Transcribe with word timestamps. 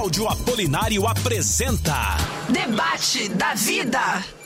Cláudio 0.00 0.28
Apolinário 0.28 1.06
apresenta 1.06 2.16
Debate 2.48 3.28
da 3.28 3.52
Vida. 3.52 4.00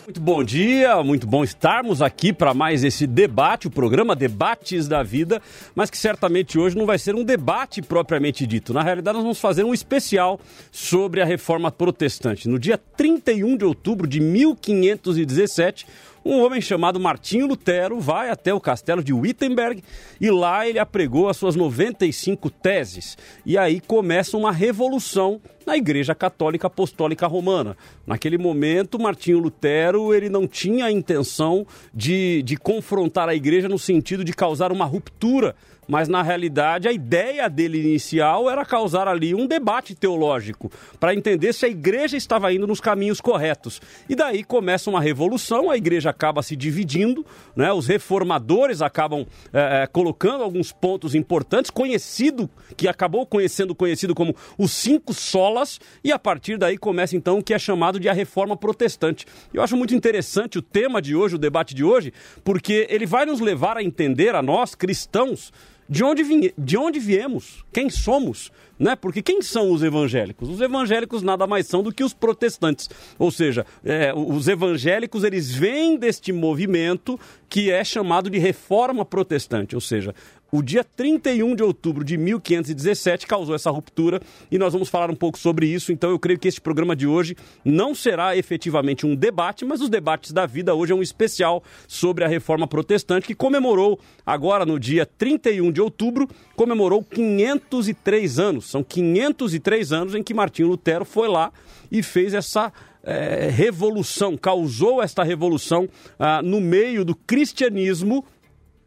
Muito 0.05 0.21
bom 0.21 0.43
dia, 0.43 1.01
muito 1.05 1.29
bom 1.29 1.45
estarmos 1.45 2.03
aqui 2.03 2.33
para 2.33 2.53
mais 2.53 2.83
esse 2.83 3.07
debate, 3.07 3.69
o 3.69 3.71
programa 3.71 4.17
Debates 4.17 4.89
da 4.89 5.05
Vida, 5.05 5.41
mas 5.73 5.91
que 5.91 5.97
certamente 5.97 6.59
hoje 6.59 6.77
não 6.77 6.85
vai 6.85 6.99
ser 6.99 7.15
um 7.15 7.23
debate 7.23 7.81
propriamente 7.81 8.45
dito. 8.49 8.75
Na 8.75 8.83
realidade, 8.83 9.15
nós 9.15 9.23
vamos 9.23 9.39
fazer 9.39 9.63
um 9.63 9.73
especial 9.73 10.41
sobre 10.73 11.23
a 11.23 11.25
reforma 11.25 11.71
protestante. 11.71 12.49
No 12.49 12.59
dia 12.59 12.77
31 12.77 13.57
de 13.57 13.65
outubro 13.65 14.09
de 14.09 14.19
1517, 14.19 15.87
um 16.25 16.43
homem 16.43 16.61
chamado 16.61 16.99
Martinho 16.99 17.47
Lutero 17.47 18.01
vai 18.01 18.31
até 18.31 18.55
o 18.55 18.61
castelo 18.61 19.05
de 19.05 19.13
Wittenberg 19.13 19.85
e 20.19 20.31
lá 20.31 20.67
ele 20.67 20.79
apregou 20.79 21.29
as 21.29 21.37
suas 21.37 21.55
95 21.55 22.49
teses. 22.49 23.19
E 23.45 23.59
aí 23.59 23.79
começa 23.81 24.37
uma 24.37 24.51
revolução 24.51 25.41
na 25.67 25.77
Igreja 25.77 26.15
Católica 26.15 26.67
Apostólica 26.67 27.27
Romana. 27.27 27.77
Naquele 28.07 28.39
momento, 28.39 28.99
Martinho 28.99 29.39
Lutero 29.39 30.15
ele 30.15 30.31
não 30.31 30.47
tinha 30.47 30.87
a 30.87 30.91
intenção 30.93 31.67
de, 31.93 32.43
de 32.43 32.57
confrontar 32.57 33.29
a 33.29 33.35
igreja 33.35 33.69
no 33.69 33.79
sentido 33.79 34.25
de 34.25 34.33
causar 34.33 34.73
uma 34.73 34.87
ruptura 34.87 35.55
mas 35.89 36.09
na 36.09 36.23
realidade 36.23 36.89
a 36.89 36.93
ideia 36.93 37.49
dele 37.49 37.81
inicial 37.81 38.51
era 38.51 38.65
causar 38.65 39.09
ali 39.09 39.35
um 39.35 39.47
debate 39.47 39.95
teológico 39.95 40.71
para 40.99 41.15
entender 41.15 41.53
se 41.53 41.67
a 41.67 41.69
igreja 41.69 42.17
estava 42.17 42.53
indo 42.53 42.67
nos 42.67 42.81
caminhos 42.81 43.21
corretos. 43.21 43.81
E 44.09 44.15
daí 44.15 44.45
começa 44.45 44.91
uma 44.91 45.01
revolução, 45.01 45.71
a 45.71 45.77
igreja 45.77 46.11
acaba 46.11 46.43
se 46.43 46.57
dividindo, 46.57 47.25
né? 47.55 47.73
os 47.73 47.87
reformadores 47.87 48.83
acabam 48.83 49.27
é, 49.53 49.87
colocando 49.87 50.43
alguns 50.43 50.73
pontos 50.73 51.15
importantes, 51.15 51.71
conhecido, 51.71 52.49
que 52.77 52.89
acabou 52.89 53.27
conhecendo 53.27 53.75
conhecido 53.75 54.15
como 54.15 54.35
os 54.59 54.73
cinco 54.73 55.13
solas, 55.13 55.81
e 56.03 56.13
a 56.13 56.19
partir 56.19 56.57
daí 56.57 56.79
começa 56.79 57.17
então 57.17 57.39
o 57.39 57.43
que 57.43 57.55
é 57.55 57.59
chamado 57.59 58.01
de 58.01 58.09
a 58.09 58.13
reforma 58.13 58.57
protestante. 58.57 59.27
Eu 59.53 59.63
acho 59.63 59.77
muito 59.77 59.95
interessante 59.95 60.59
o 60.59 60.63
tema 60.63 61.01
de 61.01 61.15
hoje, 61.15 61.37
o 61.37 61.39
debate 61.39 61.75
de 61.75 61.85
hoje, 61.85 62.13
porque 62.43 62.87
ele 62.91 63.07
vai 63.07 63.27
nos 63.27 63.41
levar 63.41 63.77
a 63.77 63.83
entender, 63.83 64.35
a 64.35 64.43
nós 64.43 64.75
cristãos, 64.75 65.53
de 65.89 66.03
onde, 66.03 66.23
vinha, 66.23 66.53
de 66.57 66.77
onde 66.77 66.99
viemos, 66.99 67.65
quem 67.73 67.91
somos, 67.91 68.51
né? 68.79 68.97
Porque 68.97 69.23
quem 69.23 69.43
são 69.43 69.71
os 69.71 69.83
evangélicos? 69.83 70.49
Os 70.49 70.61
evangélicos 70.61 71.23
nada 71.23 71.47
mais 71.47 71.67
são 71.67 71.83
do 71.83 71.93
que 71.93 72.03
os 72.03 72.15
protestantes. 72.15 72.89
Ou 73.19 73.31
seja, 73.31 73.67
é, 73.85 74.13
os 74.15 74.49
evangélicos 74.49 75.25
eles 75.25 75.55
vêm 75.55 75.97
deste 75.97 76.33
movimento 76.33 77.19
que 77.49 77.71
é 77.71 77.85
chamado 77.85 78.29
de 78.29 78.39
reforma 78.39 79.05
protestante, 79.05 79.75
ou 79.75 79.81
seja, 79.81 80.15
o 80.55 80.63
dia 80.63 80.85
31 80.85 81.57
de 81.57 81.65
outubro 81.65 82.05
de 82.05 82.17
1517 82.17 83.27
causou 83.27 83.57
essa 83.57 83.73
ruptura 83.73 84.21
e 84.53 84.57
nós 84.57 84.73
vamos 84.73 84.89
falar 84.89 85.11
um 85.11 85.15
pouco 85.17 85.37
sobre 85.37 85.67
isso. 85.67 85.91
Então 85.91 86.11
eu 86.11 86.19
creio 86.19 86.39
que 86.39 86.47
este 86.47 86.61
programa 86.61 86.95
de 86.95 87.09
hoje 87.09 87.37
não 87.65 87.93
será 87.93 88.37
efetivamente 88.37 89.05
um 89.05 89.17
debate, 89.17 89.65
mas 89.65 89.81
os 89.81 89.89
debates 89.89 90.31
da 90.31 90.47
vida 90.47 90.73
hoje 90.73 90.93
é 90.93 90.95
um 90.95 91.03
especial 91.03 91.61
sobre 91.89 92.23
a 92.23 92.29
reforma 92.29 92.69
protestante 92.69 93.27
que 93.27 93.35
comemorou 93.35 93.99
agora 94.25 94.65
no 94.65 94.79
dia 94.79 95.05
31 95.05 95.73
de 95.73 95.81
outubro, 95.81 96.29
comemorou 96.55 97.03
503 97.03 98.39
anos. 98.39 98.71
São 98.71 98.85
503 98.85 99.93
anos 99.93 100.15
em 100.15 100.23
que 100.23 100.33
Martinho 100.33 100.69
Lutero 100.69 101.05
foi 101.05 101.27
lá 101.27 101.53
e 101.91 102.01
fez 102.01 102.33
essa 102.33 102.73
é, 103.03 103.49
revolução, 103.51 104.37
causou 104.37 105.03
esta 105.03 105.23
revolução 105.23 105.89
ah, 106.17 106.41
no 106.41 106.61
meio 106.61 107.05
do 107.05 107.15
cristianismo 107.15 108.25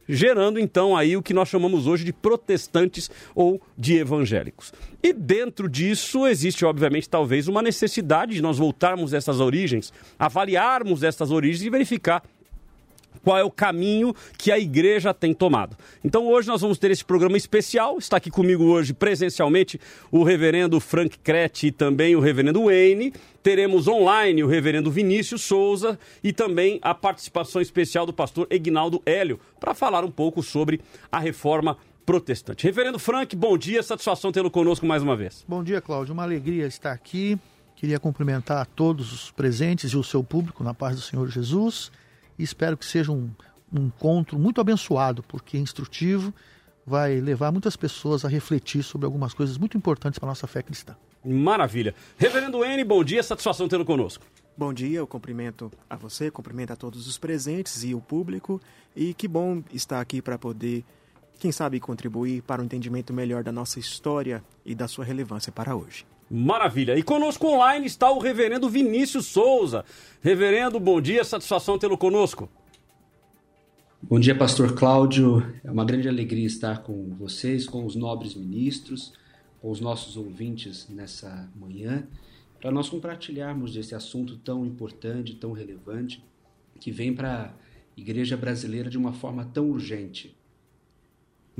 gerando 0.08 0.60
então 0.60 0.96
aí 0.96 1.18
o 1.18 1.22
que 1.22 1.34
nós 1.34 1.50
chamamos 1.50 1.88
hoje 1.88 2.04
de 2.04 2.14
protestantes 2.14 3.10
ou 3.36 3.62
de 3.78 3.98
evangélicos. 3.98 4.74
E 5.04 5.14
dentro 5.14 5.70
disso 5.70 6.26
existe, 6.28 6.66
obviamente, 6.66 7.10
talvez 7.10 7.48
uma 7.48 7.62
necessidade 7.62 8.34
de 8.34 8.42
nós 8.42 8.58
voltarmos 8.58 9.14
a 9.14 9.18
essas 9.18 9.40
origens, 9.40 9.94
avaliarmos 10.18 11.04
essas 11.04 11.32
origens 11.32 11.64
e 11.64 11.70
verificar 11.70 12.24
qual 13.24 13.38
é 13.38 13.44
o 13.44 13.52
caminho 13.52 14.14
que 14.38 14.52
a 14.52 14.60
igreja 14.60 15.14
tem 15.14 15.34
tomado. 15.34 15.78
Então 16.04 16.28
hoje 16.28 16.48
nós 16.48 16.62
vamos 16.62 16.78
ter 16.78 16.92
esse 16.92 17.04
programa 17.04 17.38
especial. 17.38 17.98
Está 17.98 18.18
aqui 18.18 18.30
comigo 18.30 18.64
hoje 18.66 18.94
presencialmente 18.94 19.80
o 20.12 20.24
reverendo 20.24 20.80
Frank 20.80 21.18
Crete 21.20 21.68
e 21.68 21.72
também 21.72 22.16
o 22.16 22.20
reverendo 22.20 22.66
Wayne. 22.66 23.14
Teremos 23.42 23.88
online 23.88 24.44
o 24.44 24.48
reverendo 24.48 24.92
Vinícius 24.92 25.42
Souza 25.42 25.98
e 26.24 26.34
também 26.34 26.80
a 26.82 26.94
participação 26.94 27.62
especial 27.62 28.06
do 28.06 28.12
pastor 28.12 28.46
Egnaldo 28.50 29.02
Hélio 29.06 29.40
para 29.60 29.74
falar 29.74 30.04
um 30.04 30.12
pouco 30.12 30.44
sobre 30.44 30.82
a 31.12 31.20
reforma 31.20 31.78
protestante. 32.06 32.66
Reverendo 32.66 32.98
Frank, 33.00 33.36
bom 33.36 33.58
dia, 33.58 33.84
satisfação 33.84 34.32
tê-lo 34.32 34.50
conosco 34.50 34.86
mais 34.86 35.04
uma 35.04 35.16
vez. 35.16 35.46
Bom 35.48 35.64
dia, 35.64 35.82
Cláudio, 35.82 36.14
uma 36.14 36.24
alegria 36.24 36.66
estar 36.66 36.92
aqui. 36.92 37.38
Queria 37.76 38.00
cumprimentar 38.00 38.62
a 38.62 38.66
todos 38.66 39.14
os 39.14 39.32
presentes 39.32 39.92
e 39.92 39.98
o 39.98 40.04
seu 40.04 40.24
público 40.24 40.64
na 40.64 40.74
paz 40.74 40.96
do 40.96 41.02
Senhor 41.02 41.30
Jesus 41.30 41.92
e 42.38 42.44
espero 42.44 42.78
que 42.78 42.86
seja 42.86 43.12
um, 43.12 43.30
um 43.72 43.86
encontro 43.86 44.38
muito 44.38 44.62
abençoado, 44.62 45.24
porque 45.24 45.58
é 45.58 45.60
instrutivo, 45.60 46.34
vai 46.86 47.20
levar 47.20 47.52
muitas 47.52 47.76
pessoas 47.76 48.24
a 48.24 48.30
refletir 48.30 48.84
sobre 48.84 49.06
algumas 49.06 49.34
coisas 49.34 49.58
muito 49.58 49.78
importantes 49.78 50.20
para 50.20 50.28
a 50.30 50.32
nossa 50.32 50.48
fé 50.48 50.62
cristã. 50.62 50.96
Maravilha. 51.26 51.94
Reverendo 52.18 52.64
N, 52.64 52.84
bom 52.84 53.04
dia, 53.04 53.22
satisfação 53.22 53.68
tê-lo 53.68 53.84
conosco. 53.84 54.26
Bom 54.56 54.74
dia, 54.74 55.00
eu 55.00 55.06
cumprimento 55.06 55.72
a 55.90 55.96
você, 55.96 56.32
cumprimento 56.32 56.72
a 56.72 56.76
todos 56.76 57.08
os 57.08 57.18
presentes 57.18 57.84
e 57.84 57.94
o 57.94 58.02
público, 58.02 58.62
e 58.96 59.14
que 59.14 59.28
bom 59.28 59.62
estar 59.74 60.00
aqui 60.00 60.22
para 60.22 60.38
poder, 60.38 60.84
quem 61.38 61.52
sabe, 61.52 61.80
contribuir 61.80 62.42
para 62.42 62.62
um 62.62 62.66
entendimento 62.66 63.14
melhor 63.14 63.44
da 63.44 63.52
nossa 63.52 63.80
história 63.80 64.44
e 64.66 64.74
da 64.74 64.88
sua 64.88 65.06
relevância 65.06 65.52
para 65.52 65.76
hoje. 65.76 66.06
Maravilha. 66.30 66.98
E 66.98 67.04
conosco 67.04 67.48
online 67.48 67.86
está 67.86 68.12
o 68.12 68.20
reverendo 68.20 68.70
Vinícius 68.70 69.26
Souza. 69.28 69.86
Reverendo, 70.22 70.80
bom 70.80 71.00
dia, 71.00 71.24
satisfação 71.24 71.80
tê-lo 71.80 71.98
conosco. 71.98 72.50
Bom 74.02 74.20
dia, 74.20 74.36
pastor 74.36 74.76
Cláudio. 74.76 75.42
É 75.64 75.72
uma 75.72 75.84
grande 75.84 76.08
alegria 76.08 76.46
estar 76.46 76.84
com 76.84 77.16
vocês, 77.16 77.66
com 77.66 77.84
os 77.84 77.96
nobres 77.96 78.36
ministros, 78.36 79.12
com 79.60 79.72
os 79.72 79.80
nossos 79.80 80.16
ouvintes 80.16 80.88
nessa 80.88 81.50
manhã, 81.56 82.08
para 82.60 82.72
nós 82.72 82.90
compartilharmos 82.90 83.74
desse 83.74 83.96
assunto 83.96 84.38
tão 84.38 84.66
importante, 84.66 85.36
tão 85.36 85.52
relevante, 85.52 86.24
que 86.80 86.92
vem 86.92 87.14
para 87.14 87.46
a 87.46 87.52
igreja 88.00 88.38
brasileira 88.38 88.90
de 88.90 88.98
uma 88.98 89.14
forma 89.14 89.46
tão 89.46 89.70
urgente. 89.70 90.37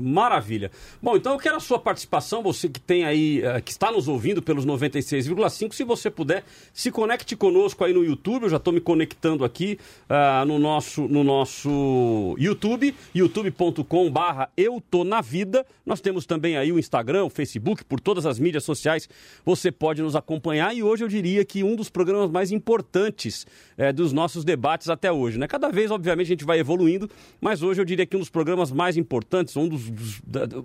Maravilha. 0.00 0.70
Bom, 1.02 1.16
então 1.16 1.32
eu 1.32 1.38
quero 1.40 1.56
a 1.56 1.60
sua 1.60 1.76
participação, 1.76 2.40
você 2.40 2.68
que 2.68 2.78
tem 2.78 3.04
aí, 3.04 3.42
uh, 3.42 3.60
que 3.60 3.72
está 3.72 3.90
nos 3.90 4.06
ouvindo 4.06 4.40
pelos 4.40 4.64
96,5, 4.64 5.72
se 5.72 5.82
você 5.82 6.08
puder, 6.08 6.44
se 6.72 6.92
conecte 6.92 7.34
conosco 7.34 7.82
aí 7.82 7.92
no 7.92 8.04
YouTube, 8.04 8.44
eu 8.44 8.48
já 8.48 8.58
estou 8.58 8.72
me 8.72 8.80
conectando 8.80 9.44
aqui 9.44 9.76
uh, 10.08 10.44
no, 10.46 10.56
nosso, 10.56 11.08
no 11.08 11.24
nosso 11.24 12.36
YouTube, 12.38 12.94
youtube.com 13.12 14.08
barra 14.08 14.48
eu 14.56 14.80
tô 14.88 15.02
na 15.02 15.20
vida. 15.20 15.66
Nós 15.84 16.00
temos 16.00 16.26
também 16.26 16.56
aí 16.56 16.70
o 16.70 16.78
Instagram, 16.78 17.24
o 17.24 17.30
Facebook, 17.30 17.84
por 17.84 17.98
todas 17.98 18.24
as 18.24 18.38
mídias 18.38 18.62
sociais, 18.62 19.08
você 19.44 19.72
pode 19.72 20.00
nos 20.00 20.14
acompanhar 20.14 20.76
e 20.76 20.80
hoje 20.80 21.02
eu 21.02 21.08
diria 21.08 21.44
que 21.44 21.64
um 21.64 21.74
dos 21.74 21.90
programas 21.90 22.30
mais 22.30 22.52
importantes 22.52 23.48
uh, 23.76 23.92
dos 23.92 24.12
nossos 24.12 24.44
debates 24.44 24.88
até 24.88 25.10
hoje, 25.10 25.40
né? 25.40 25.48
Cada 25.48 25.70
vez, 25.70 25.90
obviamente, 25.90 26.28
a 26.28 26.30
gente 26.30 26.44
vai 26.44 26.60
evoluindo, 26.60 27.10
mas 27.40 27.64
hoje 27.64 27.80
eu 27.80 27.84
diria 27.84 28.06
que 28.06 28.14
um 28.14 28.20
dos 28.20 28.30
programas 28.30 28.70
mais 28.70 28.96
importantes, 28.96 29.56
um 29.56 29.66
dos 29.66 29.87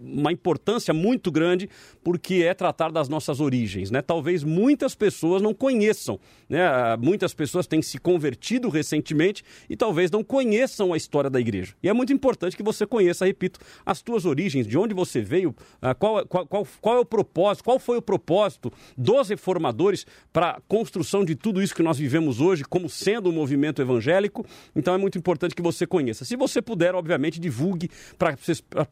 uma 0.01 0.31
importância 0.31 0.93
muito 0.93 1.31
grande 1.31 1.69
porque 2.03 2.35
é 2.35 2.53
tratar 2.53 2.91
das 2.91 3.09
nossas 3.09 3.39
origens. 3.39 3.91
Né? 3.91 4.01
Talvez 4.01 4.43
muitas 4.43 4.95
pessoas 4.95 5.41
não 5.41 5.53
conheçam, 5.53 6.19
né? 6.49 6.63
muitas 6.99 7.33
pessoas 7.33 7.67
têm 7.67 7.81
se 7.81 7.97
convertido 7.97 8.69
recentemente 8.69 9.43
e 9.69 9.75
talvez 9.75 10.11
não 10.11 10.23
conheçam 10.23 10.93
a 10.93 10.97
história 10.97 11.29
da 11.29 11.39
igreja. 11.39 11.73
E 11.81 11.89
é 11.89 11.93
muito 11.93 12.13
importante 12.13 12.55
que 12.55 12.63
você 12.63 12.85
conheça, 12.85 13.25
repito, 13.25 13.59
as 13.85 14.01
tuas 14.01 14.25
origens, 14.25 14.67
de 14.67 14.77
onde 14.77 14.93
você 14.93 15.21
veio, 15.21 15.55
ah, 15.81 15.93
qual, 15.93 16.25
qual, 16.27 16.47
qual, 16.47 16.67
qual 16.81 16.97
é 16.97 16.99
o 16.99 17.05
propósito, 17.05 17.63
qual 17.63 17.79
foi 17.79 17.97
o 17.97 18.01
propósito 18.01 18.71
dos 18.97 19.29
reformadores 19.29 20.05
para 20.31 20.51
a 20.51 20.61
construção 20.67 21.23
de 21.23 21.35
tudo 21.35 21.61
isso 21.61 21.75
que 21.75 21.83
nós 21.83 21.97
vivemos 21.97 22.39
hoje 22.39 22.63
como 22.63 22.89
sendo 22.89 23.29
um 23.29 23.33
movimento 23.33 23.81
evangélico. 23.81 24.45
Então 24.75 24.93
é 24.93 24.97
muito 24.97 25.17
importante 25.17 25.55
que 25.55 25.61
você 25.61 25.85
conheça. 25.85 26.25
Se 26.25 26.35
você 26.35 26.61
puder, 26.61 26.95
obviamente, 26.95 27.39
divulgue 27.39 27.89
para 28.17 28.35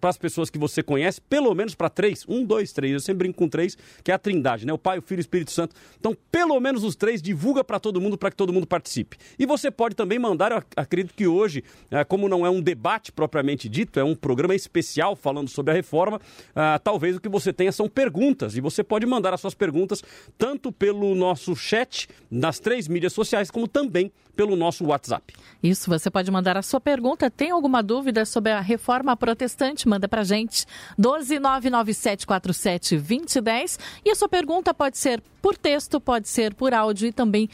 as 0.04 0.18
pessoas 0.22 0.50
que 0.50 0.58
você 0.58 0.84
conhece, 0.84 1.20
pelo 1.20 1.54
menos 1.54 1.76
para 1.76 1.90
três. 1.90 2.24
Um, 2.28 2.46
dois, 2.46 2.72
três. 2.72 2.94
Eu 2.94 3.00
sempre 3.00 3.20
brinco 3.20 3.38
com 3.38 3.50
três, 3.50 3.78
que 4.04 4.12
é 4.12 4.14
a 4.14 4.20
trindade, 4.20 4.66
né? 4.66 4.72
O 4.72 4.78
Pai, 4.78 5.00
o 5.00 5.02
Filho 5.02 5.20
e 5.20 5.22
o 5.22 5.26
Espírito 5.26 5.52
Santo. 5.52 5.76
Então, 6.00 6.16
pelo 6.32 6.60
menos 6.60 6.84
os 6.84 6.96
três, 6.96 7.22
divulga 7.22 7.64
para 7.64 7.80
todo 7.80 8.00
mundo, 8.00 8.18
para 8.18 8.30
que 8.30 8.38
todo 8.38 8.54
mundo 8.54 8.68
participe. 8.68 9.18
E 9.38 9.46
você 9.46 9.72
pode 9.72 9.96
também 9.96 10.20
mandar, 10.20 10.52
eu 10.52 10.64
acredito 10.76 11.14
que 11.14 11.28
hoje, 11.28 11.64
é, 11.90 12.04
como 12.04 12.30
não 12.30 12.46
é 12.46 12.50
um 12.50 12.62
debate 12.62 13.12
propriamente 13.12 13.68
dito, 13.68 14.00
é 14.00 14.04
um 14.04 14.16
programa 14.16 14.56
especial 14.56 15.16
falando 15.16 15.50
sobre 15.50 15.72
a 15.72 15.74
reforma, 15.74 16.22
ah, 16.56 16.80
talvez 16.84 17.16
o 17.16 17.20
que 17.20 17.30
você 17.30 17.52
tenha 17.52 17.72
são 17.72 17.90
perguntas. 17.90 18.56
E 18.56 18.62
você 18.62 18.84
pode 18.84 19.06
mandar 19.06 19.34
as 19.34 19.42
suas 19.42 19.54
perguntas 19.56 20.04
tanto 20.38 20.72
pelo 20.72 21.16
nosso 21.16 21.56
chat, 21.56 22.08
nas 22.30 22.60
três 22.60 22.88
mídias 22.88 23.14
sociais, 23.14 23.50
como 23.50 23.68
também 23.68 24.12
pelo 24.36 24.56
nosso 24.56 24.86
WhatsApp. 24.86 25.34
Isso, 25.62 25.90
você 25.90 26.10
pode 26.10 26.32
mandar 26.32 26.58
a 26.58 26.62
sua 26.62 26.80
pergunta. 26.80 27.30
Tem 27.30 27.52
alguma 27.52 27.84
dúvida 27.84 28.26
sobre 28.26 28.52
a 28.52 28.60
reforma 28.60 29.16
protestante? 29.16 29.88
Manda 29.88 30.08
pra 30.12 30.24
gente. 30.26 30.66
12997472010. 31.00 33.80
E 34.06 34.12
a 34.12 34.16
sua 34.16 34.28
pergunta 34.28 34.74
pode 34.74 34.98
ser 34.98 35.24
por 35.42 35.58
texto, 35.58 36.02
pode 36.02 36.28
ser 36.28 36.54
por 36.54 36.74
áudio 36.74 37.08
e 37.08 37.14
também 37.14 37.50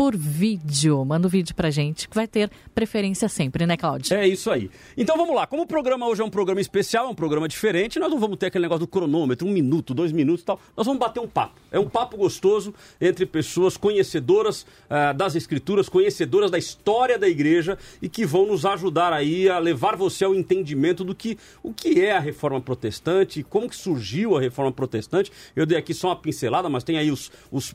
por 0.00 0.16
vídeo. 0.16 1.04
Manda 1.04 1.26
o 1.26 1.28
um 1.28 1.30
vídeo 1.30 1.54
pra 1.54 1.68
gente, 1.68 2.08
que 2.08 2.14
vai 2.14 2.26
ter 2.26 2.50
preferência 2.74 3.28
sempre, 3.28 3.66
né, 3.66 3.76
Cláudio? 3.76 4.16
É 4.16 4.26
isso 4.26 4.50
aí. 4.50 4.70
Então 4.96 5.14
vamos 5.14 5.36
lá. 5.36 5.46
Como 5.46 5.64
o 5.64 5.66
programa 5.66 6.08
hoje 6.08 6.22
é 6.22 6.24
um 6.24 6.30
programa 6.30 6.58
especial, 6.58 7.04
é 7.04 7.08
um 7.10 7.14
programa 7.14 7.46
diferente, 7.46 7.98
nós 7.98 8.10
não 8.10 8.18
vamos 8.18 8.38
ter 8.38 8.46
aquele 8.46 8.62
negócio 8.62 8.80
do 8.80 8.86
cronômetro, 8.86 9.46
um 9.46 9.50
minuto, 9.50 9.92
dois 9.92 10.10
minutos 10.10 10.40
e 10.40 10.46
tal. 10.46 10.58
Nós 10.74 10.86
vamos 10.86 10.98
bater 10.98 11.20
um 11.20 11.28
papo. 11.28 11.60
É 11.70 11.78
um 11.78 11.86
papo 11.86 12.16
gostoso 12.16 12.74
entre 12.98 13.26
pessoas 13.26 13.76
conhecedoras 13.76 14.62
uh, 14.62 15.12
das 15.14 15.34
escrituras, 15.34 15.86
conhecedoras 15.86 16.50
da 16.50 16.56
história 16.56 17.18
da 17.18 17.28
igreja 17.28 17.76
e 18.00 18.08
que 18.08 18.24
vão 18.24 18.46
nos 18.46 18.64
ajudar 18.64 19.12
aí 19.12 19.50
a 19.50 19.58
levar 19.58 19.96
você 19.96 20.24
ao 20.24 20.34
entendimento 20.34 21.04
do 21.04 21.14
que 21.14 21.36
o 21.62 21.74
que 21.74 22.00
é 22.00 22.16
a 22.16 22.20
reforma 22.20 22.58
protestante, 22.58 23.42
como 23.42 23.68
que 23.68 23.76
surgiu 23.76 24.34
a 24.34 24.40
reforma 24.40 24.72
protestante. 24.72 25.30
Eu 25.54 25.66
dei 25.66 25.76
aqui 25.76 25.92
só 25.92 26.08
uma 26.08 26.16
pincelada, 26.16 26.70
mas 26.70 26.84
tem 26.84 26.96
aí 26.96 27.10
os, 27.10 27.30
os 27.52 27.74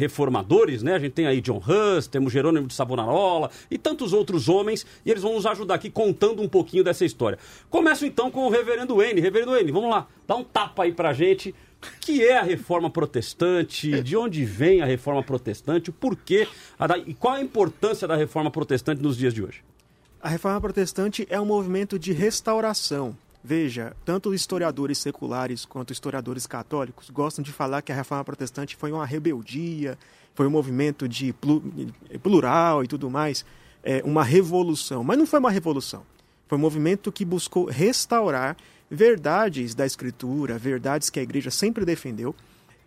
pré-reformadores, 0.00 0.82
né? 0.82 0.94
A 0.94 0.98
gente 0.98 1.12
tem 1.12 1.26
aí 1.26 1.40
John 1.40 1.58
Hus, 1.60 2.06
temos 2.06 2.32
Jerônimo 2.32 2.66
de 2.66 2.74
Savonarola 2.74 3.50
e 3.70 3.76
tantos 3.76 4.12
outros 4.12 4.48
homens, 4.48 4.86
e 5.04 5.10
eles 5.10 5.22
vão 5.22 5.34
nos 5.34 5.44
ajudar 5.44 5.74
aqui 5.74 5.90
contando 5.90 6.40
um 6.42 6.48
pouquinho 6.48 6.82
dessa 6.82 7.04
história. 7.04 7.38
Começo 7.68 8.06
então 8.06 8.30
com 8.30 8.46
o 8.46 8.50
reverendo 8.50 8.96
Wayne. 8.96 9.20
Reverendo 9.20 9.52
Wayne, 9.52 9.70
vamos 9.70 9.90
lá, 9.90 10.06
dá 10.26 10.34
um 10.34 10.44
tapa 10.44 10.84
aí 10.84 10.92
pra 10.92 11.12
gente. 11.12 11.54
O 11.82 12.00
que 12.00 12.24
é 12.24 12.38
a 12.38 12.42
reforma 12.42 12.90
protestante? 12.90 14.02
De 14.02 14.16
onde 14.16 14.44
vem 14.44 14.80
a 14.80 14.86
reforma 14.86 15.22
protestante? 15.22 15.90
O 15.90 15.92
porquê? 15.92 16.48
E 17.06 17.14
qual 17.14 17.34
a 17.34 17.40
importância 17.40 18.08
da 18.08 18.16
reforma 18.16 18.50
protestante 18.50 19.02
nos 19.02 19.16
dias 19.16 19.34
de 19.34 19.42
hoje? 19.42 19.62
A 20.22 20.28
reforma 20.28 20.60
protestante 20.60 21.26
é 21.30 21.40
um 21.40 21.46
movimento 21.46 21.98
de 21.98 22.12
restauração. 22.12 23.16
Veja, 23.42 23.96
tanto 24.04 24.34
historiadores 24.34 24.98
seculares 24.98 25.64
quanto 25.64 25.92
historiadores 25.92 26.46
católicos 26.46 27.08
gostam 27.08 27.42
de 27.42 27.50
falar 27.50 27.80
que 27.80 27.90
a 27.90 27.94
reforma 27.94 28.22
protestante 28.22 28.76
foi 28.76 28.92
uma 28.92 29.06
rebeldia, 29.06 29.98
foi 30.34 30.46
um 30.46 30.50
movimento 30.50 31.08
de 31.08 31.34
plural 32.22 32.84
e 32.84 32.86
tudo 32.86 33.08
mais, 33.10 33.44
é, 33.82 34.02
uma 34.04 34.22
revolução. 34.22 35.02
Mas 35.02 35.18
não 35.18 35.26
foi 35.26 35.38
uma 35.38 35.50
revolução. 35.50 36.02
Foi 36.46 36.58
um 36.58 36.60
movimento 36.60 37.10
que 37.10 37.24
buscou 37.24 37.64
restaurar 37.64 38.56
verdades 38.90 39.74
da 39.74 39.86
Escritura, 39.86 40.58
verdades 40.58 41.08
que 41.08 41.20
a 41.20 41.22
igreja 41.22 41.50
sempre 41.50 41.84
defendeu, 41.84 42.34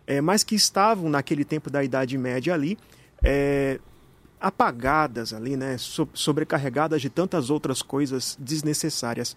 é, 0.06 0.20
mas 0.20 0.44
que 0.44 0.54
estavam 0.54 1.08
naquele 1.08 1.44
tempo 1.44 1.70
da 1.70 1.82
Idade 1.82 2.16
Média 2.16 2.54
ali, 2.54 2.78
é, 3.22 3.80
apagadas 4.40 5.32
ali, 5.32 5.56
né, 5.56 5.78
so, 5.78 6.06
sobrecarregadas 6.12 7.00
de 7.00 7.08
tantas 7.08 7.48
outras 7.48 7.80
coisas 7.80 8.36
desnecessárias 8.38 9.34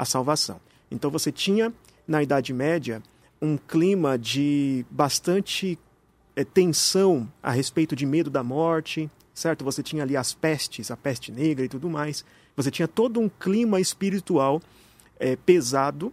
à 0.00 0.04
salvação. 0.06 0.58
Então 0.90 1.10
você 1.10 1.30
tinha 1.30 1.70
na 2.08 2.22
Idade 2.22 2.54
Média 2.54 3.02
um 3.40 3.58
clima 3.58 4.18
de 4.18 4.84
bastante 4.90 5.78
é, 6.34 6.42
tensão 6.42 7.30
a 7.42 7.50
respeito 7.50 7.94
de 7.94 8.06
medo 8.06 8.30
da 8.30 8.42
morte, 8.42 9.10
certo? 9.34 9.62
Você 9.62 9.82
tinha 9.82 10.02
ali 10.02 10.16
as 10.16 10.32
pestes, 10.32 10.90
a 10.90 10.96
peste 10.96 11.30
negra 11.30 11.66
e 11.66 11.68
tudo 11.68 11.90
mais. 11.90 12.24
Você 12.56 12.70
tinha 12.70 12.88
todo 12.88 13.20
um 13.20 13.28
clima 13.28 13.78
espiritual 13.78 14.62
é, 15.18 15.36
pesado, 15.36 16.10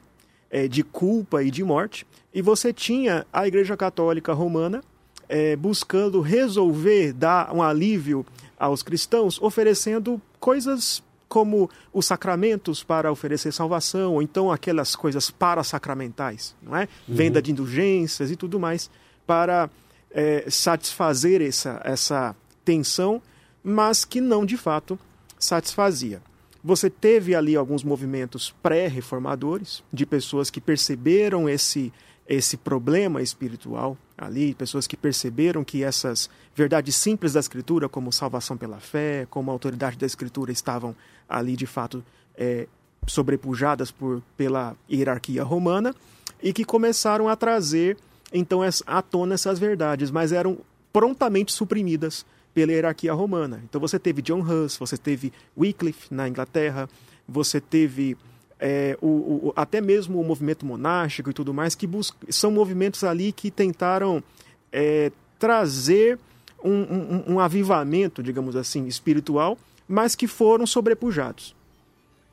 é, 0.52 0.68
de 0.68 0.84
culpa 0.84 1.42
e 1.42 1.50
de 1.50 1.64
morte. 1.64 2.06
E 2.34 2.42
você 2.42 2.74
tinha 2.74 3.26
a 3.32 3.48
Igreja 3.48 3.78
Católica 3.78 4.34
Romana 4.34 4.84
é, 5.30 5.56
buscando 5.56 6.20
resolver, 6.20 7.14
dar 7.14 7.54
um 7.56 7.64
alívio 7.64 8.26
aos 8.60 8.84
cristãos, 8.84 9.42
oferecendo 9.42 10.22
coisas 10.42 11.02
como 11.28 11.70
os 11.94 12.06
sacramentos 12.06 12.84
para 12.84 13.12
oferecer 13.12 13.52
salvação, 13.52 14.14
ou 14.14 14.22
então 14.22 14.52
aquelas 14.52 14.96
coisas 14.96 15.30
para-sacramentais, 15.30 16.56
não 16.62 16.76
é? 16.76 16.88
Uhum. 17.08 17.16
Venda 17.16 17.42
de 17.42 17.52
indulgências 17.52 18.32
e 18.32 18.36
tudo 18.36 18.60
mais, 18.60 18.90
para 19.26 19.70
é, 20.12 20.46
satisfazer 20.50 21.42
essa, 21.42 21.82
essa 21.84 22.36
tensão, 22.64 23.22
mas 23.64 24.06
que 24.06 24.22
não 24.22 24.46
de 24.46 24.58
fato 24.58 24.98
satisfazia. 25.38 26.22
Você 26.64 26.90
teve 26.90 27.36
ali 27.36 27.56
alguns 27.56 27.84
movimentos 27.84 28.54
pré-reformadores, 28.62 29.84
de 29.92 30.06
pessoas 30.06 30.50
que 30.50 30.60
perceberam 30.60 31.48
esse, 31.48 31.94
esse 32.28 32.58
problema 32.58 33.22
espiritual 33.22 33.98
ali, 34.18 34.54
pessoas 34.56 34.88
que 34.88 34.98
perceberam 34.98 35.64
que 35.64 35.84
essas 35.84 36.30
verdades 36.56 36.96
simples 36.96 37.34
da 37.34 37.40
Escritura, 37.40 37.88
como 37.88 38.12
salvação 38.12 38.58
pela 38.58 38.80
fé, 38.80 39.28
como 39.30 39.52
a 39.52 39.54
autoridade 39.54 39.98
da 39.98 40.06
Escritura, 40.06 40.52
estavam 40.52 40.96
ali 41.30 41.56
de 41.56 41.68
fato 41.68 42.04
é, 42.36 42.68
sobrepujadas 43.06 43.92
por, 43.92 44.24
pela 44.36 44.76
hierarquia 44.92 45.44
romana 45.44 45.94
e 46.42 46.52
que 46.52 46.66
começaram 46.66 47.30
a 47.30 47.36
trazer 47.36 47.98
então 48.34 48.62
à 48.86 49.02
tona 49.02 49.36
essas 49.36 49.60
verdades, 49.60 50.12
mas 50.12 50.32
eram 50.32 50.58
prontamente 50.92 51.54
suprimidas 51.54 52.26
pela 52.54 52.72
hierarquia 52.72 53.14
romana. 53.14 53.62
Então 53.64 53.80
você 53.80 54.00
teve 54.00 54.22
John 54.22 54.42
Hus, 54.42 54.78
você 54.78 54.98
teve 54.98 55.32
Wycliffe 55.56 56.14
na 56.14 56.28
Inglaterra, 56.28 56.90
você 57.28 57.62
teve 57.62 58.18
é, 58.60 58.98
o, 59.02 59.08
o, 59.08 59.54
até 59.56 59.80
mesmo 59.80 60.20
o 60.20 60.24
movimento 60.24 60.66
monástico 60.66 61.30
e 61.30 61.34
tudo 61.34 61.54
mais, 61.54 61.76
que 61.76 61.88
são 62.30 62.52
movimentos 62.52 63.04
ali 63.04 63.32
que 63.32 63.52
tentaram 63.52 64.24
é, 64.72 65.12
trazer 65.38 66.18
um, 66.64 66.72
um, 66.72 67.24
um, 67.34 67.40
avivamento, 67.40 68.24
digamos 68.24 68.56
assim, 68.56 68.88
espiritual, 68.88 69.58
mas 69.88 70.16
que 70.16 70.28
foram 70.28 70.66
sobrepujados. 70.66 71.56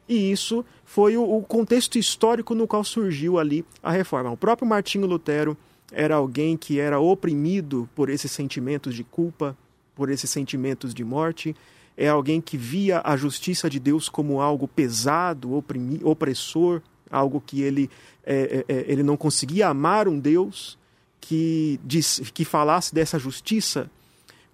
E 0.08 0.30
isso 0.30 0.64
foi 0.84 1.16
o, 1.16 1.22
o 1.22 1.42
contexto 1.42 1.98
histórico 1.98 2.54
no 2.54 2.66
qual 2.66 2.84
surgiu 2.84 3.38
ali 3.38 3.64
a 3.82 3.90
reforma. 3.90 4.30
O 4.30 4.36
próprio 4.36 4.68
Martinho 4.68 5.06
Lutero 5.06 5.56
era 5.92 6.16
alguém 6.16 6.56
que 6.56 6.80
era 6.80 6.98
oprimido 6.98 7.88
por 7.94 8.08
esses 8.08 8.32
sentimentos 8.32 8.94
de 8.94 9.04
culpa, 9.04 9.56
por 9.94 10.10
esses 10.10 10.28
sentimentos 10.30 10.92
de 10.92 11.04
morte, 11.04 11.54
é 11.96 12.08
alguém 12.08 12.40
que 12.40 12.56
via 12.56 13.00
a 13.04 13.16
justiça 13.16 13.70
de 13.70 13.78
Deus 13.78 14.08
como 14.08 14.40
algo 14.40 14.66
pesado, 14.66 15.64
opressor, 16.02 16.82
algo 17.10 17.40
que 17.40 17.62
ele, 17.62 17.90
é, 18.24 18.64
é, 18.68 18.74
é 18.74 18.84
ele 18.88 19.02
não 19.02 19.16
conseguia 19.16 19.68
amar 19.68 20.08
um 20.08 20.18
Deus 20.18 20.78
que, 21.20 21.78
diz, 21.84 22.20
que 22.32 22.44
falasse 22.44 22.94
dessa 22.94 23.18
justiça 23.18 23.90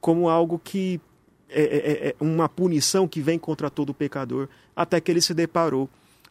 como 0.01 0.29
algo 0.29 0.59
que 0.59 1.01
é, 1.49 1.63
é, 1.63 2.09
é 2.09 2.15
uma 2.21 2.49
punição 2.49 3.09
que 3.09 3.21
vem 3.21 3.39
contra 3.39 3.71
todo 3.71 3.93
pecador, 3.93 4.49
até 4.75 5.01
que 5.01 5.11
ele 5.11 5.21
se 5.21 5.35
deparou 5.35 5.89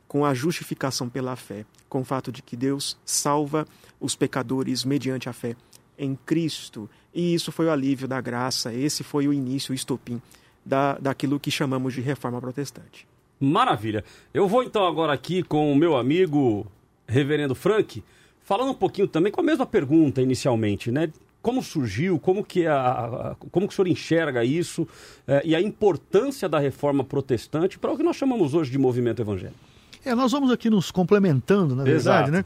com 0.07 0.25
a 0.25 0.33
justificação 0.33 1.09
pela 1.09 1.35
fé, 1.35 1.65
com 1.87 2.01
o 2.01 2.05
fato 2.05 2.31
de 2.31 2.41
que 2.41 2.55
Deus 2.55 2.97
salva 3.03 3.67
os 3.99 4.15
pecadores 4.15 4.85
mediante 4.85 5.27
a 5.27 5.33
fé 5.33 5.55
em 5.97 6.15
Cristo. 6.25 6.89
E 7.13 7.33
isso 7.33 7.51
foi 7.51 7.65
o 7.65 7.71
alívio 7.71 8.07
da 8.07 8.21
graça, 8.21 8.73
esse 8.73 9.03
foi 9.03 9.27
o 9.27 9.33
início, 9.33 9.71
o 9.71 9.75
estopim 9.75 10.21
da, 10.69 10.97
daquilo 10.99 11.39
que 11.39 11.49
chamamos 11.49 11.93
de 11.95 12.01
reforma 12.01 12.39
protestante. 12.39 13.07
Maravilha. 13.39 14.03
Eu 14.33 14.47
vou 14.47 14.63
então 14.63 14.85
agora 14.85 15.11
aqui 15.11 15.41
com 15.41 15.71
o 15.73 15.75
meu 15.75 15.97
amigo 15.97 16.67
Reverendo 17.07 17.55
Frank, 17.55 18.03
falando 18.43 18.71
um 18.71 18.75
pouquinho 18.75 19.07
também 19.07 19.31
com 19.31 19.41
a 19.41 19.43
mesma 19.43 19.65
pergunta 19.65 20.21
inicialmente, 20.21 20.91
né? 20.91 21.11
Como 21.41 21.63
surgiu, 21.63 22.19
como 22.19 22.43
que, 22.43 22.67
a, 22.67 22.75
a 22.75 23.35
como 23.49 23.67
que 23.67 23.73
o 23.73 23.75
senhor 23.75 23.87
enxerga 23.87 24.43
isso 24.43 24.87
é, 25.25 25.41
e 25.45 25.55
a 25.55 25.61
importância 25.61 26.49
da 26.49 26.59
reforma 26.59 27.03
protestante 27.03 27.79
para 27.79 27.91
o 27.91 27.97
que 27.97 28.03
nós 28.03 28.17
chamamos 28.17 28.53
hoje 28.53 28.69
de 28.69 28.77
movimento 28.77 29.21
evangélico? 29.21 29.57
É, 30.03 30.13
nós 30.13 30.31
vamos 30.31 30.51
aqui 30.51 30.69
nos 30.69 30.91
complementando, 30.91 31.75
na 31.75 31.83
verdade, 31.83 32.29
Exato. 32.29 32.31
né? 32.31 32.45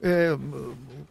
É, 0.00 0.36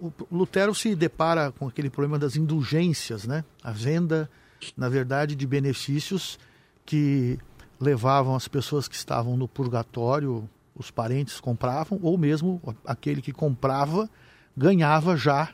o 0.01 0.11
Lutero 0.31 0.73
se 0.73 0.95
depara 0.95 1.51
com 1.51 1.67
aquele 1.67 1.89
problema 1.89 2.17
das 2.17 2.35
indulgências, 2.37 3.27
né? 3.27 3.43
A 3.61 3.71
venda, 3.71 4.29
na 4.75 4.89
verdade, 4.89 5.35
de 5.35 5.47
benefícios 5.47 6.39
que 6.85 7.39
levavam 7.79 8.35
as 8.35 8.47
pessoas 8.47 8.87
que 8.87 8.95
estavam 8.95 9.37
no 9.37 9.47
purgatório, 9.47 10.49
os 10.75 10.91
parentes 10.91 11.39
compravam, 11.39 11.99
ou 12.01 12.17
mesmo 12.17 12.61
aquele 12.85 13.21
que 13.21 13.31
comprava 13.31 14.09
ganhava 14.55 15.15
já 15.15 15.49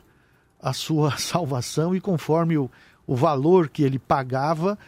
a 0.60 0.72
sua 0.72 1.16
salvação 1.18 1.94
e 1.94 2.00
conforme 2.00 2.58
o, 2.58 2.70
o 3.06 3.14
valor 3.14 3.68
que 3.68 3.82
ele 3.82 3.98
pagava, 3.98 4.78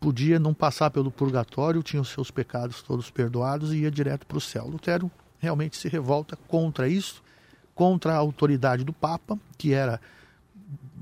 podia 0.00 0.38
não 0.38 0.52
passar 0.52 0.90
pelo 0.90 1.10
purgatório, 1.10 1.82
tinha 1.82 2.02
os 2.02 2.08
seus 2.08 2.30
pecados 2.30 2.82
todos 2.82 3.10
perdoados 3.10 3.72
e 3.72 3.78
ia 3.78 3.90
direto 3.90 4.26
para 4.26 4.38
o 4.38 4.40
céu. 4.40 4.66
Lutero 4.66 5.10
realmente 5.38 5.76
se 5.76 5.88
revolta 5.88 6.36
contra 6.48 6.88
isso 6.88 7.22
contra 7.78 8.12
a 8.12 8.16
autoridade 8.16 8.82
do 8.82 8.92
Papa, 8.92 9.38
que 9.56 9.72
era 9.72 10.00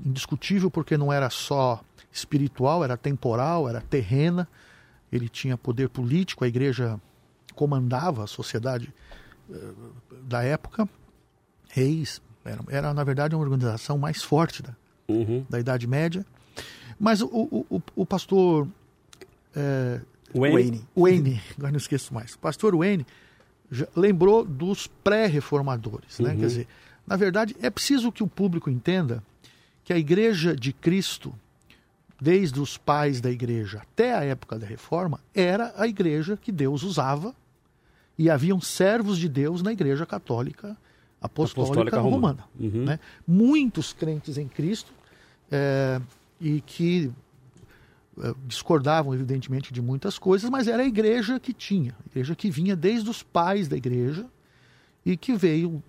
indiscutível 0.05 0.69
porque 0.69 0.95
não 0.95 1.11
era 1.11 1.27
só 1.27 1.81
espiritual, 2.17 2.83
era 2.83 2.97
temporal, 2.97 3.69
era 3.69 3.81
terrena, 3.81 4.47
ele 5.11 5.29
tinha 5.29 5.57
poder 5.57 5.89
político, 5.89 6.43
a 6.43 6.47
igreja 6.47 6.99
comandava 7.55 8.23
a 8.23 8.27
sociedade 8.27 8.93
uh, 9.49 9.93
da 10.23 10.43
época, 10.43 10.87
reis, 11.69 12.21
era, 12.43 12.61
era, 12.69 12.93
na 12.93 13.03
verdade 13.03 13.35
uma 13.35 13.43
organização 13.43 13.97
mais 13.97 14.21
forte 14.23 14.61
da, 14.63 14.75
uhum. 15.07 15.45
da 15.49 15.59
Idade 15.59 15.85
Média. 15.87 16.25
Mas 16.99 17.21
o, 17.21 17.27
o, 17.27 17.65
o, 17.69 17.81
o 17.95 18.05
pastor 18.05 18.67
é, 19.55 20.01
Wayne. 20.33 20.85
Wayne, 20.95 21.41
agora 21.57 21.71
não 21.71 21.77
esqueço 21.77 22.13
mais, 22.13 22.33
o 22.33 22.39
pastor 22.39 22.75
Wayne 22.75 23.05
lembrou 23.95 24.45
dos 24.45 24.87
pré-reformadores. 24.87 26.19
Né? 26.19 26.31
Uhum. 26.31 26.39
Quer 26.39 26.45
dizer, 26.47 26.67
na 27.05 27.15
verdade, 27.15 27.55
é 27.61 27.69
preciso 27.69 28.11
que 28.11 28.23
o 28.23 28.27
público 28.27 28.69
entenda 28.69 29.23
que 29.83 29.93
a 29.93 29.97
Igreja 29.97 30.55
de 30.55 30.73
Cristo, 30.73 31.33
desde 32.19 32.59
os 32.59 32.77
pais 32.77 33.21
da 33.21 33.29
Igreja 33.29 33.79
até 33.79 34.13
a 34.13 34.23
época 34.23 34.57
da 34.57 34.65
Reforma, 34.65 35.19
era 35.33 35.73
a 35.77 35.87
Igreja 35.87 36.37
que 36.37 36.51
Deus 36.51 36.83
usava 36.83 37.35
e 38.17 38.29
haviam 38.29 38.59
servos 38.59 39.17
de 39.17 39.29
Deus 39.29 39.61
na 39.61 39.71
Igreja 39.71 40.05
Católica 40.05 40.75
Apostólica, 41.21 41.73
Apostólica 41.81 41.99
Romana. 41.99 42.43
romana 42.59 42.75
uhum. 42.75 42.85
né? 42.85 42.99
Muitos 43.27 43.93
crentes 43.93 44.37
em 44.37 44.47
Cristo 44.47 44.91
é, 45.51 45.99
e 46.39 46.61
que 46.61 47.11
é, 48.19 48.33
discordavam, 48.45 49.13
evidentemente, 49.13 49.73
de 49.73 49.81
muitas 49.81 50.17
coisas, 50.17 50.49
mas 50.49 50.67
era 50.67 50.83
a 50.83 50.85
igreja 50.85 51.39
que 51.39 51.53
tinha, 51.53 51.95
a 52.03 52.09
igreja 52.09 52.35
que 52.35 52.49
vinha 52.49 52.75
desde 52.75 53.09
os 53.09 53.23
pais 53.23 53.67
da 53.67 53.75
igreja 53.75 54.25
e 55.05 55.15
que 55.17 55.35
veio, 55.35 55.81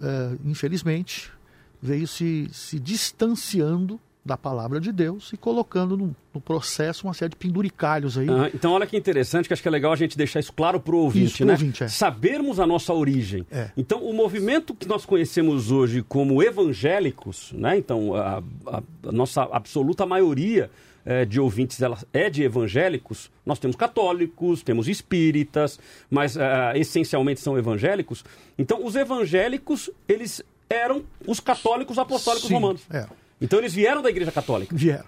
é, 0.00 0.36
infelizmente, 0.44 1.32
veio 1.80 2.06
se, 2.06 2.48
se 2.52 2.80
distanciando 2.80 4.00
da 4.24 4.36
palavra 4.38 4.80
de 4.80 4.90
Deus 4.90 5.32
e 5.32 5.36
colocando 5.36 5.96
no, 5.96 6.16
no, 6.32 6.40
processo 6.40 7.06
uma 7.06 7.12
série 7.12 7.30
de 7.30 7.36
penduricalhos 7.36 8.16
aí. 8.16 8.26
Ah, 8.30 8.50
então, 8.54 8.72
olha 8.72 8.86
que 8.86 8.96
interessante, 8.96 9.46
que 9.46 9.52
acho 9.52 9.60
que 9.60 9.68
é 9.68 9.70
legal 9.70 9.92
a 9.92 9.96
gente 9.96 10.16
deixar 10.16 10.40
isso 10.40 10.52
claro 10.52 10.80
para 10.80 10.94
o 10.94 10.98
ouvinte, 10.98 11.34
isso, 11.34 11.44
né? 11.44 11.52
Ouvinte, 11.52 11.84
é. 11.84 11.88
Sabermos 11.88 12.58
a 12.58 12.66
nossa 12.66 12.94
origem. 12.94 13.46
É. 13.50 13.70
Então, 13.76 14.02
o 14.02 14.14
movimento 14.14 14.74
que 14.74 14.88
nós 14.88 15.04
conhecemos 15.04 15.70
hoje 15.70 16.02
como 16.02 16.42
evangélicos, 16.42 17.52
né? 17.52 17.76
Então, 17.76 18.14
a, 18.14 18.42
a, 18.66 18.82
a 19.08 19.12
nossa 19.12 19.42
absoluta 19.42 20.06
maioria 20.06 20.70
é, 21.04 21.26
de 21.26 21.38
ouvintes 21.38 21.82
ela 21.82 21.98
é 22.12 22.30
de 22.30 22.42
evangélicos. 22.42 23.30
Nós 23.44 23.58
temos 23.58 23.76
católicos, 23.76 24.62
temos 24.62 24.88
espíritas, 24.88 25.78
mas 26.08 26.36
é, 26.36 26.72
essencialmente 26.76 27.40
são 27.40 27.58
evangélicos. 27.58 28.24
Então, 28.58 28.84
os 28.84 28.96
evangélicos, 28.96 29.90
eles 30.08 30.42
eram 30.70 31.04
os 31.26 31.40
católicos 31.40 31.98
apostólicos 31.98 32.48
Sim, 32.48 32.54
romanos. 32.54 32.82
É. 32.90 33.06
Então 33.40 33.58
eles 33.58 33.74
vieram 33.74 34.02
da 34.02 34.10
Igreja 34.10 34.32
Católica? 34.32 34.74
Vieram. 34.74 35.06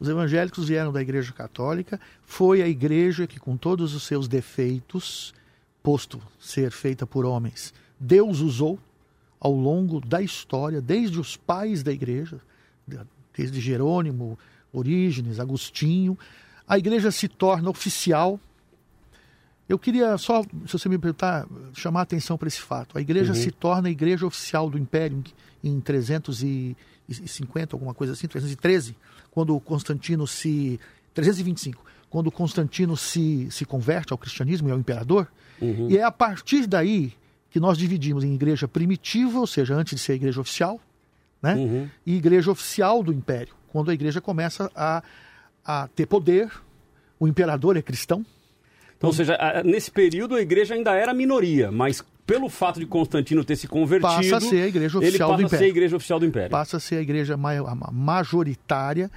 Os 0.00 0.08
evangélicos 0.08 0.68
vieram 0.68 0.92
da 0.92 1.02
Igreja 1.02 1.32
Católica. 1.32 2.00
Foi 2.22 2.62
a 2.62 2.68
igreja 2.68 3.26
que, 3.26 3.40
com 3.40 3.56
todos 3.56 3.94
os 3.94 4.04
seus 4.04 4.28
defeitos, 4.28 5.34
posto 5.82 6.20
ser 6.38 6.70
feita 6.70 7.06
por 7.06 7.24
homens, 7.24 7.74
Deus 7.98 8.40
usou 8.40 8.78
ao 9.40 9.52
longo 9.52 10.00
da 10.00 10.20
história, 10.20 10.80
desde 10.80 11.18
os 11.18 11.36
pais 11.36 11.82
da 11.82 11.92
igreja, 11.92 12.40
desde 13.36 13.60
Jerônimo, 13.60 14.38
Orígenes, 14.72 15.40
Agostinho. 15.40 16.18
A 16.66 16.78
igreja 16.78 17.10
se 17.10 17.28
torna 17.28 17.70
oficial. 17.70 18.40
Eu 19.68 19.78
queria 19.78 20.16
só, 20.16 20.42
se 20.42 20.72
você 20.72 20.88
me 20.88 20.98
perguntar, 20.98 21.46
chamar 21.74 22.00
a 22.00 22.02
atenção 22.02 22.38
para 22.38 22.48
esse 22.48 22.60
fato. 22.60 22.96
A 22.96 23.00
igreja 23.00 23.32
uhum. 23.32 23.38
se 23.38 23.50
torna 23.50 23.88
a 23.88 23.90
igreja 23.90 24.26
oficial 24.26 24.68
do 24.70 24.78
Império 24.78 25.22
em 25.62 25.80
300 25.80 26.42
e 26.42 26.76
350, 27.08 27.74
alguma 27.74 27.94
coisa 27.94 28.12
assim, 28.12 28.28
313, 28.28 28.94
quando 29.30 29.58
Constantino 29.60 30.26
se. 30.26 30.78
325, 31.14 31.82
quando 32.08 32.30
Constantino 32.30 32.96
se, 32.96 33.48
se 33.50 33.64
converte 33.64 34.12
ao 34.12 34.18
cristianismo 34.18 34.68
e 34.68 34.72
ao 34.72 34.78
imperador. 34.78 35.26
Uhum. 35.60 35.88
E 35.90 35.98
é 35.98 36.04
a 36.04 36.12
partir 36.12 36.66
daí 36.66 37.12
que 37.50 37.58
nós 37.58 37.76
dividimos 37.76 38.22
em 38.22 38.34
igreja 38.34 38.68
primitiva, 38.68 39.40
ou 39.40 39.46
seja, 39.46 39.74
antes 39.74 39.96
de 39.96 40.00
ser 40.00 40.12
a 40.12 40.16
igreja 40.16 40.40
oficial, 40.40 40.80
né? 41.42 41.54
Uhum. 41.54 41.88
e 42.04 42.16
igreja 42.16 42.50
oficial 42.50 43.02
do 43.02 43.12
império, 43.12 43.54
quando 43.68 43.90
a 43.90 43.94
igreja 43.94 44.20
começa 44.20 44.70
a, 44.74 45.02
a 45.64 45.88
ter 45.88 46.06
poder, 46.06 46.50
o 47.18 47.26
imperador 47.26 47.76
é 47.76 47.82
cristão. 47.82 48.24
Então, 48.98 49.10
ou 49.10 49.14
seja, 49.14 49.38
nesse 49.64 49.90
período 49.90 50.34
a 50.34 50.42
igreja 50.42 50.74
ainda 50.74 50.92
era 50.92 51.14
minoria, 51.14 51.70
mas 51.70 52.04
pelo 52.26 52.48
fato 52.50 52.78
de 52.78 52.84
Constantino 52.84 53.44
ter 53.44 53.56
se 53.56 53.66
convertido, 53.66 54.12
passa 54.12 54.36
a 54.36 54.40
ser 54.40 54.62
a 54.62 54.66
igreja 54.66 54.98
oficial 54.98 55.30
ele 55.30 55.42
passa 55.42 55.56
a 55.56 55.58
ser 55.58 55.64
a 55.64 55.68
igreja 55.68 55.96
oficial 55.96 56.20
do 56.20 56.26
Império. 56.26 56.50
Passa 56.50 56.76
a 56.76 56.80
ser 56.80 56.96
a 56.96 57.00
igreja 57.00 57.38
majoritária. 57.92 59.10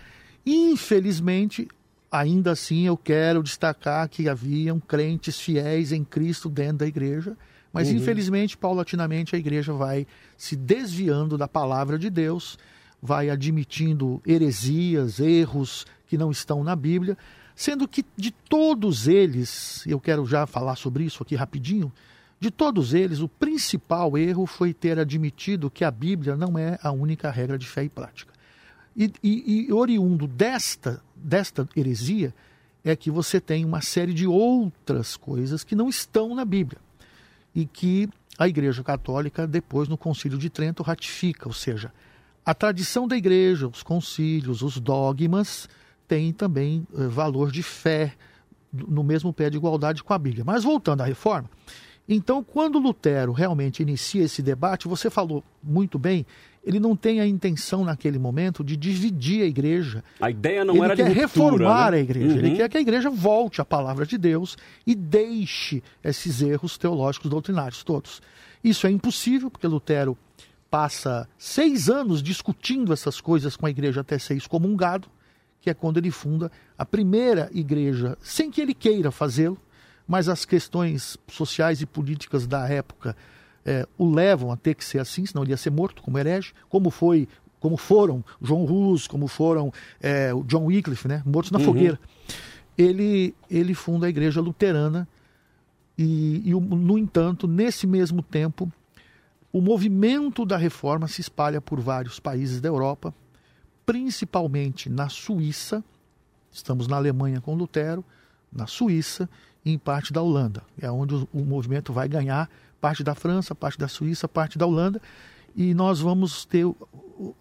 Infelizmente, 0.45 1.67
ainda 2.11 2.51
assim, 2.51 2.85
eu 2.85 2.95
quero 2.95 3.41
destacar 3.41 4.07
que 4.07 4.29
haviam 4.29 4.79
crentes 4.79 5.39
fiéis 5.39 5.91
em 5.91 6.03
Cristo 6.03 6.47
dentro 6.47 6.77
da 6.77 6.87
igreja. 6.87 7.35
Mas, 7.73 7.89
uhum. 7.89 7.95
infelizmente, 7.95 8.57
paulatinamente, 8.57 9.35
a 9.35 9.39
igreja 9.39 9.73
vai 9.73 10.05
se 10.37 10.55
desviando 10.55 11.37
da 11.37 11.47
palavra 11.47 11.97
de 11.97 12.09
Deus, 12.09 12.57
vai 13.01 13.29
admitindo 13.29 14.21
heresias, 14.25 15.19
erros 15.19 15.85
que 16.07 16.17
não 16.17 16.29
estão 16.31 16.63
na 16.63 16.75
Bíblia, 16.75 17.17
sendo 17.55 17.87
que 17.87 18.05
de 18.15 18.31
todos 18.31 19.07
eles, 19.07 19.85
eu 19.85 19.99
quero 19.99 20.25
já 20.25 20.45
falar 20.45 20.75
sobre 20.75 21.03
isso 21.03 21.23
aqui 21.23 21.35
rapidinho, 21.35 21.91
de 22.39 22.49
todos 22.49 22.93
eles, 22.93 23.19
o 23.19 23.27
principal 23.27 24.17
erro 24.17 24.47
foi 24.47 24.73
ter 24.73 24.97
admitido 24.97 25.69
que 25.69 25.83
a 25.83 25.91
Bíblia 25.91 26.35
não 26.35 26.57
é 26.57 26.79
a 26.81 26.91
única 26.91 27.29
regra 27.29 27.57
de 27.57 27.67
fé 27.67 27.83
e 27.83 27.89
prática. 27.89 28.33
E, 28.97 29.13
e, 29.23 29.67
e 29.67 29.73
oriundo 29.73 30.27
desta, 30.27 31.01
desta 31.15 31.69
heresia 31.75 32.33
é 32.83 32.95
que 32.95 33.11
você 33.11 33.39
tem 33.39 33.63
uma 33.63 33.81
série 33.81 34.13
de 34.13 34.25
outras 34.25 35.15
coisas 35.15 35.63
que 35.63 35.75
não 35.75 35.87
estão 35.87 36.33
na 36.33 36.43
Bíblia 36.43 36.79
e 37.53 37.65
que 37.65 38.09
a 38.39 38.47
Igreja 38.47 38.83
Católica, 38.83 39.45
depois 39.45 39.87
no 39.87 39.97
Concílio 39.97 40.37
de 40.37 40.49
Trento, 40.49 40.81
ratifica, 40.81 41.47
ou 41.47 41.53
seja, 41.53 41.93
a 42.43 42.55
tradição 42.55 43.07
da 43.07 43.15
Igreja, 43.15 43.67
os 43.67 43.83
concílios, 43.83 44.63
os 44.63 44.79
dogmas, 44.79 45.69
têm 46.11 46.33
também 46.33 46.85
eh, 46.93 47.07
valor 47.07 47.49
de 47.49 47.63
fé 47.63 48.11
no 48.73 49.01
mesmo 49.01 49.31
pé 49.31 49.49
de 49.49 49.55
igualdade 49.55 50.03
com 50.03 50.13
a 50.13 50.17
Bíblia. 50.17 50.43
Mas 50.43 50.65
voltando 50.65 50.99
à 50.99 51.05
reforma, 51.05 51.49
então, 52.07 52.43
quando 52.43 52.79
Lutero 52.79 53.31
realmente 53.31 53.81
inicia 53.81 54.25
esse 54.25 54.41
debate, 54.41 54.89
você 54.89 55.09
falou 55.09 55.41
muito 55.63 55.97
bem, 55.97 56.25
ele 56.65 56.81
não 56.81 56.97
tem 56.97 57.21
a 57.21 57.25
intenção 57.25 57.85
naquele 57.85 58.19
momento 58.19 58.61
de 58.61 58.75
dividir 58.75 59.43
a 59.43 59.45
igreja. 59.45 60.03
A 60.19 60.29
ideia 60.29 60.65
não 60.65 60.75
ele 60.75 60.83
era 60.83 60.95
de 60.97 61.01
ruptura, 61.03 61.21
reformar 61.21 61.91
né? 61.91 61.97
a 61.99 62.01
igreja. 62.01 62.27
Uhum. 62.27 62.39
Ele 62.39 62.55
quer 62.57 62.67
que 62.67 62.77
a 62.77 62.81
igreja 62.81 63.09
volte 63.09 63.61
à 63.61 63.65
palavra 63.65 64.05
de 64.05 64.17
Deus 64.17 64.57
e 64.85 64.93
deixe 64.93 65.81
esses 66.03 66.41
erros 66.41 66.77
teológicos 66.77 67.29
doutrinários 67.29 67.83
todos. 67.83 68.21
Isso 68.61 68.85
é 68.85 68.91
impossível, 68.91 69.49
porque 69.49 69.65
Lutero 69.65 70.17
passa 70.69 71.25
seis 71.37 71.89
anos 71.89 72.21
discutindo 72.21 72.91
essas 72.91 73.21
coisas 73.21 73.55
com 73.55 73.65
a 73.65 73.69
igreja 73.69 74.01
até 74.01 74.19
ser 74.19 74.35
excomungado, 74.35 75.07
que 75.61 75.69
é 75.69 75.73
quando 75.73 75.97
ele 75.97 76.11
funda 76.11 76.51
a 76.77 76.85
primeira 76.85 77.49
igreja, 77.53 78.17
sem 78.21 78.49
que 78.49 78.59
ele 78.59 78.73
queira 78.73 79.11
fazê-lo, 79.11 79.57
mas 80.07 80.27
as 80.27 80.43
questões 80.43 81.17
sociais 81.27 81.81
e 81.81 81.85
políticas 81.85 82.47
da 82.47 82.67
época 82.67 83.15
é, 83.63 83.87
o 83.97 84.09
levam 84.09 84.51
a 84.51 84.57
ter 84.57 84.73
que 84.73 84.83
ser 84.83 84.99
assim, 84.99 85.25
senão 85.25 85.43
ele 85.43 85.51
ia 85.51 85.57
ser 85.57 85.69
morto 85.69 86.01
como 86.01 86.17
herege, 86.17 86.51
como 86.67 86.89
foi, 86.89 87.27
como 87.59 87.77
foram 87.77 88.25
João 88.41 88.65
Rus, 88.65 89.07
como 89.07 89.27
foram 89.27 89.71
é, 90.01 90.33
o 90.33 90.43
John 90.43 90.65
Wycliffe, 90.65 91.07
né, 91.07 91.21
mortos 91.25 91.51
na 91.51 91.59
uhum. 91.59 91.65
fogueira. 91.65 91.99
Ele, 92.75 93.35
ele 93.49 93.75
funda 93.75 94.07
a 94.07 94.09
igreja 94.09 94.41
luterana 94.41 95.07
e, 95.97 96.49
e, 96.49 96.51
no 96.51 96.97
entanto, 96.97 97.47
nesse 97.47 97.85
mesmo 97.85 98.23
tempo, 98.23 98.71
o 99.53 99.61
movimento 99.61 100.45
da 100.45 100.57
reforma 100.57 101.07
se 101.07 101.21
espalha 101.21 101.61
por 101.61 101.79
vários 101.79 102.19
países 102.19 102.59
da 102.59 102.69
Europa, 102.69 103.13
principalmente 103.91 104.89
na 104.89 105.09
Suíça, 105.09 105.83
estamos 106.49 106.87
na 106.87 106.95
Alemanha 106.95 107.41
com 107.41 107.53
Lutero, 107.53 108.05
na 108.49 108.65
Suíça 108.65 109.29
e 109.65 109.73
em 109.73 109.77
parte 109.77 110.13
da 110.13 110.21
Holanda. 110.21 110.63
É 110.81 110.89
onde 110.89 111.13
o, 111.13 111.27
o 111.33 111.43
movimento 111.43 111.91
vai 111.91 112.07
ganhar 112.07 112.49
parte 112.79 113.03
da 113.03 113.13
França, 113.13 113.53
parte 113.53 113.77
da 113.77 113.89
Suíça, 113.89 114.29
parte 114.29 114.57
da 114.57 114.65
Holanda. 114.65 115.01
E 115.53 115.73
nós 115.73 115.99
vamos 115.99 116.45
ter 116.45 116.65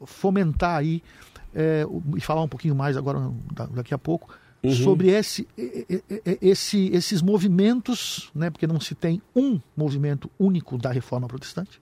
fomentar 0.04 0.78
aí 0.78 1.04
é, 1.54 1.87
e 2.16 2.21
falar 2.21 2.42
um 2.42 2.49
pouquinho 2.49 2.75
mais 2.75 2.97
agora 2.97 3.30
daqui 3.71 3.95
a 3.95 3.99
pouco 3.99 4.37
uhum. 4.61 4.75
sobre 4.75 5.09
esse, 5.11 5.47
esse, 6.42 6.88
esses 6.88 7.23
movimentos, 7.23 8.28
né, 8.35 8.50
porque 8.50 8.66
não 8.66 8.80
se 8.80 8.97
tem 8.97 9.23
um 9.37 9.61
movimento 9.76 10.28
único 10.37 10.76
da 10.76 10.90
reforma 10.90 11.28
protestante. 11.28 11.80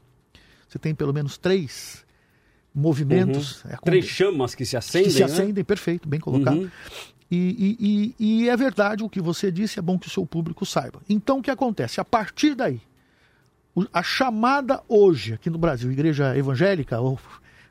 Você 0.68 0.78
tem 0.78 0.94
pelo 0.94 1.14
menos 1.14 1.38
três 1.38 2.06
movimentos. 2.74 3.64
Uhum. 3.64 3.70
É, 3.72 3.76
três 3.84 4.04
chamas 4.04 4.54
que 4.54 4.64
se 4.64 4.76
acendem. 4.76 5.08
Que 5.08 5.14
se 5.14 5.20
né? 5.20 5.24
acendem, 5.26 5.64
perfeito, 5.64 6.08
bem 6.08 6.20
colocado. 6.20 6.58
Uhum. 6.58 6.70
E, 7.30 7.76
e, 7.78 8.14
e, 8.18 8.48
é 8.48 8.56
verdade 8.56 9.04
o 9.04 9.08
que 9.08 9.20
você 9.20 9.52
disse, 9.52 9.78
é 9.78 9.82
bom 9.82 9.98
que 9.98 10.06
o 10.06 10.10
seu 10.10 10.24
público 10.24 10.64
saiba. 10.64 11.00
Então, 11.08 11.38
o 11.38 11.42
que 11.42 11.50
acontece? 11.50 12.00
A 12.00 12.04
partir 12.04 12.54
daí, 12.54 12.80
a 13.92 14.02
chamada 14.02 14.82
hoje, 14.88 15.34
aqui 15.34 15.50
no 15.50 15.58
Brasil, 15.58 15.92
igreja 15.92 16.36
evangélica 16.36 16.98
ou, 17.00 17.18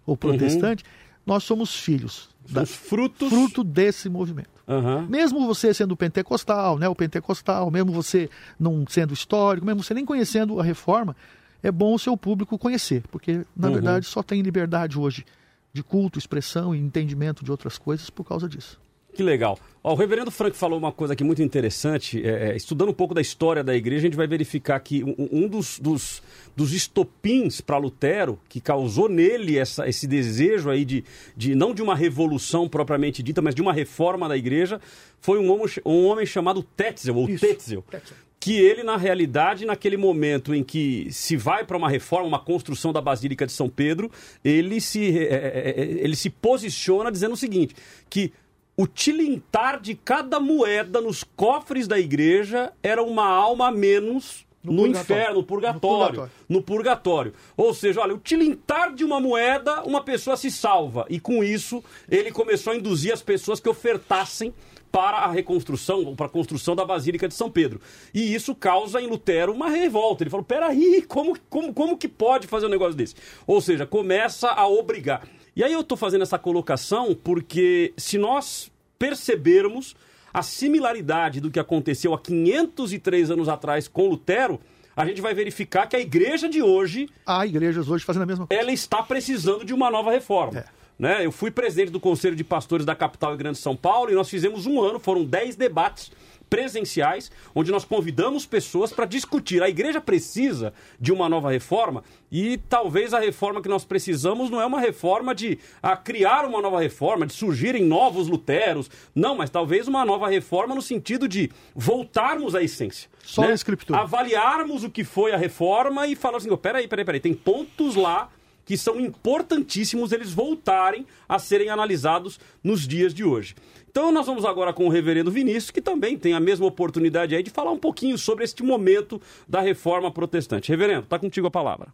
ou 0.06 0.14
uhum. 0.14 0.16
protestante, 0.16 0.84
uhum. 0.84 1.22
nós 1.26 1.44
somos 1.44 1.76
filhos. 1.76 2.30
Somos 2.46 2.72
frutos... 2.72 3.30
Fruto 3.30 3.64
desse 3.64 4.08
movimento. 4.08 4.58
Uhum. 4.68 5.08
Mesmo 5.08 5.48
você 5.48 5.74
sendo 5.74 5.96
pentecostal, 5.98 6.78
né, 6.78 6.88
o 6.88 6.96
pentecostal, 6.96 7.72
mesmo 7.72 7.92
você 7.92 8.30
não 8.60 8.86
sendo 8.88 9.14
histórico, 9.14 9.66
mesmo 9.66 9.82
você 9.82 9.94
nem 9.94 10.06
conhecendo 10.06 10.60
a 10.60 10.64
reforma, 10.64 11.16
é 11.62 11.72
bom 11.72 11.94
o 11.94 12.00
seu 12.00 12.16
público 12.16 12.58
conhecer, 12.58 13.04
porque, 13.12 13.46
na 13.56 13.68
uhum. 13.68 13.74
verdade, 13.74 14.06
só 14.06 14.22
tem 14.22 14.42
liberdade 14.42 15.00
hoje 15.00 15.26
de 15.74 15.84
culto, 15.84 16.18
expressão 16.18 16.74
e 16.74 16.80
entendimento 16.80 17.44
de 17.44 17.52
outras 17.52 17.78
coisas 17.78 18.10
por 18.10 18.24
causa 18.24 18.48
disso. 18.48 18.80
Que 19.18 19.24
legal. 19.24 19.58
Ó, 19.84 19.94
o 19.94 19.96
reverendo 19.96 20.30
Frank 20.30 20.56
falou 20.56 20.78
uma 20.78 20.92
coisa 20.92 21.14
aqui 21.14 21.24
muito 21.24 21.42
interessante. 21.42 22.24
É, 22.24 22.50
é, 22.52 22.56
estudando 22.56 22.90
um 22.90 22.94
pouco 22.94 23.16
da 23.16 23.22
história 23.22 23.64
da 23.64 23.76
igreja, 23.76 24.02
a 24.02 24.10
gente 24.10 24.16
vai 24.16 24.28
verificar 24.28 24.80
que 24.80 25.04
um, 25.04 25.16
um 25.32 25.48
dos, 25.48 25.80
dos, 25.80 26.22
dos 26.56 26.72
estopins 26.72 27.60
para 27.60 27.78
Lutero, 27.78 28.40
que 28.48 28.62
causou 28.62 29.10
nele 29.10 29.58
essa, 29.58 29.90
esse 29.90 30.06
desejo 30.06 30.70
aí 30.70 30.86
de, 30.86 31.04
de, 31.36 31.56
não 31.56 31.74
de 31.74 31.82
uma 31.82 31.96
revolução 31.96 32.70
propriamente 32.70 33.24
dita, 33.24 33.42
mas 33.42 33.56
de 33.56 33.62
uma 33.62 33.74
reforma 33.74 34.30
da 34.30 34.38
igreja, 34.38 34.80
foi 35.20 35.40
um 35.40 35.52
homem, 35.52 35.68
um 35.84 36.06
homem 36.06 36.26
chamado 36.28 36.62
Tetzel, 36.62 37.16
ou 37.16 37.28
Isso. 37.28 37.44
Tetzel. 37.44 37.84
Tetzel 37.90 38.27
que 38.48 38.58
ele, 38.58 38.82
na 38.82 38.96
realidade, 38.96 39.66
naquele 39.66 39.98
momento 39.98 40.56
em 40.56 40.64
que 40.64 41.10
se 41.12 41.36
vai 41.36 41.66
para 41.66 41.76
uma 41.76 41.90
reforma, 41.90 42.30
uma 42.30 42.40
construção 42.40 42.94
da 42.94 43.02
Basílica 43.02 43.46
de 43.46 43.52
São 43.52 43.68
Pedro, 43.68 44.10
ele 44.42 44.80
se, 44.80 45.20
é, 45.20 45.74
é, 45.76 45.82
ele 46.00 46.16
se 46.16 46.30
posiciona 46.30 47.12
dizendo 47.12 47.34
o 47.34 47.38
seguinte: 47.38 47.76
que 48.10 48.32
o 48.78 48.88
tilintar 48.88 49.82
de 49.82 49.96
cada 49.96 50.40
moeda 50.40 51.02
nos 51.02 51.26
cofres 51.26 51.90
da 51.90 52.00
igreja 52.00 52.72
era 52.82 53.04
uma 53.04 53.28
alma 53.28 53.68
a 53.68 53.72
menos 53.72 54.46
no, 54.64 54.72
no 54.72 54.88
inferno, 54.88 55.36
no 55.36 55.44
purgatório, 55.44 55.74
no 55.74 55.82
purgatório, 55.82 56.32
no 56.48 56.62
purgatório. 56.62 57.34
Ou 57.58 57.74
seja, 57.74 58.00
olha, 58.00 58.16
o 58.16 58.18
tilintar 58.18 58.96
de 58.96 59.04
uma 59.04 59.20
moeda, 59.20 59.82
uma 59.84 60.02
pessoa 60.02 60.38
se 60.38 60.50
salva. 60.50 61.06
E 61.10 61.20
com 61.20 61.44
isso, 61.44 61.84
ele 62.10 62.32
começou 62.32 62.72
a 62.72 62.78
induzir 62.78 63.12
as 63.12 63.22
pessoas 63.22 63.60
que 63.60 63.68
ofertassem 63.68 64.54
para 64.98 65.18
a 65.18 65.32
reconstrução, 65.32 66.16
para 66.16 66.26
a 66.26 66.30
construção 66.30 66.76
da 66.76 66.84
Basílica 66.84 67.28
de 67.28 67.36
São 67.36 67.52
Pedro. 67.52 67.80
E 68.12 68.34
isso 68.34 68.56
causa 68.56 69.00
em 69.00 69.06
Lutero 69.06 69.54
uma 69.54 69.70
revolta. 69.70 70.24
Ele 70.24 70.32
falou: 70.32 70.44
peraí, 70.44 71.04
como, 71.08 71.38
como, 71.52 71.72
como 71.72 71.96
que 71.96 72.08
pode 72.08 72.48
fazer 72.48 72.66
um 72.66 72.70
negócio 72.70 72.96
desse? 72.96 73.14
Ou 73.46 73.62
seja, 73.62 73.86
começa 73.86 74.50
a 74.50 74.68
obrigar. 74.68 75.28
E 75.56 75.64
aí 75.64 75.72
eu 75.72 75.82
estou 75.82 75.96
fazendo 75.96 76.24
essa 76.24 76.40
colocação 76.40 77.16
porque 77.24 77.94
se 77.96 78.18
nós 78.18 78.72
percebermos 78.98 79.96
a 80.34 80.42
similaridade 80.42 81.40
do 81.40 81.52
que 81.52 81.60
aconteceu 81.60 82.16
há 82.16 82.20
503 82.20 83.30
anos 83.30 83.48
atrás 83.48 83.88
com 83.88 84.08
Lutero, 84.08 84.60
a 84.96 85.06
gente 85.06 85.22
vai 85.22 85.36
verificar 85.36 85.86
que 85.86 85.96
a 85.96 86.00
igreja 86.00 86.50
de 86.50 86.64
hoje. 86.64 87.08
Há 87.24 87.46
igrejas 87.46 87.88
hoje 87.88 88.04
fazendo 88.04 88.24
a 88.24 88.26
mesma 88.26 88.48
coisa. 88.48 88.60
Ela 88.60 88.72
está 88.72 89.04
precisando 89.04 89.64
de 89.64 89.76
uma 89.76 89.92
nova 89.92 90.10
reforma. 90.10 90.58
É. 90.58 90.66
Né? 90.98 91.26
Eu 91.26 91.32
fui 91.32 91.52
presidente 91.52 91.92
do 91.92 92.00
Conselho 92.00 92.36
de 92.36 92.44
Pastores 92.44 92.86
da 92.86 92.96
capital 92.96 93.34
e 93.34 93.38
Grande 93.38 93.58
São 93.58 93.76
Paulo 93.76 94.12
e 94.12 94.16
nós 94.16 94.30
fizemos 94.30 94.66
um 94.66 94.82
ano, 94.82 95.00
foram 95.00 95.24
10 95.24 95.56
debates 95.56 96.12
presenciais, 96.50 97.32
onde 97.54 97.72
nós 97.72 97.86
convidamos 97.86 98.46
pessoas 98.46 98.92
para 98.92 99.06
discutir. 99.06 99.62
A 99.62 99.70
igreja 99.70 100.00
precisa 100.00 100.74
de 101.00 101.12
uma 101.12 101.28
nova 101.30 101.52
reforma 101.52 102.04
e 102.32 102.58
talvez 102.70 103.14
a 103.14 103.20
reforma 103.20 103.62
que 103.62 103.70
nós 103.70 103.86
precisamos 103.86 104.50
não 104.50 104.62
é 104.62 104.66
uma 104.66 104.80
reforma 104.80 105.36
de 105.36 105.60
a 105.82 105.96
criar 105.96 106.46
uma 106.46 106.62
nova 106.62 106.80
reforma, 106.80 107.26
de 107.26 107.34
surgirem 107.34 107.84
novos 107.84 108.28
luteros. 108.28 108.90
Não, 109.14 109.36
mas 109.36 109.50
talvez 109.50 109.88
uma 109.88 110.06
nova 110.06 110.28
reforma 110.30 110.74
no 110.74 110.82
sentido 110.82 111.28
de 111.28 111.52
voltarmos 111.76 112.56
à 112.56 112.64
essência. 112.64 113.10
Só 113.24 113.42
né? 113.44 113.50
a 113.50 113.54
escritura. 113.54 114.00
Avaliarmos 114.00 114.84
o 114.84 114.90
que 114.90 115.04
foi 115.04 115.34
a 115.34 115.38
reforma 115.38 116.08
e 116.08 116.16
falar 116.16 116.38
assim: 116.38 116.50
oh, 116.50 116.58
peraí, 116.58 116.88
peraí, 116.88 117.06
peraí, 117.06 117.20
tem 117.20 117.34
pontos 117.34 117.96
lá 117.96 118.30
que 118.68 118.78
são 118.78 119.00
importantíssimos 119.00 120.12
eles 120.12 120.34
voltarem 120.34 121.08
a 121.28 121.40
serem 121.40 121.70
analisados 121.70 122.38
nos 122.62 122.86
dias 122.86 123.14
de 123.14 123.24
hoje. 123.24 123.56
Então 123.90 124.12
nós 124.12 124.26
vamos 124.26 124.44
agora 124.44 124.74
com 124.74 124.86
o 124.86 124.90
reverendo 124.90 125.32
Vinícius, 125.32 125.72
que 125.72 125.82
também 125.82 126.18
tem 126.18 126.34
a 126.34 126.40
mesma 126.40 126.66
oportunidade 126.66 127.34
aí 127.34 127.42
de 127.42 127.50
falar 127.50 127.72
um 127.72 127.80
pouquinho 127.80 128.18
sobre 128.18 128.44
este 128.44 128.62
momento 128.62 129.22
da 129.48 129.62
reforma 129.62 130.12
protestante. 130.12 130.68
Reverendo, 130.68 131.06
está 131.06 131.18
contigo 131.18 131.48
a 131.48 131.52
palavra. 131.52 131.94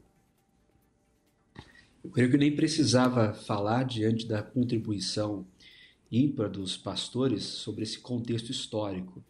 Eu 2.04 2.10
creio 2.10 2.32
que 2.32 2.38
nem 2.38 2.56
precisava 2.56 3.34
falar 3.34 3.84
diante 3.84 4.28
da 4.28 4.42
contribuição 4.42 5.46
ímpar 6.12 6.50
dos 6.50 6.76
pastores 6.76 7.44
sobre 7.44 7.84
esse 7.84 8.00
contexto 8.00 8.50
histórico. 8.50 9.24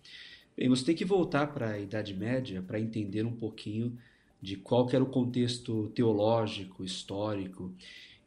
Bem, 0.56 0.70
você 0.70 0.86
tem 0.86 0.96
que 0.96 1.04
voltar 1.04 1.48
para 1.48 1.72
a 1.72 1.80
Idade 1.80 2.14
Média 2.14 2.64
para 2.66 2.80
entender 2.80 3.26
um 3.26 3.36
pouquinho 3.36 3.98
de 4.44 4.58
qual 4.58 4.90
era 4.92 5.02
o 5.02 5.08
contexto 5.08 5.90
teológico, 5.96 6.84
histórico 6.84 7.74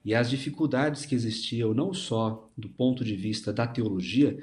e 0.03 0.15
as 0.15 0.31
dificuldades 0.31 1.05
que 1.05 1.15
existiam 1.15 1.75
não 1.75 1.93
só 1.93 2.49
do 2.57 2.71
ponto 2.71 3.05
de 3.05 3.15
vista 3.15 3.53
da 3.53 3.67
teologia, 3.67 4.39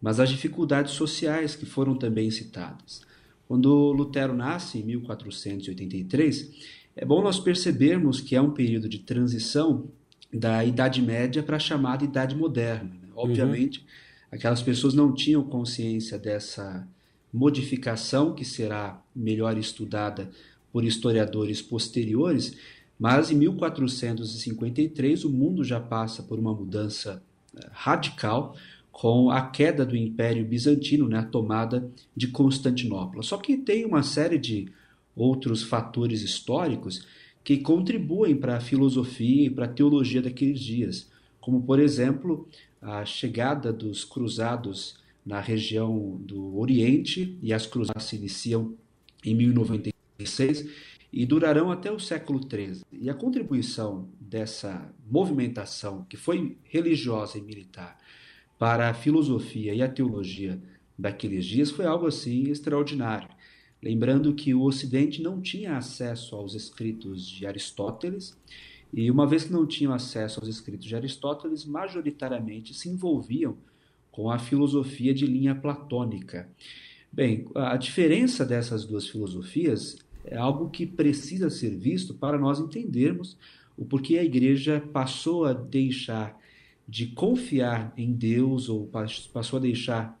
mas 0.00 0.20
as 0.20 0.30
dificuldades 0.30 0.94
sociais 0.94 1.54
que 1.54 1.66
foram 1.66 1.94
também 1.94 2.30
citadas. 2.30 3.02
Quando 3.46 3.92
Lutero 3.92 4.32
nasce 4.32 4.78
em 4.78 4.82
1483, 4.84 6.50
é 6.96 7.04
bom 7.04 7.22
nós 7.22 7.38
percebermos 7.38 8.22
que 8.22 8.34
é 8.34 8.40
um 8.40 8.52
período 8.52 8.88
de 8.88 9.00
transição 9.00 9.90
da 10.32 10.64
Idade 10.64 11.02
Média 11.02 11.42
para 11.42 11.56
a 11.56 11.60
chamada 11.60 12.04
Idade 12.04 12.34
Moderna. 12.34 12.90
Né? 13.02 13.08
Obviamente, 13.14 13.80
uhum. 13.80 13.86
aquelas 14.32 14.62
pessoas 14.62 14.94
não 14.94 15.12
tinham 15.12 15.42
consciência 15.42 16.18
dessa 16.18 16.88
modificação 17.30 18.34
que 18.34 18.46
será 18.46 19.02
melhor 19.14 19.58
estudada 19.58 20.30
por 20.78 20.84
historiadores 20.84 21.60
posteriores, 21.60 22.56
mas 22.96 23.32
em 23.32 23.34
1453 23.34 25.24
o 25.24 25.28
mundo 25.28 25.64
já 25.64 25.80
passa 25.80 26.22
por 26.22 26.38
uma 26.38 26.54
mudança 26.54 27.20
eh, 27.56 27.66
radical 27.72 28.54
com 28.92 29.28
a 29.28 29.42
queda 29.42 29.84
do 29.84 29.96
Império 29.96 30.44
Bizantino, 30.44 31.08
né, 31.08 31.18
a 31.18 31.24
tomada 31.24 31.90
de 32.14 32.28
Constantinopla. 32.28 33.24
Só 33.24 33.38
que 33.38 33.56
tem 33.56 33.84
uma 33.84 34.04
série 34.04 34.38
de 34.38 34.68
outros 35.16 35.64
fatores 35.64 36.22
históricos 36.22 37.04
que 37.42 37.56
contribuem 37.56 38.36
para 38.36 38.58
a 38.58 38.60
filosofia 38.60 39.46
e 39.46 39.50
para 39.50 39.64
a 39.64 39.68
teologia 39.68 40.22
daqueles 40.22 40.60
dias, 40.60 41.10
como 41.40 41.60
por 41.60 41.80
exemplo 41.80 42.46
a 42.80 43.04
chegada 43.04 43.72
dos 43.72 44.04
cruzados 44.04 44.94
na 45.26 45.40
região 45.40 46.20
do 46.20 46.56
Oriente 46.56 47.36
e 47.42 47.52
as 47.52 47.66
cruzadas 47.66 48.04
se 48.04 48.14
iniciam 48.14 48.76
em 49.24 49.34
1090 50.18 50.68
e 51.12 51.24
durarão 51.24 51.70
até 51.70 51.90
o 51.90 51.98
século 51.98 52.40
XIII. 52.40 52.82
E 52.92 53.08
a 53.08 53.14
contribuição 53.14 54.08
dessa 54.20 54.92
movimentação, 55.10 56.04
que 56.04 56.16
foi 56.16 56.58
religiosa 56.64 57.38
e 57.38 57.42
militar, 57.42 57.98
para 58.58 58.90
a 58.90 58.94
filosofia 58.94 59.74
e 59.74 59.80
a 59.80 59.88
teologia 59.88 60.60
daqueles 60.98 61.46
dias 61.46 61.70
foi 61.70 61.86
algo 61.86 62.06
assim 62.06 62.50
extraordinário. 62.50 63.28
Lembrando 63.80 64.34
que 64.34 64.52
o 64.52 64.62
Ocidente 64.62 65.22
não 65.22 65.40
tinha 65.40 65.76
acesso 65.76 66.34
aos 66.34 66.54
escritos 66.54 67.26
de 67.26 67.46
Aristóteles, 67.46 68.36
e 68.92 69.10
uma 69.10 69.26
vez 69.26 69.44
que 69.44 69.52
não 69.52 69.66
tinham 69.66 69.92
acesso 69.92 70.40
aos 70.40 70.48
escritos 70.48 70.86
de 70.86 70.96
Aristóteles, 70.96 71.64
majoritariamente 71.64 72.74
se 72.74 72.88
envolviam 72.88 73.56
com 74.10 74.30
a 74.30 74.38
filosofia 74.38 75.14
de 75.14 75.26
linha 75.26 75.54
platônica. 75.54 76.48
Bem, 77.12 77.46
a 77.54 77.76
diferença 77.76 78.44
dessas 78.44 78.84
duas 78.84 79.08
filosofias 79.08 79.96
é 80.24 80.36
algo 80.36 80.70
que 80.70 80.86
precisa 80.86 81.50
ser 81.50 81.76
visto 81.76 82.14
para 82.14 82.38
nós 82.38 82.58
entendermos 82.58 83.36
o 83.78 83.84
porquê 83.84 84.18
a 84.18 84.24
igreja 84.24 84.82
passou 84.92 85.44
a 85.44 85.52
deixar 85.52 86.36
de 86.86 87.06
confiar 87.06 87.92
em 87.96 88.12
Deus 88.12 88.68
ou 88.68 88.90
passou 89.32 89.58
a 89.58 89.62
deixar 89.62 90.20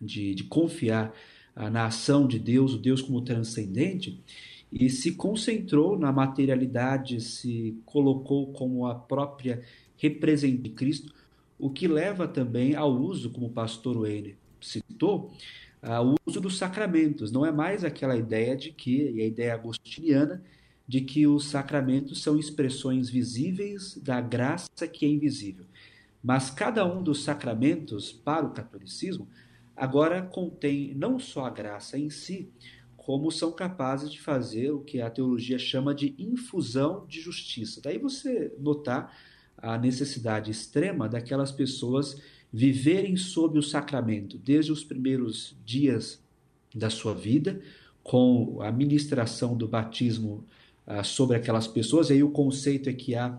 de, 0.00 0.34
de 0.34 0.44
confiar 0.44 1.14
ah, 1.54 1.70
na 1.70 1.86
ação 1.86 2.26
de 2.26 2.38
Deus, 2.38 2.74
o 2.74 2.78
Deus 2.78 3.00
como 3.00 3.22
transcendente, 3.22 4.20
e 4.72 4.90
se 4.90 5.12
concentrou 5.12 5.96
na 5.96 6.10
materialidade, 6.10 7.20
se 7.20 7.78
colocou 7.84 8.52
como 8.52 8.86
a 8.86 8.94
própria 8.94 9.62
representante 9.96 10.62
de 10.62 10.70
Cristo, 10.70 11.14
o 11.58 11.70
que 11.70 11.86
leva 11.86 12.26
também 12.26 12.74
ao 12.74 12.92
uso, 12.92 13.30
como 13.30 13.46
o 13.46 13.52
pastor 13.52 13.96
Weiner 13.96 14.36
citou, 14.60 15.32
o 16.02 16.16
uso 16.26 16.40
dos 16.40 16.58
sacramentos. 16.58 17.30
Não 17.30 17.46
é 17.46 17.52
mais 17.52 17.84
aquela 17.84 18.16
ideia 18.16 18.56
de 18.56 18.72
que, 18.72 19.10
e 19.10 19.22
a 19.22 19.26
ideia 19.26 19.54
agostiniana, 19.54 20.42
de 20.86 21.00
que 21.00 21.26
os 21.26 21.46
sacramentos 21.46 22.22
são 22.22 22.38
expressões 22.38 23.08
visíveis 23.08 23.96
da 23.96 24.20
graça 24.20 24.86
que 24.90 25.04
é 25.04 25.08
invisível. 25.08 25.66
Mas 26.22 26.50
cada 26.50 26.84
um 26.84 27.02
dos 27.02 27.22
sacramentos, 27.22 28.12
para 28.12 28.46
o 28.46 28.52
catolicismo, 28.52 29.28
agora 29.76 30.22
contém 30.22 30.94
não 30.94 31.18
só 31.18 31.46
a 31.46 31.50
graça 31.50 31.98
em 31.98 32.10
si, 32.10 32.50
como 32.96 33.30
são 33.30 33.52
capazes 33.52 34.10
de 34.10 34.20
fazer 34.20 34.72
o 34.72 34.80
que 34.80 35.00
a 35.00 35.08
teologia 35.08 35.58
chama 35.58 35.94
de 35.94 36.14
infusão 36.18 37.06
de 37.06 37.20
justiça. 37.20 37.80
Daí 37.80 37.98
você 37.98 38.52
notar 38.58 39.16
a 39.56 39.78
necessidade 39.78 40.50
extrema 40.50 41.08
daquelas 41.08 41.52
pessoas 41.52 42.20
viverem 42.52 43.16
sob 43.16 43.58
o 43.58 43.62
sacramento 43.62 44.38
desde 44.38 44.72
os 44.72 44.84
primeiros 44.84 45.56
dias 45.64 46.22
da 46.74 46.90
sua 46.90 47.14
vida, 47.14 47.60
com 48.02 48.62
a 48.62 48.70
ministração 48.70 49.56
do 49.56 49.66
batismo 49.66 50.44
ah, 50.86 51.02
sobre 51.02 51.36
aquelas 51.36 51.66
pessoas. 51.66 52.08
E 52.08 52.14
aí 52.14 52.22
o 52.22 52.30
conceito 52.30 52.88
é 52.88 52.92
que 52.92 53.14
há 53.14 53.36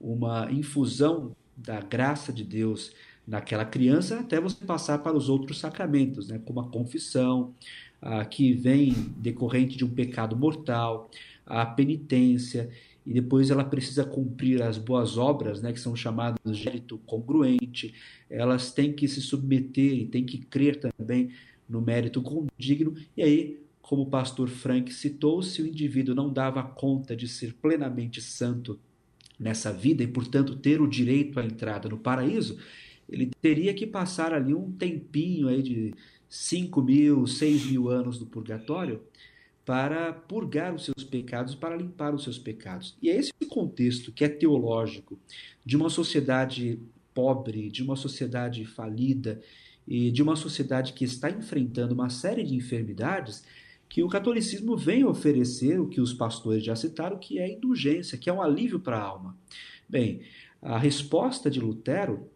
uma 0.00 0.50
infusão 0.52 1.34
da 1.56 1.80
graça 1.80 2.32
de 2.32 2.44
Deus 2.44 2.92
naquela 3.26 3.64
criança 3.64 4.18
até 4.20 4.40
você 4.40 4.64
passar 4.64 4.98
para 4.98 5.16
os 5.16 5.28
outros 5.28 5.58
sacramentos, 5.58 6.28
né, 6.28 6.40
como 6.44 6.60
a 6.60 6.68
confissão, 6.68 7.54
ah, 8.02 8.24
que 8.24 8.52
vem 8.52 8.92
decorrente 9.18 9.76
de 9.76 9.84
um 9.84 9.90
pecado 9.90 10.36
mortal, 10.36 11.10
a 11.46 11.64
penitência 11.64 12.70
e 13.10 13.12
depois 13.12 13.50
ela 13.50 13.64
precisa 13.64 14.04
cumprir 14.04 14.62
as 14.62 14.78
boas 14.78 15.18
obras, 15.18 15.60
né, 15.60 15.72
que 15.72 15.80
são 15.80 15.96
chamadas 15.96 16.38
de 16.44 16.64
mérito 16.64 16.96
congruente, 16.98 17.92
elas 18.30 18.70
têm 18.72 18.92
que 18.92 19.08
se 19.08 19.20
submeter 19.20 19.94
e 19.94 20.06
têm 20.06 20.24
que 20.24 20.38
crer 20.38 20.78
também 20.78 21.32
no 21.68 21.80
mérito 21.80 22.22
condigno, 22.22 22.94
e 23.16 23.22
aí, 23.22 23.60
como 23.82 24.02
o 24.02 24.06
pastor 24.06 24.48
Frank 24.48 24.94
citou, 24.94 25.42
se 25.42 25.60
o 25.60 25.66
indivíduo 25.66 26.14
não 26.14 26.32
dava 26.32 26.62
conta 26.62 27.16
de 27.16 27.26
ser 27.26 27.52
plenamente 27.54 28.22
santo 28.22 28.78
nessa 29.36 29.72
vida 29.72 30.04
e, 30.04 30.06
portanto, 30.06 30.54
ter 30.54 30.80
o 30.80 30.86
direito 30.86 31.40
à 31.40 31.44
entrada 31.44 31.88
no 31.88 31.98
paraíso, 31.98 32.58
ele 33.08 33.28
teria 33.42 33.74
que 33.74 33.88
passar 33.88 34.32
ali 34.32 34.54
um 34.54 34.70
tempinho 34.70 35.48
aí 35.48 35.64
de 35.64 35.94
5 36.28 36.80
mil, 36.80 37.26
6 37.26 37.72
mil 37.72 37.88
anos 37.88 38.20
do 38.20 38.26
purgatório 38.26 39.00
para 39.64 40.12
purgar 40.12 40.74
os 40.74 40.84
seus 40.84 41.04
pecados, 41.04 41.54
para 41.54 41.76
limpar 41.76 42.14
os 42.14 42.24
seus 42.24 42.38
pecados. 42.38 42.96
E 43.00 43.10
é 43.10 43.16
esse 43.16 43.32
contexto 43.48 44.12
que 44.12 44.24
é 44.24 44.28
teológico 44.28 45.18
de 45.64 45.76
uma 45.76 45.90
sociedade 45.90 46.78
pobre, 47.14 47.70
de 47.70 47.82
uma 47.82 47.96
sociedade 47.96 48.64
falida 48.64 49.40
e 49.86 50.10
de 50.10 50.22
uma 50.22 50.36
sociedade 50.36 50.92
que 50.92 51.04
está 51.04 51.30
enfrentando 51.30 51.94
uma 51.94 52.08
série 52.08 52.44
de 52.44 52.54
enfermidades 52.54 53.44
que 53.88 54.04
o 54.04 54.08
catolicismo 54.08 54.76
vem 54.76 55.04
oferecer 55.04 55.80
o 55.80 55.88
que 55.88 56.00
os 56.00 56.12
pastores 56.12 56.64
já 56.64 56.76
citaram, 56.76 57.18
que 57.18 57.40
é 57.40 57.52
indulgência, 57.52 58.16
que 58.16 58.30
é 58.30 58.32
um 58.32 58.40
alívio 58.40 58.78
para 58.78 58.96
a 58.96 59.02
alma. 59.02 59.36
Bem, 59.88 60.22
a 60.62 60.78
resposta 60.78 61.50
de 61.50 61.60
Lutero 61.60 62.30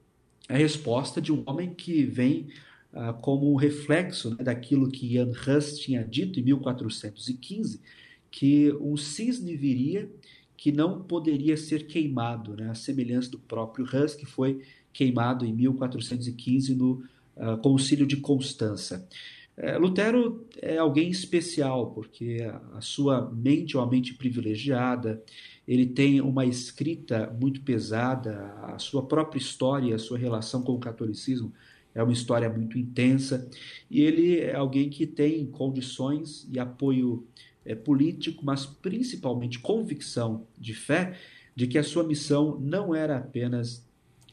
é 0.48 0.54
a 0.54 0.58
resposta 0.58 1.20
de 1.20 1.32
um 1.32 1.44
homem 1.46 1.72
que 1.72 2.04
vem 2.04 2.48
ah, 2.94 3.12
como 3.12 3.52
um 3.52 3.56
reflexo 3.56 4.30
né, 4.30 4.44
daquilo 4.44 4.88
que 4.88 5.12
Jan 5.12 5.30
Hus 5.30 5.78
tinha 5.80 6.04
dito 6.04 6.38
em 6.38 6.44
1415, 6.44 7.80
que 8.30 8.72
um 8.80 8.96
cisne 8.96 9.56
viria 9.56 10.08
que 10.56 10.70
não 10.70 11.02
poderia 11.02 11.56
ser 11.56 11.88
queimado, 11.88 12.54
né, 12.56 12.70
a 12.70 12.74
semelhança 12.74 13.30
do 13.30 13.38
próprio 13.38 13.84
Hus, 13.84 14.14
que 14.14 14.24
foi 14.24 14.62
queimado 14.92 15.44
em 15.44 15.52
1415 15.52 16.72
no 16.76 17.02
uh, 17.36 17.58
Concílio 17.60 18.06
de 18.06 18.18
Constança. 18.18 19.08
É, 19.56 19.76
Lutero 19.76 20.46
é 20.62 20.78
alguém 20.78 21.10
especial, 21.10 21.90
porque 21.90 22.38
a 22.72 22.80
sua 22.80 23.28
mente 23.30 23.76
é 23.76 23.78
uma 23.78 23.90
mente 23.90 24.14
privilegiada, 24.14 25.22
ele 25.66 25.86
tem 25.86 26.20
uma 26.20 26.46
escrita 26.46 27.36
muito 27.40 27.60
pesada, 27.62 28.54
a 28.62 28.78
sua 28.78 29.04
própria 29.04 29.38
história, 29.38 29.94
a 29.96 29.98
sua 29.98 30.18
relação 30.18 30.62
com 30.62 30.72
o 30.72 30.80
catolicismo 30.80 31.52
é 31.94 32.02
uma 32.02 32.12
história 32.12 32.48
muito 32.50 32.78
intensa, 32.78 33.48
e 33.90 34.00
ele 34.02 34.40
é 34.40 34.54
alguém 34.54 34.88
que 34.88 35.06
tem 35.06 35.46
condições 35.46 36.48
e 36.52 36.58
apoio 36.58 37.26
é, 37.64 37.74
político, 37.74 38.44
mas 38.44 38.66
principalmente 38.66 39.58
convicção 39.58 40.46
de 40.58 40.74
fé 40.74 41.16
de 41.54 41.66
que 41.66 41.78
a 41.78 41.84
sua 41.84 42.02
missão 42.02 42.58
não 42.60 42.94
era 42.94 43.18
apenas 43.18 43.86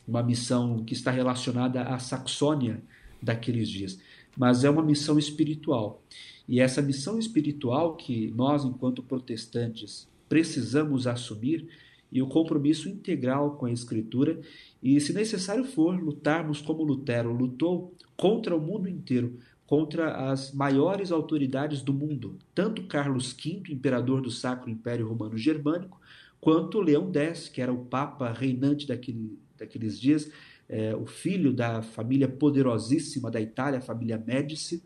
uma 0.07 0.23
missão 0.23 0.83
que 0.83 0.93
está 0.93 1.11
relacionada 1.11 1.83
à 1.83 1.99
Saxônia 1.99 2.81
daqueles 3.21 3.69
dias 3.69 3.99
mas 4.37 4.63
é 4.63 4.69
uma 4.69 4.83
missão 4.83 5.17
espiritual. 5.19 6.03
E 6.47 6.59
essa 6.59 6.81
missão 6.81 7.19
espiritual 7.19 7.95
que 7.95 8.31
nós, 8.35 8.63
enquanto 8.63 9.03
protestantes, 9.03 10.07
precisamos 10.27 11.07
assumir 11.07 11.67
e 12.11 12.21
o 12.21 12.27
compromisso 12.27 12.89
integral 12.89 13.55
com 13.55 13.65
a 13.65 13.71
Escritura, 13.71 14.39
e, 14.81 14.99
se 14.99 15.13
necessário 15.13 15.63
for, 15.63 15.97
lutarmos 15.99 16.61
como 16.61 16.83
Lutero 16.83 17.31
lutou 17.31 17.95
contra 18.17 18.55
o 18.55 18.59
mundo 18.59 18.89
inteiro, 18.89 19.39
contra 19.65 20.29
as 20.29 20.51
maiores 20.51 21.11
autoridades 21.11 21.81
do 21.81 21.93
mundo, 21.93 22.37
tanto 22.53 22.83
Carlos 22.83 23.31
V, 23.31 23.63
imperador 23.69 24.21
do 24.21 24.29
Sacro 24.29 24.69
Império 24.69 25.07
Romano 25.07 25.37
Germânico, 25.37 26.01
quanto 26.41 26.81
Leão 26.81 27.09
X, 27.13 27.47
que 27.47 27.61
era 27.61 27.71
o 27.71 27.85
Papa 27.85 28.33
reinante 28.33 28.85
daquele, 28.85 29.39
daqueles 29.57 29.97
dias, 29.97 30.29
é, 30.67 30.95
o 30.95 31.05
filho 31.05 31.53
da 31.53 31.81
família 31.81 32.27
poderosíssima 32.27 33.31
da 33.31 33.39
Itália, 33.39 33.79
a 33.79 33.81
família 33.81 34.17
Médici, 34.17 34.83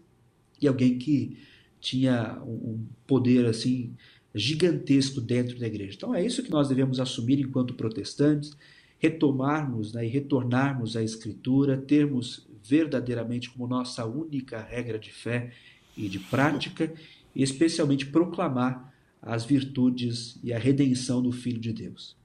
e 0.61 0.67
alguém 0.67 0.97
que 0.97 1.37
tinha 1.79 2.41
um 2.43 2.85
poder 3.05 3.45
assim 3.45 3.95
gigantesco 4.35 5.21
dentro 5.21 5.57
da 5.57 5.65
igreja. 5.65 5.93
Então 5.95 6.13
é 6.13 6.23
isso 6.23 6.43
que 6.43 6.51
nós 6.51 6.67
devemos 6.67 6.99
assumir 6.99 7.39
enquanto 7.39 7.73
protestantes, 7.73 8.55
retomarmos 8.99 9.93
né, 9.93 10.05
e 10.05 10.09
retornarmos 10.09 10.97
à 10.97 11.03
Escritura, 11.03 11.77
termos 11.77 12.45
verdadeiramente 12.63 13.49
como 13.49 13.67
nossa 13.67 14.05
única 14.05 14.59
regra 14.59 14.99
de 14.99 15.11
fé 15.11 15.51
e 15.95 16.09
de 16.09 16.19
prática, 16.19 16.93
e 17.33 17.41
especialmente 17.41 18.05
proclamar 18.07 18.93
as 19.21 19.45
virtudes 19.45 20.37
e 20.43 20.53
a 20.53 20.59
redenção 20.59 21.21
do 21.21 21.31
Filho 21.31 21.59
de 21.59 21.71
Deus. 21.71 22.15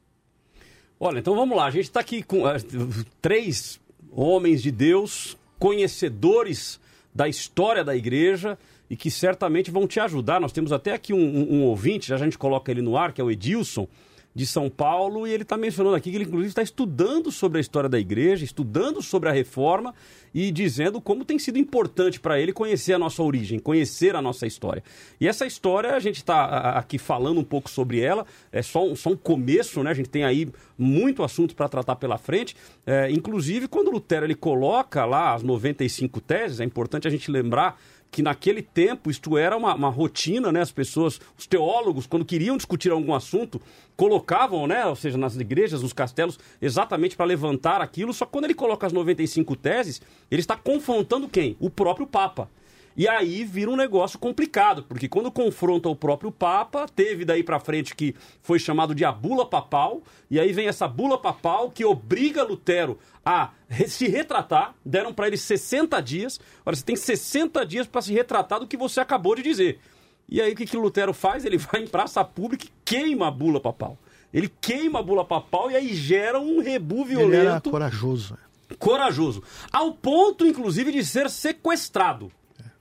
Olha, 0.98 1.20
então 1.20 1.34
vamos 1.34 1.56
lá. 1.56 1.66
A 1.66 1.70
gente 1.70 1.84
está 1.84 2.00
aqui 2.00 2.22
com 2.22 2.42
uh, 2.42 3.06
três 3.22 3.80
homens 4.10 4.62
de 4.62 4.70
Deus, 4.70 5.36
conhecedores 5.58 6.80
da 7.14 7.28
história 7.28 7.84
da 7.84 7.96
igreja 7.96 8.58
e 8.90 8.96
que 8.96 9.10
certamente 9.10 9.70
vão 9.70 9.86
te 9.86 10.00
ajudar. 10.00 10.40
Nós 10.40 10.52
temos 10.52 10.72
até 10.72 10.92
aqui 10.92 11.14
um, 11.14 11.16
um, 11.16 11.54
um 11.54 11.62
ouvinte, 11.62 12.08
já 12.08 12.16
a 12.16 12.18
gente 12.18 12.36
coloca 12.36 12.72
ele 12.72 12.82
no 12.82 12.96
ar, 12.96 13.12
que 13.12 13.20
é 13.20 13.24
o 13.24 13.30
Edilson 13.30 13.86
de 14.34 14.46
São 14.46 14.70
Paulo, 14.70 15.26
e 15.26 15.32
ele 15.32 15.42
está 15.42 15.56
mencionando 15.56 15.96
aqui 15.96 16.10
que 16.10 16.16
ele, 16.16 16.24
inclusive, 16.24 16.50
está 16.50 16.62
estudando 16.62 17.32
sobre 17.32 17.58
a 17.58 17.60
história 17.60 17.88
da 17.88 17.98
igreja, 17.98 18.44
estudando 18.44 19.02
sobre 19.02 19.28
a 19.28 19.32
reforma 19.32 19.92
e 20.32 20.52
dizendo 20.52 21.00
como 21.00 21.24
tem 21.24 21.36
sido 21.36 21.58
importante 21.58 22.20
para 22.20 22.38
ele 22.38 22.52
conhecer 22.52 22.92
a 22.92 22.98
nossa 22.98 23.22
origem, 23.22 23.58
conhecer 23.58 24.14
a 24.14 24.22
nossa 24.22 24.46
história. 24.46 24.84
E 25.20 25.26
essa 25.26 25.46
história, 25.46 25.96
a 25.96 25.98
gente 25.98 26.18
está 26.18 26.70
aqui 26.78 26.96
falando 26.96 27.40
um 27.40 27.44
pouco 27.44 27.68
sobre 27.68 28.00
ela, 28.00 28.24
é 28.52 28.62
só 28.62 28.86
um, 28.86 28.94
só 28.94 29.10
um 29.10 29.16
começo, 29.16 29.82
né? 29.82 29.90
A 29.90 29.94
gente 29.94 30.08
tem 30.08 30.22
aí 30.22 30.48
muito 30.78 31.24
assunto 31.24 31.56
para 31.56 31.68
tratar 31.68 31.96
pela 31.96 32.16
frente. 32.16 32.54
É, 32.86 33.10
inclusive, 33.10 33.66
quando 33.66 33.90
Lutero 33.90 34.24
ele 34.24 34.36
coloca 34.36 35.04
lá 35.04 35.34
as 35.34 35.42
95 35.42 36.20
teses, 36.20 36.60
é 36.60 36.64
importante 36.64 37.08
a 37.08 37.10
gente 37.10 37.28
lembrar 37.30 37.80
que 38.10 38.22
naquele 38.22 38.60
tempo 38.60 39.10
isto 39.10 39.38
era 39.38 39.56
uma, 39.56 39.74
uma, 39.74 39.88
rotina, 39.88 40.50
né? 40.50 40.60
As 40.60 40.72
pessoas, 40.72 41.20
os 41.38 41.46
teólogos, 41.46 42.06
quando 42.06 42.24
queriam 42.24 42.56
discutir 42.56 42.90
algum 42.90 43.14
assunto, 43.14 43.60
colocavam, 43.96 44.66
né? 44.66 44.84
Ou 44.86 44.96
seja, 44.96 45.16
nas 45.16 45.36
igrejas, 45.36 45.82
nos 45.82 45.92
castelos, 45.92 46.38
exatamente 46.60 47.16
para 47.16 47.26
levantar 47.26 47.80
aquilo. 47.80 48.12
Só 48.12 48.26
que 48.26 48.32
quando 48.32 48.44
ele 48.46 48.54
coloca 48.54 48.86
as 48.86 48.92
95 48.92 49.54
teses, 49.56 50.02
ele 50.30 50.40
está 50.40 50.56
confrontando 50.56 51.28
quem? 51.28 51.56
O 51.60 51.70
próprio 51.70 52.06
Papa. 52.06 52.50
E 52.96 53.08
aí 53.08 53.44
vira 53.44 53.70
um 53.70 53.76
negócio 53.76 54.18
complicado, 54.18 54.82
porque 54.82 55.08
quando 55.08 55.30
confronta 55.30 55.88
o 55.88 55.96
próprio 55.96 56.30
Papa, 56.32 56.86
teve 56.88 57.24
daí 57.24 57.42
para 57.42 57.60
frente 57.60 57.94
que 57.94 58.14
foi 58.42 58.58
chamado 58.58 58.94
de 58.94 59.04
a 59.04 59.12
bula 59.12 59.46
papal, 59.46 60.02
e 60.30 60.40
aí 60.40 60.52
vem 60.52 60.66
essa 60.66 60.88
bula 60.88 61.16
papal 61.16 61.70
que 61.70 61.84
obriga 61.84 62.42
Lutero 62.42 62.98
a 63.24 63.50
se 63.86 64.08
retratar, 64.08 64.74
deram 64.84 65.14
para 65.14 65.28
ele 65.28 65.36
60 65.36 66.00
dias. 66.02 66.40
Olha, 66.64 66.76
você 66.76 66.84
tem 66.84 66.96
60 66.96 67.64
dias 67.64 67.86
para 67.86 68.02
se 68.02 68.12
retratar 68.12 68.60
do 68.60 68.66
que 68.66 68.76
você 68.76 69.00
acabou 69.00 69.34
de 69.36 69.42
dizer. 69.42 69.78
E 70.28 70.40
aí 70.40 70.52
o 70.52 70.56
que, 70.56 70.66
que 70.66 70.76
Lutero 70.76 71.12
faz? 71.12 71.44
Ele 71.44 71.58
vai 71.58 71.82
em 71.82 71.86
praça 71.86 72.24
pública 72.24 72.66
e 72.66 72.70
queima 72.84 73.28
a 73.28 73.30
bula 73.30 73.60
papal. 73.60 73.98
Ele 74.32 74.50
queima 74.60 75.00
a 75.00 75.02
bula 75.02 75.24
papal 75.24 75.70
e 75.70 75.76
aí 75.76 75.94
gera 75.94 76.38
um 76.38 76.60
rebu 76.60 77.04
violento. 77.04 77.34
Ele 77.34 77.46
era 77.48 77.60
corajoso. 77.60 78.38
Corajoso. 78.78 79.42
Ao 79.72 79.92
ponto, 79.92 80.46
inclusive, 80.46 80.92
de 80.92 81.04
ser 81.04 81.28
sequestrado. 81.28 82.30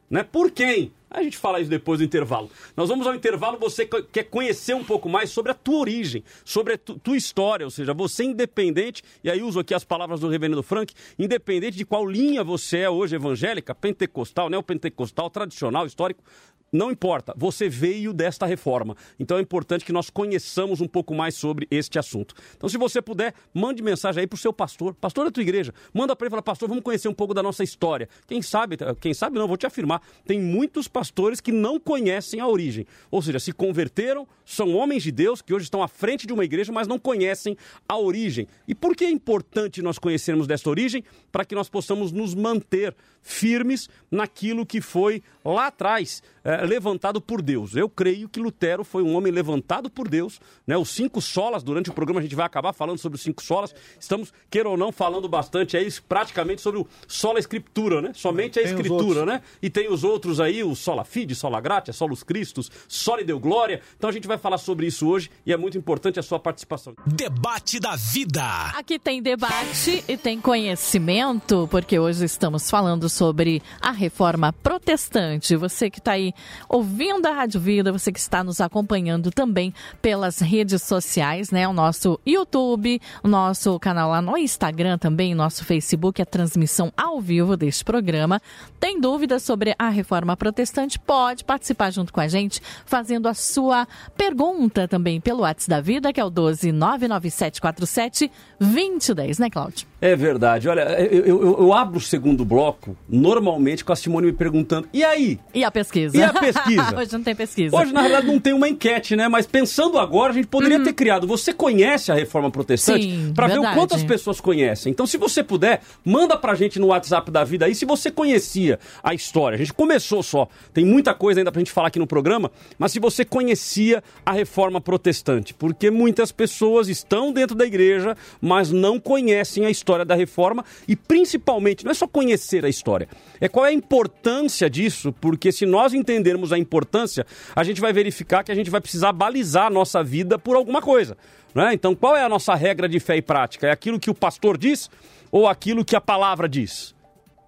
Né? 0.09 0.23
Por 0.23 0.51
quem? 0.51 0.91
A 1.09 1.23
gente 1.23 1.37
fala 1.37 1.59
isso 1.59 1.69
depois 1.69 1.99
do 1.99 2.05
intervalo. 2.05 2.51
Nós 2.77 2.87
vamos 2.87 3.07
ao 3.07 3.15
intervalo, 3.15 3.57
você 3.57 3.85
quer 3.85 4.23
conhecer 4.23 4.75
um 4.75 4.83
pouco 4.83 5.09
mais 5.09 5.31
sobre 5.31 5.51
a 5.51 5.55
tua 5.55 5.79
origem, 5.79 6.23
sobre 6.45 6.73
a 6.73 6.77
tua 6.77 7.17
história, 7.17 7.65
ou 7.65 7.71
seja, 7.71 7.93
você 7.95 8.23
independente, 8.23 9.01
e 9.23 9.29
aí 9.29 9.41
uso 9.41 9.59
aqui 9.59 9.73
as 9.73 9.83
palavras 9.83 10.19
do 10.19 10.29
reverendo 10.29 10.61
Frank, 10.61 10.93
independente 11.17 11.77
de 11.77 11.85
qual 11.85 12.05
linha 12.05 12.43
você 12.43 12.79
é 12.79 12.89
hoje, 12.89 13.15
evangélica, 13.15 13.73
pentecostal, 13.73 14.49
neopentecostal, 14.49 15.31
tradicional, 15.31 15.87
histórico, 15.87 16.23
não 16.71 16.91
importa, 16.91 17.33
você 17.35 17.67
veio 17.67 18.13
desta 18.13 18.45
reforma. 18.45 18.95
Então 19.19 19.37
é 19.37 19.41
importante 19.41 19.83
que 19.85 19.91
nós 19.91 20.09
conheçamos 20.09 20.81
um 20.81 20.87
pouco 20.87 21.13
mais 21.13 21.35
sobre 21.35 21.67
este 21.71 21.97
assunto. 21.97 22.35
Então, 22.55 22.69
se 22.69 22.77
você 22.77 23.01
puder, 23.01 23.33
mande 23.53 23.81
mensagem 23.81 24.21
aí 24.21 24.27
para 24.27 24.35
o 24.35 24.39
seu 24.39 24.53
pastor, 24.53 24.93
pastor 24.93 25.25
da 25.25 25.31
tua 25.31 25.43
igreja. 25.43 25.73
Manda 25.93 26.15
para 26.15 26.25
ele 26.25 26.29
e 26.29 26.31
fala, 26.31 26.41
pastor, 26.41 26.69
vamos 26.69 26.83
conhecer 26.83 27.07
um 27.07 27.13
pouco 27.13 27.33
da 27.33 27.41
nossa 27.41 27.63
história. 27.63 28.07
Quem 28.27 28.41
sabe, 28.41 28.77
quem 28.99 29.13
sabe 29.13 29.37
não, 29.37 29.47
vou 29.47 29.57
te 29.57 29.65
afirmar, 29.65 30.01
tem 30.25 30.39
muitos 30.39 30.87
pastores 30.87 31.41
que 31.41 31.51
não 31.51 31.79
conhecem 31.79 32.39
a 32.39 32.47
origem. 32.47 32.85
Ou 33.09 33.21
seja, 33.21 33.39
se 33.39 33.51
converteram, 33.51 34.27
são 34.45 34.75
homens 34.75 35.03
de 35.03 35.11
Deus 35.11 35.41
que 35.41 35.53
hoje 35.53 35.63
estão 35.63 35.81
à 35.81 35.87
frente 35.87 36.27
de 36.27 36.33
uma 36.33 36.45
igreja, 36.45 36.71
mas 36.71 36.87
não 36.87 36.99
conhecem 36.99 37.57
a 37.87 37.97
origem. 37.97 38.47
E 38.67 38.75
por 38.75 38.95
que 38.95 39.05
é 39.05 39.09
importante 39.09 39.81
nós 39.81 39.97
conhecermos 39.97 40.47
desta 40.47 40.69
origem? 40.69 41.03
Para 41.31 41.45
que 41.45 41.55
nós 41.55 41.69
possamos 41.69 42.11
nos 42.11 42.33
manter 42.35 42.95
firmes 43.21 43.89
naquilo 44.09 44.65
que 44.65 44.81
foi 44.81 45.21
lá 45.43 45.67
atrás. 45.67 46.21
É, 46.49 46.65
levantado 46.65 47.21
por 47.21 47.43
Deus. 47.43 47.75
Eu 47.75 47.87
creio 47.87 48.27
que 48.27 48.39
Lutero 48.39 48.83
foi 48.83 49.03
um 49.03 49.15
homem 49.15 49.31
levantado 49.31 49.87
por 49.87 50.07
Deus. 50.07 50.41
Né? 50.65 50.75
Os 50.75 50.89
cinco 50.89 51.21
solas, 51.21 51.61
durante 51.61 51.91
o 51.91 51.93
programa 51.93 52.19
a 52.19 52.23
gente 52.23 52.35
vai 52.35 52.43
acabar 52.43 52.73
falando 52.73 52.97
sobre 52.97 53.17
os 53.17 53.21
cinco 53.21 53.43
solas. 53.43 53.75
Estamos, 53.99 54.33
queira 54.49 54.67
ou 54.67 54.75
não, 54.75 54.91
falando 54.91 55.29
bastante 55.29 55.77
aí, 55.77 55.87
praticamente 56.07 56.59
sobre 56.59 56.79
o 56.79 56.87
sola 57.07 57.37
escritura, 57.37 58.01
né? 58.01 58.13
Somente 58.15 58.59
a 58.59 58.63
tem 58.63 58.71
escritura, 58.71 59.27
né? 59.27 59.43
E 59.61 59.69
tem 59.69 59.91
os 59.91 60.03
outros 60.03 60.39
aí, 60.39 60.63
o 60.63 60.75
sola 60.75 61.05
fide, 61.05 61.35
sola 61.35 61.61
gratia, 61.61 61.93
solus 61.93 62.23
Christus, 62.23 62.71
soli 62.87 63.23
deu 63.23 63.39
glória. 63.39 63.81
Então 63.95 64.09
a 64.09 64.13
gente 64.13 64.27
vai 64.27 64.39
falar 64.39 64.57
sobre 64.57 64.87
isso 64.87 65.07
hoje 65.07 65.29
e 65.45 65.53
é 65.53 65.57
muito 65.57 65.77
importante 65.77 66.19
a 66.19 66.23
sua 66.23 66.39
participação. 66.39 66.95
Debate 67.05 67.79
da 67.79 67.95
vida. 67.95 68.71
Aqui 68.75 68.97
tem 68.97 69.21
debate 69.21 70.03
e 70.07 70.17
tem 70.17 70.41
conhecimento, 70.41 71.67
porque 71.69 71.99
hoje 71.99 72.25
estamos 72.25 72.71
falando 72.71 73.07
sobre 73.07 73.61
a 73.79 73.91
reforma 73.91 74.51
protestante. 74.51 75.55
Você 75.55 75.91
que 75.91 75.99
está 75.99 76.13
aí 76.13 76.33
ouvindo 76.67 77.25
a 77.25 77.31
Rádio 77.31 77.59
Vida, 77.59 77.91
você 77.91 78.11
que 78.11 78.19
está 78.19 78.43
nos 78.43 78.61
acompanhando 78.61 79.31
também 79.31 79.73
pelas 80.01 80.39
redes 80.39 80.81
sociais, 80.83 81.51
né? 81.51 81.67
O 81.67 81.73
nosso 81.73 82.19
YouTube, 82.25 83.01
o 83.23 83.27
nosso 83.27 83.79
canal 83.79 84.09
lá 84.11 84.21
no 84.21 84.37
Instagram 84.37 84.97
também, 84.97 85.33
nosso 85.35 85.63
Facebook, 85.65 86.21
a 86.21 86.25
transmissão 86.25 86.91
ao 86.95 87.19
vivo 87.19 87.55
deste 87.55 87.83
programa. 87.83 88.41
Tem 88.79 88.99
dúvidas 88.99 89.43
sobre 89.43 89.75
a 89.77 89.89
reforma 89.89 90.35
protestante? 90.35 90.99
Pode 90.99 91.43
participar 91.43 91.91
junto 91.91 92.13
com 92.13 92.19
a 92.19 92.27
gente, 92.27 92.61
fazendo 92.85 93.27
a 93.27 93.33
sua 93.33 93.87
pergunta 94.17 94.87
também 94.87 95.19
pelo 95.19 95.41
WhatsApp 95.41 95.69
da 95.69 95.81
Vida, 95.81 96.13
que 96.13 96.19
é 96.19 96.25
o 96.25 96.29
12 96.29 96.71
99747 96.71 98.31
2010, 98.59 99.39
né, 99.39 99.49
Cláudio? 99.49 99.87
É 100.01 100.15
verdade. 100.15 100.69
Olha, 100.69 100.81
eu, 101.11 101.25
eu, 101.25 101.57
eu, 101.59 101.73
abro 101.73 101.97
o 101.97 102.01
segundo 102.01 102.45
bloco 102.45 102.95
normalmente 103.07 103.83
com 103.83 103.91
a 103.91 103.95
Simone 103.95 104.27
me 104.27 104.33
perguntando: 104.33 104.87
e 104.93 105.03
aí? 105.03 105.37
E 105.53 105.63
a 105.63 105.69
pesquisa? 105.69 106.15
E 106.15 106.23
a 106.23 106.31
pesquisa? 106.33 106.95
Hoje 106.97 107.11
não 107.11 107.23
tem 107.23 107.35
pesquisa. 107.35 107.75
Hoje, 107.75 107.91
na 107.91 108.01
verdade, 108.03 108.27
não 108.27 108.39
tem 108.39 108.53
uma 108.53 108.69
enquete, 108.69 109.15
né? 109.15 109.27
Mas 109.27 109.45
pensando 109.45 109.99
agora, 109.99 110.31
a 110.31 110.35
gente 110.35 110.47
poderia 110.47 110.77
uhum. 110.77 110.83
ter 110.85 110.93
criado. 110.93 111.27
Você 111.27 111.51
conhece 111.51 112.11
a 112.11 112.15
reforma 112.15 112.49
protestante? 112.49 113.31
Para 113.35 113.47
ver 113.47 113.59
o 113.59 113.73
quanto 113.73 113.93
as 113.93 114.03
pessoas 114.03 114.39
conhecem. 114.39 114.91
Então, 114.91 115.05
se 115.05 115.17
você 115.17 115.43
puder, 115.43 115.81
manda 116.05 116.37
pra 116.37 116.55
gente 116.55 116.79
no 116.79 116.87
WhatsApp 116.87 117.29
da 117.29 117.43
vida 117.43 117.65
aí 117.65 117.75
se 117.75 117.85
você 117.85 118.09
conhecia 118.09 118.79
a 119.03 119.13
história. 119.13 119.55
A 119.55 119.59
gente 119.59 119.73
começou 119.73 120.23
só. 120.23 120.47
Tem 120.73 120.85
muita 120.85 121.13
coisa 121.13 121.41
ainda 121.41 121.51
pra 121.51 121.59
gente 121.59 121.71
falar 121.71 121.89
aqui 121.89 121.99
no 121.99 122.07
programa, 122.07 122.49
mas 122.77 122.93
se 122.93 122.99
você 122.99 123.25
conhecia 123.25 124.01
a 124.25 124.31
reforma 124.31 124.79
protestante. 124.79 125.53
Porque 125.53 125.91
muitas 125.91 126.31
pessoas 126.31 126.87
estão 126.87 127.33
dentro 127.33 127.55
da 127.55 127.65
igreja, 127.65 128.15
mas 128.41 128.71
não 128.71 128.97
conhecem 128.97 129.65
a 129.65 129.69
história 129.69 129.88
da 130.05 130.15
reforma 130.15 130.63
e 130.87 130.95
principalmente, 130.95 131.83
não 131.83 131.91
é 131.91 131.93
só 131.93 132.07
conhecer 132.07 132.63
a 132.65 132.69
história, 132.69 133.07
é 133.39 133.47
qual 133.47 133.65
é 133.65 133.69
a 133.69 133.73
importância 133.73 134.69
disso, 134.69 135.13
porque 135.19 135.51
se 135.51 135.65
nós 135.65 135.93
entendermos 135.93 136.53
a 136.53 136.57
importância, 136.57 137.25
a 137.55 137.63
gente 137.63 137.81
vai 137.81 137.91
verificar 137.93 138.43
que 138.43 138.51
a 138.51 138.55
gente 138.55 138.69
vai 138.69 138.81
precisar 138.81 139.11
balizar 139.11 139.67
a 139.67 139.69
nossa 139.69 140.03
vida 140.03 140.37
por 140.37 140.55
alguma 140.55 140.81
coisa. 140.81 141.17
Né? 141.53 141.73
Então, 141.73 141.95
qual 141.95 142.15
é 142.15 142.23
a 142.23 142.29
nossa 142.29 142.53
regra 142.55 142.87
de 142.87 142.99
fé 142.99 143.17
e 143.17 143.21
prática? 143.21 143.67
É 143.67 143.71
aquilo 143.71 143.99
que 143.99 144.09
o 144.09 144.13
pastor 144.13 144.57
diz 144.57 144.89
ou 145.31 145.47
aquilo 145.47 145.83
que 145.83 145.95
a 145.95 146.01
palavra 146.01 146.47
diz? 146.47 146.93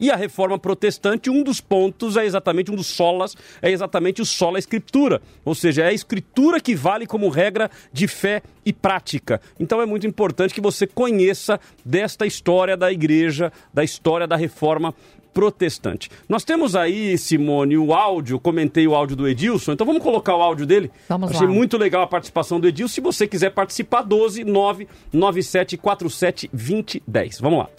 E 0.01 0.09
a 0.09 0.15
reforma 0.15 0.57
protestante, 0.57 1.29
um 1.29 1.43
dos 1.43 1.61
pontos 1.61 2.17
é 2.17 2.25
exatamente, 2.25 2.71
um 2.71 2.75
dos 2.75 2.87
solas, 2.87 3.37
é 3.61 3.69
exatamente 3.69 4.19
o 4.19 4.25
sola 4.25 4.57
escritura. 4.57 5.21
Ou 5.45 5.53
seja, 5.53 5.83
é 5.83 5.89
a 5.89 5.93
escritura 5.93 6.59
que 6.59 6.73
vale 6.73 7.05
como 7.05 7.29
regra 7.29 7.69
de 7.93 8.07
fé 8.07 8.41
e 8.65 8.73
prática. 8.73 9.39
Então 9.59 9.79
é 9.79 9.85
muito 9.85 10.07
importante 10.07 10.55
que 10.55 10.59
você 10.59 10.87
conheça 10.87 11.59
desta 11.85 12.25
história 12.25 12.75
da 12.75 12.91
igreja, 12.91 13.53
da 13.71 13.83
história 13.83 14.25
da 14.25 14.35
reforma 14.35 14.95
protestante. 15.33 16.09
Nós 16.27 16.43
temos 16.43 16.75
aí, 16.75 17.17
Simone, 17.17 17.77
o 17.77 17.93
áudio, 17.93 18.39
comentei 18.39 18.87
o 18.87 18.95
áudio 18.95 19.15
do 19.15 19.27
Edilson, 19.27 19.73
então 19.73 19.85
vamos 19.85 20.03
colocar 20.03 20.35
o 20.35 20.41
áudio 20.41 20.65
dele. 20.65 20.91
Vamos 21.07 21.31
Achei 21.31 21.47
lá. 21.47 21.53
muito 21.53 21.77
legal 21.77 22.01
a 22.01 22.07
participação 22.07 22.59
do 22.59 22.67
Edilson. 22.67 22.95
Se 22.95 23.01
você 23.01 23.27
quiser 23.27 23.51
participar, 23.51 24.01
12 24.01 24.43
997 24.43 25.77
47 25.77 26.49
2010. 26.51 27.39
Vamos 27.39 27.59
lá. 27.59 27.69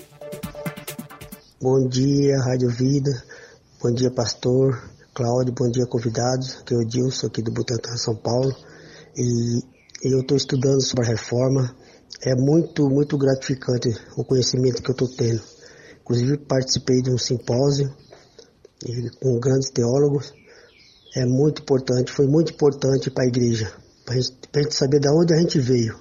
Bom 1.62 1.86
dia, 1.86 2.40
Rádio 2.40 2.70
Vida. 2.70 3.22
Bom 3.80 3.92
dia, 3.92 4.10
pastor 4.10 4.82
Cláudio. 5.14 5.54
Bom 5.54 5.70
dia, 5.70 5.86
convidados. 5.86 6.56
Aqui 6.56 6.74
é 6.74 6.76
o 6.76 6.84
Dilson, 6.84 7.28
aqui 7.28 7.40
do 7.40 7.52
Butantã, 7.52 7.96
São 7.96 8.16
Paulo. 8.16 8.52
E 9.16 9.62
eu 10.12 10.22
estou 10.22 10.36
estudando 10.36 10.82
sobre 10.82 11.04
a 11.04 11.10
reforma. 11.10 11.72
É 12.26 12.34
muito, 12.34 12.90
muito 12.90 13.16
gratificante 13.16 13.96
o 14.16 14.24
conhecimento 14.24 14.82
que 14.82 14.90
eu 14.90 14.92
estou 14.92 15.06
tendo. 15.06 15.40
Inclusive, 16.00 16.36
participei 16.38 17.00
de 17.00 17.12
um 17.12 17.16
simpósio 17.16 17.94
com 19.20 19.38
grandes 19.38 19.70
teólogos. 19.70 20.34
É 21.14 21.24
muito 21.24 21.62
importante, 21.62 22.10
foi 22.10 22.26
muito 22.26 22.54
importante 22.54 23.08
para 23.08 23.22
a 23.22 23.28
igreja, 23.28 23.72
para 24.04 24.16
a 24.16 24.62
gente 24.64 24.74
saber 24.74 24.98
de 24.98 25.08
onde 25.08 25.32
a 25.32 25.36
gente 25.36 25.60
veio. 25.60 25.94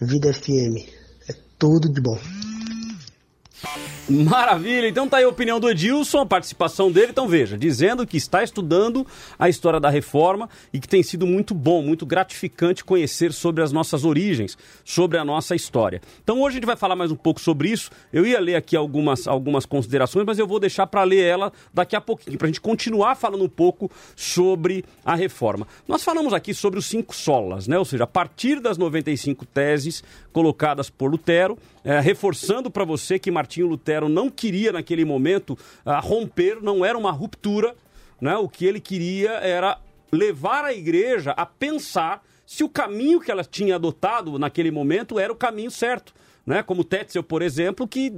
Vida 0.00 0.32
FM, 0.32 0.86
é 1.28 1.34
tudo 1.58 1.92
de 1.92 2.00
bom. 2.00 2.16
Maravilha, 4.08 4.88
então 4.88 5.06
tá 5.06 5.18
aí 5.18 5.24
a 5.24 5.28
opinião 5.28 5.60
do 5.60 5.68
Edilson, 5.68 6.20
a 6.20 6.26
participação 6.26 6.90
dele. 6.90 7.08
Então 7.10 7.28
veja, 7.28 7.58
dizendo 7.58 8.06
que 8.06 8.16
está 8.16 8.42
estudando 8.42 9.06
a 9.38 9.50
história 9.50 9.78
da 9.78 9.90
reforma 9.90 10.48
e 10.72 10.80
que 10.80 10.88
tem 10.88 11.02
sido 11.02 11.26
muito 11.26 11.54
bom, 11.54 11.82
muito 11.82 12.06
gratificante 12.06 12.82
conhecer 12.82 13.34
sobre 13.34 13.62
as 13.62 13.70
nossas 13.70 14.06
origens, 14.06 14.56
sobre 14.82 15.18
a 15.18 15.24
nossa 15.26 15.54
história. 15.54 16.00
Então 16.22 16.40
hoje 16.40 16.54
a 16.54 16.58
gente 16.58 16.66
vai 16.66 16.76
falar 16.76 16.96
mais 16.96 17.10
um 17.10 17.16
pouco 17.16 17.38
sobre 17.38 17.68
isso. 17.68 17.90
Eu 18.10 18.26
ia 18.26 18.40
ler 18.40 18.54
aqui 18.54 18.74
algumas, 18.74 19.28
algumas 19.28 19.66
considerações, 19.66 20.24
mas 20.24 20.38
eu 20.38 20.46
vou 20.46 20.58
deixar 20.58 20.86
para 20.86 21.02
ler 21.02 21.22
ela 21.22 21.52
daqui 21.74 21.94
a 21.94 22.00
pouquinho, 22.00 22.38
para 22.38 22.46
a 22.46 22.48
gente 22.48 22.62
continuar 22.62 23.14
falando 23.14 23.44
um 23.44 23.48
pouco 23.48 23.90
sobre 24.16 24.86
a 25.04 25.14
reforma. 25.14 25.68
Nós 25.86 26.02
falamos 26.02 26.32
aqui 26.32 26.54
sobre 26.54 26.78
os 26.78 26.86
cinco 26.86 27.14
solas, 27.14 27.68
né? 27.68 27.78
ou 27.78 27.84
seja, 27.84 28.04
a 28.04 28.06
partir 28.06 28.58
das 28.58 28.78
95 28.78 29.44
teses 29.44 30.02
colocadas 30.38 30.88
por 30.88 31.10
Lutero, 31.10 31.58
é, 31.82 31.98
reforçando 31.98 32.70
para 32.70 32.84
você 32.84 33.18
que 33.18 33.28
Martinho 33.28 33.66
Lutero 33.66 34.08
não 34.08 34.30
queria 34.30 34.70
naquele 34.70 35.04
momento 35.04 35.58
uh, 35.84 36.00
romper, 36.00 36.62
não 36.62 36.84
era 36.84 36.96
uma 36.96 37.10
ruptura, 37.10 37.74
né? 38.20 38.36
o 38.36 38.48
que 38.48 38.64
ele 38.64 38.78
queria 38.78 39.32
era 39.32 39.80
levar 40.12 40.64
a 40.64 40.72
igreja 40.72 41.32
a 41.32 41.44
pensar 41.44 42.22
se 42.46 42.62
o 42.62 42.68
caminho 42.68 43.18
que 43.18 43.32
ela 43.32 43.42
tinha 43.42 43.74
adotado 43.74 44.38
naquele 44.38 44.70
momento 44.70 45.18
era 45.18 45.32
o 45.32 45.36
caminho 45.36 45.72
certo 45.72 46.14
né? 46.48 46.62
como 46.62 46.82
Tetzel, 46.82 47.22
por 47.22 47.42
exemplo, 47.42 47.86
que 47.86 48.10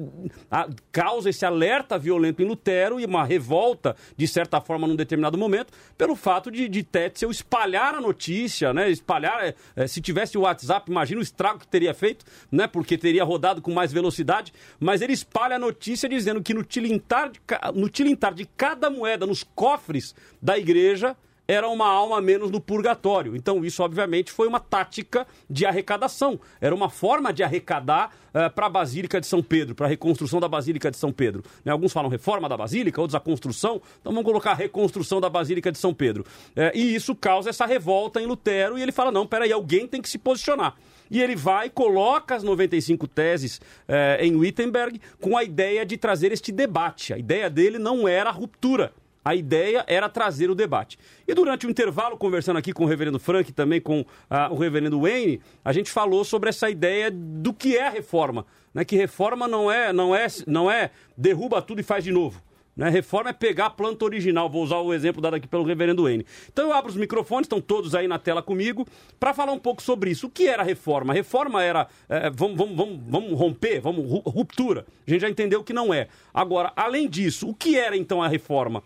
a, 0.49 0.69
causa 0.93 1.31
esse 1.31 1.45
alerta 1.45 1.99
violento 1.99 2.41
em 2.41 2.47
Lutero 2.47 3.01
e 3.01 3.05
uma 3.05 3.25
revolta, 3.25 3.97
de 4.17 4.29
certa 4.29 4.61
forma, 4.61 4.87
num 4.87 4.95
determinado 4.95 5.37
momento, 5.37 5.73
pelo 5.99 6.15
fato 6.15 6.49
de, 6.49 6.69
de 6.69 6.85
Tetzel 6.85 7.29
espalhar 7.29 7.97
a 7.97 8.01
notícia, 8.01 8.73
né? 8.73 8.89
espalhar, 8.89 9.45
é, 9.45 9.55
é, 9.75 9.87
se 9.89 10.01
tivesse 10.01 10.39
o 10.39 10.43
WhatsApp, 10.43 10.89
imagina 10.89 11.19
o 11.19 11.25
estrago 11.25 11.59
que 11.59 11.67
teria 11.67 11.93
feito, 11.93 12.25
né? 12.53 12.69
porque 12.69 12.97
teria 12.97 13.25
rodado 13.25 13.61
com 13.61 13.73
mais 13.73 13.93
velocidade, 13.93 14.53
mas 14.79 15.03
ele 15.03 15.13
espalha 15.13 15.57
a 15.57 15.59
notícia 15.59 16.09
dizendo 16.09 16.41
que 16.41 16.55
no 16.55 16.63
tilintar 16.63 17.33
de, 17.33 17.41
no 17.75 17.89
tilintar 17.89 18.33
de 18.33 18.47
cada 18.57 18.89
moeda 18.89 19.27
nos 19.27 19.43
cofres 19.43 20.15
da 20.41 20.57
igreja, 20.57 21.17
era 21.51 21.69
uma 21.69 21.89
alma 21.89 22.21
menos 22.21 22.49
no 22.49 22.61
purgatório. 22.61 23.35
Então, 23.35 23.65
isso, 23.65 23.83
obviamente, 23.83 24.31
foi 24.31 24.47
uma 24.47 24.61
tática 24.61 25.27
de 25.49 25.67
arrecadação. 25.67 26.39
Era 26.61 26.73
uma 26.73 26.89
forma 26.89 27.33
de 27.33 27.43
arrecadar 27.43 28.15
uh, 28.33 28.39
eh, 28.39 28.49
para 28.49 28.67
a 28.67 28.69
Basílica 28.69 29.21
de 29.21 29.27
São 29.27 29.43
Pedro, 29.43 29.75
para 29.75 29.87
a 29.87 29.89
reconstrução 29.89 30.39
da 30.39 30.47
Basílica 30.47 30.93
de 30.93 30.97
São 30.97 31.11
Pedro. 31.11 31.43
Né? 31.65 31.73
Alguns 31.73 31.93
falam 31.93 32.09
reforma 32.09 32.49
da 32.49 32.57
Basílica, 32.57 33.01
outros 33.01 33.17
a 33.17 33.21
construção. 33.21 33.83
Então, 34.01 34.13
vamos 34.13 34.25
colocar 34.25 34.53
a 34.53 34.55
reconstrução 34.55 35.21
da 35.21 35.29
Basílica 35.29 35.73
de 35.73 35.79
São 35.79 35.93
Pedro. 35.93 36.25
Uh, 36.51 36.71
e 36.73 36.95
isso 36.95 37.17
causa 37.17 37.51
essa 37.51 37.67
revolta 37.67 38.21
em 38.21 38.27
Lutero. 38.27 38.79
E 38.79 38.83
ele 38.83 38.93
fala: 38.93 39.11
não, 39.11 39.27
peraí, 39.27 39.51
alguém 39.51 39.89
tem 39.89 40.01
que 40.01 40.09
se 40.09 40.19
posicionar. 40.19 40.77
E 41.11 41.21
ele 41.21 41.35
vai 41.35 41.67
e 41.67 41.71
coloca 41.71 42.37
as 42.37 42.45
95 42.45 43.09
teses 43.09 43.61
eh, 43.89 44.25
em 44.25 44.37
Wittenberg 44.37 45.01
com 45.21 45.37
a 45.37 45.43
ideia 45.43 45.85
de 45.85 45.97
trazer 45.97 46.31
este 46.31 46.53
debate. 46.53 47.13
A 47.13 47.19
ideia 47.19 47.51
dele 47.51 47.81
não 47.81 48.07
era 48.07 48.31
a 48.31 48.33
ruptura. 48.33 48.93
A 49.25 49.35
ideia 49.35 49.85
era 49.87 50.09
trazer 50.09 50.51
o 50.51 50.55
debate. 50.55 50.99
E 51.29 51.35
durante 51.35 51.67
o 51.67 51.71
intervalo, 51.71 52.17
conversando 52.17 52.57
aqui 52.57 52.73
com 52.73 52.85
o 52.85 52.87
reverendo 52.87 53.19
Frank 53.19 53.51
e 53.51 53.53
também 53.53 53.81
com 53.81 54.01
uh, 54.01 54.07
o 54.51 54.57
reverendo 54.57 55.01
Wayne, 55.01 55.41
a 55.65 55.73
gente 55.73 55.91
falou 55.91 56.25
sobre 56.25 56.49
essa 56.49 56.71
ideia 56.71 57.11
do 57.11 57.53
que 57.53 57.77
é 57.77 57.89
reforma. 57.89 58.47
Né? 58.73 58.85
Que 58.85 58.97
reforma 58.97 59.47
não 59.47 59.71
é, 59.71 59.93
não, 59.93 60.15
é, 60.15 60.27
não 60.47 60.71
é 60.71 60.91
derruba 61.17 61.61
tudo 61.61 61.81
e 61.81 61.85
faz 61.85 62.05
de 62.05 62.13
novo. 62.13 62.43
Né? 62.81 62.89
Reforma 62.89 63.29
é 63.29 63.33
pegar 63.35 63.67
a 63.67 63.71
planta 63.71 64.07
original. 64.07 64.49
Vou 64.49 64.63
usar 64.63 64.79
o 64.79 64.95
exemplo 64.95 65.21
dado 65.21 65.37
aqui 65.37 65.47
pelo 65.47 65.65
reverendo 65.65 66.05
Wayne. 66.05 66.25
Então 66.51 66.69
eu 66.69 66.73
abro 66.73 66.91
os 66.91 66.97
microfones, 66.97 67.45
estão 67.45 67.61
todos 67.61 67.95
aí 67.95 68.09
na 68.09 68.19
tela 68.19 68.43
comigo, 68.43 68.87
para 69.19 69.35
falar 69.35 69.53
um 69.53 69.59
pouco 69.59 69.83
sobre 69.83 70.11
isso. 70.11 70.29
O 70.29 70.31
que 70.31 70.47
era 70.47 70.63
reforma? 70.63 71.13
Reforma 71.13 71.63
era 71.63 71.89
é, 72.09 72.31
vamos, 72.31 72.57
vamos, 72.57 72.77
vamos, 72.77 73.01
vamos 73.07 73.39
romper, 73.39 73.81
vamos 73.81 74.07
ruptura. 74.25 74.87
A 75.07 75.11
gente 75.11 75.21
já 75.21 75.29
entendeu 75.29 75.63
que 75.63 75.75
não 75.75 75.93
é. 75.93 76.09
Agora, 76.33 76.73
além 76.75 77.07
disso, 77.07 77.51
o 77.51 77.55
que 77.55 77.77
era 77.77 77.97
então 77.97 78.23
a 78.23 78.29
reforma? 78.29 78.83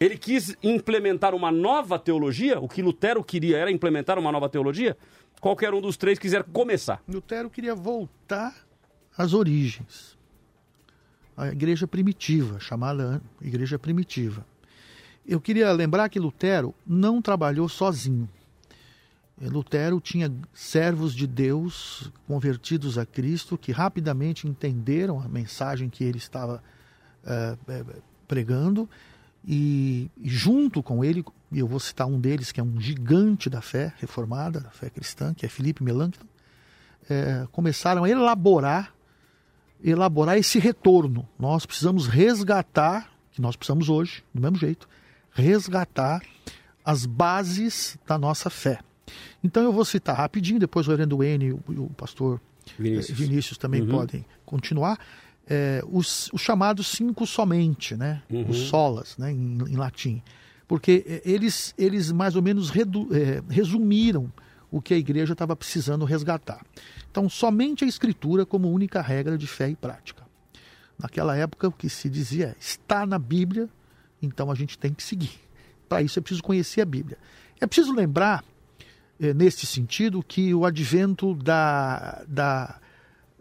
Ele 0.00 0.16
quis 0.16 0.56
implementar 0.62 1.34
uma 1.34 1.52
nova 1.52 1.98
teologia? 1.98 2.58
O 2.58 2.66
que 2.66 2.80
Lutero 2.80 3.22
queria 3.22 3.58
era 3.58 3.70
implementar 3.70 4.18
uma 4.18 4.32
nova 4.32 4.48
teologia? 4.48 4.96
Qualquer 5.42 5.74
um 5.74 5.80
dos 5.80 5.98
três 5.98 6.18
quiser 6.18 6.42
começar. 6.42 7.02
Lutero 7.06 7.50
queria 7.50 7.74
voltar 7.74 8.56
às 9.16 9.34
origens. 9.34 10.16
A 11.36 11.48
igreja 11.48 11.86
primitiva, 11.86 12.58
chamada 12.58 13.20
igreja 13.42 13.78
primitiva. 13.78 14.44
eu 15.26 15.38
queria 15.38 15.70
lembrar 15.70 16.08
que 16.08 16.18
Lutero 16.18 16.74
não 16.86 17.20
trabalhou 17.20 17.68
sozinho. 17.68 18.28
Lutero 19.38 20.00
tinha 20.00 20.32
servos 20.52 21.14
de 21.14 21.26
Deus 21.26 22.10
convertidos 22.26 22.96
a 22.96 23.04
Cristo 23.04 23.56
que 23.56 23.70
rapidamente 23.70 24.48
entenderam 24.48 25.20
a 25.20 25.28
mensagem 25.28 25.90
que 25.90 26.04
ele 26.04 26.18
estava 26.18 26.62
é, 27.24 27.56
pregando 28.26 28.88
e, 29.46 30.10
junto 30.22 30.82
com 30.82 31.04
ele, 31.04 31.24
eu 31.52 31.66
vou 31.66 31.80
citar 31.80 32.06
um 32.06 32.20
deles 32.20 32.52
que 32.52 32.60
é 32.60 32.62
um 32.62 32.80
gigante 32.80 33.48
da 33.48 33.60
fé 33.60 33.92
reformada, 33.98 34.60
da 34.60 34.70
fé 34.70 34.90
cristã, 34.90 35.34
que 35.34 35.46
é 35.46 35.48
Felipe 35.48 35.82
Melanchthon, 35.82 36.26
é, 37.08 37.46
começaram 37.50 38.04
a 38.04 38.10
elaborar 38.10 38.94
elaborar 39.82 40.36
esse 40.36 40.58
retorno. 40.58 41.28
Nós 41.38 41.64
precisamos 41.64 42.06
resgatar, 42.06 43.10
que 43.32 43.40
nós 43.40 43.56
precisamos 43.56 43.88
hoje, 43.88 44.22
do 44.32 44.40
mesmo 44.40 44.58
jeito, 44.58 44.88
resgatar 45.32 46.22
as 46.84 47.06
bases 47.06 47.96
da 48.06 48.18
nossa 48.18 48.50
fé. 48.50 48.80
Então 49.42 49.62
eu 49.62 49.72
vou 49.72 49.84
citar 49.84 50.16
rapidinho, 50.16 50.58
depois 50.58 50.86
o 50.86 50.92
Orlando 50.92 51.22
N 51.22 51.46
e 51.46 51.52
o, 51.52 51.90
pastor 51.96 52.40
Vinícius, 52.78 53.10
eh, 53.18 53.22
Vinícius 53.22 53.58
também 53.58 53.82
uhum. 53.82 53.88
podem 53.88 54.24
continuar. 54.44 54.98
É, 55.52 55.82
os, 55.90 56.30
os, 56.32 56.40
chamados 56.40 56.86
cinco 56.86 57.26
somente, 57.26 57.96
né? 57.96 58.22
Uhum. 58.30 58.48
Os 58.48 58.68
solas, 58.68 59.18
né? 59.18 59.32
Em, 59.32 59.58
em, 59.68 59.76
latim. 59.76 60.22
Porque 60.68 61.04
eh, 61.04 61.22
eles, 61.24 61.74
eles 61.76 62.12
mais 62.12 62.36
ou 62.36 62.42
menos 62.42 62.70
redu, 62.70 63.08
é, 63.10 63.42
resumiram 63.52 64.32
o 64.70 64.80
que 64.80 64.94
a 64.94 64.96
igreja 64.96 65.32
estava 65.32 65.56
precisando 65.56 66.04
resgatar. 66.04 66.64
Então, 67.10 67.28
somente 67.28 67.84
a 67.84 67.88
escritura 67.88 68.46
como 68.46 68.70
única 68.70 69.02
regra 69.02 69.36
de 69.36 69.48
fé 69.48 69.68
e 69.68 69.74
prática. 69.74 70.22
Naquela 70.96 71.36
época, 71.36 71.66
o 71.66 71.72
que 71.72 71.88
se 71.88 72.08
dizia 72.08 72.46
é: 72.46 72.54
está 72.60 73.04
na 73.04 73.18
Bíblia, 73.18 73.68
então 74.22 74.52
a 74.52 74.54
gente 74.54 74.78
tem 74.78 74.94
que 74.94 75.02
seguir. 75.02 75.40
Para 75.88 76.00
isso 76.00 76.18
é 76.18 76.22
preciso 76.22 76.44
conhecer 76.44 76.80
a 76.80 76.86
Bíblia. 76.86 77.18
É 77.60 77.66
preciso 77.66 77.92
lembrar 77.92 78.44
é, 79.20 79.34
nesse 79.34 79.66
sentido, 79.66 80.22
que 80.22 80.54
o 80.54 80.64
advento 80.64 81.34
da, 81.34 82.22
da, 82.26 82.80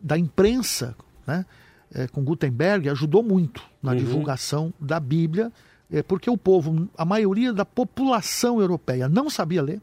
da 0.02 0.18
imprensa, 0.18 0.96
né, 1.26 1.46
é, 1.94 2.08
com 2.08 2.24
Gutenberg, 2.24 2.90
ajudou 2.90 3.24
muito 3.24 3.64
na 3.82 3.92
uhum. 3.92 3.98
divulgação 3.98 4.74
da 4.80 5.00
Bíblia, 5.00 5.52
é, 5.92 6.04
porque 6.04 6.30
o 6.30 6.38
povo, 6.38 6.88
a 6.98 7.06
maioria 7.06 7.52
da 7.52 7.66
população 7.66 8.60
europeia 8.60 9.10
não 9.10 9.30
sabia 9.30 9.62
ler. 9.62 9.82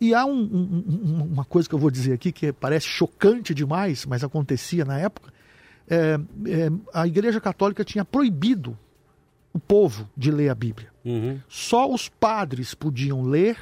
E 0.00 0.14
há 0.14 0.24
um, 0.26 0.40
um, 0.42 1.28
uma 1.32 1.44
coisa 1.44 1.68
que 1.68 1.74
eu 1.74 1.78
vou 1.78 1.90
dizer 1.90 2.12
aqui 2.12 2.32
que 2.32 2.52
parece 2.52 2.86
chocante 2.86 3.54
demais, 3.54 4.04
mas 4.04 4.24
acontecia 4.24 4.84
na 4.84 4.98
época. 4.98 5.32
É, 5.88 6.18
é, 6.46 6.70
a 6.92 7.06
Igreja 7.06 7.40
Católica 7.40 7.84
tinha 7.84 8.04
proibido 8.04 8.76
o 9.52 9.60
povo 9.60 10.08
de 10.16 10.30
ler 10.30 10.48
a 10.48 10.54
Bíblia. 10.54 10.88
Uhum. 11.04 11.38
Só 11.48 11.88
os 11.88 12.08
padres 12.08 12.74
podiam 12.74 13.22
ler 13.22 13.56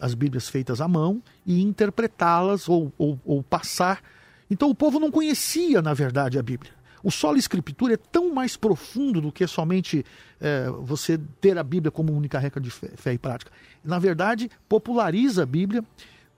as 0.00 0.14
Bíblias 0.14 0.48
feitas 0.48 0.80
à 0.80 0.88
mão 0.88 1.22
e 1.46 1.62
interpretá-las 1.62 2.68
ou, 2.68 2.92
ou, 2.96 3.20
ou, 3.24 3.42
passar. 3.42 4.02
Então 4.50 4.68
o 4.68 4.74
povo 4.74 4.98
não 4.98 5.10
conhecia, 5.10 5.80
na 5.80 5.94
verdade, 5.94 6.38
a 6.38 6.42
Bíblia. 6.42 6.72
O 7.02 7.10
solo 7.10 7.38
escritura 7.38 7.94
é 7.94 7.96
tão 7.96 8.34
mais 8.34 8.56
profundo 8.56 9.20
do 9.20 9.32
que 9.32 9.46
somente 9.46 10.04
é, 10.40 10.68
você 10.82 11.18
ter 11.40 11.56
a 11.56 11.62
Bíblia 11.62 11.90
como 11.90 12.12
única 12.12 12.38
regra 12.38 12.60
de 12.60 12.70
fé, 12.70 12.90
fé 12.94 13.14
e 13.14 13.18
prática. 13.18 13.50
Na 13.82 13.98
verdade, 13.98 14.50
populariza 14.68 15.44
a 15.44 15.46
Bíblia. 15.46 15.82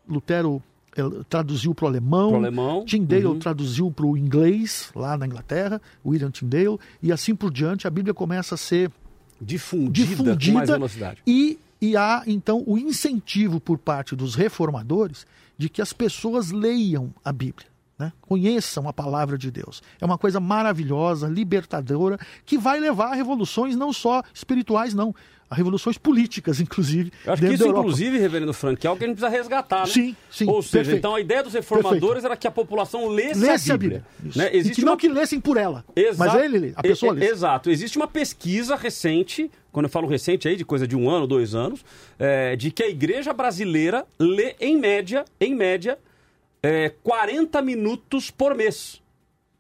Lutero 0.09 0.63
é, 0.97 1.03
traduziu 1.29 1.75
para 1.75 1.87
o 1.87 1.89
alemão, 1.89 2.37
alemão. 2.37 2.85
Tyndale 2.85 3.25
uhum. 3.25 3.39
traduziu 3.41 3.91
para 3.91 4.07
o 4.07 4.17
inglês, 4.17 4.93
lá 4.95 5.17
na 5.17 5.27
Inglaterra, 5.27 5.81
William 6.07 6.31
Tyndale, 6.31 6.79
e 7.03 7.11
assim 7.11 7.35
por 7.35 7.51
diante, 7.51 7.87
a 7.89 7.91
Bíblia 7.91 8.15
começa 8.15 8.55
a 8.55 8.59
ser 8.59 8.91
difundida, 9.41 10.07
difundida 10.07 10.53
com 10.53 10.59
mais 10.59 10.71
velocidade. 10.71 11.23
E 11.27 11.59
e 11.83 11.97
há, 11.97 12.23
então, 12.29 12.63
o 12.65 12.79
incentivo 12.79 13.59
por 13.61 13.77
parte 13.77 14.15
dos 14.15 14.37
reformadores 14.37 15.27
de 15.59 15.69
que 15.69 15.83
as 15.83 15.93
pessoas 15.93 16.53
leiam 16.53 17.13
a 17.25 17.33
Bíblia. 17.33 17.67
Né? 17.99 18.13
Conheçam 18.21 18.89
a 18.89 18.93
palavra 18.93 19.37
de 19.37 19.51
Deus. 19.51 19.83
É 20.01 20.05
uma 20.05 20.19
coisa 20.19 20.41
maravilhosa, 20.41 21.29
libertadora, 21.29 22.19
que 22.45 22.59
vai 22.59 22.81
levar 22.81 23.13
a 23.13 23.15
revoluções 23.15 23.77
não 23.77 23.93
só 23.93 24.23
espirituais, 24.35 24.95
não, 24.95 25.15
a 25.53 25.55
revoluções 25.55 25.99
políticas, 25.99 26.59
inclusive. 26.61 27.13
Eu 27.25 27.35
acho 27.35 27.43
que 27.43 27.53
isso, 27.53 27.69
inclusive, 27.69 28.19
reverendo 28.19 28.53
Frank, 28.55 28.85
é 28.85 28.89
algo 28.89 28.99
que 28.99 29.05
a 29.05 29.09
gente 29.09 29.19
precisa 29.19 29.37
resgatar, 29.37 29.81
né? 29.81 29.93
Sim, 29.93 30.17
sim. 30.31 30.49
Ou 30.49 30.63
seja, 30.63 30.77
perfeito. 30.79 30.99
então 30.99 31.15
a 31.15 31.21
ideia 31.21 31.43
dos 31.43 31.53
reformadores 31.53 32.01
perfeito. 32.01 32.27
era 32.27 32.37
que 32.37 32.47
a 32.47 32.51
população 32.51 33.09
lesse, 33.09 33.41
lesse 33.41 33.71
a 33.71 33.77
Bíblia. 33.77 34.05
A 34.19 34.23
Bíblia. 34.23 34.45
Né? 34.45 34.57
Existe 34.57 34.73
e 34.73 34.75
que 34.77 34.83
uma... 34.83 34.91
não 34.93 34.97
que 34.97 35.09
lessem 35.09 35.41
por 35.41 35.59
ela, 35.59 35.85
Exato. 35.95 36.19
mas 36.19 36.43
ele, 36.43 36.73
a 36.75 36.83
pessoa 36.83 37.13
lê. 37.13 37.27
Exato. 37.27 37.71
Existe 37.71 37.99
uma 37.99 38.09
pesquisa 38.09 38.75
recente 38.75 39.51
quando 39.71 39.87
eu 39.87 39.91
falo 39.91 40.07
recente 40.07 40.47
aí, 40.47 40.55
de 40.55 40.67
coisa 40.67 40.87
de 40.87 40.95
um 40.95 41.09
ano, 41.09 41.27
dois 41.27 41.55
anos, 41.55 41.83
é, 42.19 42.55
de 42.57 42.71
que 42.71 42.83
a 42.83 42.89
igreja 42.89 43.33
brasileira 43.33 44.07
lê, 44.19 44.55
em 44.61 44.77
média, 44.77 45.25
em 45.41 45.55
média, 45.55 45.99
é, 46.63 46.91
40 47.03 47.61
minutos 47.63 48.31
por 48.31 48.55
mês. 48.55 49.03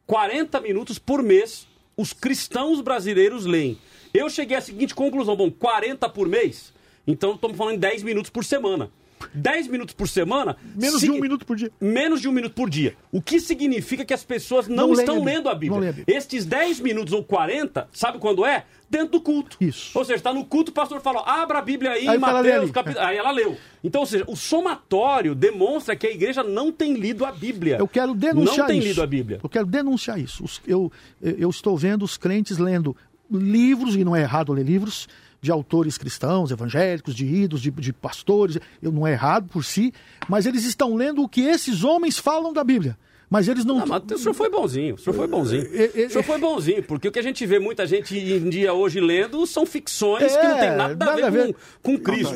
40 0.06 0.60
minutos 0.60 0.98
por 0.98 1.22
mês 1.22 1.66
os 1.96 2.12
cristãos 2.12 2.80
brasileiros 2.80 3.44
leem. 3.44 3.78
Eu 4.12 4.28
cheguei 4.28 4.56
à 4.56 4.60
seguinte 4.60 4.94
conclusão: 4.94 5.36
bom, 5.36 5.50
40 5.50 6.08
por 6.08 6.28
mês, 6.28 6.72
então 7.06 7.34
estamos 7.34 7.56
falando 7.56 7.76
em 7.76 7.78
10 7.78 8.02
minutos 8.02 8.30
por 8.30 8.44
semana. 8.44 8.90
10 9.34 9.68
minutos 9.68 9.94
por 9.94 10.08
semana. 10.08 10.56
Menos 10.74 11.00
se... 11.00 11.06
de 11.06 11.12
um 11.12 11.20
minuto 11.20 11.46
por 11.46 11.56
dia. 11.56 11.70
Menos 11.80 12.20
de 12.20 12.28
um 12.28 12.32
minuto 12.32 12.54
por 12.54 12.68
dia. 12.68 12.96
O 13.12 13.22
que 13.22 13.40
significa 13.40 14.04
que 14.04 14.12
as 14.12 14.24
pessoas 14.24 14.66
não, 14.66 14.88
não 14.88 14.94
estão 14.94 15.22
lendo 15.22 15.48
a 15.48 15.54
Bíblia. 15.54 15.90
a 15.90 15.92
Bíblia. 15.92 16.16
Estes 16.16 16.44
10 16.44 16.80
minutos 16.80 17.12
ou 17.12 17.22
40, 17.22 17.88
sabe 17.92 18.18
quando 18.18 18.44
é? 18.44 18.64
Dentro 18.92 19.12
do 19.12 19.20
culto. 19.22 19.56
Isso. 19.58 19.98
Ou 19.98 20.04
seja, 20.04 20.16
está 20.16 20.34
no 20.34 20.44
culto, 20.44 20.70
o 20.70 20.74
pastor 20.74 21.00
fala: 21.00 21.22
abra 21.24 21.60
a 21.60 21.62
Bíblia 21.62 21.92
aí, 21.92 22.06
aí 22.06 22.18
Mateus, 22.18 22.70
capítulo. 22.70 23.02
Aí 23.02 23.16
ela 23.16 23.30
leu. 23.30 23.56
Então, 23.82 24.02
ou 24.02 24.06
seja, 24.06 24.22
o 24.28 24.36
somatório 24.36 25.34
demonstra 25.34 25.96
que 25.96 26.06
a 26.06 26.10
igreja 26.10 26.42
não 26.42 26.70
tem 26.70 26.92
lido 26.92 27.24
a 27.24 27.32
Bíblia. 27.32 27.78
Eu 27.78 27.88
quero 27.88 28.14
denunciar 28.14 28.52
isso. 28.52 28.60
Não 28.60 28.66
tem 28.66 28.78
isso. 28.78 28.88
lido 28.88 29.02
a 29.02 29.06
Bíblia. 29.06 29.40
Eu 29.42 29.48
quero 29.48 29.64
denunciar 29.64 30.20
isso. 30.20 30.44
Eu, 30.66 30.92
eu 31.22 31.48
estou 31.48 31.74
vendo 31.74 32.04
os 32.04 32.18
crentes 32.18 32.58
lendo 32.58 32.94
livros, 33.30 33.96
e 33.96 34.04
não 34.04 34.14
é 34.14 34.20
errado 34.20 34.52
ler 34.52 34.66
livros, 34.66 35.08
de 35.40 35.50
autores 35.50 35.96
cristãos, 35.96 36.50
evangélicos, 36.50 37.14
de 37.14 37.24
ídolos, 37.24 37.62
de, 37.62 37.70
de 37.70 37.94
pastores, 37.94 38.58
eu 38.82 38.92
não 38.92 39.06
é 39.06 39.12
errado 39.12 39.48
por 39.48 39.64
si, 39.64 39.92
mas 40.28 40.44
eles 40.44 40.64
estão 40.64 40.94
lendo 40.94 41.22
o 41.22 41.28
que 41.28 41.40
esses 41.40 41.82
homens 41.82 42.18
falam 42.18 42.52
da 42.52 42.62
Bíblia. 42.62 42.96
Mas 43.32 43.48
eles 43.48 43.64
não. 43.64 43.78
não 43.78 43.86
mas 43.86 44.02
o 44.12 44.18
senhor 44.18 44.34
foi 44.34 44.50
bonzinho, 44.50 44.94
o 44.94 44.98
senhor 44.98 45.16
foi 45.16 45.26
bonzinho. 45.26 45.66
É, 45.72 46.02
é, 46.02 46.06
o 46.06 46.10
senhor 46.10 46.22
foi 46.22 46.36
bonzinho, 46.38 46.82
porque 46.82 47.08
o 47.08 47.10
que 47.10 47.18
a 47.18 47.22
gente 47.22 47.46
vê 47.46 47.58
muita 47.58 47.86
gente 47.86 48.14
em 48.14 48.46
dia 48.50 48.74
hoje 48.74 49.00
lendo 49.00 49.46
são 49.46 49.64
ficções 49.64 50.34
é, 50.34 50.38
que 50.38 50.46
não 50.46 50.58
tem 50.58 50.68
nada, 50.76 50.94
nada 50.94 51.12
a, 51.12 51.14
ver 51.14 51.24
a 51.24 51.30
ver, 51.30 51.56
com, 51.82 51.96
com 51.96 51.98
Cristo. 51.98 52.34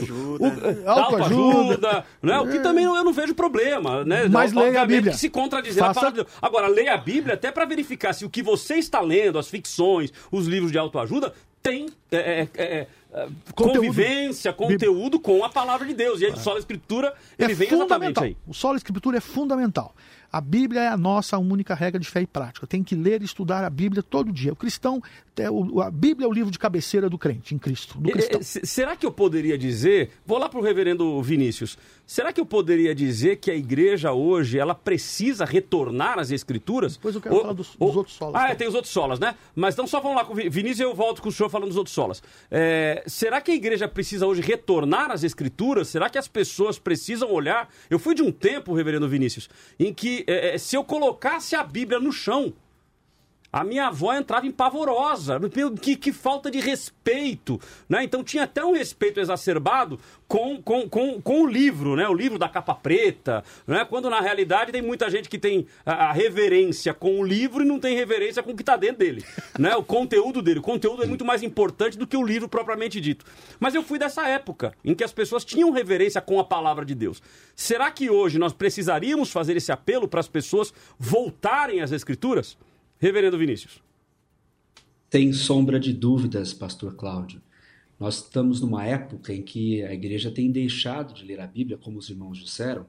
Autoajuda. 0.86 0.90
Autoajuda. 0.90 2.04
Né? 2.22 2.38
O 2.38 2.48
que 2.48 2.60
também 2.60 2.86
eu 2.86 3.04
não 3.04 3.12
vejo 3.12 3.34
problema. 3.34 4.06
Né? 4.06 4.26
Mas 4.26 4.54
leia 4.54 4.80
a 4.80 4.86
Bíblia. 4.86 5.12
que 5.12 5.18
se 5.18 5.28
contradizer 5.28 5.82
Faça... 5.82 5.90
a 5.90 5.94
palavra 6.02 6.24
de 6.24 6.24
Deus. 6.24 6.38
Agora, 6.40 6.66
leia 6.66 6.94
a 6.94 6.96
Bíblia 6.96 7.34
até 7.34 7.52
para 7.52 7.66
verificar 7.66 8.14
se 8.14 8.24
o 8.24 8.30
que 8.30 8.42
você 8.42 8.76
está 8.76 9.02
lendo, 9.02 9.38
as 9.38 9.48
ficções, 9.48 10.10
os 10.32 10.46
livros 10.46 10.72
de 10.72 10.78
autoajuda, 10.78 11.34
tem 11.62 11.88
é, 12.10 12.48
é, 12.54 12.64
é, 12.64 12.86
convivência, 13.54 14.50
conteúdo 14.50 15.20
com 15.20 15.44
a 15.44 15.50
palavra 15.50 15.86
de 15.86 15.92
Deus. 15.92 16.22
E 16.22 16.26
aí, 16.26 16.32
o 16.32 16.38
solo 16.38 16.58
escritura, 16.58 17.12
ele 17.38 17.52
vem 17.52 17.68
exatamente 17.70 18.22
aí. 18.22 18.36
O 18.46 18.54
solo 18.54 18.76
escritura 18.76 19.18
é 19.18 19.20
fundamental. 19.20 19.94
A 20.36 20.40
Bíblia 20.42 20.82
é 20.82 20.88
a 20.88 20.98
nossa 20.98 21.38
única 21.38 21.74
regra 21.74 21.98
de 21.98 22.06
fé 22.06 22.20
e 22.20 22.26
prática. 22.26 22.66
Tem 22.66 22.84
que 22.84 22.94
ler 22.94 23.22
e 23.22 23.24
estudar 23.24 23.64
a 23.64 23.70
Bíblia 23.70 24.02
todo 24.02 24.30
dia. 24.30 24.52
O 24.52 24.56
cristão, 24.56 25.02
a 25.42 25.90
Bíblia 25.90 26.26
é 26.26 26.28
o 26.28 26.32
livro 26.32 26.50
de 26.50 26.58
cabeceira 26.58 27.10
do 27.10 27.18
crente, 27.18 27.54
em 27.54 27.58
Cristo, 27.58 27.98
do 27.98 28.10
cristão. 28.10 28.40
Será 28.42 28.96
que 28.96 29.04
eu 29.04 29.12
poderia 29.12 29.58
dizer, 29.58 30.10
vou 30.24 30.38
lá 30.38 30.48
para 30.48 30.58
o 30.58 30.62
reverendo 30.62 31.20
Vinícius, 31.22 31.76
será 32.06 32.32
que 32.32 32.40
eu 32.40 32.46
poderia 32.46 32.94
dizer 32.94 33.36
que 33.36 33.50
a 33.50 33.54
igreja 33.54 34.12
hoje, 34.12 34.58
ela 34.58 34.74
precisa 34.74 35.44
retornar 35.44 36.18
às 36.18 36.30
escrituras? 36.30 36.96
Depois 36.96 37.14
eu 37.14 37.20
quero 37.20 37.34
ou, 37.34 37.40
falar 37.42 37.52
dos, 37.52 37.68
dos 37.68 37.76
ou, 37.78 37.96
outros 37.96 38.16
solas. 38.16 38.42
Ah, 38.42 38.50
é, 38.50 38.54
tem 38.54 38.66
os 38.66 38.74
outros 38.74 38.92
solas, 38.92 39.18
né? 39.18 39.34
Mas 39.54 39.74
então 39.74 39.86
só 39.86 40.00
vamos 40.00 40.16
lá 40.16 40.24
com 40.24 40.32
o 40.32 40.36
Vinícius 40.36 40.80
e 40.80 40.82
eu 40.82 40.94
volto 40.94 41.20
com 41.20 41.28
o 41.28 41.32
senhor 41.32 41.50
falando 41.50 41.68
dos 41.68 41.76
outros 41.76 41.94
solas. 41.94 42.22
É, 42.50 43.02
será 43.06 43.40
que 43.40 43.50
a 43.50 43.54
igreja 43.54 43.86
precisa 43.86 44.26
hoje 44.26 44.40
retornar 44.40 45.10
às 45.10 45.22
escrituras? 45.22 45.88
Será 45.88 46.08
que 46.08 46.18
as 46.18 46.28
pessoas 46.28 46.78
precisam 46.78 47.30
olhar? 47.30 47.68
Eu 47.90 47.98
fui 47.98 48.14
de 48.14 48.22
um 48.22 48.32
tempo, 48.32 48.74
reverendo 48.74 49.08
Vinícius, 49.08 49.48
em 49.78 49.92
que 49.92 50.24
é, 50.26 50.54
é, 50.54 50.58
se 50.58 50.76
eu 50.76 50.84
colocasse 50.84 51.54
a 51.54 51.62
Bíblia 51.62 52.00
no 52.00 52.12
chão, 52.12 52.54
a 53.56 53.64
minha 53.64 53.86
avó 53.86 54.12
entrava 54.12 54.46
em 54.46 54.50
pavorosa. 54.50 55.40
Que, 55.80 55.96
que 55.96 56.12
falta 56.12 56.50
de 56.50 56.60
respeito. 56.60 57.58
Né? 57.88 58.04
Então 58.04 58.22
tinha 58.22 58.42
até 58.42 58.62
um 58.62 58.74
respeito 58.74 59.18
exacerbado 59.18 59.98
com, 60.28 60.60
com, 60.60 60.86
com, 60.86 61.22
com 61.22 61.40
o 61.40 61.46
livro, 61.46 61.96
né? 61.96 62.06
o 62.06 62.12
livro 62.12 62.38
da 62.38 62.50
capa 62.50 62.74
preta. 62.74 63.42
Né? 63.66 63.82
Quando 63.86 64.10
na 64.10 64.20
realidade 64.20 64.72
tem 64.72 64.82
muita 64.82 65.08
gente 65.08 65.26
que 65.30 65.38
tem 65.38 65.66
a, 65.86 66.08
a 66.08 66.12
reverência 66.12 66.92
com 66.92 67.18
o 67.18 67.24
livro 67.24 67.62
e 67.62 67.66
não 67.66 67.80
tem 67.80 67.96
reverência 67.96 68.42
com 68.42 68.50
o 68.50 68.54
que 68.54 68.60
está 68.60 68.76
dentro 68.76 68.98
dele. 68.98 69.24
né? 69.58 69.74
O 69.74 69.82
conteúdo 69.82 70.42
dele. 70.42 70.58
O 70.58 70.62
conteúdo 70.62 71.02
é 71.02 71.06
muito 71.06 71.24
mais 71.24 71.42
importante 71.42 71.96
do 71.96 72.06
que 72.06 72.16
o 72.16 72.22
livro 72.22 72.50
propriamente 72.50 73.00
dito. 73.00 73.24
Mas 73.58 73.74
eu 73.74 73.82
fui 73.82 73.98
dessa 73.98 74.28
época 74.28 74.74
em 74.84 74.94
que 74.94 75.02
as 75.02 75.14
pessoas 75.14 75.46
tinham 75.46 75.70
reverência 75.70 76.20
com 76.20 76.38
a 76.38 76.44
palavra 76.44 76.84
de 76.84 76.94
Deus. 76.94 77.22
Será 77.54 77.90
que 77.90 78.10
hoje 78.10 78.38
nós 78.38 78.52
precisaríamos 78.52 79.32
fazer 79.32 79.56
esse 79.56 79.72
apelo 79.72 80.06
para 80.06 80.20
as 80.20 80.28
pessoas 80.28 80.74
voltarem 80.98 81.80
às 81.80 81.90
Escrituras? 81.90 82.58
Reverendo 82.98 83.36
Vinícius. 83.36 83.82
Sem 85.10 85.30
sombra 85.30 85.78
de 85.78 85.92
dúvidas, 85.92 86.54
Pastor 86.54 86.94
Cláudio. 86.96 87.42
Nós 88.00 88.22
estamos 88.22 88.62
numa 88.62 88.86
época 88.86 89.34
em 89.34 89.42
que 89.42 89.82
a 89.82 89.92
igreja 89.92 90.30
tem 90.30 90.50
deixado 90.50 91.12
de 91.12 91.22
ler 91.22 91.38
a 91.40 91.46
Bíblia, 91.46 91.76
como 91.76 91.98
os 91.98 92.08
irmãos 92.08 92.38
disseram, 92.38 92.86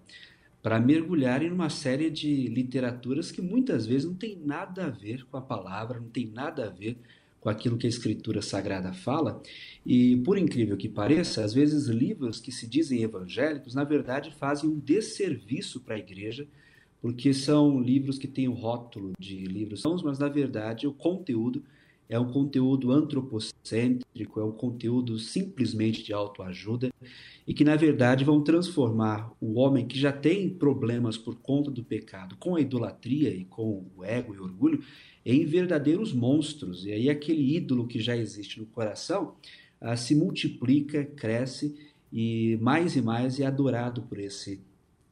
para 0.64 0.80
mergulhar 0.80 1.44
em 1.44 1.52
uma 1.52 1.70
série 1.70 2.10
de 2.10 2.48
literaturas 2.48 3.32
que 3.32 3.42
muitas 3.42 3.86
vezes 3.86 4.08
não 4.08 4.16
tem 4.16 4.38
nada 4.38 4.86
a 4.86 4.90
ver 4.90 5.26
com 5.26 5.36
a 5.36 5.42
palavra, 5.42 6.00
não 6.00 6.10
tem 6.10 6.26
nada 6.26 6.68
a 6.68 6.70
ver 6.70 6.98
com 7.42 7.50
aquilo 7.50 7.78
que 7.78 7.86
a 7.86 7.90
Escritura 7.90 8.42
Sagrada 8.42 8.94
fala. 8.94 9.42
E, 9.86 10.16
por 10.18 10.38
incrível 10.38 10.78
que 10.78 10.88
pareça, 10.88 11.44
às 11.44 11.54
vezes 11.54 11.88
livros 11.88 12.40
que 12.40 12.52
se 12.52 12.66
dizem 12.66 13.04
evangélicos, 13.04 13.76
na 13.76 13.84
verdade, 13.84 14.34
fazem 14.40 14.70
um 14.70 14.80
desserviço 14.80 15.82
para 15.82 15.96
a 15.96 16.00
igreja, 16.00 16.48
porque 17.02 17.34
são 17.34 17.80
livros 17.80 18.18
que 18.18 18.28
têm 18.28 18.48
o 18.48 18.54
rótulo 18.54 19.14
de 19.20 19.46
livros, 19.46 19.84
mas 20.04 20.20
na 20.20 20.28
verdade 20.28 20.88
o 20.88 20.94
conteúdo 20.94 21.64
é 22.10 22.18
um 22.18 22.32
conteúdo 22.32 22.92
antropocêntrico, 22.92 24.40
é 24.40 24.44
um 24.44 24.52
conteúdo 24.52 25.20
simplesmente 25.20 26.04
de 26.04 26.14
autoajuda 26.14 26.90
e 27.46 27.54
que, 27.54 27.64
na 27.64 27.76
verdade, 27.76 28.24
vão 28.24 28.42
transformar 28.42 29.32
o 29.42 29.60
homem 29.60 29.86
que 29.86 30.00
já 30.00 30.12
tem 30.12 30.50
problemas 30.50 31.18
por 31.18 31.36
conta 31.36 31.70
do 31.70 31.84
pecado 31.84 32.38
com 32.38 32.56
a 32.56 32.62
idolatria 32.62 33.30
e 33.30 33.44
com 33.44 33.86
o 33.96 34.04
ego 34.04 34.34
e 34.34 34.40
o 34.40 34.44
orgulho 34.44 34.82
em 35.26 35.46
verdadeiros 35.46 36.14
monstros. 36.14 36.86
E 36.86 36.92
aí, 36.92 37.10
aquele 37.10 37.58
ídolo 37.58 37.88
que 37.88 38.00
já 38.00 38.16
existe 38.16 38.60
no 38.60 38.66
coração 38.66 39.36
ah, 39.80 39.98
se 39.98 40.16
multiplica, 40.16 41.04
cresce 41.04 41.76
e 42.12 42.58
mais 42.62 42.96
e 42.96 43.02
mais 43.02 43.40
é 43.40 43.46
adorado 43.46 44.02
por 44.04 44.18
esse 44.18 44.62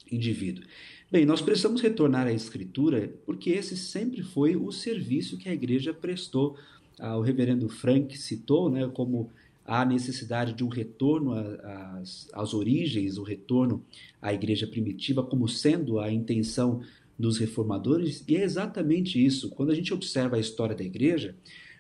indivíduo. 0.10 0.64
Bem, 1.12 1.26
nós 1.26 1.42
precisamos 1.42 1.82
retornar 1.82 2.28
à 2.28 2.34
Escritura 2.34 3.14
porque 3.26 3.52
esse 3.52 3.78
sempre 3.78 4.24
foi 4.24 4.56
o 4.56 4.72
serviço 4.72 5.38
que 5.38 5.48
a 5.48 5.54
igreja 5.54 5.94
prestou 5.94 6.58
ah, 7.00 7.18
o 7.18 7.22
reverendo 7.22 7.68
Frank 7.68 8.18
citou, 8.18 8.70
né, 8.70 8.90
como 8.94 9.30
a 9.66 9.84
necessidade 9.84 10.54
de 10.54 10.64
um 10.64 10.68
retorno 10.68 11.34
às, 11.34 12.30
às 12.34 12.54
origens, 12.54 13.18
o 13.18 13.24
retorno 13.24 13.84
à 14.22 14.34
igreja 14.34 14.68
primitiva, 14.68 15.24
como 15.24 15.48
sendo 15.48 16.00
a 16.00 16.12
intenção 16.12 16.82
dos 17.18 17.38
reformadores, 17.38 18.24
e 18.28 18.36
é 18.36 18.44
exatamente 18.44 19.24
isso. 19.24 19.50
Quando 19.50 19.72
a 19.72 19.76
gente 19.76 19.94
observa 19.94 20.36
a 20.36 20.40
história 20.40 20.76
da 20.76 20.84
igreja, 20.84 21.36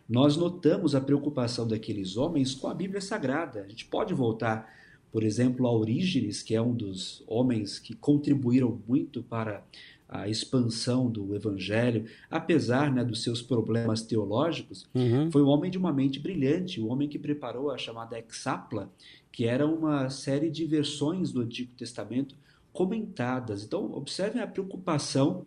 nós 0.09 0.35
notamos 0.35 0.95
a 0.95 1.01
preocupação 1.01 1.67
daqueles 1.67 2.17
homens 2.17 2.55
com 2.55 2.67
a 2.67 2.73
Bíblia 2.73 3.01
Sagrada. 3.01 3.61
A 3.61 3.67
gente 3.67 3.85
pode 3.85 4.13
voltar, 4.13 4.71
por 5.15 5.23
exemplo, 5.23 5.65
a 5.65 5.71
Orígenes, 5.71 6.43
que 6.43 6.53
é 6.53 6.61
um 6.61 6.73
dos 6.73 7.23
homens 7.25 7.79
que 7.79 7.95
contribuíram 7.95 8.81
muito 8.85 9.23
para 9.23 9.63
a 10.09 10.27
expansão 10.27 11.09
do 11.09 11.33
evangelho, 11.33 12.03
apesar 12.29 12.91
né, 12.91 13.01
dos 13.01 13.23
seus 13.23 13.41
problemas 13.41 14.01
teológicos, 14.01 14.85
uhum. 14.93 15.31
foi 15.31 15.41
um 15.41 15.47
homem 15.47 15.71
de 15.71 15.77
uma 15.77 15.93
mente 15.93 16.19
brilhante, 16.19 16.81
o 16.81 16.87
um 16.87 16.91
homem 16.91 17.07
que 17.07 17.17
preparou 17.17 17.71
a 17.71 17.77
chamada 17.77 18.19
Exapla, 18.19 18.91
que 19.31 19.45
era 19.45 19.65
uma 19.65 20.09
série 20.09 20.49
de 20.49 20.65
versões 20.65 21.31
do 21.31 21.39
Antigo 21.39 21.71
Testamento 21.77 22.35
comentadas. 22.73 23.63
Então, 23.63 23.93
observem 23.93 24.41
a 24.41 24.47
preocupação 24.47 25.45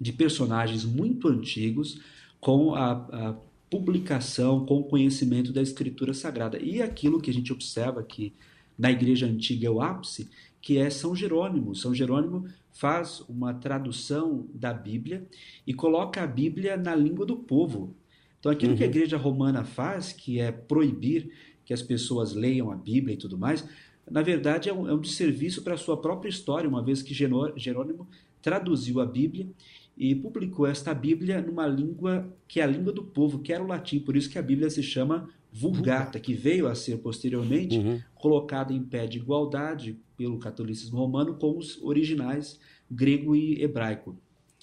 de 0.00 0.12
personagens 0.12 0.84
muito 0.84 1.26
antigos 1.26 2.00
com 2.38 2.72
a, 2.72 2.92
a 2.92 3.36
publicação, 3.68 4.64
com 4.64 4.78
o 4.78 4.84
conhecimento 4.84 5.52
da 5.52 5.60
Escritura 5.60 6.14
Sagrada. 6.14 6.56
E 6.62 6.80
aquilo 6.80 7.20
que 7.20 7.30
a 7.32 7.34
gente 7.34 7.52
observa 7.52 8.00
que 8.04 8.32
na 8.78 8.90
Igreja 8.90 9.26
Antiga 9.26 9.66
é 9.66 9.70
o 9.70 9.80
ápice, 9.80 10.30
que 10.60 10.78
é 10.78 10.88
São 10.88 11.14
Jerônimo. 11.14 11.74
São 11.74 11.94
Jerônimo 11.94 12.46
faz 12.72 13.20
uma 13.28 13.52
tradução 13.52 14.46
da 14.54 14.72
Bíblia 14.72 15.26
e 15.66 15.74
coloca 15.74 16.22
a 16.22 16.26
Bíblia 16.26 16.76
na 16.76 16.94
língua 16.94 17.26
do 17.26 17.36
povo. 17.36 17.94
Então, 18.38 18.52
aquilo 18.52 18.72
uhum. 18.72 18.78
que 18.78 18.84
a 18.84 18.86
uhum. 18.86 18.92
igreja 18.92 19.16
romana 19.16 19.64
faz, 19.64 20.12
que 20.12 20.38
é 20.38 20.52
proibir 20.52 21.30
que 21.64 21.74
as 21.74 21.82
pessoas 21.82 22.34
leiam 22.34 22.70
a 22.70 22.76
Bíblia 22.76 23.14
e 23.14 23.18
tudo 23.18 23.36
mais, 23.36 23.68
na 24.10 24.22
verdade 24.22 24.68
é 24.68 24.72
um, 24.72 24.88
é 24.88 24.94
um 24.94 25.00
desserviço 25.00 25.62
para 25.62 25.74
a 25.74 25.78
sua 25.78 25.96
própria 25.96 26.30
história, 26.30 26.68
uma 26.68 26.82
vez 26.82 27.02
que 27.02 27.12
Jerônimo 27.12 28.08
traduziu 28.40 29.00
a 29.00 29.06
Bíblia 29.06 29.46
e 29.96 30.14
publicou 30.14 30.66
esta 30.66 30.94
Bíblia 30.94 31.42
numa 31.42 31.66
língua 31.66 32.32
que 32.46 32.60
é 32.60 32.62
a 32.62 32.66
língua 32.66 32.92
do 32.92 33.02
povo, 33.02 33.40
que 33.40 33.52
era 33.52 33.62
o 33.62 33.66
latim, 33.66 33.98
por 33.98 34.16
isso 34.16 34.30
que 34.30 34.38
a 34.38 34.42
Bíblia 34.42 34.70
se 34.70 34.82
chama 34.82 35.28
Vulgata, 35.58 36.20
que 36.20 36.34
veio 36.34 36.68
a 36.68 36.74
ser 36.74 36.98
posteriormente 36.98 37.76
uhum. 37.76 38.00
colocada 38.14 38.72
em 38.72 38.82
pé 38.82 39.06
de 39.06 39.18
igualdade 39.18 39.98
pelo 40.16 40.38
catolicismo 40.38 40.96
romano 40.96 41.34
com 41.34 41.58
os 41.58 41.80
originais 41.82 42.60
grego 42.90 43.34
e 43.34 43.60
hebraico. 43.62 44.16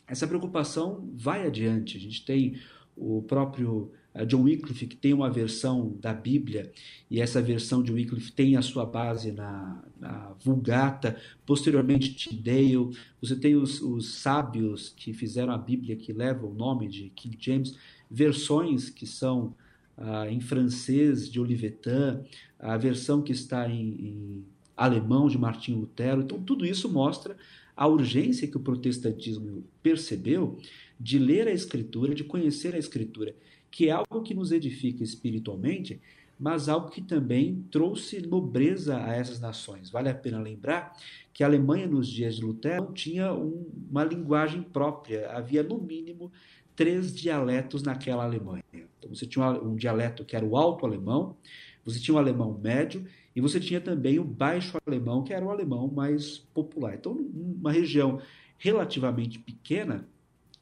Essa 0.08 0.28
preocupação 0.28 1.10
vai 1.14 1.46
adiante. 1.46 1.98
A 1.98 2.00
gente 2.00 2.24
tem 2.24 2.58
o 2.96 3.22
próprio 3.24 3.92
eh, 4.14 4.26
John 4.26 4.44
Wycliffe, 4.44 4.88
que 4.88 4.96
tem 4.96 5.14
uma 5.14 5.30
versão 5.30 5.98
da 6.00 6.14
Bíblia, 6.14 6.72
e 7.12 7.20
essa 7.20 7.42
versão 7.42 7.84
de 7.84 7.92
Wycliffe 7.92 8.32
tem 8.32 8.56
a 8.56 8.62
sua 8.62 8.86
base 8.86 9.32
na, 9.32 9.84
na 10.00 10.34
Vulgata, 10.44 11.18
posteriormente 11.46 12.14
Tyndale, 12.14 12.96
você 13.22 13.36
tem 13.36 13.56
os, 13.56 13.82
os, 13.82 14.16
sábios 14.16 14.94
que 14.96 15.14
fizeram 15.14 15.52
a 15.52 15.58
Bíblia, 15.58 15.96
que 15.96 16.14
levam 16.14 16.52
o 16.52 16.54
nome 16.54 16.88
de 16.88 17.10
King 17.10 17.38
James, 17.40 17.76
versões 18.10 18.90
que 18.90 19.06
são 19.06 19.54
ah, 19.98 20.30
em 20.30 20.40
francês 20.40 21.30
de 21.30 21.40
Olivetan, 21.40 22.24
a 22.60 22.78
versão 22.78 23.22
que 23.22 23.32
está 23.32 23.70
em, 23.70 23.82
em 23.82 24.46
alemão 24.76 25.28
de 25.28 25.38
Martinho 25.38 25.80
Lutero. 25.80 26.22
Então, 26.22 26.42
tudo 26.42 26.66
isso 26.66 26.92
mostra 26.92 27.38
a 27.76 27.88
urgência 27.88 28.48
que 28.48 28.58
o 28.58 28.62
protestantismo 28.62 29.64
percebeu 29.84 30.58
de 31.00 31.20
ler 31.20 31.48
a 31.48 31.52
Escritura, 31.52 32.16
de 32.16 32.24
conhecer 32.24 32.74
a 32.74 32.78
Escritura, 32.78 33.36
que 33.70 33.90
é 33.90 33.92
algo 33.92 34.24
que 34.24 34.34
nos 34.34 34.52
edifica 34.52 35.04
espiritualmente, 35.04 36.00
mas 36.40 36.68
algo 36.68 36.90
que 36.90 37.02
também 37.02 37.66
trouxe 37.72 38.22
nobreza 38.22 38.98
a 38.98 39.14
essas 39.14 39.40
nações. 39.40 39.90
Vale 39.90 40.10
a 40.10 40.16
pena 40.16 40.40
lembrar 40.40 40.94
que 41.34 41.44
a 41.44 41.48
Alemanha, 41.48 41.88
nos 41.88 42.08
dias 42.08 42.36
de 42.36 42.44
Lutero, 42.44 42.86
não 42.86 42.94
tinha 42.94 43.34
um, 43.34 43.66
uma 43.90 44.04
linguagem 44.04 44.62
própria, 44.62 45.30
havia 45.32 45.64
no 45.64 45.78
mínimo 45.78 46.32
três 46.76 47.14
dialetos 47.14 47.84
naquela 47.84 48.24
Alemanha. 48.24 48.64
Então, 48.74 49.10
você 49.10 49.26
tinha 49.26 49.48
um 49.50 49.76
dialeto 49.76 50.26
que 50.26 50.36
era 50.36 50.46
o 50.46 50.58
alto 50.58 50.86
alemão, 50.86 51.38
você 51.84 52.00
tinha 52.00 52.16
o 52.16 52.18
alemão 52.18 52.58
médio 52.62 53.06
e 53.36 53.42
você 53.42 53.60
tinha 53.60 53.80
também 53.80 54.20
o 54.20 54.24
baixo 54.24 54.78
alemão, 54.86 55.24
que 55.24 55.34
era 55.34 55.46
o 55.46 55.52
alemão 55.52 55.88
mais 55.88 56.38
popular. 56.38 56.96
Então, 56.96 57.14
numa 57.14 57.72
região 57.72 58.20
relativamente 58.58 59.38
pequena, 59.40 60.08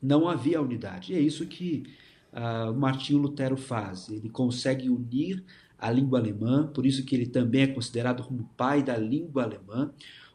não 0.02 0.28
havia 0.28 0.62
unidade. 0.62 1.14
E 1.14 1.16
é 1.16 1.20
isso 1.20 1.46
que 1.46 1.84
uh, 2.34 2.74
Martinho 2.74 3.20
Lutero 3.20 3.56
faz. 3.56 4.10
Ele 4.10 4.30
consegue 4.30 4.90
unir 4.90 5.44
a 5.78 5.92
língua 5.92 6.20
alemã, 6.20 6.68
por 6.68 6.86
isso 6.86 7.06
que 7.06 7.16
ele 7.16 7.26
também 7.26 7.64
é 7.64 7.68
considerado 7.68 8.24
como 8.24 8.50
pai 8.58 8.82
da 8.82 8.98
língua 8.98 9.44
alemã, 9.44 9.92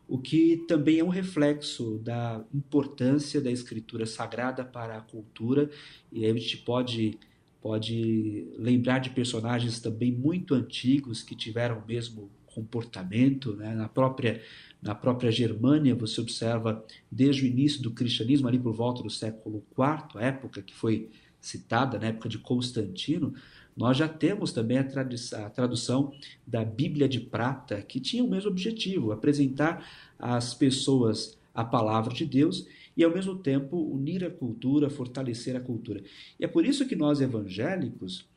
o 0.09 0.19
que 0.19 0.65
também 0.67 1.01
é 1.01 1.05
um 1.05 1.09
reflexo 1.09 1.99
da 1.99 2.43
importância 2.53 3.41
da 3.41 3.51
escritura 3.51 4.07
sagrada 4.07 4.65
para 4.65 4.97
a 4.97 5.01
cultura. 5.03 5.71
E 6.11 6.25
a 6.25 6.33
gente 6.33 6.57
pode 6.59 7.19
pode 7.61 8.47
lembrar 8.57 9.01
de 9.01 9.11
personagens 9.11 9.81
também 9.81 10.13
muito 10.13 10.55
antigos 10.55 11.23
que 11.23 11.35
tiveram 11.35 11.81
o 11.81 11.87
mesmo 11.87 12.31
comportamento, 12.47 13.55
né? 13.55 13.75
na 13.75 13.89
própria 13.89 14.41
na 14.81 14.95
própria 14.95 15.31
Germânia 15.31 15.95
você 15.95 16.21
observa 16.21 16.85
desde 17.11 17.45
o 17.45 17.47
início 17.47 17.83
do 17.83 17.91
cristianismo 17.91 18.47
ali 18.47 18.59
por 18.59 18.73
volta 18.73 19.03
do 19.03 19.11
século 19.11 19.65
IV, 19.77 20.21
a 20.21 20.25
época 20.25 20.63
que 20.63 20.75
foi 20.75 21.11
citada, 21.41 21.99
na 21.99 22.07
época 22.07 22.29
de 22.29 22.39
Constantino, 22.39 23.35
nós 23.79 23.97
já 23.97 24.09
temos 24.09 24.51
também 24.53 24.77
a, 24.77 24.83
a 24.83 25.51
tradução 25.51 26.13
da 26.45 26.65
Bíblia 26.65 27.09
de 27.09 27.21
Prata, 27.21 27.81
que 27.81 28.01
tinha 28.01 28.25
o 28.25 28.29
mesmo 28.29 28.51
objetivo, 28.51 29.13
apresentar 29.13 29.89
às 30.19 30.53
pessoas 30.53 31.39
a 31.55 31.65
palavra 31.65 32.13
de 32.13 32.27
Deus 32.27 32.67
e, 32.97 33.05
ao 33.05 33.15
mesmo 33.15 33.37
tempo, 33.37 33.77
unir 33.77 34.25
a 34.25 34.31
cultura, 34.31 34.91
fortalecer 34.91 35.55
a 35.55 35.61
cultura. 35.61 36.03
E 36.41 36.45
é 36.45 36.49
por 36.49 36.67
isso 36.67 36.89
que 36.89 36.97
nós 36.97 37.21
evangélicos 37.21 38.29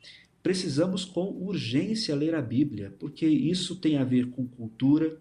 precisamos 0.44 1.04
com 1.04 1.24
urgência 1.24 2.16
ler 2.16 2.36
a 2.36 2.42
Bíblia, 2.42 2.94
porque 3.00 3.26
isso 3.26 3.76
tem 3.76 3.98
a 3.98 4.04
ver 4.04 4.30
com 4.30 4.48
cultura, 4.48 5.18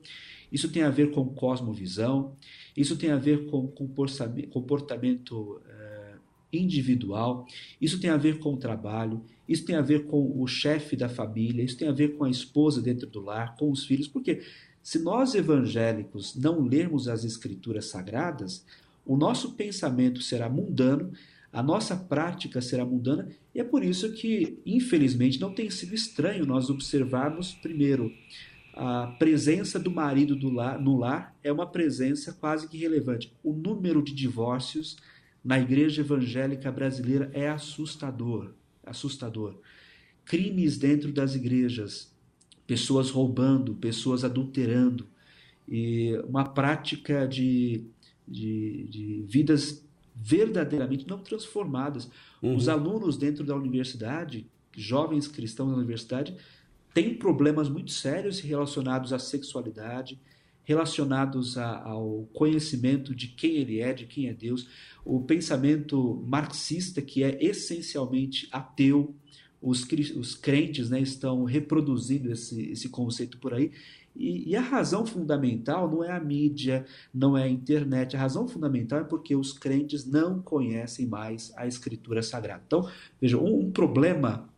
isso 0.52 0.70
tem 0.70 0.82
a 0.82 0.90
ver 0.90 1.12
com 1.12 1.26
cosmovisão, 1.30 2.36
isso 2.76 2.96
tem 2.96 3.10
a 3.10 3.16
ver 3.16 3.46
com 3.46 3.66
comportamento 3.68 5.56
uh, 5.56 6.18
individual, 6.52 7.46
isso 7.80 7.98
tem 7.98 8.10
a 8.10 8.16
ver 8.16 8.38
com 8.38 8.52
o 8.54 8.58
trabalho, 8.58 9.22
isso 9.50 9.64
tem 9.64 9.74
a 9.74 9.82
ver 9.82 10.06
com 10.06 10.40
o 10.40 10.46
chefe 10.46 10.94
da 10.94 11.08
família, 11.08 11.64
isso 11.64 11.76
tem 11.76 11.88
a 11.88 11.92
ver 11.92 12.16
com 12.16 12.22
a 12.22 12.30
esposa 12.30 12.80
dentro 12.80 13.08
do 13.08 13.20
lar, 13.20 13.56
com 13.56 13.68
os 13.68 13.84
filhos, 13.84 14.06
porque 14.06 14.42
se 14.80 15.00
nós 15.00 15.34
evangélicos 15.34 16.36
não 16.36 16.62
lermos 16.62 17.08
as 17.08 17.24
escrituras 17.24 17.86
sagradas, 17.86 18.64
o 19.04 19.16
nosso 19.16 19.54
pensamento 19.54 20.22
será 20.22 20.48
mundano, 20.48 21.10
a 21.52 21.64
nossa 21.64 21.96
prática 21.96 22.60
será 22.60 22.84
mundana, 22.84 23.28
e 23.52 23.58
é 23.58 23.64
por 23.64 23.84
isso 23.84 24.12
que, 24.12 24.60
infelizmente, 24.64 25.40
não 25.40 25.52
tem 25.52 25.68
sido 25.68 25.96
estranho 25.96 26.46
nós 26.46 26.70
observarmos, 26.70 27.52
primeiro, 27.52 28.12
a 28.72 29.08
presença 29.18 29.80
do 29.80 29.90
marido 29.90 30.36
do 30.36 30.48
lar, 30.48 30.80
no 30.80 30.96
lar 30.96 31.36
é 31.42 31.50
uma 31.50 31.66
presença 31.66 32.32
quase 32.32 32.68
que 32.68 32.78
relevante. 32.78 33.34
O 33.42 33.52
número 33.52 34.00
de 34.00 34.14
divórcios 34.14 34.96
na 35.44 35.58
igreja 35.58 36.02
evangélica 36.02 36.70
brasileira 36.70 37.28
é 37.34 37.48
assustador, 37.48 38.54
assustador. 38.90 39.58
Crimes 40.24 40.76
dentro 40.76 41.12
das 41.12 41.34
igrejas, 41.34 42.14
pessoas 42.66 43.10
roubando, 43.10 43.74
pessoas 43.74 44.24
adulterando, 44.24 45.06
e 45.68 46.16
uma 46.28 46.44
prática 46.44 47.26
de, 47.26 47.84
de, 48.26 48.86
de 48.88 49.24
vidas 49.28 49.84
verdadeiramente 50.14 51.06
não 51.08 51.18
transformadas. 51.18 52.10
Uhum. 52.42 52.56
Os 52.56 52.68
alunos 52.68 53.16
dentro 53.16 53.44
da 53.44 53.54
universidade, 53.54 54.46
jovens 54.76 55.26
cristãos 55.28 55.70
da 55.70 55.76
universidade, 55.76 56.36
têm 56.92 57.14
problemas 57.14 57.68
muito 57.68 57.92
sérios 57.92 58.40
relacionados 58.40 59.12
à 59.12 59.18
sexualidade, 59.18 60.20
relacionados 60.64 61.58
a, 61.58 61.82
ao 61.82 62.28
conhecimento 62.32 63.14
de 63.14 63.28
quem 63.28 63.56
ele 63.56 63.80
é, 63.80 63.92
de 63.92 64.06
quem 64.06 64.28
é 64.28 64.32
Deus, 64.32 64.68
o 65.04 65.20
pensamento 65.20 66.22
marxista, 66.26 67.00
que 67.02 67.22
é 67.22 67.42
essencialmente 67.42 68.48
ateu, 68.52 69.14
os, 69.60 69.86
os 70.16 70.34
crentes 70.34 70.88
né, 70.88 71.00
estão 71.00 71.44
reproduzindo 71.44 72.32
esse, 72.32 72.70
esse 72.70 72.88
conceito 72.88 73.38
por 73.38 73.52
aí. 73.52 73.72
E, 74.16 74.50
e, 74.50 74.56
a 74.56 74.60
razão 74.60 75.06
fundamental 75.06 75.88
não 75.88 76.02
é 76.02 76.10
a 76.10 76.18
mídia, 76.18 76.84
não 77.14 77.38
é 77.38 77.44
a 77.44 77.48
internet, 77.48 78.16
a 78.16 78.20
razão 78.20 78.48
fundamental 78.48 79.00
é 79.00 79.04
porque 79.04 79.36
os 79.36 79.52
crentes 79.52 80.04
não 80.04 80.42
conhecem 80.42 81.06
mais 81.06 81.52
a 81.56 81.66
Escritura 81.66 82.22
Sagrada. 82.22 82.62
Então, 82.66 82.88
veja, 83.20 83.38
um, 83.38 83.66
um 83.66 83.70
problema 83.70 84.48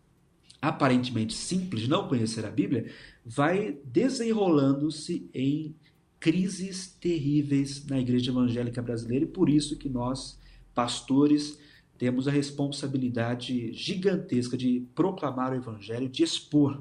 aparentemente 0.61 1.35
simples 1.35 1.89
não 1.89 2.09
conhecer 2.09 2.47
a 2.47 2.51
Bíblia 2.51 2.87
vai 3.25 3.77
desenrolando-se 3.85 5.29
em 5.35 5.75
crises 6.23 6.87
terríveis 7.01 7.85
na 7.85 7.99
igreja 7.99 8.31
evangélica 8.31 8.81
brasileira 8.81 9.25
e 9.25 9.29
por 9.29 9.49
isso 9.49 9.77
que 9.77 9.89
nós, 9.89 10.39
pastores, 10.73 11.59
temos 11.99 12.29
a 12.29 12.31
responsabilidade 12.31 13.73
gigantesca 13.73 14.57
de 14.57 14.87
proclamar 14.95 15.51
o 15.53 15.57
evangelho, 15.57 16.09
de 16.09 16.23
expor, 16.23 16.81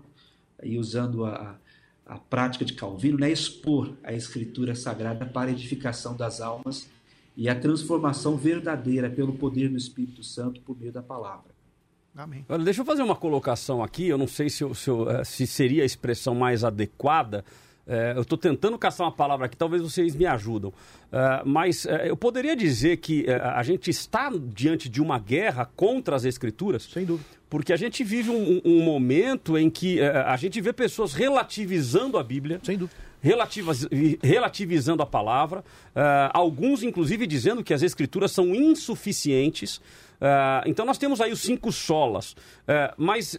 e 0.62 0.78
usando 0.78 1.26
a, 1.26 1.58
a 2.06 2.18
prática 2.20 2.64
de 2.64 2.74
Calvino, 2.74 3.18
né, 3.18 3.32
expor 3.32 3.98
a 4.04 4.14
escritura 4.14 4.76
sagrada 4.76 5.26
para 5.26 5.50
a 5.50 5.54
edificação 5.54 6.16
das 6.16 6.40
almas 6.40 6.88
e 7.36 7.50
a 7.50 7.60
transformação 7.60 8.38
verdadeira 8.38 9.10
pelo 9.10 9.34
poder 9.34 9.70
do 9.70 9.78
Espírito 9.78 10.24
Santo 10.24 10.62
por 10.62 10.80
meio 10.80 10.92
da 10.92 11.02
palavra. 11.02 11.50
Amém. 12.16 12.46
Olha, 12.48 12.64
deixa 12.64 12.82
eu 12.82 12.86
fazer 12.86 13.02
uma 13.02 13.16
colocação 13.16 13.82
aqui, 13.82 14.08
eu 14.08 14.20
não 14.20 14.28
sei 14.28 14.52
se, 14.52 14.64
se, 14.76 14.92
eh, 14.92 15.24
se 15.24 15.48
seria 15.48 15.82
a 15.82 15.86
expressão 15.86 16.36
mais 16.36 16.64
adequada, 16.64 17.44
é, 17.88 18.14
eu 18.16 18.22
estou 18.22 18.38
tentando 18.38 18.78
caçar 18.78 19.06
uma 19.06 19.12
palavra 19.12 19.46
aqui, 19.48 19.58
talvez 19.58 19.82
vocês 19.82 20.16
me 20.16 20.26
ajudam. 20.26 20.74
É, 21.12 21.42
mas 21.46 21.86
é, 21.86 22.10
eu 22.10 22.16
poderia 22.16 22.56
dizer 22.56 22.98
que 22.98 23.26
é, 23.28 23.36
a 23.36 23.64
gente 23.64 23.90
está 23.90 24.32
diante 24.34 24.88
de 24.88 25.02
uma 25.02 25.20
guerra 25.20 25.70
contra 25.76 26.16
as 26.16 26.24
escrituras? 26.24 26.84
Sem 26.84 27.06
dúvida. 27.06 27.28
Porque 27.50 27.74
a 27.74 27.78
gente 27.78 28.04
vive 28.04 28.30
um, 28.30 28.62
um 28.64 28.82
momento 28.82 29.58
em 29.58 29.70
que 29.70 30.00
é, 30.00 30.10
a 30.10 30.38
gente 30.38 30.62
vê 30.62 30.72
pessoas 30.72 31.14
relativizando 31.14 32.18
a 32.18 32.24
Bíblia. 32.24 32.60
Sem 32.64 32.78
dúvida. 32.78 32.96
relativizando 34.24 35.04
a 35.04 35.06
palavra, 35.06 35.64
é, 35.94 36.30
alguns 36.34 36.84
inclusive 36.84 37.28
dizendo 37.28 37.64
que 37.64 37.74
as 37.74 37.82
escrituras 37.82 38.32
são 38.32 38.56
insuficientes. 38.56 39.82
então 40.66 40.86
nós 40.86 40.98
temos 40.98 41.20
aí 41.20 41.32
os 41.32 41.42
cinco 41.42 41.72
solas, 41.72 42.36
mas 42.98 43.36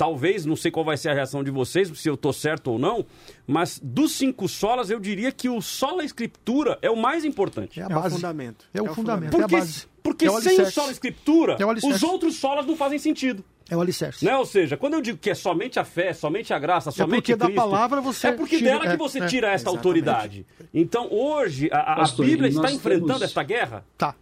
talvez, 0.00 0.46
não 0.46 0.56
sei 0.56 0.70
qual 0.70 0.82
vai 0.82 0.96
ser 0.96 1.10
a 1.10 1.12
reação 1.12 1.44
de 1.44 1.50
vocês, 1.50 1.86
se 1.94 2.08
eu 2.08 2.14
estou 2.14 2.32
certo 2.32 2.68
ou 2.68 2.78
não, 2.78 3.04
mas 3.46 3.78
dos 3.82 4.12
cinco 4.12 4.48
solas, 4.48 4.88
eu 4.88 4.98
diria 4.98 5.30
que 5.30 5.46
o 5.46 5.60
sola 5.60 6.02
escritura 6.02 6.78
é 6.80 6.90
o 6.90 6.96
mais 6.96 7.22
importante. 7.22 7.78
É, 7.78 7.82
a 7.82 7.88
base. 7.90 8.06
é 8.06 8.08
o 8.08 8.10
fundamento. 8.12 8.64
É 8.72 8.80
o, 8.80 8.86
é 8.86 8.90
o 8.90 8.94
fundamento. 8.94 9.30
Porque, 9.30 9.54
é 9.54 9.58
a 9.58 9.60
base. 9.60 9.86
porque 10.02 10.24
é 10.24 10.30
o 10.30 10.40
sem 10.40 10.58
o 10.58 10.70
sola 10.70 10.90
escritura, 10.90 11.58
é 11.60 11.66
o 11.66 11.70
os 11.70 12.02
outros 12.02 12.36
solas 12.36 12.64
não 12.64 12.74
fazem 12.74 12.98
sentido. 12.98 13.44
É 13.68 13.76
o 13.76 13.80
alicerce. 13.82 14.24
Né? 14.24 14.34
Ou 14.34 14.46
seja, 14.46 14.74
quando 14.74 14.94
eu 14.94 15.02
digo 15.02 15.18
que 15.18 15.28
é 15.28 15.34
somente 15.34 15.78
a 15.78 15.84
fé, 15.84 16.14
somente 16.14 16.54
a 16.54 16.58
graça, 16.58 16.90
somente 16.90 17.30
é 17.32 17.36
porque 17.36 17.44
Cristo, 17.44 17.54
da 17.54 17.62
palavra 17.62 18.00
você 18.00 18.28
é 18.28 18.32
porque 18.32 18.56
tira, 18.56 18.70
dela 18.70 18.90
que 18.90 18.96
você 18.96 19.26
tira 19.26 19.52
essa 19.52 19.68
autoridade. 19.68 20.46
Então 20.72 21.12
hoje 21.12 21.68
a, 21.70 21.96
Pastor, 21.96 22.24
a 22.24 22.28
Bíblia 22.28 22.48
está 22.48 22.72
enfrentando 22.72 23.06
temos... 23.06 23.22
esta 23.22 23.42
guerra. 23.42 23.84
Tá. 23.98 24.14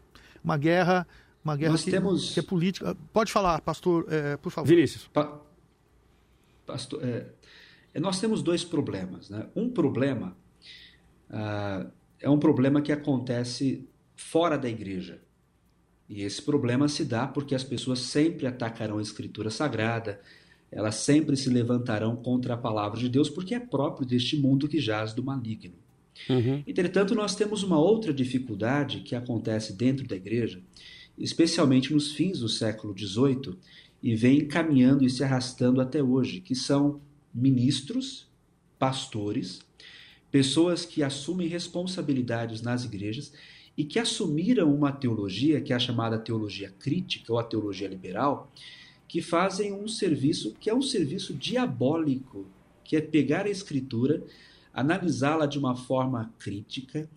Uma 0.42 0.56
guerra, 0.56 1.06
uma 1.44 1.56
guerra 1.56 1.78
que, 1.78 1.88
temos... 1.88 2.34
que, 2.34 2.40
é 2.40 2.42
política. 2.42 2.96
Pode 3.12 3.30
falar, 3.30 3.60
pastor, 3.60 4.06
é, 4.10 4.36
por 4.38 4.50
favor. 4.50 4.66
Vinícius. 4.66 5.08
Pa 5.12 5.46
pastor, 6.68 7.02
é, 7.02 7.26
é, 7.94 7.98
nós 7.98 8.20
temos 8.20 8.42
dois 8.42 8.62
problemas. 8.62 9.30
Né? 9.30 9.46
Um 9.56 9.70
problema 9.70 10.36
ah, 11.30 11.86
é 12.20 12.28
um 12.28 12.38
problema 12.38 12.82
que 12.82 12.92
acontece 12.92 13.88
fora 14.14 14.58
da 14.58 14.68
igreja. 14.68 15.20
E 16.08 16.22
esse 16.22 16.42
problema 16.42 16.88
se 16.88 17.04
dá 17.04 17.26
porque 17.26 17.54
as 17.54 17.64
pessoas 17.64 18.00
sempre 18.00 18.46
atacarão 18.46 18.98
a 18.98 19.02
Escritura 19.02 19.50
Sagrada, 19.50 20.20
elas 20.70 20.96
sempre 20.96 21.36
se 21.36 21.48
levantarão 21.48 22.16
contra 22.16 22.54
a 22.54 22.56
palavra 22.56 22.98
de 22.98 23.08
Deus, 23.08 23.28
porque 23.28 23.54
é 23.54 23.60
próprio 23.60 24.06
deste 24.06 24.36
mundo 24.36 24.68
que 24.68 24.80
jaz 24.80 25.12
do 25.12 25.22
maligno. 25.22 25.74
Uhum. 26.28 26.62
Entretanto, 26.66 27.14
nós 27.14 27.34
temos 27.34 27.62
uma 27.62 27.78
outra 27.78 28.12
dificuldade 28.12 29.00
que 29.00 29.14
acontece 29.14 29.72
dentro 29.72 30.06
da 30.06 30.16
igreja, 30.16 30.60
especialmente 31.16 31.92
nos 31.92 32.12
fins 32.12 32.40
do 32.40 32.48
século 32.48 32.94
XVIII, 32.98 33.56
e 34.02 34.14
vem 34.14 34.46
caminhando 34.46 35.04
e 35.04 35.10
se 35.10 35.24
arrastando 35.24 35.80
até 35.80 36.02
hoje, 36.02 36.40
que 36.40 36.54
são 36.54 37.00
ministros, 37.34 38.28
pastores, 38.78 39.60
pessoas 40.30 40.84
que 40.84 41.02
assumem 41.02 41.48
responsabilidades 41.48 42.62
nas 42.62 42.84
igrejas 42.84 43.32
e 43.76 43.84
que 43.84 43.98
assumiram 43.98 44.74
uma 44.74 44.92
teologia, 44.92 45.60
que 45.60 45.72
é 45.72 45.76
a 45.76 45.80
chamada 45.80 46.18
teologia 46.18 46.70
crítica 46.78 47.32
ou 47.32 47.38
a 47.38 47.44
teologia 47.44 47.88
liberal, 47.88 48.52
que 49.06 49.22
fazem 49.22 49.72
um 49.72 49.88
serviço 49.88 50.54
que 50.60 50.68
é 50.68 50.74
um 50.74 50.82
serviço 50.82 51.32
diabólico, 51.34 52.46
que 52.84 52.96
é 52.96 53.00
pegar 53.00 53.46
a 53.46 53.50
escritura 53.50 54.22
analisá-la 54.78 55.46
de 55.46 55.58
uma 55.58 55.74
forma 55.74 56.32
crítica, 56.38 57.08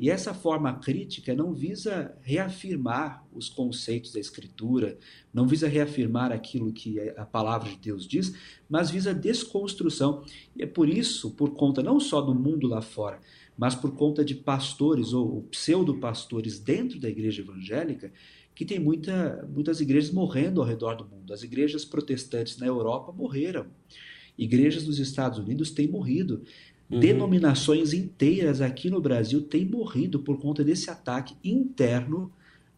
e 0.00 0.08
essa 0.08 0.32
forma 0.32 0.72
crítica 0.78 1.34
não 1.34 1.52
visa 1.52 2.16
reafirmar 2.22 3.22
os 3.34 3.50
conceitos 3.50 4.14
da 4.14 4.18
Escritura, 4.18 4.96
não 5.32 5.46
visa 5.46 5.68
reafirmar 5.68 6.32
aquilo 6.32 6.72
que 6.72 6.98
a 7.18 7.26
palavra 7.26 7.68
de 7.68 7.76
Deus 7.76 8.08
diz, 8.08 8.34
mas 8.66 8.90
visa 8.90 9.12
desconstrução. 9.12 10.24
E 10.56 10.62
é 10.62 10.66
por 10.66 10.88
isso, 10.88 11.32
por 11.32 11.50
conta 11.50 11.82
não 11.82 12.00
só 12.00 12.22
do 12.22 12.34
mundo 12.34 12.66
lá 12.66 12.80
fora, 12.80 13.20
mas 13.58 13.74
por 13.74 13.94
conta 13.94 14.24
de 14.24 14.34
pastores 14.34 15.12
ou 15.12 15.42
pseudo-pastores 15.50 16.58
dentro 16.58 16.98
da 16.98 17.10
igreja 17.10 17.42
evangélica, 17.42 18.10
que 18.54 18.64
tem 18.64 18.78
muita, 18.78 19.46
muitas 19.54 19.82
igrejas 19.82 20.10
morrendo 20.10 20.62
ao 20.62 20.66
redor 20.66 20.94
do 20.94 21.04
mundo. 21.04 21.30
As 21.30 21.42
igrejas 21.42 21.84
protestantes 21.84 22.56
na 22.56 22.66
Europa 22.66 23.12
morreram. 23.12 23.66
Igrejas 24.38 24.86
nos 24.86 24.98
Estados 24.98 25.38
Unidos 25.38 25.70
têm 25.70 25.88
morrido. 25.88 26.42
Uhum. 26.90 26.98
Denominações 26.98 27.92
inteiras 27.92 28.60
aqui 28.60 28.90
no 28.90 29.00
Brasil 29.00 29.42
têm 29.42 29.64
morrido 29.64 30.18
por 30.18 30.38
conta 30.40 30.64
desse 30.64 30.90
ataque 30.90 31.36
interno 31.44 32.32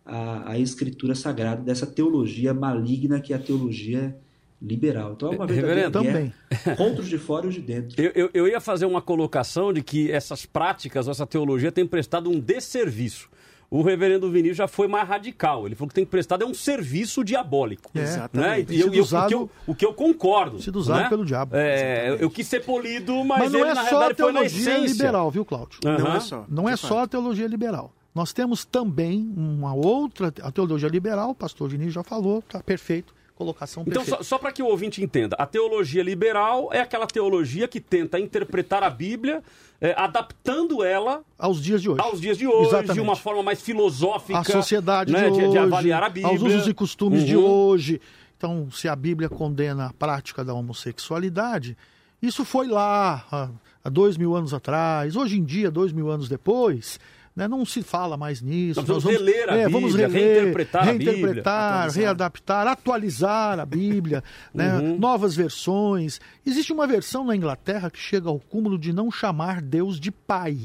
à, 0.05 0.53
à 0.53 0.59
escritura 0.59 1.15
sagrada, 1.15 1.63
dessa 1.63 1.87
teologia 1.87 2.53
maligna 2.53 3.21
que 3.21 3.33
é 3.33 3.37
a 3.37 3.39
teologia 3.39 4.15
liberal. 4.61 5.15
Então 5.15 5.33
é 5.33 5.37
uma 5.37 5.47
verdadeira 5.47 5.91
também. 5.91 6.33
contra 6.77 7.01
os 7.01 7.09
de 7.09 7.19
fora 7.19 7.47
e 7.47 7.49
os 7.49 7.55
de 7.55 7.63
dentro. 7.63 8.01
Eu, 8.01 8.13
eu, 8.15 8.31
eu, 8.35 8.49
ia 8.49 8.61
fazer 8.61 8.85
uma 8.85 9.01
colocação 9.01 9.73
de 9.73 9.83
que 9.83 10.11
essas 10.11 10.45
práticas, 10.45 11.09
essa 11.09 11.27
teologia 11.27 11.73
tem 11.73 11.87
prestado 11.87 12.31
um 12.31 12.39
desserviço 12.39 13.32
o 13.73 13.81
reverendo 13.81 14.31
Vinícius 14.31 14.59
já 14.59 14.69
foi 14.69 14.87
mais 14.87 15.09
radical. 15.09 15.65
Ele 15.65 15.75
falou 15.75 15.89
que 15.89 15.95
tem 15.95 16.05
que 16.05 16.11
prestar 16.11 16.43
é 16.43 16.45
um 16.45 16.53
serviço 16.53 17.25
diabólico. 17.25 17.91
É, 17.95 18.03
exatamente. 18.03 18.69
Né? 18.71 18.77
E 18.77 18.81
eu, 18.83 18.93
eu, 18.93 19.03
usado, 19.03 19.25
o, 19.25 19.29
que 19.29 19.35
eu, 19.35 19.51
o 19.67 19.75
que 19.75 19.87
eu 19.87 19.95
concordo. 19.95 20.61
Sido 20.61 20.77
usado 20.77 21.05
né? 21.05 21.09
pelo 21.09 21.25
diabo. 21.25 21.57
É, 21.57 22.19
eu 22.21 22.29
quis 22.29 22.47
ser 22.47 22.61
polido, 22.61 23.25
mas, 23.25 23.39
mas 23.39 23.53
não 23.53 23.61
ele, 23.61 23.71
é 23.71 23.75
na 23.75 23.89
só 23.89 24.11
a 24.11 24.15
teologia 24.15 24.77
liberal, 24.77 25.31
viu, 25.31 25.43
Cláudio? 25.43 25.79
Uhum. 25.87 25.99
Não 25.99 26.15
é 26.15 26.21
só. 26.21 26.45
Não 26.51 26.69
é 26.69 26.77
só 26.77 26.99
a 27.01 27.07
teologia 27.07 27.47
liberal. 27.47 27.95
Nós 28.15 28.35
temos 28.35 28.63
também 28.63 29.33
uma 29.35 29.73
outra, 29.73 30.31
a 30.43 30.53
teologia 30.53 30.91
liberal, 30.91 31.31
o 31.31 31.35
pastor 31.35 31.71
Vinícius 31.71 31.95
já 31.95 32.03
falou, 32.03 32.41
está 32.41 32.63
perfeito 32.63 33.15
colocação 33.35 33.85
Então, 33.87 34.05
só, 34.05 34.23
só 34.23 34.39
para 34.39 34.53
que 34.53 34.63
o 34.63 34.67
ouvinte 34.67 35.03
entenda, 35.03 35.35
a 35.39 35.47
teologia 35.47 36.03
liberal 36.03 36.69
é 36.73 36.81
aquela 36.81 37.07
teologia 37.07 37.67
que 37.67 37.81
tenta 37.81 38.19
interpretar 38.21 38.83
a 38.83 38.91
Bíblia, 38.91 39.43
é, 39.83 39.93
adaptando 39.99 40.85
ela 40.85 41.25
aos 41.37 41.61
dias 41.61 41.83
de 41.83 41.91
hoje. 41.91 42.01
Aos 42.01 42.21
dias 42.21 42.39
de 42.39 42.47
hoje, 42.47 42.69
Exatamente. 42.69 42.95
de 42.95 43.01
uma 43.01 43.17
forma 43.17 43.43
mais 43.43 43.61
filosófica. 43.61 44.39
A 44.39 44.45
sociedade 44.45 45.13
né, 45.13 45.29
de, 45.29 45.41
hoje, 45.41 45.51
de, 45.51 45.59
avaliar 45.59 46.05
a 46.05 46.09
Bíblia. 46.09 46.33
Aos 46.33 46.41
usos 46.41 46.69
e 46.69 46.73
costumes 46.73 47.23
uhum. 47.23 47.27
de 47.27 47.37
hoje. 47.37 48.01
Então, 48.39 48.71
se 48.71 48.87
a 48.87 48.95
Bíblia 48.95 49.29
condena 49.29 49.87
a 49.87 49.93
prática 49.93 50.45
da 50.45 50.55
homossexualidade, 50.55 51.77
isso 52.23 52.45
foi 52.45 52.69
lá 52.69 53.27
há, 53.33 53.49
há 53.85 53.89
dois 53.89 54.17
mil 54.17 54.37
anos 54.37 54.55
atrás. 54.55 55.17
Hoje 55.17 55.37
em 55.37 55.45
dia, 55.45 55.69
dois 55.69 55.93
mil 55.93 56.09
anos 56.09 56.29
depois, 56.29 57.01
né? 57.35 57.49
Não 57.49 57.65
se 57.65 57.83
fala 57.83 58.17
mais 58.17 58.41
nisso. 58.41 58.81
Nós 58.81 58.89
vamos, 58.89 59.05
vamos 59.05 59.19
reler 59.19 59.49
a 59.49 59.57
é, 59.57 59.65
Bíblia, 59.65 59.69
vamos 59.69 59.95
reler, 59.95 60.11
reinterpretar, 60.11 60.85
reinterpretar 60.85 61.87
Bíblia, 61.87 62.05
readaptar, 62.05 62.67
atualizar 62.67 63.61
a 63.61 63.67
Bíblia, 63.67 64.23
né? 64.53 64.79
uhum. 64.79 64.99
novas 64.99 65.35
versões. 65.35 66.21
Existe 66.45 66.73
uma 66.73 66.87
versão 66.87 67.25
na 67.25 67.35
Inglaterra 67.35 67.91
que 67.91 67.99
chega 67.99 68.29
ao 68.29 68.39
cúmulo 68.39 68.79
de 68.79 68.93
não 68.93 69.11
chamar 69.11 69.61
Deus 69.61 69.99
de 69.99 70.11
pai 70.11 70.59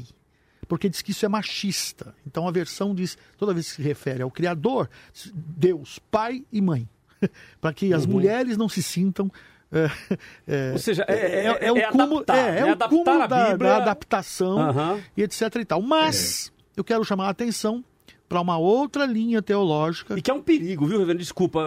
porque 0.68 0.88
diz 0.88 1.00
que 1.00 1.12
isso 1.12 1.24
é 1.24 1.28
machista. 1.28 2.14
Então 2.26 2.46
a 2.46 2.50
versão 2.50 2.94
diz, 2.94 3.16
toda 3.38 3.54
vez 3.54 3.70
que 3.70 3.76
se 3.76 3.82
refere 3.82 4.22
ao 4.22 4.30
Criador, 4.30 4.90
Deus, 5.34 5.98
pai 6.10 6.44
e 6.52 6.60
mãe, 6.60 6.86
para 7.58 7.72
que 7.72 7.94
as 7.94 8.04
uhum. 8.04 8.12
mulheres 8.12 8.58
não 8.58 8.68
se 8.68 8.82
sintam 8.82 9.32
É, 9.72 9.90
é, 10.46 10.72
Ou 10.72 10.78
seja, 10.78 11.04
é, 11.08 11.14
é, 11.14 11.46
é, 11.46 11.66
é 11.66 11.72
o 11.72 11.76
é 11.76 11.90
cúmulo, 11.90 12.16
adaptar, 12.18 12.36
é, 12.36 12.58
é 12.58 12.60
né? 12.60 12.64
o 12.64 12.72
Adaptar 12.72 12.88
cúmulo 12.88 13.22
a 13.22 13.26
da, 13.26 13.56
da 13.56 13.76
adaptação 13.78 14.58
Aham. 14.58 15.00
e 15.16 15.22
etc 15.22 15.56
e 15.56 15.64
tal. 15.64 15.82
Mas 15.82 16.52
eu 16.80 16.84
quero 16.84 17.04
chamar 17.04 17.26
a 17.26 17.30
atenção 17.30 17.84
para 18.28 18.40
uma 18.40 18.58
outra 18.58 19.06
linha 19.06 19.40
teológica. 19.40 20.16
E 20.18 20.20
que 20.22 20.30
é 20.30 20.34
um 20.34 20.42
perigo, 20.42 20.86
viu, 20.86 20.98
reverendo? 20.98 21.20
Desculpa, 21.22 21.66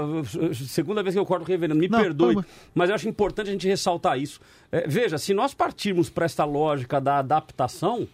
segunda 0.53 1.01
vez 1.01 1.15
que 1.15 1.19
eu 1.19 1.25
corto 1.25 1.43
o 1.43 1.47
reverendo, 1.47 1.79
me 1.79 1.87
Não, 1.87 1.99
perdoe, 1.99 2.35
calma. 2.35 2.47
mas 2.75 2.89
eu 2.89 2.95
acho 2.95 3.09
importante 3.09 3.49
a 3.49 3.53
gente 3.53 3.67
ressaltar 3.67 4.19
isso. 4.19 4.39
É, 4.71 4.87
veja, 4.87 5.17
se 5.17 5.33
nós 5.33 5.53
partirmos 5.53 6.09
para 6.09 6.25
esta 6.25 6.45
lógica 6.45 7.01
da 7.01 7.17
adaptação. 7.17 8.07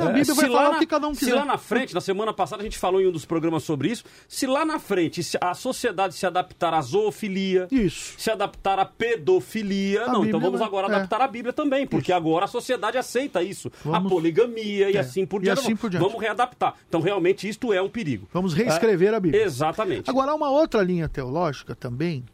A 0.00 0.04
é, 0.04 0.06
Bíblia 0.06 0.24
se 0.24 0.34
vai 0.34 0.46
falar 0.50 0.70
na- 0.70 0.76
o 0.76 0.78
que 0.78 0.86
cada 0.86 1.06
um 1.08 1.14
Se 1.14 1.20
quiser. 1.20 1.34
lá 1.34 1.44
na 1.44 1.58
frente, 1.58 1.94
na 1.94 2.00
semana 2.00 2.32
passada, 2.32 2.62
a 2.62 2.64
gente 2.64 2.78
falou 2.78 3.00
em 3.00 3.06
um 3.06 3.12
dos 3.12 3.24
programas 3.24 3.62
sobre 3.62 3.88
isso, 3.90 4.04
se 4.28 4.46
lá 4.46 4.64
na 4.64 4.78
frente 4.78 5.22
se 5.22 5.36
a 5.40 5.54
sociedade 5.54 6.14
se 6.14 6.24
adaptar 6.26 6.72
à 6.74 6.80
zoofilia, 6.80 7.68
Isso. 7.70 8.14
se 8.18 8.30
adaptar 8.30 8.78
à 8.78 8.84
pedofilia, 8.84 10.02
A 10.02 10.06
não, 10.06 10.12
então 10.12 10.22
Bíblia 10.22 10.40
vamos 10.40 10.58
vai- 10.60 10.68
agora 10.68 10.86
é. 10.92 10.94
adaptar 10.96 11.20
a 11.20 11.28
Bíblia 11.28 11.52
também, 11.52 11.86
porque 11.86 12.12
agora 12.12 12.44
a 12.44 12.48
sociedade 12.48 12.96
aceita 12.98 13.42
isso. 13.42 13.70
Vamos- 13.84 14.06
A 14.06 14.08
poligamia 14.14 14.90
e 14.90 14.96
É, 14.96 15.00
assim 15.00 15.26
por 15.26 15.40
e 15.40 15.44
diante. 15.44 15.60
assim 15.60 15.76
por 15.76 15.90
diante. 15.90 16.02
Vamos 16.04 16.20
readaptar. 16.20 16.74
Então, 16.88 17.00
realmente, 17.00 17.48
isto 17.48 17.72
é 17.72 17.80
um 17.82 17.88
perigo. 17.88 18.28
Vamos 18.32 18.54
reescrever 18.54 19.14
a 19.14 19.20
Bíblia. 19.20 19.42
Exatamente. 19.42 20.08
Agora, 20.10 20.32
há 20.32 20.34
uma 20.34 20.50
outra 20.50 20.82
linha 20.82 21.08
teológica 21.08 21.74
também, 21.74 22.24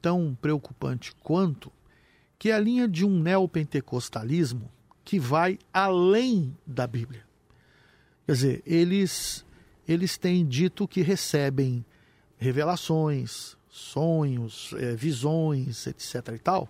tão 0.00 0.36
preocupante 0.40 1.12
quanto, 1.22 1.70
que 2.38 2.50
é 2.50 2.54
a 2.54 2.58
linha 2.58 2.88
de 2.88 3.04
um 3.04 3.20
neopentecostalismo 3.20 4.70
que 5.04 5.18
vai 5.18 5.58
além 5.72 6.56
da 6.66 6.86
Bíblia. 6.86 7.24
Quer 8.26 8.32
dizer, 8.32 8.62
eles, 8.64 9.44
eles 9.86 10.16
têm 10.16 10.46
dito 10.46 10.86
que 10.86 11.02
recebem 11.02 11.84
revelações, 12.38 13.56
sonhos, 13.68 14.74
eh, 14.78 14.94
visões, 14.94 15.86
etc. 15.86 16.28
e 16.34 16.38
tal. 16.38 16.68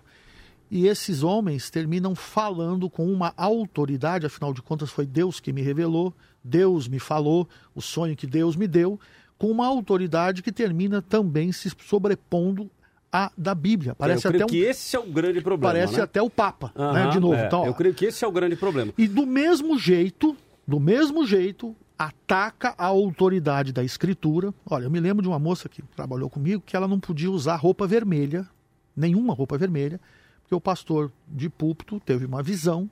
E 0.71 0.87
esses 0.87 1.21
homens 1.21 1.69
terminam 1.69 2.15
falando 2.15 2.89
com 2.89 3.11
uma 3.11 3.33
autoridade, 3.37 4.25
afinal 4.25 4.53
de 4.53 4.61
contas 4.61 4.89
foi 4.89 5.05
Deus 5.05 5.39
que 5.39 5.53
me 5.53 5.61
revelou, 5.61 6.13
Deus 6.43 6.87
me 6.87 6.97
falou, 6.97 7.47
o 7.75 7.81
sonho 7.81 8.15
que 8.15 8.25
Deus 8.25 8.55
me 8.55 8.67
deu, 8.67 8.99
com 9.37 9.51
uma 9.51 9.67
autoridade 9.67 10.41
que 10.41 10.51
termina 10.51 11.01
também 11.01 11.51
se 11.51 11.71
sobrepondo 11.85 12.71
à 13.13 13.31
da 13.37 13.53
Bíblia. 13.53 13.93
Parece 13.93 14.25
eu 14.25 14.31
creio 14.31 14.43
até 14.43 14.45
um, 14.45 14.49
que 14.49 14.65
esse 14.65 14.95
é 14.95 14.99
o 14.99 15.05
grande 15.05 15.39
problema. 15.39 15.71
parece 15.73 15.97
né? 15.97 16.01
até 16.01 16.19
o 16.19 16.29
Papa, 16.31 16.73
né, 16.75 17.09
de 17.11 17.19
novo. 17.19 17.35
é, 17.35 17.45
Então, 17.45 17.63
eu 17.65 17.73
creio 17.75 17.93
que 17.93 18.05
esse 18.05 18.25
é 18.25 18.27
o 18.27 18.31
grande 18.31 18.55
problema. 18.55 18.91
e 18.97 19.07
do 19.07 19.27
mesmo 19.27 19.77
jeito, 19.77 20.35
do 20.67 20.79
mesmo 20.79 21.25
jeito, 21.25 21.75
ataca 21.97 22.73
a 22.75 22.85
autoridade 22.87 23.71
da 23.71 23.83
escritura. 23.83 24.51
Olha, 24.65 24.85
eu 24.85 24.91
me 24.91 24.99
lembro 24.99 25.21
de 25.21 25.27
uma 25.27 25.37
moça 25.37 25.69
que 25.69 25.83
trabalhou 25.95 26.29
comigo 26.29 26.63
que 26.65 26.75
ela 26.75 26.87
não 26.87 26.99
podia 26.99 27.29
usar 27.29 27.55
roupa 27.55 27.85
vermelha, 27.85 28.47
nenhuma 28.95 29.33
roupa 29.33 29.57
vermelha, 29.57 30.01
porque 30.41 30.55
o 30.55 30.59
pastor 30.59 31.11
de 31.27 31.49
púlpito 31.49 31.99
teve 31.99 32.25
uma 32.25 32.41
visão 32.41 32.89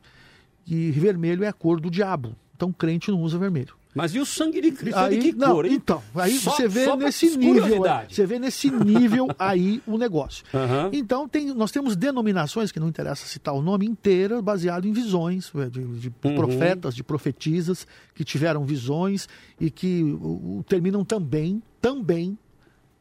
e 0.68 0.92
vermelho 0.92 1.44
é 1.44 1.48
a 1.48 1.54
cor 1.54 1.82
do 1.82 1.90
diabo. 1.90 2.36
Então 2.56 2.72
crente 2.72 3.10
não 3.10 3.22
usa 3.22 3.40
vermelho. 3.40 3.74
Mas 3.94 4.16
e 4.16 4.20
o 4.20 4.26
sangue 4.26 4.62
de 4.62 4.72
Cristo 4.72 4.98
é 4.98 5.10
de 5.10 5.16
Aí, 5.16 5.22
que 5.22 5.32
não, 5.34 5.54
cor, 5.56 5.66
hein? 5.66 5.74
então, 5.74 6.02
aí 6.16 6.38
Só- 6.39 6.52
você 6.52 6.66
vê 6.68 6.96
nesse 6.96 7.36
nível, 7.36 7.84
você 8.10 8.26
vê 8.26 8.39
nesse 8.39 8.72
nível 8.72 9.28
aí 9.38 9.82
o 9.86 9.98
negócio. 9.98 10.46
Aham. 10.54 10.89
Então 10.94 11.28
tem, 11.28 11.54
nós 11.54 11.72
temos 11.72 11.98
denominações 11.98 12.72
que 12.72 12.80
não 12.80 12.88
interessa 12.88 13.26
citar 13.26 13.54
o 13.54 13.62
nome 13.62 13.86
inteira, 13.86 14.42
baseado 14.42 14.88
em 14.88 14.94
visões 14.94 15.52
eh, 15.56 15.70
de, 15.70 15.84
de 16.00 16.08
Uhum. 16.24 16.36
profetas, 16.36 16.96
de 16.96 17.04
profetisas 17.04 17.86
que 18.16 18.24
tiveram 18.24 18.64
visões 18.64 19.28
e 19.60 19.70
que 19.70 20.04
o- 20.22 20.64
terminam 20.70 21.04
também, 21.04 21.62
também 21.82 22.38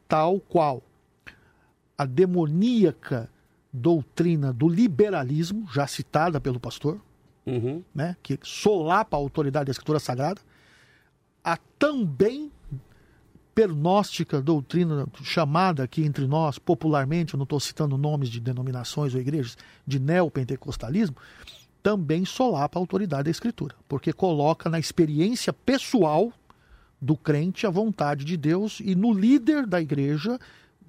tal 0.09 0.41
qual 0.41 0.83
a 1.97 2.05
demoníaca 2.05 3.29
doutrina 3.71 4.51
do 4.51 4.67
liberalismo, 4.67 5.65
já 5.73 5.87
citada 5.87 6.41
pelo 6.41 6.59
pastor, 6.59 6.99
Uhum. 7.45 7.81
né, 7.95 8.15
que 8.21 8.37
solapa 8.43 9.15
a 9.15 9.19
autoridade 9.19 9.65
da 9.67 9.71
Escritura 9.71 9.99
Sagrada, 9.99 10.41
a 11.43 11.57
também 11.77 12.51
pernóstica 13.53 14.41
doutrina 14.41 15.07
chamada 15.23 15.83
aqui 15.83 16.03
entre 16.03 16.25
nós, 16.25 16.57
popularmente, 16.57 17.33
eu 17.33 17.37
não 17.37 17.43
estou 17.43 17.59
citando 17.59 17.97
nomes 17.97 18.29
de 18.29 18.39
denominações 18.39 19.13
ou 19.13 19.19
igrejas, 19.19 19.57
de 19.85 19.99
neopentecostalismo, 19.99 21.17
também 21.83 22.23
solapa 22.25 22.79
a 22.79 22.81
autoridade 22.81 23.23
da 23.23 23.31
Escritura, 23.31 23.75
porque 23.87 24.13
coloca 24.13 24.69
na 24.69 24.79
experiência 24.79 25.51
pessoal 25.51 26.31
do 27.01 27.17
crente 27.17 27.65
a 27.65 27.69
vontade 27.69 28.23
de 28.23 28.37
Deus 28.37 28.79
e 28.79 28.95
no 28.95 29.11
líder 29.11 29.65
da 29.65 29.81
igreja, 29.81 30.39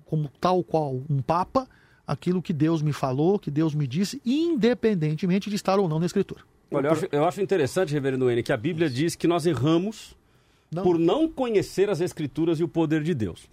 como 0.05 0.31
tal 0.41 0.63
qual 0.63 1.01
um 1.09 1.23
papa, 1.23 1.67
aquilo 2.07 2.43
que 2.43 2.53
Deus 2.53 2.83
me 2.83 2.93
falou, 2.93 3.39
que 3.39 3.51
Deus 3.51 3.75
me 3.75 3.87
disse, 3.87 4.21
independentemente 4.25 5.49
de 5.49 5.57
estar 5.57 5.79
ou 5.79 5.89
não 5.89 5.99
na 5.99 6.07
Escritura. 6.07 6.43
Olha, 6.71 6.89
eu 6.89 6.93
acho, 6.93 7.09
eu 7.11 7.25
acho 7.25 7.41
interessante, 7.41 7.93
reverendo 7.93 8.31
N, 8.31 8.43
que 8.43 8.53
a 8.53 8.57
Bíblia 8.57 8.89
diz 8.89 9.15
que 9.15 9.27
nós 9.27 9.47
erramos 9.47 10.15
Não. 10.73 10.83
por 10.83 10.99
não 10.99 11.29
conhecer 11.29 11.91
as 11.91 12.01
Escrituras 12.01 12.59
e 12.59 12.65
o 12.65 12.69
poder 12.69 13.03
de 13.03 13.15
Deus. 13.15 13.49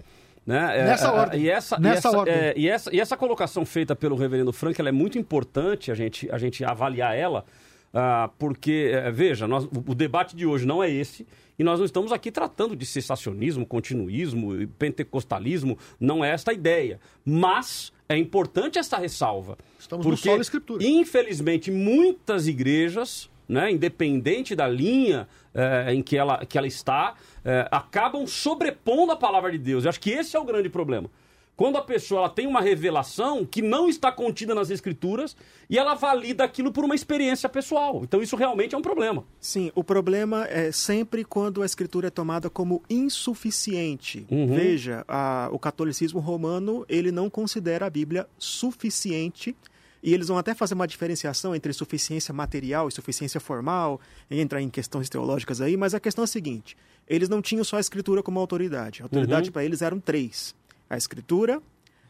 Né? 0.46 0.80
É, 0.80 0.84
Nessa 0.86 1.08
é, 1.08 1.12
ordem. 1.12 1.42
E 1.42 1.50
essa, 1.50 1.78
Nessa 1.78 1.96
e 1.96 1.98
essa, 1.98 2.18
ordem. 2.18 2.34
é, 2.34 2.54
e, 2.56 2.70
essa, 2.70 2.96
e 2.96 3.00
essa 3.00 3.18
colocação 3.18 3.66
feita 3.66 3.96
pelo 3.96 4.16
reverendo 4.16 4.52
Frank 4.52 4.80
ela 4.80 4.90
é 4.90 4.92
muito 4.92 5.18
importante 5.18 5.92
a 5.92 5.96
gente, 5.96 6.30
a 6.32 6.38
gente 6.38 6.64
avaliar 6.64 7.16
ela, 7.16 7.46
ah, 7.94 8.30
porque, 8.38 8.92
é, 8.94 9.12
veja, 9.12 9.48
nós, 9.48 9.66
o, 9.66 9.96
debate 9.96 10.36
de 10.36 10.46
hoje 10.46 10.66
não 10.66 10.84
é 10.84 10.90
esse, 10.90 11.26
e 11.58 11.64
nós 11.64 11.80
não 11.80 11.86
estamos 11.86 12.12
aqui 12.12 12.32
tratando 12.32 12.76
de 12.76 12.86
cessacionismo, 12.86 13.66
continuismo, 13.66 14.68
pentecostalismo, 14.78 15.78
não 16.00 16.24
é 16.24 16.32
esta 16.32 16.52
a 16.52 16.54
ideia. 16.54 17.00
Mas 17.26 17.92
é 18.08 18.18
importante 18.18 18.80
essa 18.80 18.98
ressalva. 18.98 19.58
Estamos 19.78 20.06
no 20.06 20.12
porque, 20.14 20.30
solo 20.30 20.42
escritura. 20.42 20.84
Infelizmente, 20.84 21.70
muitas 21.70 22.48
igrejas, 22.48 23.30
né, 23.50 23.72
independente 23.72 24.56
da 24.56 24.68
linha 24.68 25.28
eh, 25.56 25.94
em 25.96 26.02
que 26.04 26.16
ela, 26.16 26.46
que 26.46 26.58
ela 26.58 26.68
está, 26.68 27.16
eh, 27.44 27.68
acabam 27.72 28.26
sobrepondo 28.28 29.12
a 29.12 29.16
palavra 29.18 29.52
de 29.52 29.58
Deus. 29.58 29.84
Eu 29.84 29.90
acho 29.90 30.00
que 30.00 30.12
esse 30.12 30.38
é 30.38 30.40
o 30.40 30.46
grande 30.46 30.70
problema. 30.70 31.10
Quando 31.58 31.78
a 31.78 31.82
pessoa 31.82 32.20
ela 32.22 32.30
tem 32.30 32.48
uma 32.48 32.62
revelação 32.62 33.44
que 33.46 33.62
não 33.62 33.90
está 33.90 34.14
contida 34.14 34.56
nas 34.56 34.70
escrituras 34.70 35.36
e 35.70 35.78
ela 35.78 35.94
valida 35.94 36.42
aquilo 36.46 36.72
por 36.72 36.86
uma 36.86 36.96
experiência 36.96 37.50
pessoal. 37.50 38.00
Então 38.02 38.22
isso 38.22 38.38
realmente 38.38 38.76
é 38.76 38.78
um 38.78 38.82
problema. 38.82 39.26
Sim, 39.42 39.70
o 39.76 39.84
problema 39.84 40.46
é 40.48 40.72
sempre 40.72 41.26
quando 41.26 41.62
a 41.62 41.66
escritura 41.66 42.08
é 42.08 42.10
tomada 42.10 42.50
como 42.50 42.82
insuficiente. 42.90 44.26
Uhum. 44.32 44.56
Veja, 44.56 45.04
a- 45.06 45.50
o 45.52 45.60
catolicismo 45.60 46.22
romano 46.22 46.86
ele 46.88 47.12
não 47.12 47.30
considera 47.30 47.88
a 47.88 47.90
Bíblia 47.90 48.26
suficiente 48.38 49.54
e 50.02 50.14
eles 50.14 50.28
vão 50.28 50.38
até 50.38 50.54
fazer 50.54 50.74
uma 50.74 50.88
diferenciação 50.88 51.54
entre 51.56 51.72
suficiência 51.74 52.34
material 52.34 52.88
e 52.88 52.92
suficiência 52.92 53.40
formal, 53.40 54.00
e 54.30 54.40
entrar 54.40 54.62
em 54.62 54.70
questões 54.70 55.10
teológicas 55.10 55.60
aí, 55.62 55.76
mas 55.78 55.94
a 55.94 56.00
questão 56.00 56.24
é 56.24 56.26
a 56.26 56.28
seguinte: 56.28 56.76
eles 57.08 57.28
não 57.30 57.42
tinham 57.42 57.64
só 57.64 57.78
a 57.78 57.80
escritura 57.80 58.22
como 58.24 58.40
autoridade. 58.40 59.02
A 59.02 59.06
autoridade 59.06 59.50
Uhum. 59.50 59.54
para 59.54 59.64
eles 59.66 59.82
eram 59.82 60.00
três: 60.00 60.56
a 60.90 60.96
escritura, 60.98 61.62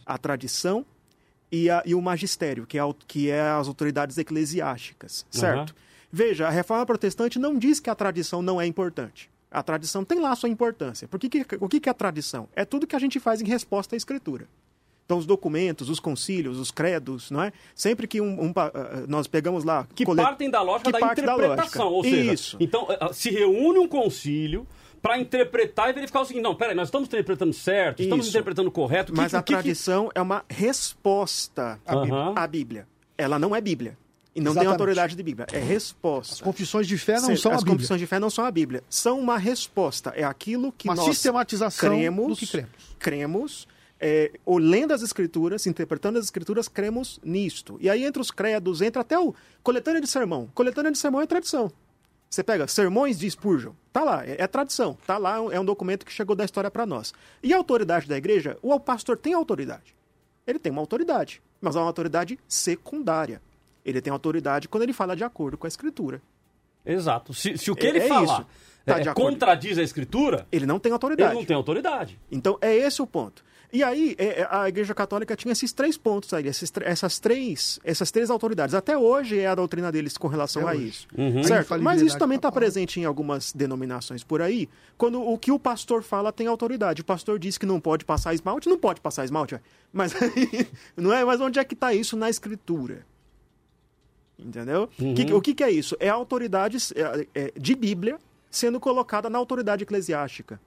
a 0.06 0.18
tradição 0.18 0.86
e, 1.52 1.70
a- 1.70 1.82
e 1.86 1.96
o 1.96 2.02
magistério, 2.02 2.66
que 2.68 2.78
é, 2.78 2.82
a- 2.82 2.94
que 3.08 3.30
é 3.30 3.42
as 3.42 3.68
autoridades 3.68 4.18
eclesiásticas, 4.18 5.26
certo? 5.32 5.76
Veja, 6.12 6.48
a 6.48 6.50
reforma 6.50 6.86
protestante 6.86 7.38
não 7.38 7.58
diz 7.58 7.80
que 7.80 7.90
a 7.90 7.96
tradição 7.96 8.42
não 8.42 8.60
é 8.60 8.66
importante. 8.66 9.30
A 9.52 9.62
tradição 9.64 10.04
tem 10.06 10.20
lá 10.20 10.32
a 10.32 10.36
sua 10.36 10.50
importância. 10.50 11.08
Por 11.08 11.20
que 11.20 11.28
que- 11.30 11.46
o 11.60 11.68
que, 11.68 11.80
que 11.80 11.90
é 11.90 11.92
a 11.92 11.96
tradição? 11.96 12.48
É 12.56 12.64
tudo 12.66 12.86
que 12.88 12.96
a 12.96 13.00
gente 13.00 13.20
faz 13.20 13.42
em 13.42 13.46
resposta 13.46 13.96
à 13.96 13.98
escritura. 13.98 14.48
Então, 15.10 15.18
os 15.18 15.26
documentos, 15.26 15.90
os 15.90 16.00
concílios, 16.00 16.60
os 16.60 16.70
credos, 16.70 17.32
não 17.32 17.42
é? 17.42 17.52
Sempre 17.74 18.06
que 18.06 18.22
um, 18.22 18.44
um 18.44 18.54
pa- 18.54 18.72
ah, 18.72 19.06
nós 19.08 19.26
pegamos 19.26 19.64
lá... 19.64 19.88
Que 19.96 20.06
cole- 20.06 20.22
partem 20.22 20.52
da 20.52 20.62
lógica 20.62 20.92
que 20.92 21.00
da 21.00 21.00
parte 21.00 21.22
da 21.24 21.34
interpretação. 21.34 21.90
lógica. 21.90 21.96
ou 21.96 22.04
seja, 22.04 22.34
Isso. 22.34 22.58
então 22.60 22.86
eh, 22.92 23.10
se 23.12 23.32
reúne 23.32 23.80
um 23.80 23.88
concílio 23.88 24.68
para 25.02 25.18
interpretar 25.18 25.90
e 25.90 25.94
verificar 25.94 26.22
o 26.22 26.26
seguinte: 26.26 26.44
não, 26.44 26.54
peraí, 26.54 26.76
nós 26.76 26.90
estamos 26.90 27.08
interpretando 27.08 27.52
certo, 27.54 28.04
estamos 28.04 28.28
Isso. 28.28 28.38
interpretando 28.38 28.70
correto. 28.70 29.12
Mas 29.16 29.32
que, 29.32 29.36
a 29.36 29.42
que 29.42 29.48
que- 29.48 29.54
tradição 29.54 30.12
é 30.14 30.22
uma 30.22 30.46
resposta 30.48 31.80
à 31.88 31.96
Bíblia. 31.96 32.14
Aham. 32.14 32.34
à 32.36 32.46
Bíblia. 32.48 32.88
Ela 33.18 33.40
não 33.40 33.56
é 33.56 33.62
Bíblia. 33.62 33.98
E 34.36 34.40
não 34.42 34.52
tem 34.54 34.62
Exatamente. 34.62 34.72
autoridade 34.74 35.16
de 35.16 35.24
Bíblia. 35.24 35.48
É 35.52 35.58
resposta. 35.60 36.36
As 36.36 36.42
confissões 36.42 36.86
de 36.88 37.00
fé 37.00 37.14
não 37.20 37.30
Sim, 37.30 37.36
são 37.36 37.52
a 37.52 37.56
As 37.56 37.62
Bíblia. 37.62 37.78
confissões 37.78 38.00
de 38.00 38.06
fé 38.06 38.20
não 38.20 38.30
são 38.30 38.46
a 38.46 38.52
Bíblia. 38.52 38.84
São 38.88 39.20
uma 39.20 39.40
resposta. 39.40 40.14
É 40.16 40.24
aquilo 40.24 40.72
que 40.72 40.88
Uma 40.88 40.94
nós 40.94 41.06
sistematização 41.06 41.90
cremos, 41.90 42.28
do 42.28 42.36
que 42.36 42.46
cremos. 42.46 42.70
cremos 43.00 43.68
é, 44.00 44.32
ou 44.46 44.58
lendo 44.58 44.94
as 44.94 45.02
escrituras, 45.02 45.66
interpretando 45.68 46.18
as 46.18 46.26
escrituras, 46.26 46.68
cremos 46.68 47.20
nisto. 47.24 47.78
E 47.82 47.90
aí 47.90 48.04
entre 48.06 48.22
os 48.22 48.32
credos, 48.32 48.82
entra 48.82 49.02
até 49.02 49.18
o 49.20 49.34
coletânea 49.62 50.02
de 50.02 50.08
sermão. 50.08 50.50
Coletânea 50.54 50.92
de 50.92 50.98
sermão 50.98 51.22
é 51.22 51.26
tradição. 51.26 51.72
Você 52.30 52.44
pega 52.44 52.68
sermões 52.68 53.18
de 53.18 53.30
Spurgeon, 53.30 53.72
tá 53.92 54.04
lá, 54.04 54.24
é, 54.26 54.36
é 54.40 54.46
tradição, 54.48 54.96
tá 55.08 55.18
lá, 55.18 55.38
é 55.52 55.60
um 55.60 55.66
documento 55.66 56.06
que 56.06 56.14
chegou 56.14 56.36
da 56.36 56.46
história 56.46 56.70
para 56.70 56.86
nós. 56.86 57.12
E 57.42 57.52
a 57.54 57.58
autoridade 57.58 58.08
da 58.08 58.16
igreja, 58.18 58.56
o 58.62 58.80
pastor 58.80 59.18
tem 59.18 59.34
autoridade. 59.34 59.96
Ele 60.46 60.60
tem 60.60 60.72
uma 60.72 60.82
autoridade, 60.82 61.42
mas 61.60 61.76
é 61.76 61.80
uma 61.80 61.88
autoridade 61.88 62.40
secundária. 62.48 63.42
Ele 63.84 64.00
tem 64.00 64.14
autoridade 64.14 64.68
quando 64.68 64.84
ele 64.84 64.94
fala 64.94 65.16
de 65.16 65.24
acordo 65.24 65.58
com 65.58 65.66
a 65.66 65.68
escritura. 65.68 66.22
Exato. 66.86 67.34
Se, 67.34 67.58
se 67.58 67.72
o 67.72 67.76
que 67.76 67.88
É- 67.88 67.90
ele 67.90 68.00
é 68.00 68.06
isso. 68.24 68.46
Tá 68.86 68.96
acordo. 68.98 69.14
contradiz 69.14 69.78
a 69.78 69.84
escritura, 69.84 70.48
Ele 70.52 70.66
não 70.66 70.80
tem 70.80 70.90
ele 70.90 70.94
autoridade. 70.94 71.36
não 71.36 71.46
tem 71.46 71.56
autoridade. 71.56 72.20
Então 72.32 72.58
é 72.62 72.76
esse 72.76 73.02
o 73.02 73.08
ponto. 73.08 73.44
E 73.72 73.84
aí, 73.84 74.16
é, 74.18 74.42
é, 74.42 74.48
a 74.50 74.68
Igreja 74.68 74.96
Católica 74.96 75.36
tinha 75.36 75.52
esses 75.52 75.72
três 75.72 75.96
pontos 75.96 76.34
aí, 76.34 76.48
esses, 76.48 76.72
essas, 76.82 77.20
três, 77.20 77.80
essas 77.84 78.10
três 78.10 78.32
autoridades. 78.32 78.74
Até 78.74 78.98
hoje 78.98 79.38
é 79.38 79.46
a 79.46 79.54
doutrina 79.54 79.92
deles 79.92 80.18
com 80.18 80.28
relação 80.28 80.64
Até 80.64 80.72
a 80.72 80.76
hoje. 80.80 80.88
isso. 80.88 81.08
Uhum. 81.16 81.44
Certo? 81.44 81.80
Mas 81.80 82.02
isso 82.02 82.18
também 82.18 82.38
está 82.38 82.52
presente 82.52 83.00
em 83.00 83.06
algumas 83.06 83.54
denominações 83.54 84.24
por 84.24 84.42
aí. 84.42 84.68
Quando 84.98 85.22
o 85.22 85.38
que 85.38 85.52
o 85.52 85.60
pastor 85.60 86.02
fala 86.02 86.34
tem 86.34 86.48
autoridade. 86.48 87.02
O 87.02 87.06
pastor 87.06 87.38
diz 87.38 87.60
que 87.60 87.66
não 87.68 87.80
pode 87.80 88.06
passar 88.06 88.34
esmalte, 88.34 88.68
não 88.68 88.78
pode 88.78 89.02
passar 89.02 89.24
esmalte. 89.24 89.54
ué. 89.54 89.62
Mas 89.94 90.14
aí, 90.20 90.68
não 90.98 91.14
é? 91.14 91.24
Mas 91.24 91.40
onde 91.40 91.60
é 91.60 91.64
que 91.64 91.76
está 91.76 91.94
isso 91.94 92.18
na 92.18 92.28
escritura? 92.28 93.06
Entendeu? 94.38 94.88
Que- 94.98 95.34
o 95.34 95.42
que, 95.42 95.54
que 95.54 95.64
é 95.64 95.70
isso? 95.70 95.96
É 96.00 96.10
a 96.10 96.14
autoridade 96.14 96.78
é, 97.36 97.52
de 97.60 97.76
Bíblia 97.76 98.18
sendo 98.50 98.80
colocada 98.80 99.30
na 99.30 99.38
autoridade 99.38 99.84
eclesiástica. 99.84 100.60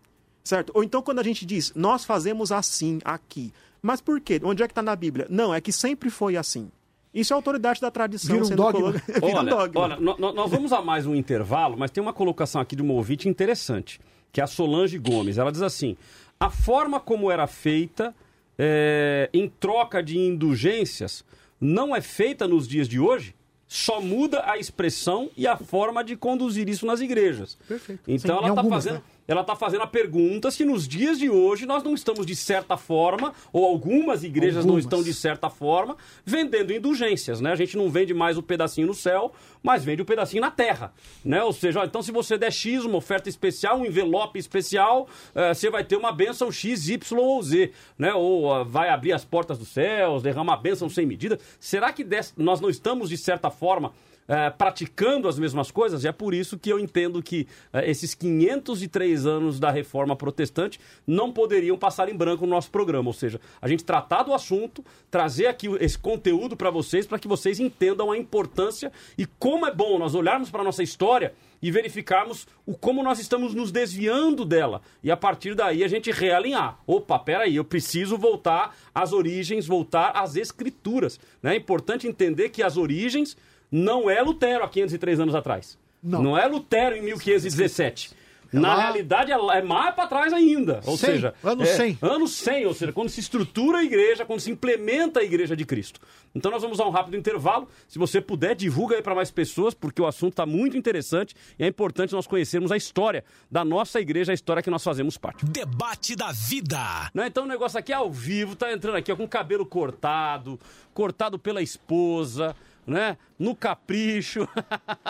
Certo? 0.45 0.73
Ou 0.75 0.83
então 0.83 1.01
quando 1.03 1.19
a 1.21 1.23
gente 1.23 1.47
diz, 1.47 1.73
nós 1.75 2.05
fazemos 2.05 2.51
assim 2.53 2.99
aqui. 3.05 3.53
Mas 3.81 4.01
por 4.01 4.21
quê? 4.21 4.41
Onde 4.43 4.63
é 4.63 4.67
que 4.67 4.73
está 4.73 4.83
na 4.83 4.95
Bíblia? 4.97 5.27
Não, 5.31 5.53
é 5.55 5.61
que 5.61 5.73
sempre 5.73 6.11
foi 6.11 6.37
assim. 6.37 6.71
Isso 7.15 7.33
é 7.33 7.37
autoridade 7.37 7.81
da 7.81 7.91
tradição 7.91 8.33
Vira 8.33 8.45
um 8.45 8.49
sendo 8.49 8.57
dogma. 8.57 8.81
coloca- 8.81 9.05
Vira 9.13 9.27
um 9.27 9.39
Olha, 9.39 9.51
dogma. 9.51 9.81
olha 9.83 9.97
nó- 10.01 10.17
nó- 10.19 10.33
nós 10.33 10.51
vamos 10.51 10.73
a 10.73 10.81
mais 10.81 11.07
um 11.07 11.15
intervalo, 11.15 11.77
mas 11.77 11.91
tem 11.91 12.03
uma 12.03 12.13
colocação 12.13 12.61
aqui 12.61 12.75
de 12.75 12.83
uma 12.83 12.95
ouvinte 12.95 13.29
interessante, 13.29 14.01
que 14.33 14.41
é 14.41 14.45
a 14.45 14.47
Solange 14.47 14.99
Gomes. 14.99 15.37
Ela 15.39 15.53
diz 15.53 15.63
assim: 15.63 15.97
a 16.41 16.49
forma 16.51 16.99
como 16.99 17.31
era 17.31 17.47
feita 17.47 18.15
é, 18.59 19.29
em 19.33 19.49
troca 19.49 20.03
de 20.03 20.19
indulgências 20.19 21.25
não 21.61 21.95
é 21.95 22.01
feita 22.01 22.47
nos 22.49 22.67
dias 22.67 22.89
de 22.89 22.99
hoje? 22.99 23.35
Só 23.69 24.01
muda 24.03 24.43
a 24.45 24.59
expressão 24.59 25.31
e 25.37 25.47
a 25.47 25.57
forma 25.57 26.05
de 26.05 26.15
conduzir 26.15 26.69
isso 26.69 26.85
nas 26.85 27.01
igrejas. 27.01 27.57
Perfeito. 27.67 28.03
Então 28.07 28.39
Sim, 28.39 28.45
ela 28.45 28.49
está 28.61 28.65
fazendo, 28.69 28.95
né? 28.97 29.03
Ela 29.29 29.43
está 29.43 29.55
fazendo 29.55 29.83
a 29.83 29.87
pergunta 29.87 30.51
se 30.51 30.65
nos 30.65 30.87
dias 30.87 31.19
de 31.19 31.31
hoje 31.31 31.65
nós 31.67 31.83
não 31.83 31.95
estamos 31.95 32.27
de 32.27 32.35
certa 32.35 32.77
forma, 32.77 33.33
ou 33.53 33.65
algumas 33.65 34.25
igrejas 34.25 34.65
não 34.65 34.73
Algumas. 34.75 34.85
estão 34.85 35.03
de 35.03 35.15
certa 35.15 35.49
forma, 35.49 35.97
vendendo 36.25 36.73
indulgências, 36.73 37.41
né? 37.41 37.53
A 37.53 37.57
gente 37.57 37.77
não 37.77 37.89
vende 37.91 38.13
mais 38.13 38.37
o 38.37 38.43
pedacinho 38.43 38.87
no 38.87 38.95
céu, 38.95 39.33
mas 39.63 39.85
vende 39.85 40.03
o 40.03 40.05
pedacinho 40.05 40.41
na 40.41 40.51
terra, 40.51 40.93
né? 41.25 41.43
Ou 41.45 41.53
seja, 41.53 41.81
ó, 41.81 41.85
então 41.85 42.03
se 42.03 42.11
você 42.11 42.37
der 42.37 42.53
X, 42.53 42.85
uma 42.85 42.97
oferta 42.99 43.29
especial, 43.29 43.79
um 43.79 43.87
envelope 43.87 44.39
especial, 44.39 45.09
eh, 45.35 45.55
você 45.55 45.71
vai 45.71 45.85
ter 45.85 45.97
uma 45.97 46.13
bênção 46.13 46.51
X, 46.51 46.89
Y 46.89 47.19
ou 47.19 47.43
Z, 47.43 47.71
né? 47.99 48.13
Ou 48.15 48.53
ah, 48.53 48.65
vai 48.65 48.89
abrir 48.89 49.13
as 49.13 49.25
portas 49.25 49.57
dos 49.59 49.69
céus, 49.69 50.23
derramar 50.23 50.57
bênção 50.57 50.89
sem 50.89 51.07
medida. 51.07 51.39
Será 51.61 51.93
que 51.93 52.03
des- 52.03 52.35
nós 52.37 52.61
não 52.61 52.69
estamos 52.69 53.09
de 53.09 53.17
certa 53.17 53.51
forma 53.51 53.93
eh, 54.33 54.49
praticando 54.49 55.29
as 55.29 55.39
mesmas 55.39 55.71
coisas, 55.71 56.05
e 56.05 56.09
é 56.09 56.13
por 56.13 56.33
isso 56.33 56.59
que 56.59 56.73
eu 56.73 56.79
entendo 56.79 57.23
que 57.23 57.47
eh, 57.71 57.91
esses 57.91 58.15
503 58.15 59.27
anos 59.27 59.61
da 59.61 59.71
reforma 59.71 60.17
protestante 60.17 60.81
não 61.07 61.31
poderiam 61.31 61.77
passar 61.77 62.09
em 62.09 62.17
branco 62.17 62.47
no 62.47 62.53
nosso 62.53 62.71
programa. 62.71 63.11
Ou 63.11 63.13
seja, 63.13 63.39
a 63.61 63.69
gente 63.69 63.85
tratar 63.85 64.23
do 64.23 64.33
assunto, 64.33 64.83
trazer 65.11 65.49
aqui 65.49 65.67
esse 65.81 65.99
conteúdo 65.99 66.57
para 66.57 66.71
vocês, 66.71 67.07
para 67.07 67.19
que 67.19 67.29
vocês 67.29 67.61
entendam 67.61 68.11
a 68.11 68.17
importância 68.17 68.91
e 69.19 69.27
como 69.27 69.67
é 69.67 69.75
bom 69.75 69.99
nós 69.99 70.15
olharmos 70.15 70.51
para 70.51 70.63
a 70.63 70.65
nossa 70.65 70.83
história 70.83 71.35
e 71.61 71.71
verificarmos 71.71 72.47
o 72.65 72.75
como 72.75 73.03
nós 73.03 73.19
estamos 73.19 73.55
nos 73.55 73.71
desviando 73.71 74.47
dela. 74.47 74.81
E 75.03 75.11
a 75.11 75.17
partir 75.17 75.55
daí 75.55 75.85
a 75.85 75.89
gente 75.89 76.11
realinhar. 76.11 76.79
Opa, 76.87 77.19
peraí, 77.19 77.57
eu 77.57 77.65
preciso 77.67 78.17
voltar 78.17 78.75
às 78.95 79.13
origens, 79.13 79.67
voltar 79.67 80.13
às 80.13 80.37
escrituras. 80.37 81.21
né? 81.43 81.53
É 81.53 81.57
importante 81.59 82.09
entender 82.09 82.49
que 82.49 82.63
as 82.63 82.79
origens 82.79 83.37
não 83.73 84.09
é 84.11 84.21
Lutero 84.23 84.63
há 84.63 84.69
503 84.69 85.19
anos 85.19 85.35
atrás. 85.35 85.79
Não. 86.03 86.37
é 86.37 86.47
Lutero 86.47 86.95
em 86.97 87.03
1517. 87.03 88.11
É 88.55 88.59
Na 88.59 88.75
lá- 88.75 88.83
realidade, 88.83 89.33
é 89.33 89.35
é 89.35 89.63
mais 89.63 89.95
para 89.95 90.07
trás 90.07 90.31
ainda. 90.31 90.81
Ou 90.85 90.95
100, 90.95 91.11
seja, 91.11 91.35
anos 91.43 91.67
é, 91.69 91.75
100. 91.75 91.99
Anos 92.03 92.33
100, 92.33 92.67
ou 92.67 92.75
seja, 92.75 92.93
quando 92.93 93.09
se 93.09 93.19
estrutura 93.19 93.79
a 93.79 93.83
igreja, 93.83 94.27
quando 94.27 94.41
se 94.41 94.51
implementa 94.51 95.21
a 95.21 95.25
igreja 95.25 95.57
de 95.57 95.65
Cristo. 95.65 95.99
Então 96.35 96.51
nós 96.51 96.61
vamos 96.61 96.79
a 96.79 96.87
um 96.87 96.91
rápido 96.91 97.17
intervalo. 97.17 97.67
Se 97.89 97.99
você 97.99 98.21
puder, 98.21 98.55
divulga 98.55 98.97
aí 98.97 99.03
para 99.03 99.15
mais 99.15 99.31
pessoas, 99.31 99.73
porque 99.73 100.03
o 100.03 100.07
assunto 100.07 100.35
está 100.35 100.45
muito 100.45 100.77
interessante 100.77 101.35
e 101.59 101.65
é 101.65 101.67
importante 101.67 102.13
nós 102.13 102.27
conhecermos 102.27 102.71
a 102.71 102.77
história 102.77 103.25
da 103.51 103.65
nossa 103.65 103.99
igreja, 104.01 104.33
a 104.33 104.35
história 104.35 104.63
que 104.63 104.69
nós 104.71 104.85
fazemos 104.85 105.17
parte. 105.17 105.47
Debate 105.47 106.15
da 106.15 106.31
vida. 106.31 107.11
Né? 107.15 107.29
Então 107.29 107.45
o 107.45 107.49
negócio 107.49 107.79
aqui 107.79 107.91
é 107.91 107.97
ao 107.97 108.11
vivo, 108.13 108.55
tá 108.55 108.71
entrando 108.71 108.97
aqui 108.97 109.11
ó, 109.11 109.17
com 109.17 109.25
o 109.25 109.29
cabelo 109.29 109.65
cortado, 109.65 110.61
cortado 110.93 111.39
pela 111.39 111.63
esposa, 111.63 112.55
né? 112.87 113.17
No 113.39 113.55
capricho. 113.55 114.49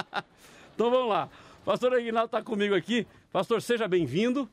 então 0.75 0.91
vamos 0.91 1.09
lá. 1.09 1.29
Pastor 1.65 1.95
Aguinaldo 1.95 2.29
tá 2.29 2.43
comigo 2.43 2.75
aqui. 2.75 3.07
Pastor, 3.33 3.63
seja 3.63 3.87
bem-vindo. 3.87 4.49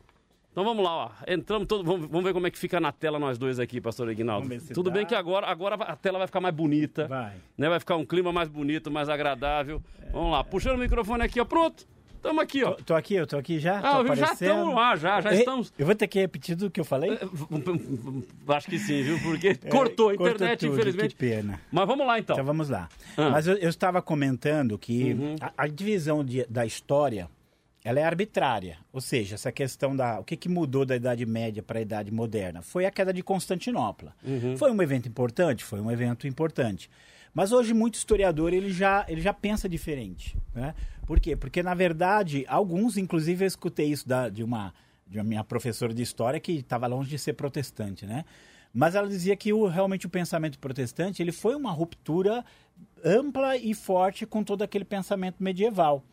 Então 0.51 0.63
vamos 0.63 0.83
lá, 0.83 1.05
ó. 1.05 1.11
Entramos 1.27 1.67
todos. 1.67 1.85
Vamos, 1.85 2.07
vamos 2.07 2.23
ver 2.23 2.33
como 2.33 2.47
é 2.47 2.51
que 2.51 2.57
fica 2.57 2.79
na 2.79 2.91
tela 2.91 3.19
nós 3.19 3.37
dois 3.37 3.59
aqui, 3.59 3.79
pastor 3.79 4.09
Aguinaldo. 4.09 4.47
Tudo 4.73 4.89
dá. 4.89 4.95
bem 4.95 5.05
que 5.05 5.15
agora, 5.15 5.47
agora 5.47 5.75
a 5.75 5.95
tela 5.95 6.17
vai 6.17 6.27
ficar 6.27 6.41
mais 6.41 6.53
bonita. 6.53 7.07
Vai. 7.07 7.35
Né? 7.57 7.69
Vai 7.69 7.79
ficar 7.79 7.95
um 7.95 8.05
clima 8.05 8.31
mais 8.33 8.49
bonito, 8.49 8.91
mais 8.91 9.09
agradável. 9.09 9.81
Vamos 10.11 10.31
lá. 10.31 10.43
Puxando 10.43 10.75
o 10.75 10.79
microfone 10.79 11.23
aqui, 11.23 11.39
ó. 11.39 11.45
Pronto. 11.45 11.87
Tamo 12.21 12.41
aqui, 12.41 12.63
ó. 12.63 12.71
Tô, 12.71 12.83
tô 12.83 12.95
aqui, 12.95 13.13
eu 13.15 13.25
tô 13.27 13.37
aqui 13.37 13.59
já. 13.59 13.79
Ah, 13.79 14.15
já 14.15 14.33
estamos 14.33 14.73
lá, 14.75 14.95
já, 14.95 15.21
já 15.21 15.31
Eu- 15.31 15.39
estamos. 15.39 15.73
Eu 15.77 15.85
vou 15.85 15.95
ter 15.95 16.07
que 16.07 16.19
repetir 16.19 16.55
tudo 16.57 16.69
que 16.69 16.79
eu 16.79 16.85
falei? 16.85 17.17
Acho 18.47 18.67
que 18.67 18.79
sim, 18.79 19.03
viu? 19.03 19.19
Porque 19.21 19.55
cortou 19.69 20.09
a 20.09 20.13
É, 20.13 20.17
cortou 20.17 20.35
internet, 20.35 20.59
tudo, 20.59 20.73
infelizmente. 20.73 21.09
Que 21.15 21.19
pena. 21.19 21.59
Mas 21.71 21.87
vamos 21.87 22.05
lá 22.05 22.19
então. 22.19 22.35
Então 22.35 22.45
vamos 22.45 22.69
lá. 22.69 22.89
Ah. 23.17 23.21
Uhum. 23.21 23.31
Mas 23.31 23.47
eu, 23.47 23.55
eu 23.57 23.69
estava 23.69 24.01
comentando 24.01 24.77
que 24.77 25.15
a, 25.41 25.63
a 25.63 25.67
divisão 25.67 26.23
de- 26.23 26.45
da 26.49 26.65
história 26.65 27.29
ela 27.83 27.99
é 27.99 28.03
arbitrária. 28.03 28.77
Ou 28.91 28.99
seja, 28.99 29.35
essa 29.35 29.51
questão 29.51 29.95
da. 29.95 30.19
O 30.19 30.23
que, 30.23 30.35
que 30.35 30.49
mudou 30.49 30.85
da 30.85 30.95
Idade 30.95 31.25
Média 31.25 31.63
para 31.63 31.79
a 31.79 31.81
Idade 31.81 32.11
Moderna? 32.11 32.61
Foi 32.61 32.85
a 32.85 32.91
queda 32.91 33.13
de 33.13 33.23
Constantinopla. 33.23 34.13
Uhum. 34.23 34.57
Foi 34.57 34.71
um 34.71 34.81
evento 34.81 35.07
importante? 35.07 35.63
Foi 35.63 35.79
um 35.79 35.89
evento 35.89 36.27
importante. 36.27 36.89
Mas 37.33 37.51
hoje, 37.51 37.73
muito 37.73 37.95
historiador 37.95 38.53
ele 38.53 38.71
já, 38.71 39.05
ele 39.07 39.21
já 39.21 39.33
pensa 39.33 39.69
diferente. 39.69 40.37
Né? 40.53 40.73
Por 41.05 41.19
quê? 41.19 41.35
Porque, 41.35 41.63
na 41.63 41.73
verdade, 41.73 42.45
alguns, 42.47 42.97
inclusive, 42.97 43.43
eu 43.43 43.47
escutei 43.47 43.87
isso 43.87 44.07
da, 44.07 44.29
de, 44.29 44.43
uma, 44.43 44.73
de 45.07 45.17
uma 45.17 45.23
minha 45.23 45.43
professora 45.43 45.93
de 45.93 46.01
história 46.01 46.39
que 46.39 46.53
estava 46.53 46.87
longe 46.87 47.09
de 47.09 47.17
ser 47.17 47.33
protestante, 47.33 48.05
né? 48.05 48.25
Mas 48.73 48.93
ela 48.93 49.07
dizia 49.07 49.35
que 49.35 49.51
o, 49.51 49.65
realmente 49.67 50.05
o 50.05 50.09
pensamento 50.09 50.59
protestante 50.59 51.23
ele 51.23 51.31
foi 51.31 51.55
uma 51.55 51.71
ruptura 51.71 52.45
ampla 53.03 53.57
e 53.57 53.73
forte 53.73 54.25
com 54.25 54.43
todo 54.43 54.61
aquele 54.61 54.85
pensamento 54.85 55.41
medieval. 55.43 56.03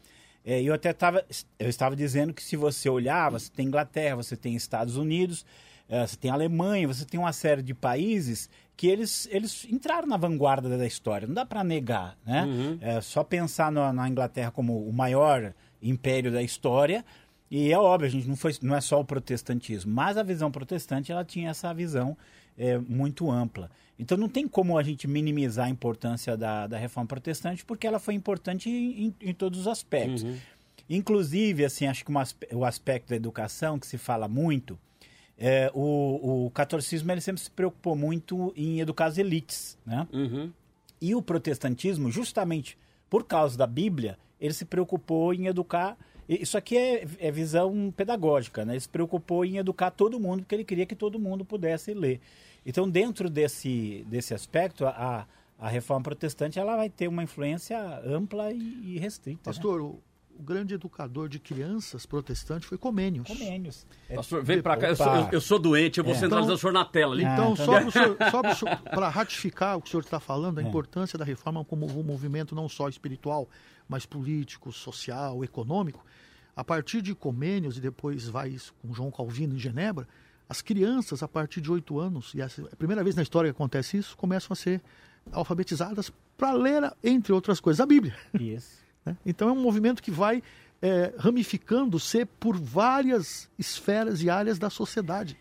É, 0.44 0.62
eu 0.62 0.72
até 0.72 0.90
estava 0.90 1.24
eu 1.58 1.68
estava 1.68 1.96
dizendo 1.96 2.32
que 2.32 2.42
se 2.42 2.56
você 2.56 2.88
olhar, 2.88 3.30
você 3.30 3.50
tem 3.50 3.66
Inglaterra, 3.66 4.16
você 4.16 4.36
tem 4.36 4.54
Estados 4.54 4.96
Unidos, 4.96 5.44
você 6.06 6.16
tem 6.16 6.30
Alemanha, 6.30 6.86
você 6.88 7.04
tem 7.04 7.18
uma 7.20 7.32
série 7.32 7.62
de 7.62 7.72
países 7.74 8.48
que 8.76 8.86
eles, 8.88 9.28
eles 9.30 9.64
entraram 9.70 10.06
na 10.06 10.16
vanguarda 10.16 10.76
da 10.76 10.86
história. 10.86 11.26
Não 11.26 11.34
dá 11.34 11.46
para 11.46 11.62
negar, 11.64 12.16
né? 12.26 12.44
É 12.80 13.00
só 13.00 13.22
pensar 13.24 13.70
no- 13.72 13.92
na 13.92 14.08
Inglaterra 14.08 14.50
como 14.50 14.86
o 14.86 14.92
maior 14.92 15.54
império 15.82 16.30
da 16.32 16.42
história. 16.42 17.04
E 17.50 17.72
é 17.72 17.78
óbvio, 17.78 18.08
a 18.08 18.10
gente 18.10 18.26
não, 18.28 18.34
foi, 18.36 18.52
não 18.60 18.74
é 18.74 18.80
só 18.80 19.00
o 19.00 19.04
protestantismo, 19.04 19.92
mas 19.94 20.16
a 20.16 20.22
visão 20.22 20.50
protestante 20.50 21.12
ela 21.12 21.24
tinha 21.24 21.50
essa 21.50 21.72
visão 21.72 22.16
é, 22.58 22.76
muito 22.78 23.30
ampla. 23.30 23.70
Então 23.98 24.18
não 24.18 24.28
tem 24.28 24.48
como 24.48 24.76
a 24.76 24.82
gente 24.82 25.06
minimizar 25.06 25.66
a 25.66 25.70
importância 25.70 26.36
da, 26.36 26.66
da 26.66 26.76
reforma 26.76 27.06
protestante, 27.06 27.64
porque 27.64 27.86
ela 27.86 27.98
foi 28.00 28.14
importante 28.14 28.68
em, 28.68 29.14
em- 29.20 29.32
todos 29.34 29.60
os 29.60 29.68
aspectos. 29.68 30.24
Inclusive, 30.88 31.64
assim, 31.64 31.86
acho 31.86 32.04
que 32.04 32.10
uma 32.10 32.24
o 32.52 32.64
aspecto 32.64 33.08
da 33.10 33.16
educação 33.16 33.78
que 33.78 33.86
se 33.86 33.98
fala 33.98 34.28
muito, 34.28 34.78
é, 35.38 35.70
o, 35.74 36.46
o 36.46 36.50
catolicismo 36.50 37.12
ele 37.12 37.20
sempre 37.20 37.42
se 37.42 37.50
preocupou 37.50 37.94
muito 37.94 38.52
em 38.56 38.80
educar 38.80 39.06
as 39.06 39.18
elites, 39.18 39.78
né? 39.84 40.06
Uhum. 40.12 40.50
E 41.00 41.14
o 41.14 41.20
protestantismo, 41.20 42.10
justamente 42.10 42.78
por 43.10 43.24
causa 43.24 43.56
da 43.56 43.66
Bíblia, 43.66 44.18
ele 44.40 44.54
se 44.54 44.64
preocupou 44.64 45.34
em 45.34 45.46
educar. 45.46 45.96
Isso 46.28 46.56
aqui 46.56 46.76
é, 46.76 47.06
é 47.18 47.30
visão 47.30 47.92
pedagógica, 47.96 48.64
né? 48.64 48.74
Ele 48.74 48.80
se 48.80 48.88
preocupou 48.88 49.44
em 49.44 49.58
educar 49.58 49.90
todo 49.90 50.18
mundo, 50.18 50.40
porque 50.40 50.54
ele 50.54 50.64
queria 50.64 50.86
que 50.86 50.96
todo 50.96 51.18
mundo 51.18 51.44
pudesse 51.44 51.92
ler. 51.92 52.20
Então, 52.64 52.88
dentro 52.88 53.30
desse, 53.30 54.04
desse 54.08 54.34
aspecto, 54.34 54.86
a, 54.86 55.26
a 55.58 55.68
reforma 55.68 56.02
protestante 56.02 56.58
ela 56.58 56.76
vai 56.76 56.90
ter 56.90 57.08
uma 57.08 57.22
influência 57.22 57.78
ampla 58.04 58.52
e, 58.52 58.96
e 58.96 58.98
restrita. 58.98 59.38
né? 59.38 59.44
Pastor, 59.44 59.80
o, 59.80 60.00
o 60.38 60.42
grande 60.42 60.74
educador 60.74 61.28
de 61.28 61.38
crianças 61.38 62.04
protestante 62.06 62.66
foi 62.66 62.76
Comênios. 62.78 63.26
Comênios. 63.26 63.86
É, 64.08 64.14
Pastor, 64.16 64.42
vem 64.44 64.60
pra 64.62 64.76
cá. 64.76 64.88
Eu 64.88 64.96
sou, 64.96 65.06
eu- 65.32 65.40
sou 65.40 65.58
doente, 65.58 65.98
eu 65.98 66.04
vou 66.04 66.12
É. 66.12 66.16
centralizar 66.16 66.44
Então- 66.44 66.54
o 66.54 66.58
senhor 66.58 66.72
na 66.72 66.84
tela 66.84 67.14
ali. 67.14 67.24
Ah, 67.24 67.32
Então, 67.34 67.52
então- 67.54 68.54
só, 68.54 68.76
para 68.76 69.08
ratificar 69.08 69.76
o 69.76 69.82
que 69.82 69.88
o 69.88 69.90
senhor 69.90 70.02
está 70.02 70.20
falando, 70.20 70.58
a 70.58 70.62
É. 70.62 70.66
importância 70.66 71.18
da 71.18 71.24
reforma 71.24 71.64
como 71.64 71.86
um 71.86 72.02
movimento 72.02 72.54
não 72.54 72.68
só 72.68 72.88
espiritual, 72.88 73.48
mas 73.88 74.04
político, 74.06 74.72
social, 74.72 75.42
econômico, 75.44 76.04
a 76.54 76.64
partir 76.64 77.02
de 77.02 77.14
Comênios 77.14 77.76
e 77.78 77.80
depois 77.80 78.28
vai 78.28 78.48
isso 78.50 78.74
com 78.82 78.92
João 78.94 79.10
Calvino 79.10 79.54
em 79.54 79.58
Genebra, 79.58 80.06
as 80.48 80.62
crianças 80.62 81.22
a 81.22 81.28
partir 81.28 81.60
de 81.60 81.70
oito 81.72 81.98
anos, 81.98 82.32
e 82.34 82.40
essa 82.40 82.62
é 82.62 82.64
a 82.72 82.76
primeira 82.76 83.02
vez 83.02 83.16
na 83.16 83.22
história 83.22 83.50
que 83.50 83.56
acontece 83.56 83.96
isso, 83.98 84.16
começam 84.16 84.52
a 84.52 84.56
ser 84.56 84.80
alfabetizadas 85.32 86.10
para 86.36 86.52
ler, 86.52 86.90
entre 87.02 87.32
outras 87.32 87.60
coisas, 87.60 87.80
a 87.80 87.86
Bíblia. 87.86 88.14
Isso. 88.38 88.85
Né? 89.06 89.16
Então 89.24 89.48
é 89.48 89.52
um 89.52 89.62
movimento 89.62 90.02
que 90.02 90.10
vai 90.10 90.42
é, 90.82 91.14
ramificando-se 91.16 92.26
por 92.26 92.58
várias 92.58 93.48
esferas 93.58 94.22
e 94.22 94.28
áreas 94.28 94.58
da 94.58 94.68
sociedade. 94.68 95.36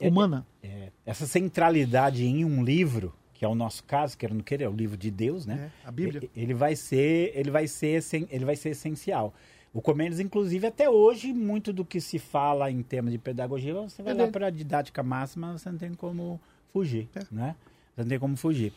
humana. 0.00 0.46
É, 0.62 0.90
essa 1.04 1.26
centralidade 1.26 2.24
em 2.24 2.44
um 2.44 2.64
livro, 2.64 3.12
que 3.34 3.44
é 3.44 3.48
o 3.48 3.54
nosso 3.54 3.84
caso, 3.84 4.16
quer 4.16 4.32
não 4.32 4.40
querer, 4.40 4.64
é 4.64 4.68
o 4.68 4.72
livro 4.72 4.96
de 4.96 5.10
Deus, 5.10 5.44
né? 5.44 5.70
É, 5.84 5.88
a 5.88 5.90
Bíblia. 5.92 6.28
Ele 6.34 6.54
vai 6.54 6.74
ser, 6.76 7.32
ele 7.34 7.50
vai 7.50 7.66
ser, 7.66 8.02
ele 8.30 8.44
vai 8.44 8.56
ser 8.56 8.70
essencial. 8.70 9.34
O 9.72 9.80
Comênios, 9.80 10.18
inclusive, 10.18 10.66
até 10.66 10.88
hoje, 10.90 11.32
muito 11.32 11.72
do 11.72 11.84
que 11.84 12.00
se 12.00 12.18
fala 12.18 12.70
em 12.70 12.82
termos 12.82 13.12
de 13.12 13.18
pedagogia, 13.18 13.72
você 13.74 14.02
vai 14.02 14.14
É 14.14 14.16
lá 14.16 14.28
para 14.28 14.46
a 14.46 14.50
didática 14.50 15.02
máxima, 15.02 15.56
você 15.56 15.70
não 15.70 15.78
tem 15.78 15.92
como 15.94 16.40
fugir, 16.72 17.08
É. 17.14 17.20
né? 17.30 17.54
Você 17.94 18.02
não 18.02 18.08
tem 18.08 18.18
como 18.18 18.36
fugir. 18.36 18.72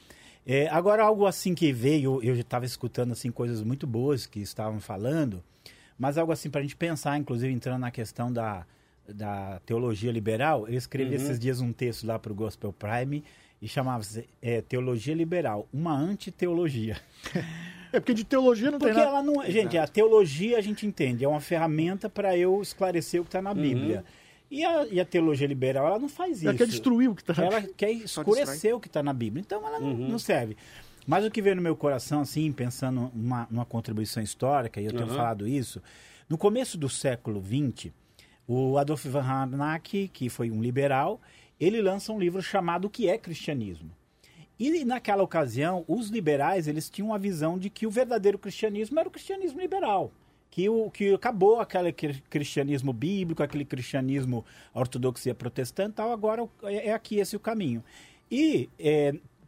É, 0.46 0.68
agora, 0.70 1.04
algo 1.04 1.26
assim 1.26 1.56
que 1.56 1.72
veio, 1.72 2.20
eu 2.22 2.36
já 2.36 2.42
estava 2.42 2.66
escutando 2.66 3.12
assim 3.14 3.32
coisas 3.32 3.62
muito 3.64 3.88
boas 3.88 4.26
que 4.26 4.40
estavam 4.42 4.80
falando, 4.80 5.42
mas 5.98 6.18
algo 6.18 6.32
assim 6.34 6.50
para 6.50 6.60
a 6.60 6.64
gente 6.64 6.76
pensar, 6.76 7.18
inclusive 7.18 7.52
entrando 7.54 7.80
na 7.82 7.92
questão 7.92 8.32
da, 8.32 8.66
da 9.08 9.62
teologia 9.66 10.12
liberal, 10.12 10.68
eu 10.68 10.74
escrevi 10.78 11.16
esses 11.16 11.40
dias 11.40 11.62
um 11.62 11.72
texto 11.72 12.06
lá 12.06 12.20
para 12.20 12.32
o 12.32 12.36
Gospel 12.36 12.74
Prime 12.74 13.24
e 13.62 13.68
chamava-se 13.70 14.28
é, 14.42 14.62
Teologia 14.62 15.14
Liberal, 15.16 15.66
uma 15.72 15.94
antiteologia. 15.98 16.98
É 17.94 18.00
porque 18.00 18.14
de 18.14 18.24
teologia 18.26 18.72
não 18.72 18.80
Porque 18.80 18.94
tem 18.94 19.04
nada. 19.04 19.18
ela 19.18 19.24
não. 19.24 19.42
é- 19.42 19.50
Gente, 19.52 19.78
a 19.78 19.88
teologia 19.88 20.58
a 20.58 20.62
gente 20.62 20.86
entende, 20.86 21.24
é 21.24 21.28
uma 21.28 21.40
ferramenta 21.40 22.10
para 22.10 22.36
eu 22.36 22.60
esclarecer 22.62 23.22
o 23.22 23.24
que 23.24 23.30
está 23.30 23.38
Uhum. 23.40 23.44
na 23.46 23.54
Bíblia. 23.54 24.04
E, 24.54 24.64
a, 24.64 24.86
e 24.86 25.00
a 25.00 25.06
teologia 25.06 25.48
liberal, 25.48 25.88
ela 25.88 25.98
não 25.98 26.08
faz 26.08 26.38
isso. 26.38 26.48
Ela 26.48 26.56
quer 26.56 26.68
destruir 26.68 27.10
o 27.10 27.16
que 27.16 27.24
está 27.24 27.44
Ela 27.44 27.60
quer 27.64 27.90
escurecer 28.06 28.76
o 28.76 28.80
que 28.80 28.86
está 28.86 29.02
na 29.02 29.12
Bíblia. 29.12 29.42
Então 29.44 29.66
ela 29.68 29.80
não, 29.80 29.94
não 29.96 30.20
serve. 30.20 30.56
Mas 31.08 31.26
o 31.26 31.32
que 31.32 31.42
veio 31.42 31.56
no 31.56 31.62
meu 31.62 31.76
coração, 31.76 32.22
assim, 32.22 32.52
pensando 32.52 33.12
numa, 33.16 33.48
numa 33.50 33.66
contribuição 33.66 34.22
histórica, 34.22 34.80
e 34.80 34.86
eu 34.86 34.92
tenho 34.92 35.08
Uhum. 35.10 35.16
falado 35.16 35.48
isso, 35.48 35.82
no 36.30 36.38
começo 36.38 36.78
do 36.78 36.88
século 36.88 37.44
XX, 37.44 37.92
o 38.48 38.78
Adolf 38.78 39.04
von 39.06 39.22
Harnack, 39.22 40.08
que 40.10 40.30
foi 40.30 40.52
um 40.52 40.62
liberal, 40.62 41.20
ele 41.60 41.82
lança 41.82 42.14
um 42.14 42.20
livro 42.20 42.40
chamado 42.40 42.86
O 42.86 42.90
que 42.92 43.10
é 43.10 43.18
Cristianismo? 43.18 43.90
E 44.60 44.86
naquela 44.86 45.24
ocasião, 45.24 45.84
os 45.88 46.10
liberais 46.10 46.68
eles 46.68 46.92
tinham 46.92 47.12
a 47.12 47.18
visão 47.18 47.58
de 47.58 47.72
que 47.72 47.88
o 47.88 47.92
verdadeiro 47.92 48.38
cristianismo 48.38 49.00
era 49.00 49.10
o 49.10 49.12
cristianismo 49.12 49.60
liberal. 49.60 50.12
Que, 50.54 50.70
o, 50.70 50.92
que 50.92 51.12
acabou 51.16 51.60
aquele 51.60 51.92
cri- 51.92 52.24
cristianismo 52.30 52.94
bíblico, 52.94 53.42
aquele 53.42 53.66
cristianismo 53.66 54.46
ortodoxia 54.72 55.34
protestante, 55.34 55.96
tal, 55.96 56.12
agora 56.12 56.48
é, 56.62 56.90
é 56.90 56.94
aqui 56.94 57.18
esse 57.18 57.36
o 57.36 57.40
caminho. 57.40 57.84
E 58.30 58.70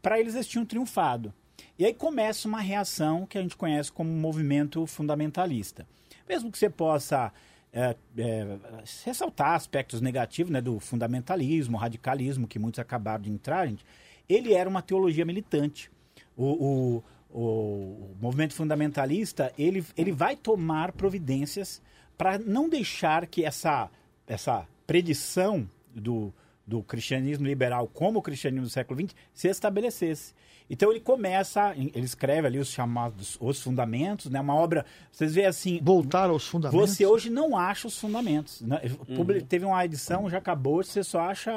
para 0.01 0.19
eles 0.19 0.33
eles 0.33 0.47
tinham 0.47 0.65
triunfado. 0.65 1.31
E 1.77 1.85
aí 1.85 1.93
começa 1.93 2.47
uma 2.47 2.59
reação 2.59 3.23
que 3.27 3.37
a 3.37 3.41
gente 3.41 3.55
conhece 3.55 3.91
como 3.91 4.09
movimento 4.09 4.83
fundamentalista. 4.87 5.85
Mesmo 6.27 6.51
que 6.51 6.57
você 6.57 6.71
possa 6.71 7.31
é, 7.71 7.95
é, 8.17 8.57
ressaltar 9.05 9.51
aspectos 9.51 10.01
negativos 10.01 10.51
né, 10.51 10.59
do 10.59 10.79
fundamentalismo, 10.79 11.77
radicalismo, 11.77 12.47
que 12.47 12.57
muitos 12.57 12.79
acabaram 12.79 13.21
de 13.21 13.29
entrar, 13.29 13.67
gente, 13.67 13.85
ele 14.27 14.55
era 14.55 14.67
uma 14.67 14.81
teologia 14.81 15.23
militante. 15.23 15.91
O, 16.35 16.45
o, 16.45 17.03
o, 17.37 18.11
o 18.13 18.15
movimento 18.21 18.53
fundamentalista 18.53 19.51
ele, 19.57 19.83
ele 19.97 20.11
vai 20.11 20.35
tomar 20.35 20.91
providências 20.93 21.81
para 22.17 22.37
não 22.39 22.69
deixar 22.69 23.27
que 23.27 23.43
essa, 23.43 23.89
essa 24.25 24.65
predição 24.87 25.69
do, 25.93 26.33
do 26.65 26.81
cristianismo 26.81 27.45
liberal 27.45 27.89
como 27.93 28.19
o 28.19 28.21
cristianismo 28.21 28.65
do 28.65 28.69
século 28.71 28.99
XX 29.01 29.13
se 29.33 29.47
estabelecesse. 29.49 30.33
Então 30.69 30.89
ele 30.89 30.99
começa, 30.99 31.73
ele 31.77 32.05
escreve 32.05 32.47
ali 32.47 32.57
os 32.57 32.69
chamados 32.69 33.37
Os 33.39 33.61
Fundamentos, 33.61 34.31
né? 34.31 34.39
Uma 34.41 34.55
obra, 34.55 34.83
vocês 35.11 35.35
veem 35.35 35.45
assim, 35.45 35.79
Voltar 35.83 36.29
aos 36.29 36.47
fundamentos. 36.47 36.89
você 36.89 37.05
hoje 37.05 37.29
não 37.29 37.55
acha 37.55 37.87
os 37.87 37.99
fundamentos. 37.99 38.61
né? 38.61 38.81
Publi- 39.15 39.43
Teve 39.43 39.63
uma 39.65 39.83
edição, 39.85 40.27
já 40.27 40.39
acabou, 40.39 40.83
você 40.83 41.03
só 41.03 41.19
acha 41.19 41.51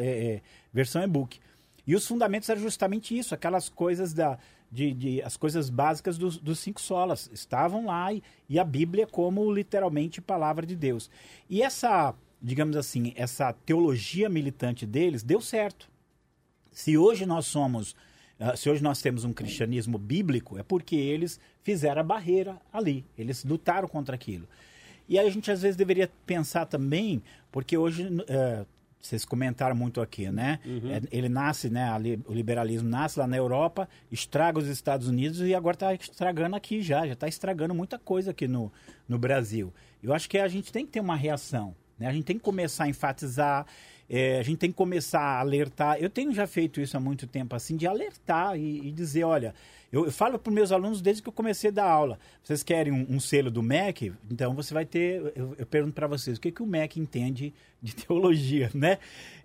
é, 0.00 0.06
é, 0.34 0.40
versão 0.72 1.02
e-book. 1.04 1.38
E 1.86 1.94
os 1.94 2.04
fundamentos 2.06 2.48
eram 2.48 2.60
justamente 2.60 3.16
isso, 3.16 3.32
aquelas 3.34 3.68
coisas 3.68 4.12
da, 4.12 4.36
de, 4.72 4.92
de- 4.94 5.22
as 5.22 5.36
coisas 5.36 5.68
básicas 5.68 6.16
dos, 6.16 6.38
dos 6.38 6.58
cinco 6.58 6.80
solas 6.80 7.28
estavam 7.32 7.84
lá 7.86 8.12
e, 8.12 8.22
e 8.48 8.58
a 8.58 8.64
Bíblia 8.64 9.06
como 9.06 9.52
literalmente 9.52 10.20
palavra 10.22 10.64
de 10.66 10.74
Deus. 10.74 11.10
E 11.48 11.60
essa, 11.62 12.14
digamos 12.40 12.74
assim, 12.76 13.12
essa 13.14 13.52
teologia 13.52 14.30
militante 14.30 14.86
deles 14.86 15.22
deu 15.22 15.40
certo. 15.42 15.90
Se 16.70 16.96
hoje 16.96 17.26
nós 17.26 17.44
somos, 17.46 17.94
ah, 18.40 18.56
se 18.56 18.70
hoje 18.70 18.82
nós 18.82 19.02
temos 19.02 19.24
um 19.24 19.32
cristianismo 19.32 19.98
bíblico, 19.98 20.58
é 20.58 20.62
porque 20.62 20.96
eles 20.96 21.38
fizeram 21.62 22.00
a 22.00 22.04
barreira 22.04 22.58
ali, 22.72 23.04
eles 23.16 23.44
lutaram 23.44 23.86
contra 23.86 24.14
aquilo. 24.14 24.48
E 25.06 25.18
aí 25.18 25.26
a 25.26 25.30
gente 25.30 25.50
às 25.50 25.60
vezes 25.60 25.76
deveria 25.76 26.10
pensar 26.24 26.64
também, 26.64 27.22
porque 27.50 27.76
hoje 27.76 28.08
eh, 28.26 28.64
vocês 29.02 29.24
comentaram 29.24 29.74
muito 29.74 30.00
aqui, 30.00 30.30
né? 30.30 30.60
É, 30.90 31.02
ele 31.10 31.28
nasce, 31.28 31.68
né? 31.68 31.88
o 32.24 32.32
liberalismo 32.32 32.88
nasce 32.88 33.18
lá 33.18 33.26
na 33.26 33.36
Europa, 33.36 33.88
estraga 34.10 34.60
os 34.60 34.68
Estados 34.68 35.08
Unidos 35.08 35.40
e 35.40 35.54
agora 35.54 35.74
está 35.74 35.92
estragando 35.92 36.54
aqui 36.54 36.80
já, 36.80 37.04
já 37.04 37.14
está 37.14 37.26
estragando 37.26 37.74
muita 37.74 37.98
coisa 37.98 38.30
aqui 38.30 38.46
no, 38.46 38.72
no 39.08 39.18
Brasil. 39.18 39.74
Eu 40.00 40.14
acho 40.14 40.30
que 40.30 40.38
a 40.38 40.46
gente 40.46 40.72
tem 40.72 40.86
que 40.86 40.92
ter 40.92 41.00
uma 41.00 41.16
reação. 41.16 41.74
Né? 41.98 42.06
A 42.06 42.12
gente 42.12 42.24
tem 42.24 42.36
que 42.36 42.44
começar 42.44 42.84
a 42.84 42.88
enfatizar, 42.88 43.66
é, 44.14 44.38
a 44.38 44.42
gente 44.42 44.58
tem 44.58 44.70
que 44.70 44.76
começar 44.76 45.22
a 45.22 45.40
alertar. 45.40 45.96
Eu 45.98 46.10
tenho 46.10 46.34
já 46.34 46.46
feito 46.46 46.82
isso 46.82 46.94
há 46.94 47.00
muito 47.00 47.26
tempo, 47.26 47.56
assim, 47.56 47.78
de 47.78 47.86
alertar 47.86 48.58
e, 48.58 48.88
e 48.88 48.92
dizer, 48.92 49.24
olha, 49.24 49.54
eu, 49.90 50.04
eu 50.04 50.12
falo 50.12 50.38
para 50.38 50.50
os 50.50 50.54
meus 50.54 50.70
alunos 50.70 51.00
desde 51.00 51.22
que 51.22 51.30
eu 51.30 51.32
comecei 51.32 51.70
a 51.70 51.72
dar 51.72 51.90
aula. 51.90 52.18
Vocês 52.44 52.62
querem 52.62 52.92
um, 52.92 53.06
um 53.08 53.18
selo 53.18 53.50
do 53.50 53.62
MEC? 53.62 54.12
Então 54.30 54.54
você 54.54 54.74
vai 54.74 54.84
ter. 54.84 55.32
Eu, 55.34 55.54
eu 55.58 55.64
pergunto 55.64 55.94
para 55.94 56.06
vocês, 56.06 56.36
o 56.36 56.40
que, 56.42 56.52
que 56.52 56.62
o 56.62 56.66
MEC 56.66 57.00
entende 57.00 57.54
de 57.80 57.96
teologia, 58.04 58.70
né? 58.74 58.98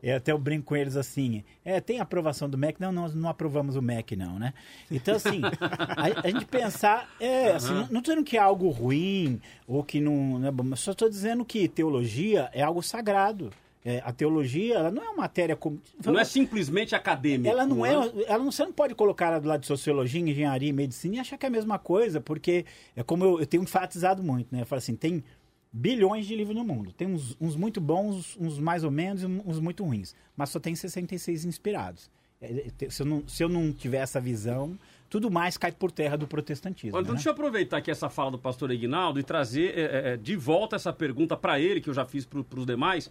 É, 0.04 0.16
até 0.16 0.34
eu 0.34 0.38
brinco 0.38 0.66
com 0.66 0.76
eles 0.76 0.98
assim, 0.98 1.46
é, 1.64 1.80
tem 1.80 2.02
aprovação 2.02 2.50
do 2.50 2.58
MEC? 2.58 2.82
Não, 2.82 2.92
nós 2.92 3.16
não 3.16 3.30
aprovamos 3.30 3.78
o 3.78 3.82
MEC, 3.82 4.18
não, 4.18 4.38
né? 4.38 4.54
Então, 4.92 5.16
assim, 5.16 5.40
a, 5.46 6.28
a 6.28 6.30
gente 6.30 6.46
pensar, 6.46 7.10
é, 7.22 7.54
assim, 7.54 7.74
não, 7.74 7.88
não 7.88 8.02
tô 8.02 8.12
dizendo 8.12 8.26
que 8.26 8.36
é 8.36 8.42
algo 8.42 8.68
ruim 8.68 9.42
ou 9.66 9.82
que 9.82 10.02
não, 10.02 10.40
não 10.40 10.48
é 10.50 10.52
bom, 10.52 10.64
mas 10.64 10.82
só 10.82 10.92
estou 10.92 11.10
dizendo 11.10 11.46
que 11.46 11.70
teologia 11.70 12.50
é 12.52 12.62
algo 12.62 12.84
sagrado. 12.84 13.50
É, 13.90 14.02
a 14.04 14.12
teologia, 14.12 14.76
ela 14.76 14.92
não 14.92 15.02
é 15.02 15.06
uma 15.06 15.22
matéria 15.22 15.56
como. 15.56 15.82
Não 16.04 16.20
é 16.20 16.26
simplesmente 16.26 16.94
acadêmico. 16.94 17.50
Ela 17.50 17.66
não 17.66 17.86
é, 17.86 17.96
né? 17.96 18.24
ela 18.28 18.44
não, 18.44 18.52
você 18.52 18.66
não 18.66 18.74
pode 18.74 18.94
colocar 18.94 19.28
ela 19.28 19.40
do 19.40 19.48
lado 19.48 19.62
de 19.62 19.68
sociologia, 19.68 20.20
engenharia, 20.20 20.74
medicina 20.74 21.16
e 21.16 21.20
achar 21.20 21.38
que 21.38 21.46
é 21.46 21.48
a 21.48 21.50
mesma 21.50 21.80
coisa, 21.80 22.20
porque 22.20 22.66
é 22.98 23.02
como 23.02 23.24
eu, 23.24 23.40
eu 23.40 23.46
tenho 23.46 23.64
enfatizado 23.64 24.22
muito, 24.22 24.54
né? 24.54 24.64
Eu 24.64 24.66
falo 24.66 24.80
assim, 24.80 24.94
tem 24.94 25.24
bilhões 25.72 26.28
de 26.28 26.36
livros 26.36 26.54
no 26.54 26.66
mundo. 26.66 26.92
Tem 26.92 27.08
uns, 27.08 27.38
uns 27.40 27.56
muito 27.56 27.80
bons, 27.80 28.36
uns 28.38 28.60
mais 28.60 28.84
ou 28.84 28.92
menos 28.92 29.24
e 29.24 29.26
uns 29.26 29.58
muito 29.58 29.86
ruins, 29.86 30.14
mas 30.36 30.50
só 30.50 30.60
tem 30.60 30.76
66 30.76 31.46
inspirados. 31.46 32.12
É, 32.42 32.68
é, 32.82 32.90
Se 32.90 33.02
eu 33.02 33.06
não, 33.06 33.26
se 33.26 33.42
eu 33.42 33.48
não 33.48 33.72
tiver 33.72 34.00
essa 34.00 34.20
visão, 34.20 34.78
tudo 35.10 35.32
mais 35.32 35.58
cai 35.58 35.72
por 35.72 35.94
terra 35.94 36.18
do 36.18 36.28
protestantismo. 36.28 37.00
Então, 37.00 37.14
né? 37.14 37.16
deixa 37.16 37.30
eu 37.30 37.34
aproveitar 37.34 37.78
aqui 37.78 37.90
essa 37.90 38.10
fala 38.10 38.32
do 38.32 38.38
pastor 38.38 38.70
Ignaldo 38.70 39.18
e 39.18 39.24
trazer 39.24 39.78
é, 39.78 40.14
é, 40.14 40.18
de 40.18 40.36
volta 40.36 40.76
essa 40.76 40.92
pergunta 40.92 41.38
para 41.38 41.58
ele, 41.58 41.80
que 41.80 41.90
eu 41.90 41.94
já 41.94 42.04
fiz 42.04 42.26
para 42.26 42.60
os 42.60 42.66
demais. 42.66 43.10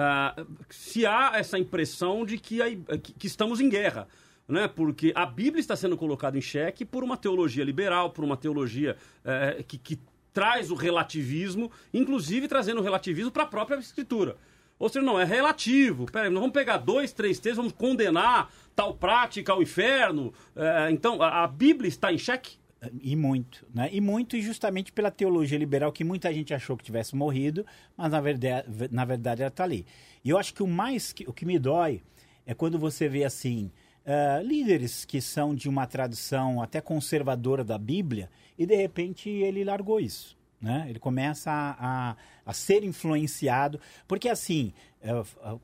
Ah, 0.00 0.46
se 0.70 1.04
há 1.04 1.32
essa 1.34 1.58
impressão 1.58 2.24
de 2.24 2.38
que, 2.38 2.62
aí- 2.62 2.76
que- 3.02 3.26
estamos 3.26 3.58
em 3.60 3.68
guerra. 3.68 4.06
Né? 4.46 4.68
Porque 4.68 5.12
a 5.14 5.26
Bíblia 5.26 5.60
está 5.60 5.74
sendo 5.76 5.96
colocada 5.96 6.38
em 6.38 6.40
xeque 6.40 6.84
por 6.84 7.02
uma 7.04 7.16
teologia 7.16 7.64
liberal, 7.64 8.10
por 8.10 8.24
uma 8.24 8.36
teologia 8.36 8.96
é, 9.24 9.62
que, 9.66 9.76
que 9.76 9.98
traz 10.32 10.70
o 10.70 10.74
relativismo, 10.74 11.70
inclusive 11.92 12.46
trazendo 12.46 12.80
o 12.80 12.84
relativismo 12.84 13.30
para 13.32 13.42
a 13.42 13.46
própria 13.46 13.76
Escritura. 13.76 14.36
Ou 14.78 14.88
seja, 14.88 15.04
não, 15.04 15.18
é 15.20 15.24
relativo. 15.24 16.06
Peraí, 16.06 16.30
nós 16.30 16.38
vamos 16.40 16.54
pegar 16.54 16.76
dois, 16.78 17.12
três 17.12 17.40
textos, 17.40 17.56
vamos 17.56 17.72
condenar 17.72 18.48
tal 18.76 18.94
prática 18.94 19.52
ao 19.52 19.60
inferno. 19.60 20.32
É, 20.54 20.90
então, 20.92 21.20
a, 21.20 21.42
a 21.42 21.46
Bíblia 21.48 21.88
está 21.88 22.12
em 22.12 22.16
xeque? 22.18 22.56
E 23.02 23.16
muito, 23.16 23.66
né? 23.74 23.88
E 23.92 24.00
muito 24.00 24.40
justamente 24.40 24.92
pela 24.92 25.10
teologia 25.10 25.58
liberal 25.58 25.90
que 25.90 26.04
muita 26.04 26.32
gente 26.32 26.54
achou 26.54 26.76
que 26.76 26.84
tivesse 26.84 27.16
morrido, 27.16 27.66
mas 27.96 28.10
na 28.10 28.20
verdade, 28.20 28.68
na 28.90 29.04
verdade 29.04 29.42
ela 29.42 29.48
está 29.48 29.64
ali. 29.64 29.84
E 30.24 30.30
eu 30.30 30.38
acho 30.38 30.54
que 30.54 30.62
o 30.62 30.66
mais 30.66 31.12
que, 31.12 31.24
o 31.28 31.32
que 31.32 31.44
me 31.44 31.58
dói 31.58 32.02
é 32.46 32.54
quando 32.54 32.78
você 32.78 33.08
vê 33.08 33.24
assim 33.24 33.70
eh, 34.10 34.42
líderes 34.42 35.04
que 35.04 35.20
são 35.20 35.54
de 35.54 35.68
uma 35.68 35.86
tradição 35.86 36.62
até 36.62 36.80
conservadora 36.80 37.62
da 37.62 37.76
Bíblia 37.76 38.30
e 38.56 38.64
de 38.64 38.74
repente 38.74 39.28
ele 39.28 39.62
largou 39.62 40.00
isso. 40.00 40.34
Né? 40.60 40.86
Ele 40.88 40.98
começa 40.98 41.50
a, 41.50 42.10
a, 42.10 42.16
a 42.46 42.52
ser 42.54 42.84
influenciado, 42.84 43.78
porque 44.08 44.28
assim, 44.28 44.72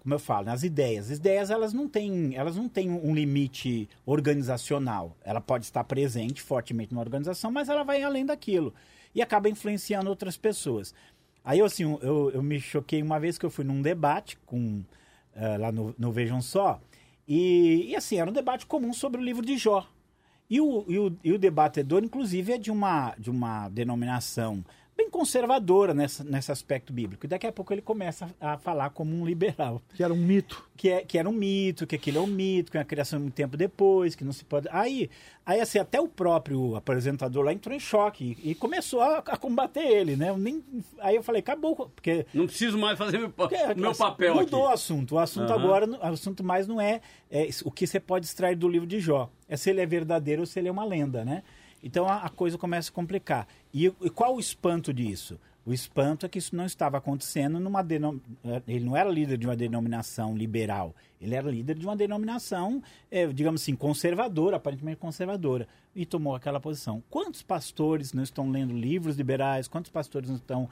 como 0.01 0.15
eu 0.15 0.19
falo, 0.19 0.49
as 0.51 0.63
ideias, 0.63 1.11
as 1.11 1.19
ideias 1.19 1.51
elas 1.51 1.73
não 1.73 1.89
têm, 1.89 2.37
elas 2.37 2.57
não 2.57 2.69
têm 2.69 2.91
um 2.91 3.15
limite 3.15 3.89
organizacional. 4.07 5.17
Ela 5.25 5.41
pode 5.41 5.65
estar 5.65 5.83
presente 5.85 6.41
fortemente 6.41 6.93
numa 6.93 7.03
organização, 7.03 7.51
mas 7.51 7.69
ela 7.69 7.83
vai 7.83 8.03
além 8.03 8.25
daquilo 8.25 8.73
e 9.15 9.21
acaba 9.21 9.49
influenciando 9.49 10.09
outras 10.09 10.37
pessoas. 10.37 10.95
Aí 11.45 11.59
eu 11.59 11.67
assim, 11.67 11.83
eu, 12.01 12.31
eu 12.33 12.43
me 12.43 12.61
choquei 12.61 13.03
uma 13.03 13.19
vez 13.19 13.37
que 13.37 13.45
eu 13.45 13.51
fui 13.51 13.65
num 13.65 13.83
debate 13.83 14.39
com 14.47 14.83
eh, 15.35 15.59
lá 15.59 15.71
no, 15.71 15.95
no 15.99 16.13
Vejam 16.13 16.41
Só 16.41 16.81
e, 17.27 17.87
e 17.91 17.97
assim 17.97 18.19
era 18.19 18.31
um 18.31 18.33
debate 18.33 18.67
comum 18.67 18.93
sobre 18.93 19.21
o 19.21 19.25
livro 19.25 19.45
de 19.45 19.57
Jó. 19.57 19.87
E 20.49 20.61
o, 20.61 20.85
e 20.89 20.99
o, 20.99 21.17
e 21.25 21.33
o 21.33 21.39
debatedor, 21.39 22.05
inclusive, 22.05 22.53
é 22.53 22.59
de 22.59 22.71
uma, 22.71 23.15
de 23.19 23.31
uma 23.31 23.69
denominação 23.71 24.65
bem 24.97 25.11
conservadora 25.11 25.93
nessa, 25.93 26.23
nesse 26.23 26.53
aspecto 26.53 26.93
bíblico. 26.93 27.27
E 27.27 27.29
daqui 27.29 27.47
a 27.47 27.53
pouco 27.53 27.73
ele 27.73 27.83
começa 27.83 28.29
a, 28.41 28.57
falar 28.57 28.91
como 28.91 29.15
um 29.15 29.27
liberal. 29.27 29.83
Que 29.95 30.03
era 30.03 30.13
um 30.13 30.17
mito. 30.17 30.65
Que, 30.77 30.91
é, 30.91 31.05
que 31.05 31.19
era 31.19 31.29
um 31.29 31.33
mito, 31.33 31.87
que 31.87 31.97
aquilo 31.97 32.19
é 32.19 32.21
um 32.21 32.27
mito, 32.27 32.71
que 32.71 32.77
é 32.77 32.81
uma 32.81 32.87
criação 32.87 33.21
muito 33.21 33.35
tempo 33.35 33.57
depois, 33.57 34.15
que 34.15 34.25
não 34.25 34.33
se 34.33 34.45
pode. 34.45 34.69
Aí, 34.71 35.11
aí 35.45 35.61
assim, 35.61 35.79
até 35.79 36.01
o 36.01 36.09
próprio 36.09 36.77
apresentador 36.77 37.45
lá 37.45 37.53
entrou 37.53 37.75
em 37.75 37.81
choque 37.81 38.37
e, 38.43 38.51
e 38.51 38.55
começou 38.55 39.01
a, 39.01 39.19
a, 39.19 39.37
combater 39.37 39.85
ele, 39.85 40.17
né? 40.17 40.31
Eu 40.31 40.39
nem, 40.39 40.63
aí 41.01 41.17
eu 41.17 41.23
falei, 41.23 41.41
acabou, 41.41 41.75
porque. 41.95 42.27
Não 42.33 42.47
preciso 42.47 42.79
mais 42.79 42.97
fazer 42.97 43.19
meu, 43.19 43.31
porque, 43.31 43.57
meu 43.75 43.91
assim, 43.91 44.03
papel. 44.03 44.35
Mudou 44.35 44.63
aqui. 44.63 44.71
o 44.71 44.75
assunto. 44.75 45.15
O 45.17 45.19
assunto 45.19 45.51
uhum. 45.51 45.59
agora, 45.59 45.87
o 45.91 46.07
assunto 46.07 46.45
mais 46.45 46.67
não 46.67 46.81
é, 46.81 47.01
é 47.31 47.49
o 47.65 47.71
que 47.71 47.87
você 47.87 47.99
pode 47.99 48.27
extrair 48.27 48.57
do 48.57 48.69
livro 48.69 48.87
de 48.87 49.01
Jó. 49.01 49.31
É 49.49 49.57
se 49.57 49.71
ele 49.71 49.81
é 49.81 49.87
verdadeiro 49.87 50.43
ou 50.43 50.47
se 50.47 50.59
ele 50.59 50.69
é 50.69 50.73
uma 50.73 50.85
lenda, 50.85 51.25
né? 51.25 51.43
Então 51.85 52.09
a, 52.09 52.17
a 52.25 52.31
coisa 52.31 52.57
começa 52.57 52.91
a 52.91 52.95
complicar. 52.95 53.47
E, 53.73 53.87
e, 53.87 54.11
qual 54.11 54.35
o 54.35 54.41
espanto 54.41 54.93
disso? 54.93 55.39
O 55.67 55.73
espanto 55.73 56.25
é 56.25 56.29
que 56.29 56.39
isso 56.39 56.57
não 56.57 56.65
estava 56.65 56.97
acontecendo 56.97 57.61
numa 57.61 57.83
denom... 57.83 58.19
Ele 58.67 58.85
não 58.85 58.97
era 58.97 59.09
líder 59.09 59.39
de 59.39 59.47
uma 59.47 59.57
denominação 59.57 60.37
liberal, 60.37 60.95
ele 61.21 61.35
era 61.35 61.51
líder 61.51 61.79
de 61.79 61.87
uma 61.87 61.97
denominação, 61.97 62.83
é, 63.11 63.27
digamos 63.27 63.63
assim, 63.63 63.75
conservadora, 63.75 64.57
aparentemente 64.57 64.99
conservadora, 64.99 65.67
e 65.97 66.05
tomou 66.05 66.35
aquela 66.35 66.61
posição. 66.61 67.03
Quantos 67.09 67.43
pastores 67.43 68.13
não 68.13 68.23
estão 68.23 68.51
lendo 68.51 68.75
livros 68.75 69.17
liberais? 69.17 69.67
Quantos 69.67 69.91
pastores 69.91 70.29
não 70.29 70.37
estão 70.37 70.69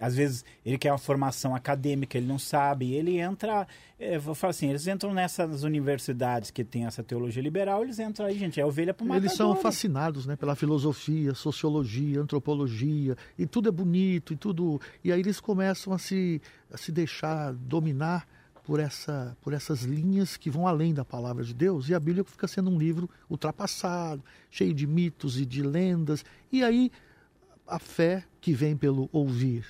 às 0.00 0.16
vezes 0.16 0.44
ele 0.64 0.78
quer 0.78 0.90
uma 0.90 0.98
formação 0.98 1.54
acadêmica, 1.54 2.18
ele 2.18 2.26
não 2.26 2.38
sabe, 2.38 2.92
ele 2.92 3.18
entra, 3.18 3.66
é, 3.98 4.18
vou 4.18 4.34
falar 4.34 4.50
assim, 4.50 4.68
eles 4.68 4.86
entram 4.86 5.12
nessas 5.14 5.62
universidades 5.62 6.50
que 6.50 6.64
tem 6.64 6.86
essa 6.86 7.02
teologia 7.02 7.42
liberal, 7.42 7.84
eles 7.84 7.98
entram 7.98 8.26
aí, 8.26 8.38
gente, 8.38 8.60
é 8.60 8.66
ovelha 8.66 8.92
para 8.92 9.16
Eles 9.16 9.32
são 9.34 9.54
fascinados, 9.54 10.26
né, 10.26 10.34
pela 10.34 10.56
filosofia, 10.56 11.34
sociologia, 11.34 12.20
antropologia, 12.20 13.16
e 13.38 13.46
tudo 13.46 13.68
é 13.68 13.72
bonito, 13.72 14.32
e 14.32 14.36
tudo, 14.36 14.80
e 15.04 15.12
aí 15.12 15.20
eles 15.20 15.38
começam 15.38 15.92
a 15.92 15.98
se, 15.98 16.40
a 16.72 16.76
se 16.76 16.90
deixar 16.90 17.52
dominar 17.52 18.26
por, 18.64 18.80
essa, 18.80 19.36
por 19.40 19.52
essas 19.52 19.82
linhas 19.82 20.36
que 20.36 20.50
vão 20.50 20.66
além 20.66 20.94
da 20.94 21.04
palavra 21.04 21.44
de 21.44 21.54
Deus, 21.54 21.88
e 21.88 21.94
a 21.94 22.00
Bíblia 22.00 22.24
fica 22.24 22.48
sendo 22.48 22.70
um 22.70 22.78
livro 22.78 23.08
ultrapassado, 23.28 24.24
cheio 24.50 24.74
de 24.74 24.86
mitos 24.86 25.38
e 25.38 25.46
de 25.46 25.62
lendas, 25.62 26.24
e 26.50 26.64
aí 26.64 26.90
a 27.66 27.78
fé 27.78 28.24
que 28.40 28.52
vem 28.52 28.76
pelo 28.76 29.08
ouvir, 29.12 29.64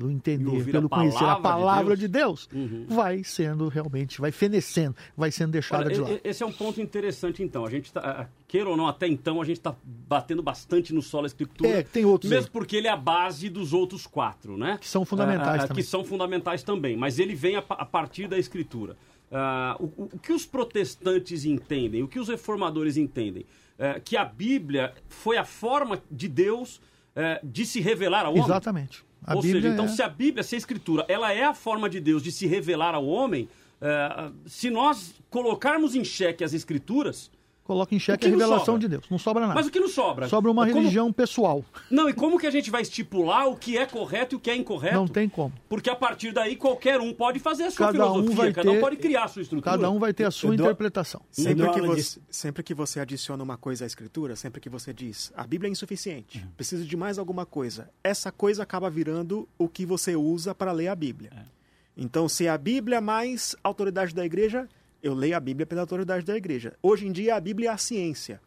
pelo 0.00 0.10
entender, 0.10 0.64
pelo 0.64 0.86
a 0.86 0.88
conhecer 0.88 1.24
a 1.24 1.36
palavra 1.36 1.96
de 1.96 2.08
Deus, 2.08 2.48
de 2.50 2.56
Deus 2.56 2.70
uhum. 2.72 2.86
vai 2.88 3.22
sendo 3.22 3.68
realmente, 3.68 4.20
vai 4.20 4.32
fenecendo, 4.32 4.96
vai 5.16 5.30
sendo 5.30 5.52
deixada 5.52 5.84
Olha, 5.84 5.94
de 5.94 6.00
lado. 6.00 6.20
Esse 6.24 6.42
é 6.42 6.46
um 6.46 6.52
ponto 6.52 6.80
interessante, 6.80 7.42
então. 7.42 7.66
A 7.66 7.70
gente 7.70 7.92
tá, 7.92 8.28
queira 8.48 8.70
ou 8.70 8.76
não, 8.76 8.86
até 8.86 9.06
então, 9.06 9.40
a 9.40 9.44
gente 9.44 9.58
está 9.58 9.74
batendo 9.84 10.42
bastante 10.42 10.94
no 10.94 11.02
solo 11.02 11.26
escritura. 11.26 11.68
É, 11.68 11.82
tem 11.82 12.04
outros. 12.04 12.30
Mesmo 12.30 12.46
aí. 12.46 12.50
porque 12.50 12.76
ele 12.76 12.86
é 12.86 12.90
a 12.90 12.96
base 12.96 13.48
dos 13.50 13.72
outros 13.72 14.06
quatro, 14.06 14.56
né? 14.56 14.78
Que 14.80 14.88
são 14.88 15.04
fundamentais 15.04 15.64
ah, 15.64 15.68
também. 15.68 15.82
Que 15.82 15.88
são 15.88 16.04
fundamentais 16.04 16.62
também, 16.62 16.96
mas 16.96 17.18
ele 17.18 17.34
vem 17.34 17.56
a, 17.56 17.64
a 17.68 17.84
partir 17.84 18.26
da 18.26 18.38
escritura. 18.38 18.96
Ah, 19.30 19.76
o, 19.78 19.84
o, 20.04 20.18
que 20.18 20.32
os 20.32 20.46
protestantes 20.46 21.44
entendem, 21.44 22.02
o 22.02 22.08
que 22.08 22.18
os 22.18 22.28
reformadores 22.28 22.96
entendem? 22.96 23.44
É, 23.78 24.00
que 24.00 24.16
a 24.16 24.24
Bíblia 24.24 24.92
foi 25.08 25.36
a 25.36 25.44
forma 25.44 26.02
de 26.10 26.28
Deus 26.28 26.80
é, 27.14 27.40
de 27.42 27.64
se 27.64 27.80
revelar 27.80 28.26
ao 28.26 28.32
homem. 28.32 28.44
Exatamente. 28.44 29.04
A 29.24 29.34
Ou 29.34 29.42
Bíblia 29.42 29.62
seja, 29.62 29.74
então, 29.74 29.84
é... 29.84 29.88
se 29.88 30.02
a 30.02 30.08
Bíblia, 30.08 30.42
se 30.42 30.54
a 30.54 30.58
Escritura, 30.58 31.04
ela 31.08 31.32
é 31.32 31.44
a 31.44 31.54
forma 31.54 31.88
de 31.88 32.00
Deus 32.00 32.22
de 32.22 32.32
se 32.32 32.46
revelar 32.46 32.94
ao 32.94 33.06
homem, 33.06 33.48
é, 33.80 34.30
se 34.46 34.70
nós 34.70 35.14
colocarmos 35.28 35.94
em 35.94 36.04
xeque 36.04 36.44
as 36.44 36.52
Escrituras, 36.52 37.30
coloca 37.64 37.94
em 37.94 37.98
xeque 37.98 38.26
a 38.26 38.30
revelação 38.30 38.78
de 38.78 38.88
Deus. 38.88 39.04
Não 39.10 39.18
sobra 39.18 39.42
nada. 39.42 39.54
Mas 39.54 39.66
o 39.66 39.70
que 39.70 39.78
não 39.78 39.88
sobra? 39.88 40.28
Sobra 40.28 40.50
uma 40.50 40.66
como... 40.66 40.78
religião 40.78 41.12
pessoal. 41.12 41.64
Não, 41.90 42.08
e 42.08 42.12
como 42.12 42.38
que 42.38 42.46
a 42.46 42.50
gente 42.50 42.70
vai 42.70 42.82
estipular 42.82 43.48
o 43.48 43.56
que 43.56 43.78
é 43.78 43.86
correto 43.86 44.34
e 44.34 44.36
o 44.36 44.40
que 44.40 44.50
é 44.50 44.56
incorreto? 44.56 44.94
Não 44.94 45.06
tem 45.06 45.28
como. 45.28 45.52
Porque 45.68 45.88
a 45.88 45.94
partir 45.94 46.32
daí 46.32 46.56
qualquer 46.56 47.00
um 47.00 47.12
pode 47.12 47.38
fazer 47.38 47.64
a 47.64 47.70
sua 47.70 47.86
cada 47.86 47.98
filosofia, 47.98 48.30
um 48.30 48.34
vai 48.34 48.52
cada 48.52 48.70
ter... 48.70 48.76
um 48.76 48.80
pode 48.80 48.96
criar 48.96 49.24
a 49.24 49.28
sua 49.28 49.42
estrutura. 49.42 49.70
Cada 49.70 49.90
um 49.90 49.98
vai 49.98 50.12
ter 50.12 50.24
a 50.24 50.30
sua 50.30 50.54
interpretação. 50.54 51.22
Sempre 51.30 51.70
que, 51.70 51.80
você, 51.80 52.20
sempre 52.30 52.62
que 52.62 52.74
você 52.74 53.00
adiciona 53.00 53.42
uma 53.42 53.56
coisa 53.56 53.84
à 53.84 53.86
escritura, 53.86 54.36
sempre 54.36 54.60
que 54.60 54.68
você 54.68 54.92
diz 54.92 55.32
a 55.36 55.46
Bíblia 55.46 55.68
é 55.68 55.72
insuficiente, 55.72 56.38
uhum. 56.38 56.50
preciso 56.56 56.84
de 56.84 56.96
mais 56.96 57.18
alguma 57.18 57.46
coisa, 57.46 57.88
essa 58.02 58.32
coisa 58.32 58.62
acaba 58.62 58.90
virando 58.90 59.48
o 59.58 59.68
que 59.68 59.86
você 59.86 60.16
usa 60.16 60.54
para 60.54 60.72
ler 60.72 60.88
a 60.88 60.94
Bíblia. 60.94 61.30
É. 61.36 61.60
Então, 61.96 62.28
se 62.28 62.46
é 62.46 62.48
a 62.48 62.58
Bíblia 62.58 63.00
mais 63.00 63.54
autoridade 63.62 64.14
da 64.14 64.24
igreja, 64.24 64.68
eu 65.02 65.14
leio 65.14 65.36
a 65.36 65.40
Bíblia 65.40 65.66
pela 65.66 65.80
autoridade 65.82 66.24
da 66.24 66.36
igreja. 66.36 66.74
Hoje 66.82 67.06
em 67.06 67.12
dia, 67.12 67.36
a 67.36 67.40
Bíblia 67.40 67.70
é 67.70 67.72
a 67.72 67.78
ciência. 67.78 68.40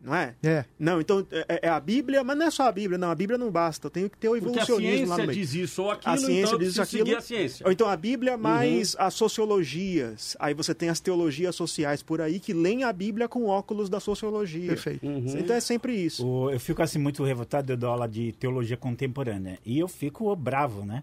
Não 0.00 0.14
é? 0.14 0.34
É. 0.42 0.64
Não, 0.78 1.00
então 1.00 1.26
é, 1.30 1.60
é, 1.62 1.68
a 1.68 1.80
Bíblia, 1.80 2.22
mas 2.22 2.38
não 2.38 2.46
é 2.46 2.50
só 2.50 2.68
a 2.68 2.72
Bíblia, 2.72 2.96
não. 2.96 3.10
A 3.10 3.14
Bíblia 3.14 3.36
não 3.36 3.50
basta. 3.50 3.86
Eu 3.86 3.90
tenho 3.90 4.08
que 4.08 4.16
ter 4.16 4.28
o 4.28 4.36
evolucionismo 4.36 4.76
a 4.76 4.78
ciência 4.78 5.08
lá 5.08 5.18
no 5.18 5.26
meio. 5.26 5.38
diz 5.38 5.54
isso 5.54 5.82
ou 5.82 5.90
aquilo, 5.90 6.14
a 6.14 6.16
ciência 6.16 6.42
então 6.42 6.58
diz 6.58 6.78
aquilo. 6.78 7.06
seguir 7.06 7.16
a 7.16 7.20
ciência. 7.20 7.66
Ou 7.66 7.72
então 7.72 7.88
a 7.88 7.96
Bíblia 7.96 8.36
mais 8.36 8.94
uhum. 8.94 9.02
as 9.02 9.14
sociologias. 9.14 10.36
Aí 10.38 10.54
você 10.54 10.74
tem 10.74 10.88
as 10.88 11.00
teologias 11.00 11.56
sociais 11.56 12.02
por 12.02 12.20
aí 12.20 12.38
que 12.38 12.52
leem 12.52 12.84
a 12.84 12.92
Bíblia 12.92 13.28
com 13.28 13.46
óculos 13.46 13.88
da 13.88 13.98
sociologia. 13.98 14.68
Perfeito. 14.68 15.04
Uhum. 15.04 15.36
Então 15.36 15.56
é 15.56 15.60
sempre 15.60 15.94
isso. 15.94 16.24
O, 16.24 16.50
eu 16.50 16.60
fico 16.60 16.80
assim 16.82 16.98
muito 16.98 17.24
revoltado, 17.24 17.72
eu 17.72 17.76
dou 17.76 17.90
aula 17.90 18.08
de 18.08 18.32
teologia 18.32 18.76
contemporânea. 18.76 19.58
E 19.66 19.78
eu 19.78 19.88
fico 19.88 20.34
bravo, 20.36 20.84
né? 20.84 21.02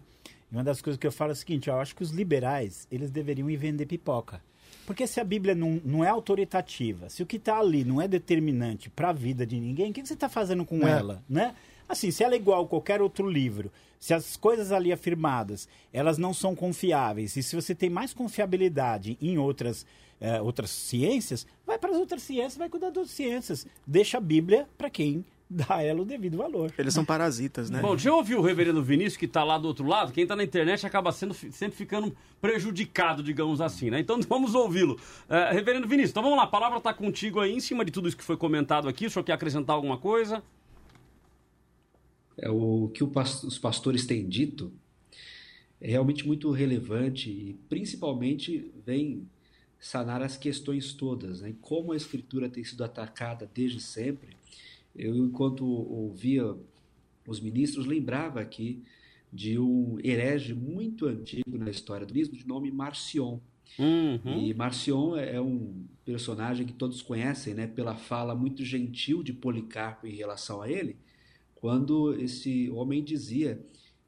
E 0.49 0.55
uma 0.55 0.63
das 0.63 0.81
coisas 0.81 0.97
que 0.97 1.05
eu 1.05 1.11
falo 1.11 1.31
é 1.31 1.33
o 1.33 1.35
seguinte, 1.35 1.69
eu 1.69 1.75
acho 1.75 1.95
que 1.95 2.03
os 2.03 2.11
liberais, 2.11 2.87
eles 2.89 3.11
deveriam 3.11 3.49
ir 3.49 3.57
vender 3.57 3.85
pipoca. 3.85 4.41
Porque 4.85 5.07
se 5.07 5.19
a 5.19 5.23
Bíblia 5.23 5.55
não, 5.55 5.81
não 5.83 6.03
é 6.03 6.09
autoritativa, 6.09 7.09
se 7.09 7.23
o 7.23 7.25
que 7.25 7.37
está 7.37 7.57
ali 7.57 7.83
não 7.83 8.01
é 8.01 8.07
determinante 8.07 8.89
para 8.89 9.09
a 9.09 9.13
vida 9.13 9.45
de 9.45 9.59
ninguém, 9.59 9.89
o 9.89 9.93
que, 9.93 10.01
que 10.01 10.07
você 10.07 10.13
está 10.13 10.29
fazendo 10.29 10.63
com 10.63 10.87
é. 10.87 10.91
ela, 10.91 11.23
né? 11.27 11.55
Assim, 11.87 12.11
se 12.11 12.23
ela 12.23 12.33
é 12.33 12.37
igual 12.37 12.63
a 12.63 12.67
qualquer 12.67 13.01
outro 13.01 13.29
livro, 13.29 13.71
se 13.99 14.13
as 14.13 14.35
coisas 14.35 14.71
ali 14.71 14.91
afirmadas, 14.91 15.67
elas 15.93 16.17
não 16.17 16.33
são 16.33 16.55
confiáveis, 16.55 17.35
e 17.35 17.43
se 17.43 17.55
você 17.55 17.75
tem 17.75 17.89
mais 17.89 18.13
confiabilidade 18.13 19.17
em 19.21 19.37
outras, 19.37 19.85
eh, 20.19 20.41
outras 20.41 20.71
ciências, 20.71 21.45
vai 21.65 21.77
para 21.77 21.91
as 21.91 21.97
outras 21.97 22.23
ciências, 22.23 22.57
vai 22.57 22.69
cuidar 22.69 22.87
das 22.87 22.97
outras 22.97 23.15
ciências. 23.15 23.67
Deixa 23.85 24.17
a 24.17 24.21
Bíblia 24.21 24.67
para 24.77 24.89
quem 24.89 25.23
dá 25.49 25.65
a 25.69 25.83
ela 25.83 26.01
o 26.01 26.05
devido 26.05 26.37
valor. 26.37 26.73
Eles 26.77 26.93
são 26.93 27.05
parasitas, 27.05 27.69
né? 27.69 27.81
Bom, 27.81 27.91
deixa 27.91 28.09
eu 28.09 28.15
ouvir 28.15 28.35
o 28.35 28.41
reverendo 28.41 28.83
Vinícius, 28.83 29.17
que 29.17 29.25
está 29.25 29.43
lá 29.43 29.57
do 29.57 29.67
outro 29.67 29.85
lado. 29.85 30.11
Quem 30.11 30.23
está 30.23 30.35
na 30.35 30.43
internet 30.43 30.85
acaba 30.85 31.11
sendo, 31.11 31.33
sempre 31.33 31.77
ficando 31.77 32.15
prejudicado, 32.41 33.21
digamos 33.21 33.61
assim, 33.61 33.89
né? 33.89 33.99
Então 33.99 34.19
vamos 34.27 34.55
ouvi-lo. 34.55 34.95
Uh, 35.29 35.53
reverendo 35.53 35.87
Vinícius, 35.87 36.11
então 36.11 36.23
vamos 36.23 36.37
lá, 36.37 36.43
a 36.43 36.47
palavra 36.47 36.79
está 36.79 36.93
contigo 36.93 37.39
aí, 37.39 37.53
em 37.53 37.59
cima 37.59 37.85
de 37.85 37.91
tudo 37.91 38.07
isso 38.07 38.17
que 38.17 38.23
foi 38.23 38.37
comentado 38.37 38.87
aqui. 38.87 39.05
O 39.05 39.09
senhor 39.09 39.23
quer 39.23 39.33
acrescentar 39.33 39.75
alguma 39.75 39.97
coisa? 39.97 40.43
É, 42.37 42.49
o 42.49 42.89
que 42.93 43.03
o, 43.03 43.11
os 43.43 43.57
pastores 43.57 44.05
têm 44.05 44.27
dito 44.27 44.73
é 45.79 45.91
realmente 45.91 46.25
muito 46.25 46.51
relevante 46.51 47.29
e 47.29 47.53
principalmente 47.69 48.71
vem 48.85 49.27
sanar 49.79 50.21
as 50.21 50.35
questões 50.35 50.93
todas, 50.93 51.41
né? 51.41 51.53
Como 51.61 51.91
a 51.91 51.95
escritura 51.95 52.49
tem 52.49 52.63
sido 52.63 52.83
atacada 52.83 53.49
desde 53.53 53.79
sempre 53.79 54.35
eu, 54.95 55.15
enquanto 55.15 55.65
ouvia 55.65 56.55
os 57.27 57.39
ministros, 57.39 57.85
lembrava 57.85 58.39
aqui 58.39 58.83
de 59.31 59.59
um 59.59 59.97
herege 60.03 60.53
muito 60.53 61.07
antigo 61.07 61.57
na 61.57 61.69
história 61.69 62.05
do 62.05 62.13
livro, 62.13 62.35
de 62.35 62.47
nome 62.47 62.71
Marcion. 62.71 63.39
Uhum. 63.77 64.45
E 64.45 64.53
Marcion 64.53 65.17
é, 65.17 65.35
é 65.35 65.41
um 65.41 65.85
personagem 66.05 66.65
que 66.65 66.73
todos 66.73 67.01
conhecem, 67.01 67.53
né, 67.53 67.67
pela 67.67 67.95
fala 67.95 68.33
muito 68.33 68.63
gentil 68.63 69.21
de 69.21 69.33
Policarpo 69.33 70.07
em 70.07 70.15
relação 70.15 70.61
a 70.61 70.69
ele, 70.69 70.95
quando 71.55 72.13
esse 72.13 72.69
homem 72.69 73.03
dizia 73.03 73.59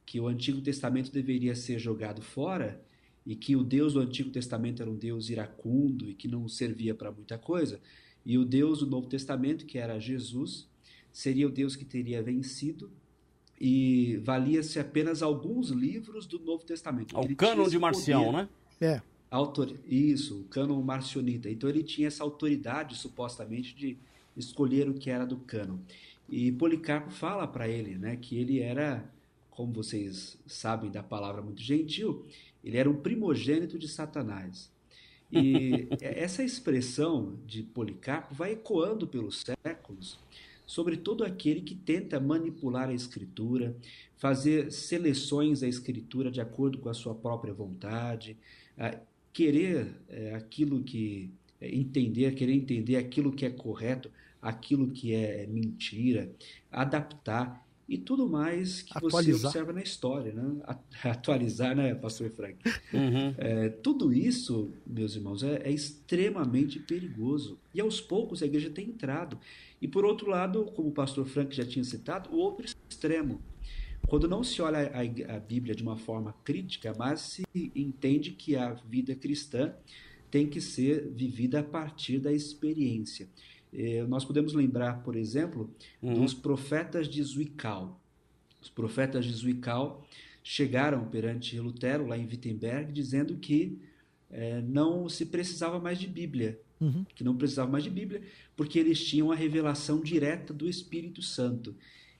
que 0.05 0.19
o 0.21 0.27
Antigo 0.27 0.61
Testamento 0.61 1.11
deveria 1.11 1.55
ser 1.55 1.79
jogado 1.79 2.21
fora 2.21 2.81
e 3.25 3.35
que 3.35 3.57
o 3.57 3.63
Deus 3.63 3.93
do 3.93 3.99
Antigo 3.99 4.29
Testamento 4.29 4.81
era 4.81 4.89
um 4.89 4.95
Deus 4.95 5.29
iracundo 5.29 6.09
e 6.09 6.13
que 6.13 6.29
não 6.29 6.47
servia 6.47 6.95
para 6.95 7.11
muita 7.11 7.37
coisa, 7.37 7.81
e 8.25 8.37
o 8.37 8.45
Deus 8.45 8.79
do 8.79 8.87
Novo 8.87 9.07
Testamento, 9.07 9.65
que 9.65 9.77
era 9.77 9.99
Jesus, 9.99 10.69
seria 11.17 11.47
o 11.47 11.49
Deus 11.49 11.75
que 11.75 11.83
teria 11.83 12.21
vencido 12.21 12.91
e 13.59 14.17
valia-se 14.17 14.77
apenas 14.77 15.23
alguns 15.23 15.69
livros 15.69 16.27
do 16.27 16.37
Novo 16.37 16.63
Testamento. 16.63 17.19
O 17.19 17.35
cânon 17.35 17.67
de 17.67 17.79
Marcião, 17.79 18.31
né? 18.31 18.47
É. 18.79 19.01
Autor... 19.31 19.73
Isso, 19.87 20.41
o 20.41 20.43
cânon 20.43 20.79
marcionita. 20.83 21.49
Então 21.49 21.67
ele 21.67 21.81
tinha 21.81 22.07
essa 22.07 22.23
autoridade, 22.23 22.95
supostamente, 22.95 23.75
de 23.75 23.97
escolher 24.35 24.87
o 24.87 24.93
que 24.93 25.09
era 25.09 25.25
do 25.25 25.37
cânon. 25.37 25.79
E 26.29 26.51
Policarpo 26.51 27.09
fala 27.09 27.47
para 27.47 27.67
ele 27.67 27.97
né, 27.97 28.15
que 28.15 28.37
ele 28.37 28.59
era, 28.59 29.03
como 29.49 29.73
vocês 29.73 30.37
sabem 30.45 30.91
da 30.91 31.01
palavra 31.01 31.41
muito 31.41 31.63
gentil, 31.63 32.27
ele 32.63 32.77
era 32.77 32.87
um 32.87 32.95
primogênito 32.95 33.79
de 33.79 33.87
Satanás. 33.87 34.71
E 35.31 35.87
essa 35.99 36.43
expressão 36.43 37.39
de 37.47 37.63
Policarpo 37.63 38.35
vai 38.35 38.51
ecoando 38.51 39.07
pelos 39.07 39.43
séculos 39.63 40.19
sobre 40.67 40.97
todo 40.97 41.23
aquele 41.23 41.61
que 41.61 41.73
tenta 41.73 42.19
manipular 42.19 42.89
a 42.89 42.93
Escritura, 42.93 43.75
fazer 44.17 44.71
seleções 44.71 45.61
da 45.61 45.67
Escritura 45.67 46.29
de 46.29 46.41
acordo 46.41 46.77
com 46.77 46.89
a 46.89 46.93
sua 46.93 47.15
própria 47.15 47.53
vontade, 47.53 48.37
querer 49.31 49.87
é, 50.09 50.35
aquilo 50.35 50.83
que 50.83 51.31
é, 51.61 51.73
entender, 51.73 52.35
querer 52.35 52.53
entender 52.53 52.97
aquilo 52.97 53.31
que 53.31 53.45
é 53.45 53.49
correto, 53.49 54.11
aquilo 54.41 54.91
que 54.91 55.13
é 55.13 55.45
mentira, 55.47 56.31
adaptar. 56.71 57.66
E 57.87 57.97
tudo 57.97 58.27
mais 58.27 58.81
que 58.81 58.97
Atualizar. 58.97 59.39
você 59.39 59.47
observa 59.47 59.73
na 59.73 59.81
história, 59.81 60.33
né? 60.33 60.61
Atualizar, 61.03 61.75
né, 61.75 61.95
Pastor 61.95 62.29
Frank? 62.29 62.57
Uhum. 62.93 63.33
É, 63.37 63.69
tudo 63.69 64.11
isso, 64.11 64.71
meus 64.85 65.15
irmãos, 65.15 65.41
é, 65.41 65.61
é, 65.63 65.71
extremamente 65.71 66.79
perigoso. 66.79 67.57
E 67.73 67.79
aos 67.79 68.01
poucos 68.01 68.43
a 68.43 68.45
igreja 68.45 68.69
tem 68.69 68.87
entrado. 68.87 69.39
E 69.81 69.87
por 69.87 70.03
outro 70.03 70.29
lado, 70.29 70.65
como 70.75 70.89
o 70.89 70.91
Pastor 70.91 71.25
Frank 71.25 71.55
já 71.55 71.65
tinha 71.65 71.83
citado, 71.83 72.29
o 72.31 72.37
outro 72.37 72.65
extremo. 72.89 73.41
Quando 74.07 74.27
não 74.27 74.43
se 74.43 74.61
olha 74.61 74.91
a, 74.93 75.35
a 75.35 75.39
Bíblia 75.39 75.75
de 75.75 75.83
uma 75.83 75.97
forma 75.97 76.33
crítica, 76.43 76.93
mas 76.97 77.21
se 77.21 77.43
entende 77.75 78.31
que 78.31 78.55
a 78.55 78.73
vida 78.73 79.15
cristã 79.15 79.73
tem 80.29 80.47
que 80.47 80.59
ser 80.59 81.07
vivida 81.09 81.59
a 81.59 81.63
partir 81.63 82.19
da 82.19 82.31
experiência. 82.33 83.29
Eh, 83.77 84.03
nós 84.07 84.25
podemos 84.25 84.53
lembrar, 84.53 85.03
por 85.03 85.15
exemplo, 85.15 85.69
uhum. 86.01 86.23
dos 86.23 86.33
profetas 86.33 87.07
de 87.07 87.21
Zwickau. 87.21 88.01
Os 88.59 88.71
profetas 88.71 89.23
de 89.23 89.31
Zwickau 89.31 90.03
chegaram 90.43 91.07
perante 91.07 91.59
Lutero, 91.59 92.07
lá 92.07 92.17
em 92.17 92.25
Wittenberg, 92.25 92.91
dizendo 92.91 93.37
que 93.37 93.77
eh, 94.31 94.61
não 94.61 95.07
se 95.07 95.27
precisava 95.27 95.79
mais 95.79 95.99
de 95.99 96.07
Bíblia, 96.07 96.59
uhum. 96.81 97.05
que 97.13 97.23
não 97.23 97.37
precisava 97.37 97.69
mais 97.69 97.83
de 97.83 97.91
Bíblia, 97.91 98.23
porque 98.55 98.79
eles 98.79 99.05
tinham 99.05 99.31
a 99.31 99.35
revelação 99.35 100.01
direta 100.01 100.51
do 100.51 100.67
Espírito 100.67 101.21
Santo. 101.21 101.75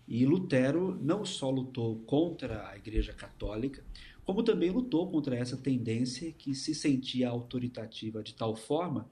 E 0.08 0.28
Lutero 0.28 0.96
não 1.02 1.26
só 1.26 1.50
lutou 1.50 1.98
contra 2.06 2.70
a 2.70 2.78
Igreja 2.78 3.14
Católica, 3.14 3.84
como 4.24 4.44
também 4.44 4.70
lutou 4.70 5.10
contra 5.10 5.36
essa 5.36 5.58
tendência 5.58 6.32
que 6.34 6.54
se 6.54 6.76
sentia 6.76 7.30
autoritativa 7.30 8.22
de 8.22 8.36
tal 8.36 8.56
forma 8.56 9.10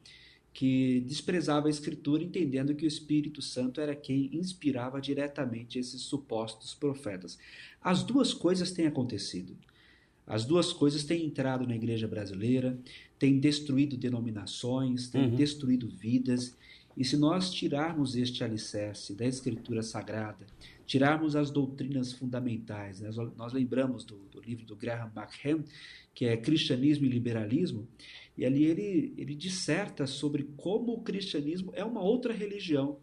que 0.56 1.02
desprezava 1.02 1.68
a 1.68 1.70
Escritura, 1.70 2.24
entendendo 2.24 2.74
que 2.74 2.86
o 2.86 2.88
Espírito 2.88 3.42
Santo 3.42 3.82
era 3.82 3.94
quem 3.94 4.30
inspirava 4.32 5.02
diretamente 5.02 5.78
esses 5.78 6.04
supostos 6.04 6.74
profetas. 6.74 7.38
As 7.82 8.04
duas 8.04 8.34
coisas 8.34 8.72
têm 8.72 8.88
acontecido. 8.88 9.54
As 10.26 10.46
duas 10.46 10.72
coisas 10.72 11.04
têm 11.04 11.26
entrado 11.26 11.68
na 11.68 11.76
igreja 11.76 12.08
brasileira, 12.08 12.80
têm 13.20 13.38
destruído 13.38 13.98
denominações, 13.98 15.10
têm 15.10 15.26
uhum. 15.26 15.36
destruído 15.36 15.90
vidas. 15.90 16.56
E 16.96 17.04
se 17.04 17.18
nós 17.18 17.52
tirarmos 17.52 18.16
este 18.16 18.42
alicerce 18.42 19.14
da 19.14 19.26
Escritura 19.26 19.84
Sagrada, 19.84 20.48
tirarmos 20.86 21.36
as 21.36 21.52
doutrinas 21.52 22.14
fundamentais, 22.14 23.02
né? 23.02 23.10
nós 23.36 23.52
lembramos 23.52 24.06
do, 24.06 24.16
do 24.32 24.40
livro 24.40 24.66
do 24.66 24.78
Graham 24.78 25.12
McHenry, 25.14 25.66
que 26.14 26.24
é 26.24 26.38
Cristianismo 26.38 27.06
e 27.06 27.10
Liberalismo, 27.10 27.86
e 28.38 28.46
ali 28.46 28.66
ele, 28.66 29.14
ele 29.18 29.36
disserta 29.36 30.06
sobre 30.06 30.44
como 30.58 30.94
o 30.94 31.02
cristianismo 31.02 31.72
é 31.76 31.84
uma 31.84 32.02
outra 32.02 32.34
religião. 32.34 33.00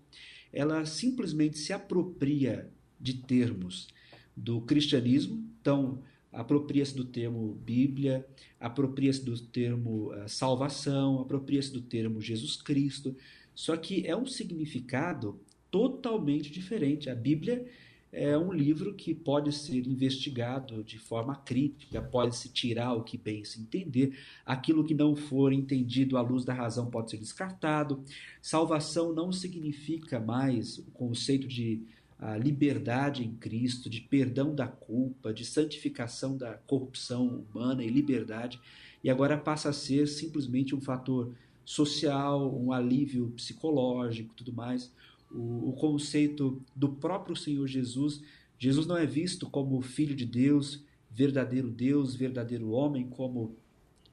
Ela 0.52 0.84
simplesmente 0.84 1.58
se 1.58 1.72
apropria 1.72 2.70
de 3.00 3.14
termos 3.14 3.88
do 4.36 4.60
cristianismo, 4.60 5.42
então 5.60 6.02
apropria-se 6.30 6.94
do 6.94 7.04
termo 7.04 7.54
Bíblia, 7.64 8.26
apropria-se 8.58 9.24
do 9.24 9.38
termo 9.38 10.12
uh, 10.12 10.28
salvação, 10.28 11.20
apropria-se 11.20 11.72
do 11.72 11.82
termo 11.82 12.20
Jesus 12.20 12.56
Cristo, 12.56 13.16
só 13.54 13.76
que 13.76 14.06
é 14.06 14.16
um 14.16 14.26
significado 14.26 15.38
totalmente 15.70 16.50
diferente. 16.50 17.10
A 17.10 17.14
Bíblia 17.14 17.66
é 18.12 18.36
um 18.36 18.52
livro 18.52 18.92
que 18.92 19.14
pode 19.14 19.50
ser 19.52 19.86
investigado 19.86 20.84
de 20.84 20.98
forma 20.98 21.34
crítica, 21.34 22.02
pode-se 22.02 22.50
tirar 22.50 22.92
o 22.92 23.02
que 23.02 23.16
bem 23.16 23.42
se 23.42 23.58
entender, 23.58 24.18
aquilo 24.44 24.84
que 24.84 24.94
não 24.94 25.16
for 25.16 25.50
entendido 25.50 26.18
à 26.18 26.20
luz 26.20 26.44
da 26.44 26.52
razão 26.52 26.90
pode 26.90 27.10
ser 27.10 27.16
descartado. 27.16 28.04
Salvação 28.42 29.14
não 29.14 29.32
significa 29.32 30.20
mais 30.20 30.76
o 30.76 30.90
conceito 30.92 31.48
de 31.48 31.80
a 32.18 32.36
liberdade 32.36 33.24
em 33.24 33.34
Cristo, 33.34 33.90
de 33.90 34.00
perdão 34.00 34.54
da 34.54 34.68
culpa, 34.68 35.34
de 35.34 35.44
santificação 35.44 36.36
da 36.36 36.54
corrupção 36.54 37.44
humana 37.50 37.82
e 37.82 37.88
liberdade, 37.88 38.60
e 39.02 39.10
agora 39.10 39.36
passa 39.36 39.70
a 39.70 39.72
ser 39.72 40.06
simplesmente 40.06 40.72
um 40.72 40.80
fator 40.80 41.34
social, 41.64 42.54
um 42.56 42.70
alívio 42.70 43.32
psicológico, 43.34 44.34
tudo 44.36 44.52
mais 44.52 44.92
o, 45.34 45.72
conceito 45.72 46.62
do 46.74 46.88
próprio 46.88 47.34
Senhor 47.34 47.66
Jesus. 47.66 48.22
Jesus 48.58 48.86
não 48.86 48.96
é 48.96 49.06
visto 49.06 49.48
como 49.48 49.80
filho 49.80 50.14
de 50.14 50.24
Deus, 50.24 50.84
verdadeiro 51.10 51.70
Deus, 51.70 52.14
verdadeiro 52.14 52.70
homem, 52.70 53.08
como 53.08 53.56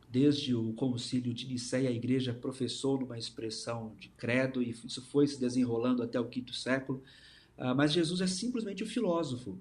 desde 0.09 0.55
o 0.55 0.73
concílio 0.73 1.33
de 1.33 1.47
Nicéia 1.47 1.89
a 1.89 1.93
igreja 1.93 2.33
professou 2.33 2.99
numa 2.99 3.17
expressão 3.17 3.93
de 3.99 4.09
credo 4.09 4.61
e 4.61 4.71
isso 4.71 5.01
foi 5.03 5.27
se 5.27 5.39
desenrolando 5.39 6.01
até 6.01 6.19
o 6.19 6.27
quinto 6.27 6.53
século. 6.53 7.03
Ah, 7.57 7.75
mas 7.75 7.93
Jesus 7.93 8.21
é 8.21 8.27
simplesmente 8.27 8.83
o 8.83 8.87
filósofo. 8.87 9.59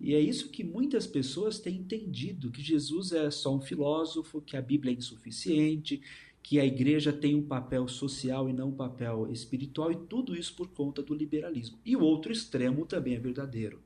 E 0.00 0.14
é 0.14 0.20
isso 0.20 0.48
que 0.48 0.64
muitas 0.64 1.06
pessoas 1.06 1.58
têm 1.58 1.76
entendido, 1.76 2.50
que 2.50 2.62
Jesus 2.62 3.12
é 3.12 3.30
só 3.30 3.54
um 3.54 3.60
filósofo, 3.60 4.40
que 4.40 4.56
a 4.56 4.62
Bíblia 4.62 4.94
é 4.94 4.96
insuficiente, 4.96 6.00
que 6.42 6.58
a 6.58 6.64
igreja 6.64 7.12
tem 7.12 7.34
um 7.34 7.42
papel 7.42 7.86
social 7.86 8.48
e 8.48 8.52
não 8.52 8.68
um 8.68 8.74
papel 8.74 9.28
espiritual, 9.30 9.92
e 9.92 9.96
tudo 9.96 10.34
isso 10.34 10.54
por 10.54 10.68
conta 10.68 11.02
do 11.02 11.14
liberalismo. 11.14 11.78
E 11.84 11.94
o 11.96 12.00
outro 12.00 12.32
extremo 12.32 12.86
também 12.86 13.14
é 13.14 13.18
verdadeiro. 13.18 13.80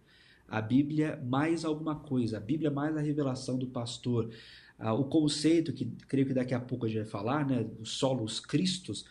A 0.48 0.60
Bíblia 0.60 1.20
mais 1.26 1.64
alguma 1.64 1.96
coisa, 1.96 2.36
a 2.36 2.40
Bíblia 2.40 2.70
mais 2.70 2.96
a 2.96 3.00
revelação 3.00 3.58
do 3.58 3.66
pastor, 3.66 4.30
ah, 4.78 4.92
o 4.92 5.04
conceito 5.04 5.72
que 5.72 5.86
creio 6.08 6.26
que 6.26 6.34
daqui 6.34 6.54
a 6.54 6.60
pouco 6.60 6.86
a 6.86 6.88
gente 6.88 6.98
vai 6.98 7.06
falar, 7.06 7.46
né, 7.46 7.64
dos 7.64 7.90
solos 7.90 8.40
cristos, 8.40 9.04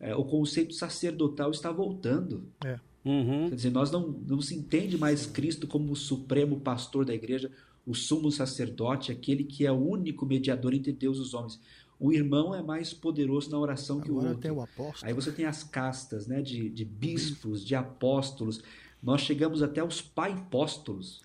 é, 0.00 0.14
o 0.14 0.24
conceito 0.24 0.74
sacerdotal 0.74 1.50
está 1.50 1.70
voltando. 1.70 2.44
É. 2.64 2.78
Uhum. 3.04 3.48
Quer 3.48 3.54
dizer, 3.54 3.70
nós 3.70 3.90
não, 3.90 4.08
não 4.26 4.40
se 4.40 4.54
entende 4.54 4.96
mais 4.96 5.26
Cristo 5.26 5.66
como 5.66 5.92
o 5.92 5.96
supremo 5.96 6.60
pastor 6.60 7.04
da 7.04 7.14
igreja, 7.14 7.50
o 7.86 7.94
sumo 7.94 8.30
sacerdote, 8.30 9.12
aquele 9.12 9.44
que 9.44 9.66
é 9.66 9.72
o 9.72 9.76
único 9.76 10.24
mediador 10.24 10.74
entre 10.74 10.92
Deus 10.92 11.18
e 11.18 11.20
os 11.20 11.34
homens 11.34 11.60
o 11.98 12.12
irmão 12.12 12.54
é 12.54 12.62
mais 12.62 12.92
poderoso 12.92 13.50
na 13.50 13.58
oração 13.58 13.96
Agora 13.96 14.06
que 14.06 14.12
o 14.12 14.16
outro. 14.16 14.40
Tem 14.40 14.50
o 14.50 14.60
apóstolo. 14.60 15.08
Aí 15.08 15.14
você 15.14 15.32
tem 15.32 15.44
as 15.44 15.62
castas 15.62 16.26
né, 16.26 16.42
de, 16.42 16.68
de 16.68 16.84
bispos, 16.84 17.64
de 17.64 17.74
apóstolos. 17.74 18.62
Nós 19.02 19.20
chegamos 19.20 19.62
até 19.62 19.82
os 19.82 20.00
pai-póstolos. 20.00 21.22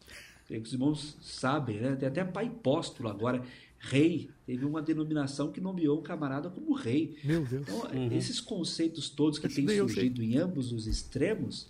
Os 0.49 0.74
irmãos 0.74 1.15
sabem, 1.22 1.80
né? 1.80 1.95
Tem 1.95 2.09
até 2.09 2.24
pai-póstolo 2.24 3.09
agora, 3.09 3.43
rei. 3.78 4.30
Teve 4.45 4.65
uma 4.65 4.82
denominação 4.82 5.51
que 5.51 5.61
nomeou 5.61 5.99
um 5.99 6.01
camarada 6.01 6.49
como 6.49 6.74
rei. 6.74 7.17
Meu 7.24 7.45
Deus. 7.45 7.61
Então, 7.61 7.82
uhum. 7.91 8.11
esses 8.11 8.41
conceitos 8.41 9.09
todos 9.09 9.38
que 9.38 9.47
têm 9.47 9.67
surgido 9.67 10.24
em 10.24 10.38
ambos 10.38 10.72
os 10.72 10.88
extremos 10.88 11.67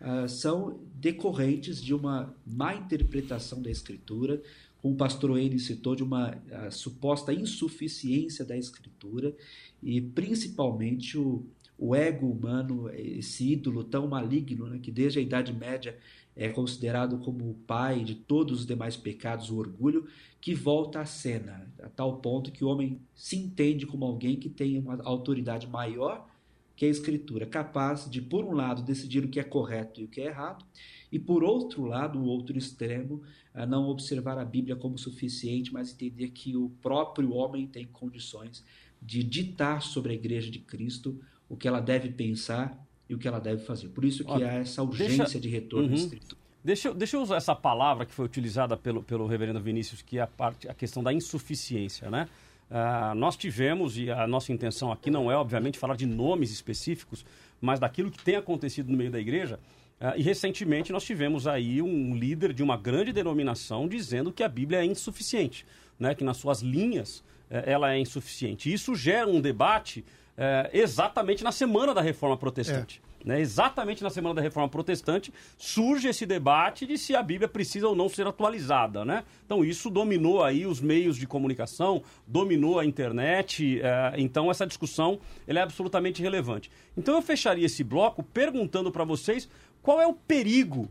uh, 0.00 0.28
são 0.28 0.80
decorrentes 0.94 1.82
de 1.82 1.94
uma 1.94 2.34
má 2.46 2.74
interpretação 2.74 3.60
da 3.60 3.70
Escritura, 3.70 4.42
como 4.82 4.94
o 4.94 4.96
pastor 4.96 5.30
Wayne 5.30 5.60
citou, 5.60 5.94
de 5.94 6.02
uma 6.02 6.36
suposta 6.70 7.32
insuficiência 7.32 8.44
da 8.44 8.56
escritura 8.56 9.34
e 9.80 10.00
principalmente 10.00 11.16
o, 11.16 11.46
o 11.78 11.94
ego 11.94 12.28
humano, 12.28 12.90
esse 12.92 13.52
ídolo 13.52 13.84
tão 13.84 14.08
maligno, 14.08 14.66
né, 14.66 14.80
que 14.82 14.90
desde 14.90 15.20
a 15.20 15.22
Idade 15.22 15.52
Média 15.52 15.96
é 16.34 16.48
considerado 16.48 17.18
como 17.18 17.50
o 17.50 17.54
pai 17.54 18.02
de 18.02 18.14
todos 18.14 18.60
os 18.60 18.66
demais 18.66 18.96
pecados, 18.96 19.50
o 19.50 19.56
orgulho, 19.56 20.06
que 20.40 20.54
volta 20.54 21.00
à 21.00 21.06
cena, 21.06 21.70
a 21.80 21.88
tal 21.88 22.16
ponto 22.16 22.50
que 22.50 22.64
o 22.64 22.68
homem 22.68 23.00
se 23.14 23.36
entende 23.36 23.86
como 23.86 24.04
alguém 24.04 24.36
que 24.36 24.48
tem 24.48 24.78
uma 24.78 25.00
autoridade 25.04 25.66
maior 25.66 26.26
que 26.74 26.86
a 26.86 26.88
Escritura, 26.88 27.46
capaz 27.46 28.10
de, 28.10 28.20
por 28.20 28.44
um 28.44 28.52
lado, 28.52 28.82
decidir 28.82 29.24
o 29.24 29.28
que 29.28 29.38
é 29.38 29.44
correto 29.44 30.00
e 30.00 30.04
o 30.04 30.08
que 30.08 30.20
é 30.20 30.26
errado, 30.26 30.64
e, 31.12 31.18
por 31.18 31.44
outro 31.44 31.84
lado, 31.84 32.18
o 32.18 32.24
outro 32.24 32.56
extremo, 32.56 33.22
a 33.52 33.66
não 33.66 33.86
observar 33.88 34.38
a 34.38 34.44
Bíblia 34.44 34.74
como 34.74 34.96
suficiente, 34.96 35.70
mas 35.70 35.92
entender 35.92 36.30
que 36.30 36.56
o 36.56 36.70
próprio 36.80 37.34
homem 37.34 37.66
tem 37.66 37.84
condições 37.84 38.64
de 39.00 39.22
ditar 39.22 39.82
sobre 39.82 40.12
a 40.12 40.14
Igreja 40.14 40.50
de 40.50 40.58
Cristo 40.58 41.20
o 41.50 41.56
que 41.56 41.68
ela 41.68 41.80
deve 41.80 42.08
pensar 42.08 42.82
e 43.06 43.14
o 43.14 43.18
que 43.18 43.28
ela 43.28 43.38
deve 43.38 43.62
fazer. 43.62 43.88
Por 43.88 44.06
isso 44.06 44.24
que 44.24 44.30
Olha, 44.30 44.48
há 44.48 44.54
essa 44.54 44.82
urgência 44.82 45.24
deixa... 45.24 45.38
de 45.40 45.48
retorno 45.50 45.88
uhum. 45.88 45.94
Escritura. 45.94 46.40
Deixa 46.64 46.88
eu, 46.88 46.94
deixa 46.94 47.16
eu 47.16 47.22
usar 47.22 47.36
essa 47.36 47.54
palavra 47.54 48.06
que 48.06 48.14
foi 48.14 48.24
utilizada 48.24 48.74
pelo, 48.74 49.02
pelo 49.02 49.26
reverendo 49.26 49.60
Vinícius, 49.60 50.00
que 50.00 50.18
é 50.18 50.22
a, 50.22 50.26
parte, 50.26 50.66
a 50.68 50.72
questão 50.72 51.02
da 51.02 51.12
insuficiência, 51.12 52.08
né? 52.08 52.28
Uh, 52.70 53.14
nós 53.16 53.36
tivemos, 53.36 53.98
e 53.98 54.10
a 54.10 54.26
nossa 54.26 54.50
intenção 54.50 54.90
aqui 54.90 55.10
não 55.10 55.30
é, 55.30 55.36
obviamente, 55.36 55.78
falar 55.78 55.94
de 55.94 56.06
nomes 56.06 56.50
específicos, 56.50 57.22
mas 57.60 57.78
daquilo 57.78 58.10
que 58.10 58.24
tem 58.24 58.36
acontecido 58.36 58.90
no 58.90 58.96
meio 58.96 59.10
da 59.10 59.20
igreja. 59.20 59.60
Uh, 60.02 60.18
e 60.18 60.22
recentemente 60.22 60.90
nós 60.90 61.04
tivemos 61.04 61.46
aí 61.46 61.80
um 61.80 62.16
líder 62.16 62.52
de 62.52 62.60
uma 62.60 62.76
grande 62.76 63.12
denominação 63.12 63.86
dizendo 63.86 64.32
que 64.32 64.42
a 64.42 64.48
Bíblia 64.48 64.80
é 64.80 64.84
insuficiente, 64.84 65.64
né? 65.96 66.12
que 66.12 66.24
nas 66.24 66.38
suas 66.38 66.60
linhas 66.60 67.18
uh, 67.18 67.62
ela 67.64 67.92
é 67.92 68.00
insuficiente. 68.00 68.72
Isso 68.72 68.96
gera 68.96 69.28
um 69.28 69.40
debate 69.40 70.04
eh, 70.36 70.70
exatamente 70.72 71.44
na 71.44 71.52
semana 71.52 71.92
da 71.92 72.00
reforma 72.00 72.36
protestante. 72.36 73.02
É. 73.08 73.12
Né? 73.24 73.40
Exatamente 73.40 74.02
na 74.02 74.10
Semana 74.10 74.34
da 74.34 74.42
Reforma 74.42 74.68
Protestante 74.68 75.32
surge 75.56 76.08
esse 76.08 76.26
debate 76.26 76.84
de 76.86 76.98
se 76.98 77.14
a 77.14 77.22
Bíblia 77.22 77.48
precisa 77.48 77.86
ou 77.86 77.94
não 77.94 78.08
ser 78.08 78.26
atualizada. 78.26 79.04
Né? 79.04 79.22
Então 79.46 79.64
isso 79.64 79.88
dominou 79.88 80.42
aí 80.42 80.66
os 80.66 80.80
meios 80.80 81.16
de 81.16 81.26
comunicação, 81.26 82.02
dominou 82.26 82.80
a 82.80 82.84
internet, 82.84 83.80
é, 83.80 84.14
então 84.18 84.50
essa 84.50 84.66
discussão 84.66 85.20
é 85.46 85.56
absolutamente 85.56 86.20
relevante. 86.20 86.70
Então 86.96 87.14
eu 87.14 87.22
fecharia 87.22 87.66
esse 87.66 87.84
bloco 87.84 88.22
perguntando 88.22 88.90
para 88.90 89.04
vocês 89.04 89.48
qual 89.82 90.00
é 90.00 90.06
o 90.06 90.14
perigo 90.14 90.88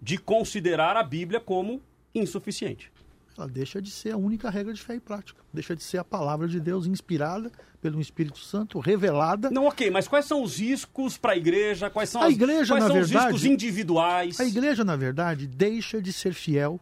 de 0.00 0.18
considerar 0.18 0.96
a 0.96 1.02
Bíblia 1.02 1.40
como 1.40 1.80
insuficiente. 2.14 2.92
Ela 3.36 3.48
deixa 3.48 3.82
de 3.82 3.90
ser 3.90 4.10
a 4.12 4.16
única 4.16 4.48
regra 4.48 4.72
de 4.72 4.80
fé 4.80 4.94
e 4.94 5.00
prática. 5.00 5.42
Deixa 5.52 5.74
de 5.74 5.82
ser 5.82 5.98
a 5.98 6.04
palavra 6.04 6.46
de 6.46 6.60
Deus 6.60 6.86
inspirada 6.86 7.50
pelo 7.80 8.00
Espírito 8.00 8.38
Santo, 8.38 8.78
revelada. 8.78 9.50
Não, 9.50 9.66
ok, 9.66 9.90
mas 9.90 10.06
quais 10.06 10.24
são 10.26 10.42
os 10.42 10.58
riscos 10.60 11.16
para 11.18 11.32
a 11.32 11.36
igreja? 11.36 11.90
Quais 11.90 12.10
são, 12.10 12.22
A 12.22 12.26
as- 12.26 12.32
igreja, 12.32 12.74
quais 12.74 12.84
na 12.84 12.90
são 12.90 13.00
os 13.00 13.10
verdade- 13.10 13.32
riscos 13.32 13.44
individuais? 13.50 14.38
A 14.38 14.44
igreja, 14.44 14.84
na 14.84 14.94
verdade, 14.94 15.46
deixa 15.48 16.00
de 16.00 16.12
ser 16.12 16.32
fiel 16.32 16.78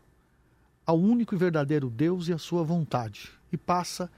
ao 0.84 0.98
único 0.98 1.34
e 1.34 1.38
verdadeiro 1.38 1.88
Deus 1.88 2.28
e 2.28 2.32
à 2.34 2.38
sua 2.38 2.62
vontade. 2.62 3.30
E 3.50 3.56
passa 3.56 4.10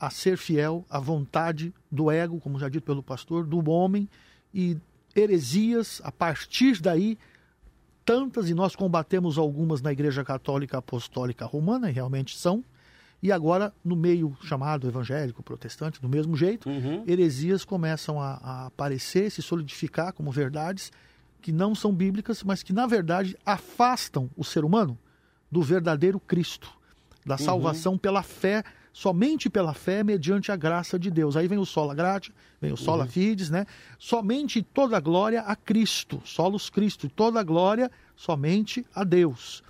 a 0.00 0.08
ser 0.08 0.38
fiel 0.38 0.84
à 0.88 0.98
vontade 0.98 1.74
do 1.90 2.10
ego, 2.10 2.40
como 2.40 2.58
já 2.58 2.68
dito 2.70 2.84
pelo 2.84 3.02
pastor, 3.02 3.44
do 3.44 3.68
homem 3.70 4.08
e 4.54 4.78
heresias, 5.16 6.00
a 6.04 6.12
partir 6.12 6.80
daí, 6.80 7.18
tantas, 8.04 8.48
e 8.48 8.54
nós 8.54 8.76
combatemos 8.76 9.38
algumas 9.38 9.80
na 9.82 9.90
Igreja 9.90 10.22
Católica 10.22 10.78
Apostólica 10.78 11.44
Romana, 11.44 11.90
e 11.90 11.92
realmente 11.92 12.36
são, 12.36 12.62
e 13.22 13.32
agora 13.32 13.72
no 13.84 13.96
meio 13.96 14.36
chamado 14.42 14.86
evangélico, 14.86 15.42
protestante, 15.42 16.00
do 16.00 16.08
mesmo 16.08 16.36
jeito, 16.36 16.68
heresias 17.06 17.64
começam 17.64 18.20
a, 18.20 18.34
a 18.42 18.66
aparecer, 18.66 19.30
se 19.30 19.42
solidificar 19.42 20.12
como 20.12 20.30
verdades 20.30 20.92
que 21.40 21.50
não 21.50 21.74
são 21.74 21.92
bíblicas, 21.92 22.42
mas 22.42 22.62
que 22.62 22.72
na 22.72 22.86
verdade 22.86 23.36
afastam 23.44 24.30
o 24.36 24.44
ser 24.44 24.64
humano 24.64 24.98
do 25.50 25.62
verdadeiro 25.62 26.20
Cristo, 26.20 26.70
da 27.24 27.38
salvação 27.38 27.96
pela 27.96 28.22
fé, 28.22 28.62
somente 28.96 29.50
pela 29.50 29.74
fé, 29.74 30.02
mediante 30.02 30.50
a 30.50 30.56
graça 30.56 30.98
de 30.98 31.10
Deus. 31.10 31.36
Aí 31.36 31.46
vem 31.46 31.58
o 31.58 31.66
sola 31.66 31.94
gratia, 31.94 32.32
vem 32.58 32.72
o 32.72 32.78
sola 32.78 33.06
fides, 33.06 33.50
né? 33.50 33.66
Somente 33.98 34.62
toda 34.62 34.96
a 34.96 35.00
glória 35.00 35.42
a 35.42 35.54
Cristo, 35.54 36.22
solos 36.24 36.70
Cristo, 36.70 37.06
toda 37.14 37.38
a 37.38 37.42
glória 37.42 37.90
somente 38.16 38.86
a 38.94 39.04
Deus. 39.04 39.62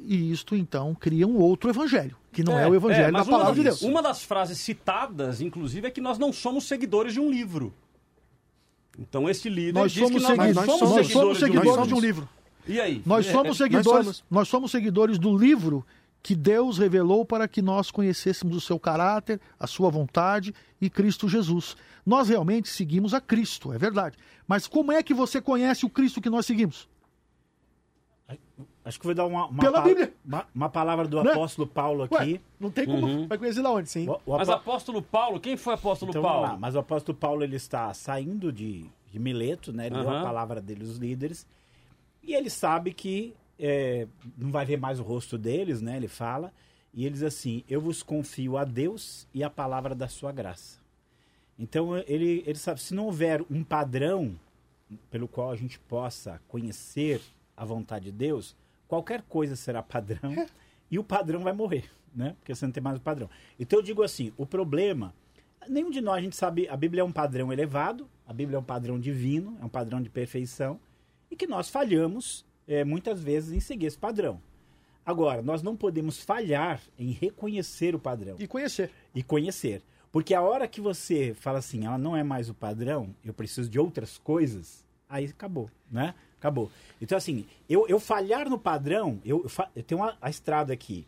E 0.00 0.32
isto 0.32 0.56
então 0.56 0.92
cria 0.92 1.24
um 1.24 1.36
outro 1.36 1.70
evangelho, 1.70 2.16
que 2.32 2.42
não 2.42 2.58
é, 2.58 2.68
o 2.68 2.74
evangelho 2.74 3.12
da 3.12 3.18
mas 3.20 3.28
palavra 3.28 3.50
uma, 3.50 3.54
de 3.54 3.62
Deus. 3.62 3.82
Uma 3.82 4.02
das 4.02 4.24
frases 4.24 4.58
citadas, 4.58 5.40
inclusive, 5.40 5.86
é 5.86 5.90
que 5.92 6.00
nós 6.00 6.18
não 6.18 6.32
somos 6.32 6.64
seguidores 6.64 7.12
de 7.12 7.20
um 7.20 7.30
livro. 7.30 7.72
Então 8.98 9.30
esse 9.30 9.48
líder 9.48 9.74
Nós 9.74 9.92
diz 9.92 10.02
somos, 10.02 10.20
que 10.20 10.28
nós, 10.28 10.36
nós 10.36 10.56
nós 10.56 10.66
somos 10.66 10.78
somos 10.80 11.06
seguidores, 11.06 11.38
seguidores 11.38 11.82
de 11.82 11.88
de 11.88 11.94
um 11.94 12.00
livro. 12.00 12.28
E 12.66 12.80
aí? 12.80 13.02
Nós 13.06 13.24
É, 13.24 13.30
somos 13.30 13.54
é, 13.60 13.64
seguidores, 13.64 14.04
somos. 14.04 14.24
nós 14.28 14.48
somos 14.48 14.70
seguidores 14.72 15.16
do 15.16 15.38
livro 15.38 15.86
que 16.22 16.34
Deus 16.34 16.78
revelou 16.78 17.24
para 17.24 17.46
que 17.48 17.62
nós 17.62 17.90
conhecêssemos 17.90 18.56
o 18.56 18.60
seu 18.60 18.78
caráter, 18.78 19.40
a 19.58 19.66
sua 19.66 19.88
vontade 19.90 20.54
e 20.80 20.90
Cristo 20.90 21.28
Jesus. 21.28 21.76
Nós 22.04 22.28
realmente 22.28 22.68
seguimos 22.68 23.14
a 23.14 23.20
Cristo, 23.20 23.72
é 23.72 23.78
verdade. 23.78 24.16
Mas 24.46 24.66
como 24.66 24.92
é 24.92 25.02
que 25.02 25.14
você 25.14 25.40
conhece 25.40 25.86
o 25.86 25.90
Cristo 25.90 26.20
que 26.20 26.28
nós 26.30 26.44
seguimos? 26.46 26.88
Acho 28.84 28.98
que 28.98 29.04
vou 29.06 29.14
dar 29.14 29.26
uma, 29.26 29.46
uma, 29.46 29.60
Pela 29.62 29.80
pa- 29.80 29.86
Bíblia. 29.88 30.14
uma, 30.24 30.46
uma 30.54 30.68
palavra 30.70 31.06
do 31.06 31.22
Né? 31.22 31.30
apóstolo 31.32 31.66
Paulo 31.68 32.04
aqui. 32.04 32.14
Ué, 32.14 32.40
não 32.58 32.70
tem 32.70 32.86
como. 32.86 33.26
Vai 33.28 33.36
conhecer 33.38 33.60
lá 33.60 33.70
onde? 33.70 33.88
Sim. 33.90 34.08
O- 34.08 34.20
o 34.24 34.36
Mas 34.38 34.48
apó- 34.48 34.58
apóstolo 34.70 35.02
Paulo, 35.02 35.38
quem 35.38 35.56
foi 35.56 35.74
apóstolo 35.74 36.10
Então, 36.10 36.22
Paulo? 36.22 36.42
lá. 36.42 36.56
Mas 36.58 36.74
o 36.74 36.78
apóstolo 36.78 37.16
Paulo 37.16 37.42
ele 37.44 37.56
está 37.56 37.92
saindo 37.92 38.50
de, 38.50 38.86
de 39.10 39.18
Mileto, 39.18 39.72
né? 39.72 39.86
Ele 39.86 39.94
deu 39.96 40.08
Aham. 40.08 40.20
a 40.20 40.24
palavra 40.24 40.60
dele 40.60 40.86
aos 40.86 40.96
líderes. 40.96 41.46
E 42.22 42.34
ele 42.34 42.48
sabe 42.50 42.92
que 42.94 43.34
é, 43.58 44.06
não 44.36 44.50
vai 44.50 44.64
ver 44.64 44.78
mais 44.78 45.00
o 45.00 45.02
rosto 45.02 45.36
deles, 45.36 45.80
né? 45.80 45.96
Ele 45.96 46.08
fala. 46.08 46.52
E 46.94 47.04
ele 47.04 47.14
diz 47.14 47.22
assim: 47.22 47.64
Eu 47.68 47.80
vos 47.80 48.02
confio 48.02 48.56
a 48.56 48.64
Deus 48.64 49.26
e 49.34 49.42
a 49.42 49.50
palavra 49.50 49.94
da 49.94 50.08
sua 50.08 50.32
graça. 50.32 50.78
Então 51.58 51.98
ele, 51.98 52.44
ele 52.46 52.58
sabe, 52.58 52.80
se 52.80 52.94
não 52.94 53.06
houver 53.06 53.44
um 53.50 53.64
padrão 53.64 54.38
pelo 55.10 55.26
qual 55.26 55.50
a 55.50 55.56
gente 55.56 55.78
possa 55.78 56.40
conhecer 56.46 57.20
a 57.56 57.64
vontade 57.64 58.06
de 58.06 58.12
Deus, 58.12 58.54
qualquer 58.86 59.22
coisa 59.22 59.56
será 59.56 59.82
padrão 59.82 60.46
e 60.90 60.98
o 60.98 61.04
padrão 61.04 61.40
vai 61.40 61.52
morrer, 61.52 61.90
né? 62.14 62.36
Porque 62.38 62.54
você 62.54 62.64
não 62.64 62.72
tem 62.72 62.82
mais 62.82 62.96
o 62.96 63.00
padrão. 63.00 63.28
Então 63.58 63.80
eu 63.80 63.82
digo 63.82 64.04
assim, 64.04 64.32
o 64.36 64.46
problema, 64.46 65.12
nenhum 65.68 65.90
de 65.90 66.00
nós 66.00 66.18
a 66.18 66.20
gente 66.20 66.36
sabe, 66.36 66.68
a 66.68 66.76
Bíblia 66.76 67.00
é 67.00 67.04
um 67.04 67.12
padrão 67.12 67.52
elevado, 67.52 68.08
a 68.24 68.32
Bíblia 68.32 68.56
é 68.56 68.60
um 68.60 68.64
padrão 68.64 68.98
divino, 68.98 69.58
é 69.60 69.64
um 69.64 69.68
padrão 69.68 70.00
de 70.00 70.08
perfeição 70.08 70.78
e 71.28 71.34
que 71.34 71.46
nós 71.46 71.68
falhamos 71.68 72.46
eh, 72.68 72.84
muitas 72.84 73.20
vezes 73.20 73.52
em 73.52 73.60
seguir 73.60 73.86
esse 73.86 73.98
padrão. 73.98 74.40
Agora, 75.04 75.40
nós 75.40 75.62
não 75.62 75.74
podemos 75.74 76.22
falhar 76.22 76.80
em 76.98 77.12
reconhecer 77.12 77.94
o 77.94 77.98
padrão 77.98 78.36
E 78.38 78.46
conhecer. 78.46 78.90
e 79.14 79.22
conhecer. 79.22 79.82
Porque 80.12 80.34
a 80.34 80.42
hora 80.42 80.68
que 80.68 80.80
você 80.80 81.34
fala 81.34 81.58
assim, 81.58 81.86
ela 81.86 81.96
não 81.98 82.16
é 82.16 82.22
mais 82.22 82.48
o 82.50 82.54
padrão, 82.54 83.14
eu 83.24 83.32
preciso 83.32 83.68
de 83.70 83.78
outras 83.78 84.18
coisas, 84.18 84.84
aí 85.08 85.24
acabou, 85.26 85.70
né? 85.90 86.14
Acabou. 86.38 86.70
Então, 87.00 87.16
assim, 87.18 87.46
eu, 87.68 87.86
eu 87.88 87.98
falhar 87.98 88.48
no 88.48 88.58
padrão, 88.58 89.18
eu, 89.24 89.44
eu, 89.44 89.66
eu 89.74 89.82
tenho 89.82 90.00
uma, 90.00 90.16
a 90.20 90.30
estrada 90.30 90.72
aqui. 90.72 91.06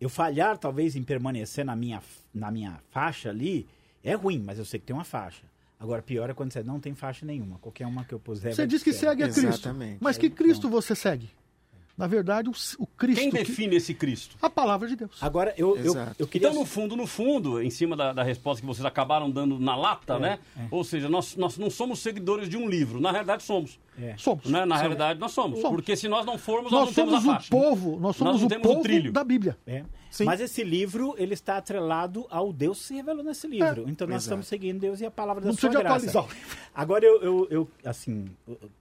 Eu 0.00 0.08
falhar, 0.08 0.58
talvez, 0.58 0.96
em 0.96 1.02
permanecer 1.04 1.64
na 1.64 1.76
minha, 1.76 2.02
na 2.34 2.50
minha 2.50 2.80
faixa 2.90 3.28
ali, 3.28 3.66
é 4.02 4.14
ruim, 4.14 4.42
mas 4.44 4.58
eu 4.58 4.64
sei 4.64 4.80
que 4.80 4.86
tem 4.86 4.96
uma 4.96 5.04
faixa. 5.04 5.44
Agora, 5.82 6.00
pior 6.00 6.30
é 6.30 6.32
quando 6.34 6.52
você 6.52 6.62
não 6.62 6.78
tem 6.78 6.94
faixa 6.94 7.26
nenhuma. 7.26 7.58
Qualquer 7.58 7.86
uma 7.88 8.04
que 8.04 8.14
eu 8.14 8.20
puser. 8.20 8.54
Você 8.54 8.68
diz 8.68 8.84
que 8.84 8.92
segue 8.92 9.24
a 9.24 9.26
Cristo. 9.28 9.48
Exatamente. 9.48 9.98
Mas 10.00 10.16
que 10.16 10.30
Cristo 10.30 10.68
você 10.68 10.94
segue? 10.94 11.28
Na 11.98 12.06
verdade, 12.06 12.48
o, 12.48 12.52
o 12.78 12.86
Cristo. 12.86 13.20
Quem 13.20 13.30
que- 13.30 13.38
define 13.38 13.76
esse 13.76 13.92
Cristo? 13.92 14.36
A 14.40 14.48
palavra 14.48 14.86
de 14.88 14.94
Deus. 14.94 15.18
Agora, 15.20 15.52
eu, 15.58 15.76
eu, 15.76 15.94
eu 16.20 16.26
queria. 16.26 16.48
Então, 16.48 16.60
no 16.60 16.64
fundo, 16.64 16.96
no 16.96 17.06
fundo, 17.06 17.60
em 17.60 17.68
cima 17.68 17.96
da, 17.96 18.12
da 18.12 18.22
resposta 18.22 18.60
que 18.60 18.66
vocês 18.66 18.84
acabaram 18.84 19.28
dando 19.28 19.58
na 19.58 19.74
lata, 19.76 20.18
né? 20.20 20.38
Ou 20.70 20.84
seja, 20.84 21.08
nós, 21.08 21.36
nós 21.36 21.58
não 21.58 21.68
somos 21.68 21.98
seguidores 21.98 22.48
de 22.48 22.56
um 22.56 22.68
livro. 22.68 23.00
Na 23.00 23.10
realidade, 23.10 23.42
somos. 23.42 23.78
É. 24.00 24.16
Somos. 24.16 24.46
Né? 24.46 24.64
Na 24.64 24.76
realidade, 24.76 25.20
nós 25.20 25.32
somos. 25.32 25.60
Somos. 25.60 25.76
Porque 25.76 25.94
se 25.96 26.08
nós 26.08 26.24
não 26.24 26.38
formos, 26.38 26.72
nós, 26.72 26.86
Nós 26.86 26.88
não 26.88 26.94
temos 26.94 27.10
somos 27.22 27.26
a 27.26 27.30
o 27.30 27.34
faixa. 27.34 27.50
povo, 27.50 28.00
nós 28.00 28.16
somos 28.16 28.40
não 28.40 28.46
o 28.46 28.48
temos 28.48 28.64
o 28.66 28.68
povo 28.70 28.82
trilho. 28.82 29.12
da 29.12 29.22
Bíblia. 29.22 29.58
É. 29.66 29.84
Sim. 30.10 30.24
Mas 30.24 30.40
esse 30.40 30.62
livro, 30.62 31.14
ele 31.18 31.32
está 31.34 31.56
atrelado 31.56 32.26
ao 32.30 32.52
Deus 32.52 32.80
que 32.80 32.84
se 32.88 32.94
revelou 32.94 33.24
nesse 33.24 33.46
livro. 33.46 33.88
então 33.88 34.06
nós 34.06 34.16
Exato. 34.16 34.24
estamos 34.24 34.46
seguindo 34.46 34.78
Deus 34.80 35.00
e 35.00 35.06
a 35.06 35.10
palavra 35.10 35.42
da 35.42 35.48
Não 35.48 35.56
sua 35.56 35.70
graça. 35.70 35.86
atualizar. 36.06 36.26
Agora, 36.74 37.04
eu, 37.04 37.22
eu, 37.22 37.48
eu, 37.50 37.70
assim, 37.84 38.26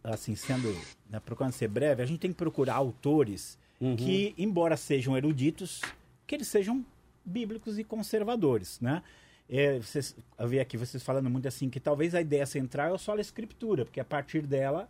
assim, 0.03 0.35
sendo, 0.35 0.73
né, 1.09 1.19
procurando 1.25 1.53
ser 1.53 1.67
breve, 1.69 2.01
a 2.03 2.05
gente 2.05 2.19
tem 2.19 2.31
que 2.31 2.38
procurar 2.38 2.75
autores 2.75 3.57
que, 3.97 4.33
embora 4.38 4.75
sejam 4.77 5.15
eruditos, 5.17 5.81
que 6.27 6.35
eles 6.35 6.47
sejam 6.47 6.85
bíblicos 7.25 7.79
e 7.79 7.83
conservadores, 7.83 8.79
né? 8.79 9.01
É, 9.49 9.79
vocês, 9.79 10.15
eu 10.39 10.47
vi 10.47 10.59
aqui 10.59 10.77
vocês 10.77 11.01
falando 11.03 11.29
muito 11.29 11.47
assim, 11.47 11.69
que 11.69 11.79
talvez 11.79 12.13
a 12.15 12.21
ideia 12.21 12.45
central 12.45 12.95
é 12.95 12.97
só 12.97 13.15
a 13.15 13.19
escritura, 13.21 13.83
porque 13.83 13.99
a 13.99 14.05
partir 14.05 14.41
dela 14.47 14.89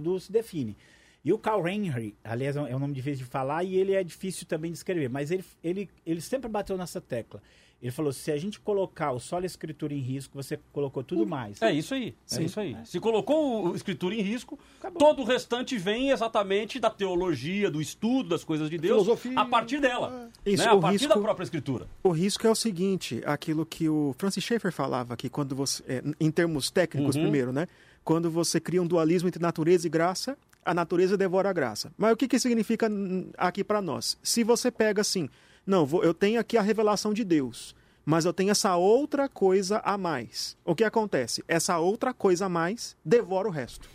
tudo 0.00 0.18
se 0.20 0.30
define. 0.32 0.76
E 1.24 1.32
o 1.32 1.38
Carl 1.38 1.66
Henry, 1.68 2.16
aliás, 2.24 2.56
é 2.56 2.60
um 2.74 2.78
nome 2.78 2.94
difícil 2.94 3.24
de 3.24 3.30
falar 3.30 3.62
e 3.62 3.76
ele 3.76 3.92
é 3.94 4.02
difícil 4.02 4.46
também 4.46 4.72
de 4.72 4.78
escrever, 4.78 5.08
mas 5.08 5.30
ele, 5.30 5.44
ele, 5.62 5.88
ele 6.04 6.20
sempre 6.20 6.48
bateu 6.50 6.76
nessa 6.76 7.00
tecla. 7.00 7.40
Ele 7.80 7.90
falou: 7.90 8.12
se 8.12 8.30
a 8.30 8.36
gente 8.36 8.60
colocar 8.60 9.10
o 9.10 9.18
só 9.18 9.38
a 9.38 9.44
escritura 9.44 9.92
em 9.92 9.98
risco, 9.98 10.40
você 10.40 10.56
colocou 10.72 11.02
tudo 11.02 11.26
mais. 11.26 11.60
É 11.60 11.72
isso 11.72 11.94
aí, 11.94 12.14
é 12.32 12.42
isso 12.42 12.60
aí. 12.60 12.76
Se 12.84 13.00
colocou 13.00 13.70
o 13.70 13.74
escritura 13.74 14.14
em 14.14 14.20
risco, 14.20 14.56
todo 14.98 15.22
o 15.22 15.24
restante 15.24 15.76
vem 15.76 16.10
exatamente 16.10 16.78
da 16.78 16.88
teologia, 16.90 17.68
do 17.70 17.80
estudo 17.80 18.28
das 18.30 18.44
coisas 18.44 18.70
de 18.70 18.78
Deus, 18.78 19.02
Filosofia. 19.02 19.38
a 19.38 19.44
partir 19.44 19.80
dela. 19.80 20.30
Isso, 20.46 20.62
né? 20.64 20.70
A 20.70 20.74
o 20.74 20.80
partir 20.80 20.98
risco- 20.98 21.14
da 21.14 21.20
própria 21.20 21.42
escritura. 21.44 21.88
O 22.04 22.10
risco 22.10 22.46
é 22.46 22.50
o 22.50 22.54
seguinte, 22.54 23.20
aquilo 23.26 23.66
que 23.66 23.88
o 23.88 24.14
Francis 24.16 24.44
Schaeffer 24.44 24.72
falava 24.72 25.14
aqui, 25.14 25.28
quando 25.28 25.56
você, 25.56 25.82
é, 25.88 26.02
em 26.20 26.30
termos 26.30 26.70
técnicos 26.70 27.16
primeiro, 27.16 27.52
né? 27.52 27.66
Quando 28.04 28.30
você 28.30 28.60
cria 28.60 28.82
um 28.82 28.86
dualismo 28.86 29.28
entre 29.28 29.40
natureza 29.40 29.86
e 29.86 29.90
graça, 29.90 30.36
a 30.64 30.74
natureza 30.74 31.16
devora 31.16 31.50
a 31.50 31.52
graça. 31.52 31.92
Mas 31.96 32.12
o 32.12 32.16
que 32.16 32.28
que 32.28 32.38
significa 32.38 32.88
aqui 33.36 33.62
para 33.62 33.82
nós? 33.82 34.16
Se 34.22 34.44
você 34.44 34.70
pega 34.70 35.00
assim, 35.00 35.28
não, 35.66 35.88
eu 36.02 36.14
tenho 36.14 36.40
aqui 36.40 36.56
a 36.56 36.62
revelação 36.62 37.12
de 37.12 37.24
Deus, 37.24 37.74
mas 38.04 38.24
eu 38.24 38.32
tenho 38.32 38.50
essa 38.50 38.76
outra 38.76 39.28
coisa 39.28 39.80
a 39.84 39.96
mais. 39.96 40.56
O 40.64 40.74
que 40.74 40.84
acontece? 40.84 41.44
Essa 41.46 41.78
outra 41.78 42.12
coisa 42.12 42.46
a 42.46 42.48
mais 42.48 42.96
devora 43.04 43.48
o 43.48 43.50
resto. 43.50 43.88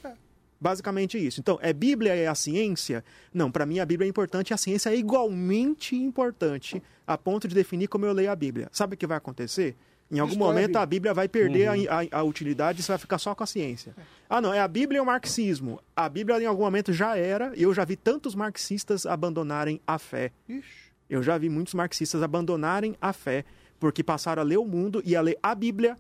Basicamente 0.60 1.18
isso. 1.18 1.40
Então, 1.40 1.60
é 1.62 1.72
Bíblia 1.72 2.16
é 2.16 2.28
a 2.28 2.34
ciência? 2.34 3.04
Não, 3.34 3.52
para 3.52 3.66
mim 3.66 3.80
a 3.80 3.86
Bíblia 3.86 4.08
é 4.08 4.10
importante 4.10 4.50
e 4.50 4.54
a 4.54 4.58
ciência 4.58 4.90
é 4.90 4.96
igualmente 4.96 5.96
importante 5.96 6.82
a 7.06 7.18
ponto 7.18 7.48
de 7.48 7.54
definir 7.54 7.88
como 7.88 8.06
eu 8.06 8.14
leio 8.14 8.32
a 8.32 8.36
Bíblia. 8.36 8.68
Sabe 8.72 8.96
o 8.96 8.98
que 8.98 9.06
vai 9.06 9.18
acontecer? 9.18 9.76
Em 10.10 10.20
algum 10.20 10.36
momento 10.38 10.78
a 10.78 10.86
Bíblia 10.86 11.14
vai 11.14 11.28
perder 11.28 11.68
a, 11.68 11.74
a- 11.74 12.20
a 12.20 12.24
utilidade 12.24 12.80
e 12.80 12.84
você 12.84 12.92
vai 12.94 12.98
ficar 12.98 13.18
só 13.18 13.36
com 13.36 13.44
a 13.44 13.48
ciência. 13.48 13.94
Ah, 14.30 14.40
não, 14.40 14.54
é 14.54 14.60
a 14.62 14.68
Bíblia 14.68 15.00
e 15.00 15.02
o 15.02 15.06
marxismo. 15.06 15.80
A 15.96 16.08
Bíblia 16.08 16.42
em 16.42 16.46
algum 16.46 16.64
momento 16.64 16.94
já 16.94 17.18
era, 17.18 17.52
e 17.56 17.64
eu 17.64 17.74
já 17.74 17.84
vi 17.84 17.96
tantos 17.96 18.34
marxistas 18.36 19.06
abandonarem 19.06 19.82
a 19.86 19.98
fé. 20.00 20.32
Ixi. 20.48 20.88
Eu 21.10 21.22
já 21.24 21.38
vi 21.38 21.50
muitos 21.50 21.74
marxistas 21.74 22.22
abandonarem 22.24 22.96
a 23.02 23.12
fé 23.14 23.44
porque 23.80 24.04
passaram 24.04 24.42
a 24.42 24.46
ler 24.46 24.58
o 24.58 24.66
mundo 24.66 25.02
e 25.06 25.16
a 25.16 25.22
ler 25.22 25.38
a 25.44 25.54
Bíblia 25.56 25.96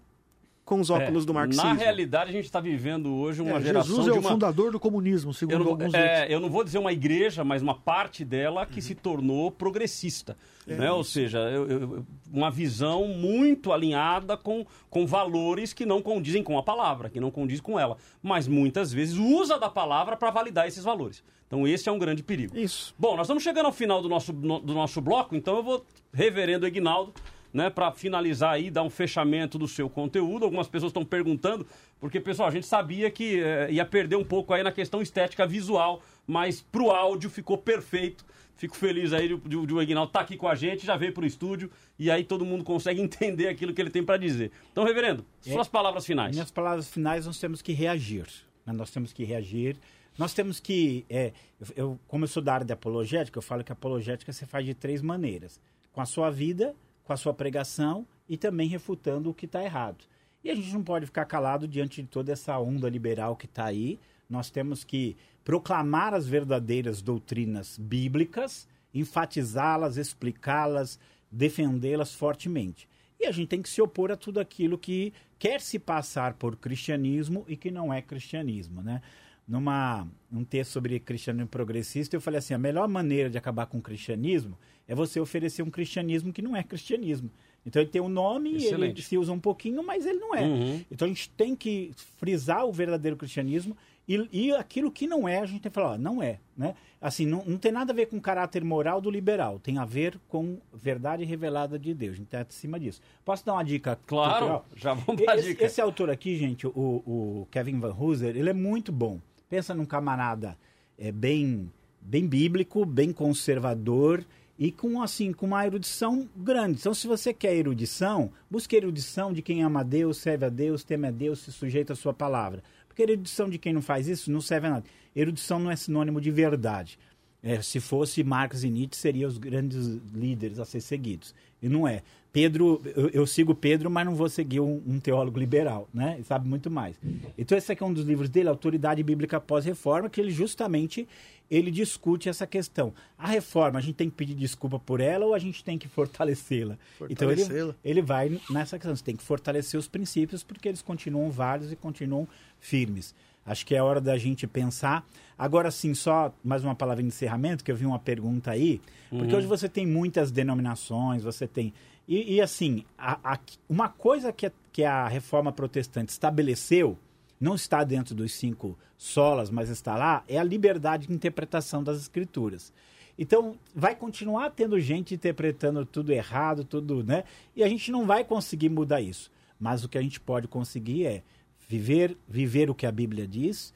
com 0.68 0.82
os 0.82 0.90
óculos 0.90 1.26
do 1.26 1.34
marxismo. 1.34 1.64
Na 1.64 1.72
realidade, 1.74 2.30
a 2.30 2.34
gente 2.34 2.44
está 2.44 2.60
vivendo 2.60 3.16
hoje 3.16 3.42
uma 3.42 3.58
É, 3.58 3.62
geração 3.62 3.88
Jesus 3.96 4.08
é 4.10 4.12
de 4.12 4.18
o 4.18 4.22
uma... 4.22 4.32
fundador 4.32 4.70
do 4.70 4.78
comunismo, 4.80 5.34
segundo 5.34 5.54
Eu 5.56 5.60
não, 5.64 5.68
alguns 5.72 5.94
é, 5.94 6.12
outros. 6.20 6.30
eu 6.34 6.40
não 6.42 6.50
vou 6.50 6.64
dizer 6.64 6.78
uma 6.78 6.92
igreja, 6.92 7.42
mas 7.46 7.62
uma 7.62 7.74
parte 7.74 8.26
dela 8.26 8.66
que 8.66 8.82
se 8.82 8.94
tornou 8.94 9.50
progressista. 9.50 10.38
né? 10.68 10.92
Ou 10.92 11.02
seja, 11.06 11.40
eu- 11.40 11.66
eu- 11.70 12.06
uma 12.30 12.52
visão 12.52 13.08
muito 13.08 13.72
alinhada 13.72 14.36
com, 14.36 14.66
com 14.90 15.08
valores 15.08 15.72
que 15.72 15.86
não 15.86 16.02
condizem 16.02 16.44
com 16.44 16.58
a 16.58 16.62
palavra, 16.64 17.10
que 17.10 17.22
não 17.22 17.32
condizem 17.32 17.64
com 17.64 17.80
ela. 17.80 17.96
Mas 18.22 18.50
muitas 18.50 18.92
vezes 18.92 19.16
usa 19.18 19.58
da 19.58 19.70
palavra 19.70 20.18
para 20.18 20.30
validar 20.30 20.68
esses 20.68 20.84
valores. 20.84 21.24
Então 21.48 21.66
esse 21.66 21.88
é 21.88 21.92
um 21.94 21.98
grande 21.98 22.22
perigo. 22.22 22.58
Isso. 22.58 22.94
Bom, 23.00 23.16
nós 23.16 23.28
estamos 23.28 23.42
chegando 23.42 23.68
ao 23.68 23.72
final 23.72 24.02
do 24.02 24.10
nosso, 24.10 24.34
no- 24.34 24.60
do 24.60 24.74
nosso 24.74 25.00
bloco, 25.00 25.34
então 25.34 25.56
eu 25.56 25.64
vou, 25.64 25.86
reverendo 26.14 26.68
Ignaldo, 26.68 27.14
né, 27.54 27.70
para 27.70 27.92
finalizar 27.92 28.54
aí, 28.54 28.70
dar 28.70 28.84
um 28.84 28.90
fechamento 28.90 29.58
do 29.58 29.68
seu 29.68 29.90
conteúdo. 29.90 30.46
Algumas 30.46 30.68
pessoas 30.68 30.90
estão 30.90 31.06
perguntando, 31.06 31.66
porque, 32.00 32.20
pessoal, 32.20 32.50
a 32.50 32.52
gente 32.52 32.66
sabia 32.66 33.10
que 33.10 33.40
eh, 33.40 33.72
ia 33.72 33.86
perder 33.86 34.16
um 34.16 34.24
pouco 34.24 34.54
aí 34.54 34.64
na 34.64 34.72
questão 34.72 35.02
estética 35.02 35.46
visual, 35.48 36.02
mas 36.26 36.62
pro 36.62 36.92
áudio 36.92 37.30
ficou 37.30 37.58
perfeito. 37.58 38.26
Fico 38.56 38.76
feliz 38.76 39.14
aí 39.14 39.28
de, 39.28 39.38
de, 39.38 39.66
de 39.68 39.74
o 39.74 39.82
Ignaldo 39.82 40.10
estar 40.10 40.22
aqui 40.22 40.36
com 40.36 40.48
a 40.48 40.56
gente, 40.56 40.86
já 40.86 40.98
veio 40.98 41.14
pro 41.14 41.26
estúdio, 41.26 41.70
e 41.98 42.10
aí 42.10 42.24
todo 42.24 42.44
mundo 42.44 42.64
consegue 42.64 43.00
entender 43.02 43.48
aquilo 43.48 43.74
que 43.74 43.80
ele 43.80 43.92
tem 43.92 44.04
para 44.04 44.18
dizer. 44.18 44.52
Então, 44.72 44.84
reverendo, 44.84 45.24
suas 45.42 45.68
palavras 45.68 46.06
finais. 46.06 46.36
Minhas 46.36 46.52
palavras 46.52 46.90
finais, 46.90 47.26
nós 47.26 47.40
temos 47.40 47.62
que 47.62 47.72
reagir. 47.72 48.28
né? 48.66 48.74
Nós 48.74 48.90
temos 48.90 49.14
que 49.14 49.24
reagir. 49.24 49.78
Nós 50.18 50.34
temos 50.34 50.60
que. 50.60 51.06
é, 51.10 51.32
eu, 51.76 52.00
como 52.08 52.24
eu 52.24 52.28
sou 52.28 52.42
da 52.42 52.56
área 52.56 52.66
de 52.66 52.74
apologética, 52.74 53.38
eu 53.38 53.42
falo 53.44 53.64
que 53.64 53.72
a 53.72 53.74
apologética 53.74 54.34
se 54.34 54.46
faz 54.48 54.66
de 54.66 54.74
três 54.74 55.04
maneiras: 55.04 55.62
com 55.94 56.02
a 56.02 56.06
sua 56.06 56.32
vida, 56.32 56.76
com 57.08 57.14
a 57.14 57.18
sua 57.18 57.34
pregação 57.34 58.06
e 58.28 58.36
também 58.36 58.68
refutando 58.68 59.30
o 59.30 59.34
que 59.34 59.46
está 59.46 59.64
errado. 59.64 60.04
E 60.44 60.52
a 60.52 60.56
gente 60.56 60.74
não 60.74 60.84
pode 60.84 61.06
ficar 61.06 61.26
calado 61.26 61.68
diante 61.68 62.02
de 62.02 62.08
toda 62.08 62.34
essa 62.34 62.60
onda 62.60 62.90
liberal 62.90 63.36
que 63.36 63.46
está 63.46 63.66
aí. 63.66 63.98
Nós 64.30 64.50
temos 64.50 64.84
que 64.84 65.16
proclamar 65.44 66.14
as 66.14 66.28
verdadeiras 66.28 67.02
doutrinas 67.02 67.78
bíblicas, 67.78 68.68
enfatizá-las, 68.94 69.96
explicá-las, 69.96 71.00
defendê-las 71.32 72.14
fortemente. 72.14 72.90
E 73.18 73.26
a 73.26 73.32
gente 73.32 73.48
tem 73.48 73.62
que 73.62 73.70
se 73.70 73.82
opor 73.82 74.12
a 74.12 74.18
tudo 74.18 74.40
aquilo 74.40 74.78
que 74.78 75.14
quer 75.40 75.62
se 75.62 75.80
passar 75.80 76.34
por 76.34 76.58
cristianismo 76.58 77.46
e 77.48 77.56
que 77.56 77.72
não 77.72 77.94
é 77.94 78.02
cristianismo, 78.02 78.82
né? 78.82 79.02
Numa 79.48 80.06
um 80.30 80.44
texto 80.44 80.72
sobre 80.72 81.00
cristianismo 81.00 81.48
progressista, 81.48 82.16
eu 82.16 82.22
falei 82.22 82.40
assim, 82.40 82.54
a 82.54 82.58
melhor 82.58 82.88
maneira 82.90 83.30
de 83.30 83.38
acabar 83.38 83.66
com 83.66 83.78
o 83.78 83.82
cristianismo 83.82 84.58
é 84.88 84.96
você 84.96 85.20
oferecer 85.20 85.62
um 85.62 85.70
cristianismo 85.70 86.32
que 86.32 86.42
não 86.42 86.56
é 86.56 86.64
cristianismo. 86.64 87.30
Então 87.66 87.82
ele 87.82 87.92
tem 87.92 88.02
um 88.02 88.08
nome, 88.08 88.52
ele 88.52 88.66
Excelente. 88.66 89.02
se 89.02 89.18
usa 89.18 89.34
um 89.34 89.40
pouquinho, 89.40 89.84
mas 89.84 90.06
ele 90.06 90.20
não 90.20 90.34
é. 90.34 90.42
Uhum. 90.42 90.82
Então 90.90 91.06
a 91.06 91.10
gente 91.10 91.30
tem 91.32 91.54
que 91.54 91.92
frisar 92.18 92.66
o 92.66 92.72
verdadeiro 92.72 93.18
cristianismo 93.18 93.76
e, 94.08 94.30
e 94.32 94.52
aquilo 94.54 94.90
que 94.90 95.06
não 95.06 95.28
é, 95.28 95.40
a 95.40 95.46
gente 95.46 95.62
tem 95.62 95.70
que 95.70 95.76
falar, 95.76 95.96
ó, 95.96 95.98
não 95.98 96.24
é. 96.24 96.40
Né? 96.56 96.76
Assim, 97.02 97.26
não, 97.26 97.44
não 97.46 97.58
tem 97.58 97.74
nada 97.74 97.92
a 97.92 97.96
ver 97.96 98.06
com 98.06 98.16
o 98.16 98.22
caráter 98.22 98.64
moral 98.64 99.02
do 99.02 99.12
liberal, 99.12 99.60
tem 99.60 99.78
a 99.78 99.84
ver 99.84 100.18
com 100.30 100.60
verdade 100.74 101.26
revelada 101.26 101.78
de 101.78 101.94
Deus. 101.94 102.14
A 102.14 102.16
gente 102.16 102.28
está 102.28 102.40
acima 102.40 102.80
disso. 102.80 103.02
Posso 103.26 103.46
dar 103.46 103.54
uma 103.54 103.64
dica? 103.64 104.00
Claro, 104.08 104.32
cultural? 104.32 104.66
já 104.74 104.94
vamos 104.94 105.22
pra 105.22 105.36
esse, 105.36 105.50
dica. 105.50 105.66
Esse 105.66 105.82
autor 105.82 106.10
aqui, 106.10 106.38
gente, 106.38 106.66
o, 106.66 106.72
o 106.72 107.48
Kevin 107.52 107.82
Van 107.82 107.94
Hooser, 107.94 108.38
ele 108.38 108.50
é 108.50 108.54
muito 108.54 108.94
bom. 108.94 109.20
Pensa 109.50 109.76
num 109.76 109.86
camarada 109.86 110.58
é, 110.98 111.12
bem, 111.12 111.70
bem 112.00 112.26
bíblico, 112.26 112.86
bem 112.86 113.12
conservador 113.12 114.24
e 114.58 114.72
com 114.72 115.02
assim 115.02 115.32
com 115.32 115.46
uma 115.46 115.66
erudição 115.66 116.28
grande. 116.36 116.80
Então, 116.80 116.94
se 116.94 117.08
você 117.08 117.34
quer 117.34 117.56
erudição, 117.56 118.32
busque 118.50 118.76
erudição 118.76 119.32
de 119.32 119.42
quem 119.42 119.64
ama 119.64 119.82
a 119.82 119.84
Deus, 119.84 120.18
serve 120.18 120.46
a 120.46 120.50
Deus, 120.50 120.84
teme 120.84 121.08
a 121.08 121.12
Deus, 121.12 121.40
se 121.40 121.52
sujeita 121.52 121.94
à 121.94 121.96
sua 121.96 122.14
palavra. 122.14 122.64
Porque 122.88 123.04
erudição 123.04 123.50
de 123.50 123.58
quem 123.58 123.74
não 123.74 123.82
faz 123.82 124.08
isso 124.08 124.32
não 124.32 124.42
serve 124.42 124.68
a 124.68 124.72
nada. 124.72 124.86
Erudição 125.16 125.60
não 125.60 125.70
é 125.70 125.76
sinônimo 125.76 126.20
de 126.20 126.32
verdade. 126.32 126.98
É, 127.44 127.62
se 127.62 127.80
fosse 127.80 128.24
Marx 128.24 128.64
e 128.64 128.70
Nietzsche, 128.70 129.00
seriam 129.00 129.30
os 129.30 129.38
grandes 129.38 129.86
líderes 130.14 130.60
a 130.60 130.66
ser 130.66 130.82
seguidos. 130.82 131.36
E 131.62 131.70
não 131.70 131.88
é. 131.88 132.02
Pedro, 132.32 132.82
eu, 132.96 133.10
eu 133.10 133.26
sigo 133.28 133.56
Pedro, 133.56 133.90
mas 133.90 134.06
não 134.06 134.16
vou 134.16 134.30
seguir 134.30 134.60
um, 134.60 134.82
um 134.86 135.00
teólogo 135.00 135.40
liberal, 135.40 135.88
né? 135.94 136.16
Ele 136.16 136.24
sabe 136.24 136.48
muito 136.48 136.70
mais. 136.70 136.96
Então 137.38 137.58
esse 137.58 137.72
aqui 137.72 137.82
é 137.82 137.86
um 137.86 137.94
dos 137.94 138.06
livros 138.06 138.30
dele, 138.30 138.50
Autoridade 138.50 139.02
Bíblica 139.02 139.40
Pós-Reforma, 139.40 140.10
que 140.10 140.22
ele 140.22 140.32
justamente 140.32 141.08
ele 141.50 141.72
discute 141.72 142.28
essa 142.28 142.46
questão. 142.46 142.94
A 143.18 143.28
reforma, 143.28 143.80
a 143.80 143.82
gente 143.82 143.96
tem 143.96 144.10
que 144.10 144.16
pedir 144.16 144.36
desculpa 144.36 144.78
por 144.78 145.00
ela 145.00 145.26
ou 145.26 145.34
a 145.34 145.40
gente 145.40 145.64
tem 145.64 145.78
que 145.78 145.88
fortalecê-la? 145.88 146.78
Então 147.10 147.32
ele, 147.32 147.42
Fortalecê-la. 147.42 147.76
ele 147.84 148.02
vai 148.02 148.40
nessa 148.50 148.78
questão. 148.78 148.96
Você 148.96 149.04
tem 149.04 149.16
que 149.16 149.24
fortalecer 149.24 149.80
os 149.80 149.88
princípios 149.88 150.44
porque 150.44 150.68
eles 150.68 150.82
continuam 150.82 151.32
válidos 151.32 151.72
e 151.72 151.76
continuam 151.76 152.28
firmes. 152.60 153.16
Acho 153.48 153.66
que 153.66 153.74
é 153.74 153.82
hora 153.82 154.00
da 154.02 154.18
gente 154.18 154.46
pensar. 154.46 155.08
Agora 155.38 155.72
sim, 155.72 155.94
só 155.96 156.32
mais 156.44 156.64
uma 156.64 156.76
palavra 156.76 157.02
de 157.02 157.08
encerramento, 157.08 157.64
que 157.64 157.72
eu 157.72 157.76
vi 157.76 157.86
uma 157.86 157.98
pergunta 157.98 158.52
aí. 158.52 158.82
Porque 159.10 159.34
hoje 159.36 159.48
você 159.48 159.70
tem 159.70 159.88
muitas 159.88 160.30
denominações, 160.32 161.24
você 161.24 161.48
tem. 161.48 161.74
E, 162.08 162.36
e, 162.36 162.42
assim, 162.42 162.84
a- 162.98 163.20
a- 163.24 163.40
uma 163.70 163.88
coisa 163.90 164.32
que 164.34 164.46
a, 164.48 164.52
que 164.72 164.84
a 164.84 165.08
reforma 165.08 165.52
protestante 165.52 166.10
estabeleceu, 166.10 166.98
não 167.40 167.56
está 167.56 167.84
dentro 167.84 168.14
dos 168.14 168.34
cinco 168.34 168.78
solas, 168.98 169.50
mas 169.50 169.70
está 169.70 169.96
lá, 169.96 170.24
é 170.28 170.38
a 170.38 170.44
liberdade 170.44 171.08
de 171.08 171.14
interpretação 171.14 171.84
das 171.84 171.98
escrituras. 172.00 172.74
Então, 173.20 173.56
vai 173.76 173.96
continuar 173.96 174.50
tendo 174.52 174.80
gente 174.80 175.14
interpretando 175.16 175.86
tudo 175.86 176.12
errado, 176.12 176.64
tudo, 176.64 177.04
né? 177.04 177.24
E 177.56 177.64
a 177.64 177.68
gente 177.70 177.92
não 177.92 178.06
vai 178.06 178.24
conseguir 178.24 178.70
mudar 178.70 179.02
isso. 179.02 179.32
Mas 179.60 179.84
o 179.84 179.90
que 179.90 179.98
a 179.98 180.02
gente 180.02 180.20
pode 180.20 180.48
conseguir 180.48 181.06
é 181.06 181.24
viver, 181.68 182.18
viver 182.28 182.70
o 182.70 182.76
que 182.76 182.86
a 182.86 182.92
Bíblia 182.92 183.28
diz, 183.28 183.74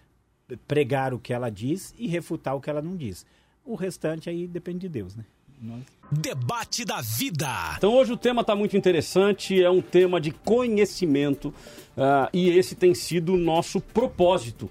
pregar 0.67 1.13
o 1.13 1.19
que 1.19 1.33
ela 1.33 1.49
diz 1.49 1.93
e 1.97 2.07
refutar 2.07 2.55
o 2.55 2.61
que 2.61 2.69
ela 2.69 2.81
não 2.81 2.95
diz. 2.95 3.25
O 3.65 3.75
restante 3.75 4.29
aí 4.29 4.47
depende 4.47 4.79
de 4.79 4.89
Deus, 4.89 5.15
né? 5.15 5.25
Nós... 5.61 5.83
Debate 6.11 6.83
da 6.83 7.01
vida. 7.01 7.47
Então 7.77 7.93
hoje 7.93 8.11
o 8.11 8.17
tema 8.17 8.41
está 8.41 8.55
muito 8.55 8.75
interessante, 8.75 9.61
é 9.61 9.69
um 9.69 9.81
tema 9.81 10.19
de 10.19 10.31
conhecimento 10.31 11.53
ah, 11.95 12.29
e 12.33 12.49
esse 12.49 12.75
tem 12.75 12.95
sido 12.95 13.33
o 13.33 13.37
nosso 13.37 13.79
propósito. 13.79 14.69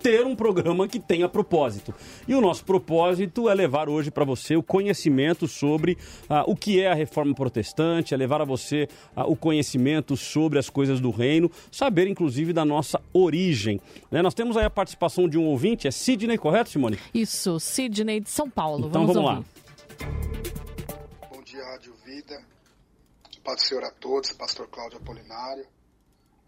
Ter 0.00 0.24
um 0.24 0.36
programa 0.36 0.86
que 0.86 1.00
tenha 1.00 1.28
propósito. 1.28 1.94
E 2.26 2.34
o 2.34 2.40
nosso 2.40 2.64
propósito 2.64 3.48
é 3.48 3.54
levar 3.54 3.88
hoje 3.88 4.10
para 4.10 4.24
você 4.24 4.56
o 4.56 4.62
conhecimento 4.62 5.48
sobre 5.48 5.98
ah, 6.28 6.44
o 6.46 6.54
que 6.54 6.80
é 6.80 6.88
a 6.90 6.94
reforma 6.94 7.34
protestante, 7.34 8.14
é 8.14 8.16
levar 8.16 8.40
a 8.40 8.44
você 8.44 8.88
ah, 9.16 9.26
o 9.26 9.34
conhecimento 9.34 10.16
sobre 10.16 10.58
as 10.58 10.70
coisas 10.70 11.00
do 11.00 11.10
reino, 11.10 11.50
saber 11.70 12.06
inclusive 12.06 12.52
da 12.52 12.64
nossa 12.64 13.00
origem. 13.12 13.80
Né? 14.10 14.22
Nós 14.22 14.34
temos 14.34 14.56
aí 14.56 14.64
a 14.64 14.70
participação 14.70 15.28
de 15.28 15.38
um 15.38 15.46
ouvinte, 15.46 15.88
é 15.88 15.90
Sidney, 15.90 16.38
correto, 16.38 16.70
Simone? 16.70 16.98
Isso, 17.12 17.58
Sidney 17.58 18.20
de 18.20 18.30
São 18.30 18.48
Paulo. 18.48 18.88
Então 18.88 19.06
vamos, 19.06 19.14
vamos 19.14 19.30
lá. 19.30 19.44
Bom 21.30 21.42
dia, 21.42 21.64
Rádio 21.64 21.94
Vida. 22.04 22.40
Paz 23.42 23.56
do 23.56 23.62
Senhor 23.62 23.84
a 23.84 23.90
todos, 23.90 24.32
Pastor 24.32 24.68
Cláudio 24.68 24.98
Apolinário. 24.98 25.66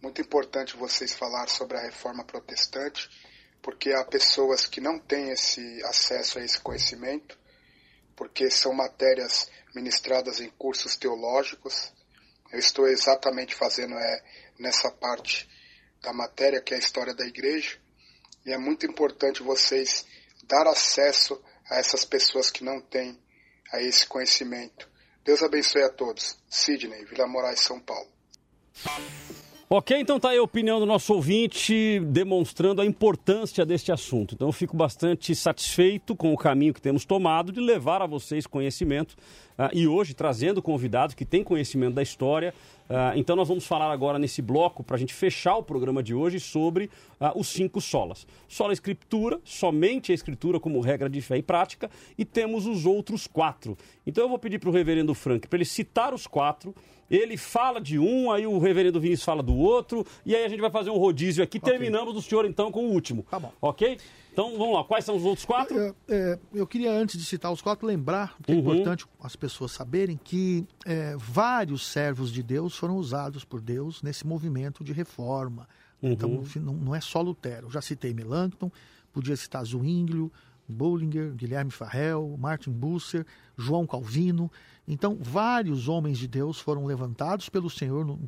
Muito 0.03 0.21
importante 0.21 0.77
vocês 0.77 1.15
falar 1.15 1.49
sobre 1.49 1.77
a 1.77 1.83
reforma 1.83 2.25
protestante, 2.25 3.11
porque 3.63 3.93
há 3.93 4.05
pessoas 4.05 4.67
que 4.67 4.81
não 4.81 4.99
têm 4.99 5.31
esse 5.31 5.83
acesso 5.85 6.39
a 6.39 6.45
esse 6.45 6.61
conhecimento, 6.61 7.39
porque 8.17 8.51
são 8.51 8.73
matérias 8.73 9.51
ministradas 9.75 10.41
em 10.41 10.51
cursos 10.51 10.97
teológicos. 10.97 11.93
Eu 12.53 12.59
estou 12.59 12.89
exatamente 12.89 13.55
fazendo 13.55 13.95
é, 13.95 14.23
nessa 14.59 14.91
parte 14.91 15.49
da 16.03 16.13
matéria, 16.13 16.61
que 16.61 16.75
é 16.75 16.77
a 16.77 16.81
história 16.81 17.15
da 17.15 17.27
igreja, 17.27 17.79
e 18.45 18.53
é 18.53 18.59
muito 18.59 18.87
importante 18.87 19.43
vocês 19.43 20.07
dar 20.45 20.67
acesso 20.67 21.41
a 21.69 21.77
essas 21.77 22.05
pessoas 22.05 22.51
que 22.51 22.65
não 22.65 22.81
têm 22.81 23.19
a 23.73 23.81
esse 23.81 24.07
conhecimento. 24.07 24.89
Deus 25.25 25.43
abençoe 25.43 25.83
a 25.83 25.91
todos. 25.91 26.39
Sidney, 26.49 27.05
Vila 27.05 27.27
Moraes, 27.27 27.61
São 27.61 27.79
Paulo. 27.79 28.11
Ok, 29.73 29.97
então 29.97 30.19
tá 30.19 30.31
aí 30.31 30.39
a 30.39 30.43
opinião 30.43 30.81
do 30.81 30.85
nosso 30.85 31.15
ouvinte 31.15 32.01
demonstrando 32.01 32.83
a 32.83 32.85
importância 32.85 33.65
deste 33.65 33.93
assunto. 33.93 34.35
Então 34.35 34.49
eu 34.49 34.53
fico 34.53 34.77
bastante 34.77 35.33
satisfeito 35.33 36.17
com 36.17 36.35
o 36.35 36.37
caminho 36.37 36.75
que 36.75 36.83
temos 36.83 37.05
tomado 37.05 37.53
de 37.53 37.61
levar 37.61 38.03
a 38.03 38.07
vocês 38.07 38.49
conhecimento 38.49 39.15
ah, 39.57 39.71
e 39.73 39.87
hoje 39.87 40.13
trazendo 40.13 40.61
convidados 40.61 41.15
que 41.15 41.25
têm 41.25 41.45
conhecimento 41.45 41.95
da 41.95 42.03
história. 42.03 42.53
Ah, 42.89 43.13
então 43.15 43.37
nós 43.37 43.47
vamos 43.47 43.65
falar 43.65 43.93
agora 43.93 44.19
nesse 44.19 44.43
bloco 44.43 44.83
para 44.83 44.97
a 44.97 44.99
gente 44.99 45.15
fechar 45.15 45.55
o 45.55 45.63
programa 45.63 46.03
de 46.03 46.15
hoje 46.15 46.41
sobre 46.41 46.91
ah, 47.21 47.33
os 47.37 47.47
cinco 47.47 47.81
solas. 47.81 48.27
Sola 48.49 48.73
Escritura, 48.73 49.39
somente 49.45 50.11
a 50.11 50.15
Escritura 50.17 50.59
como 50.59 50.81
regra 50.81 51.09
de 51.09 51.23
fé 51.23 51.37
e 51.37 51.43
prática, 51.43 51.89
e 52.19 52.25
temos 52.25 52.67
os 52.67 52.87
outros 52.87 53.29
quatro. 53.29 53.79
Então 54.05 54.25
eu 54.25 54.29
vou 54.29 54.39
pedir 54.41 54.59
para 54.59 54.69
o 54.69 54.73
reverendo 54.73 55.15
Frank 55.15 55.47
para 55.47 55.59
ele 55.59 55.65
citar 55.65 56.13
os 56.13 56.27
quatro 56.27 56.75
ele 57.11 57.37
fala 57.37 57.81
de 57.81 57.99
um, 57.99 58.31
aí 58.31 58.47
o 58.47 58.59
reverendo 58.59 59.01
Vinícius 59.01 59.25
fala 59.25 59.43
do 59.43 59.55
outro, 59.57 60.07
e 60.25 60.35
aí 60.37 60.45
a 60.45 60.49
gente 60.49 60.61
vai 60.61 60.71
fazer 60.71 60.91
um 60.91 60.97
rodízio 60.99 61.43
aqui. 61.43 61.59
Terminamos 61.59 62.15
do 62.15 62.23
senhor, 62.23 62.45
então, 62.47 62.71
com 62.71 62.87
o 62.87 62.91
último. 62.93 63.25
Tá 63.31 63.39
bom. 63.41 63.53
Ok? 63.61 63.99
Então, 64.33 64.57
vamos 64.57 64.75
lá. 64.75 64.85
Quais 64.85 65.05
são 65.05 65.17
os 65.17 65.25
outros 65.25 65.45
quatro? 65.45 65.77
É, 65.77 65.95
é, 66.09 66.39
eu 66.55 66.65
queria, 66.67 66.93
antes 66.93 67.19
de 67.19 67.25
citar 67.25 67.51
os 67.53 67.61
quatro, 67.61 67.85
lembrar 67.87 68.37
que 68.43 68.53
é 68.53 68.55
Uhum. 68.55 68.61
importante 68.61 69.05
as 69.21 69.35
pessoas 69.35 69.73
saberem 69.73 70.19
que 70.23 70.65
é, 70.87 71.17
vários 71.19 71.85
servos 71.87 72.33
de 72.33 72.43
Deus 72.43 72.77
foram 72.77 72.97
usados 72.97 73.45
por 73.45 73.61
Deus 73.61 74.03
nesse 74.03 74.25
movimento 74.27 74.85
de 74.85 74.93
reforma. 74.93 75.69
Então, 76.03 76.43
não, 76.57 76.73
não 76.75 76.95
é 76.95 77.01
só 77.01 77.21
Lutero. 77.21 77.67
Eu 77.67 77.71
já 77.71 77.83
citei 77.83 78.15
Melanchthon, 78.15 78.71
podia 79.13 79.37
citar 79.37 79.65
Zwinglio, 79.67 80.33
Bullinger, 80.67 81.33
Guilherme 81.35 81.71
Farrell, 81.73 82.37
Martin 82.39 82.71
Busser, 82.71 83.27
João 83.59 83.85
Calvino. 83.87 84.51
Então, 84.93 85.17
vários 85.21 85.89
homens 85.89 86.19
de 86.19 86.27
Deus 86.27 86.59
foram 86.59 86.85
levantados 86.85 87.49
pelo 87.49 87.71
Senhor 87.71 88.05
num, 88.05 88.19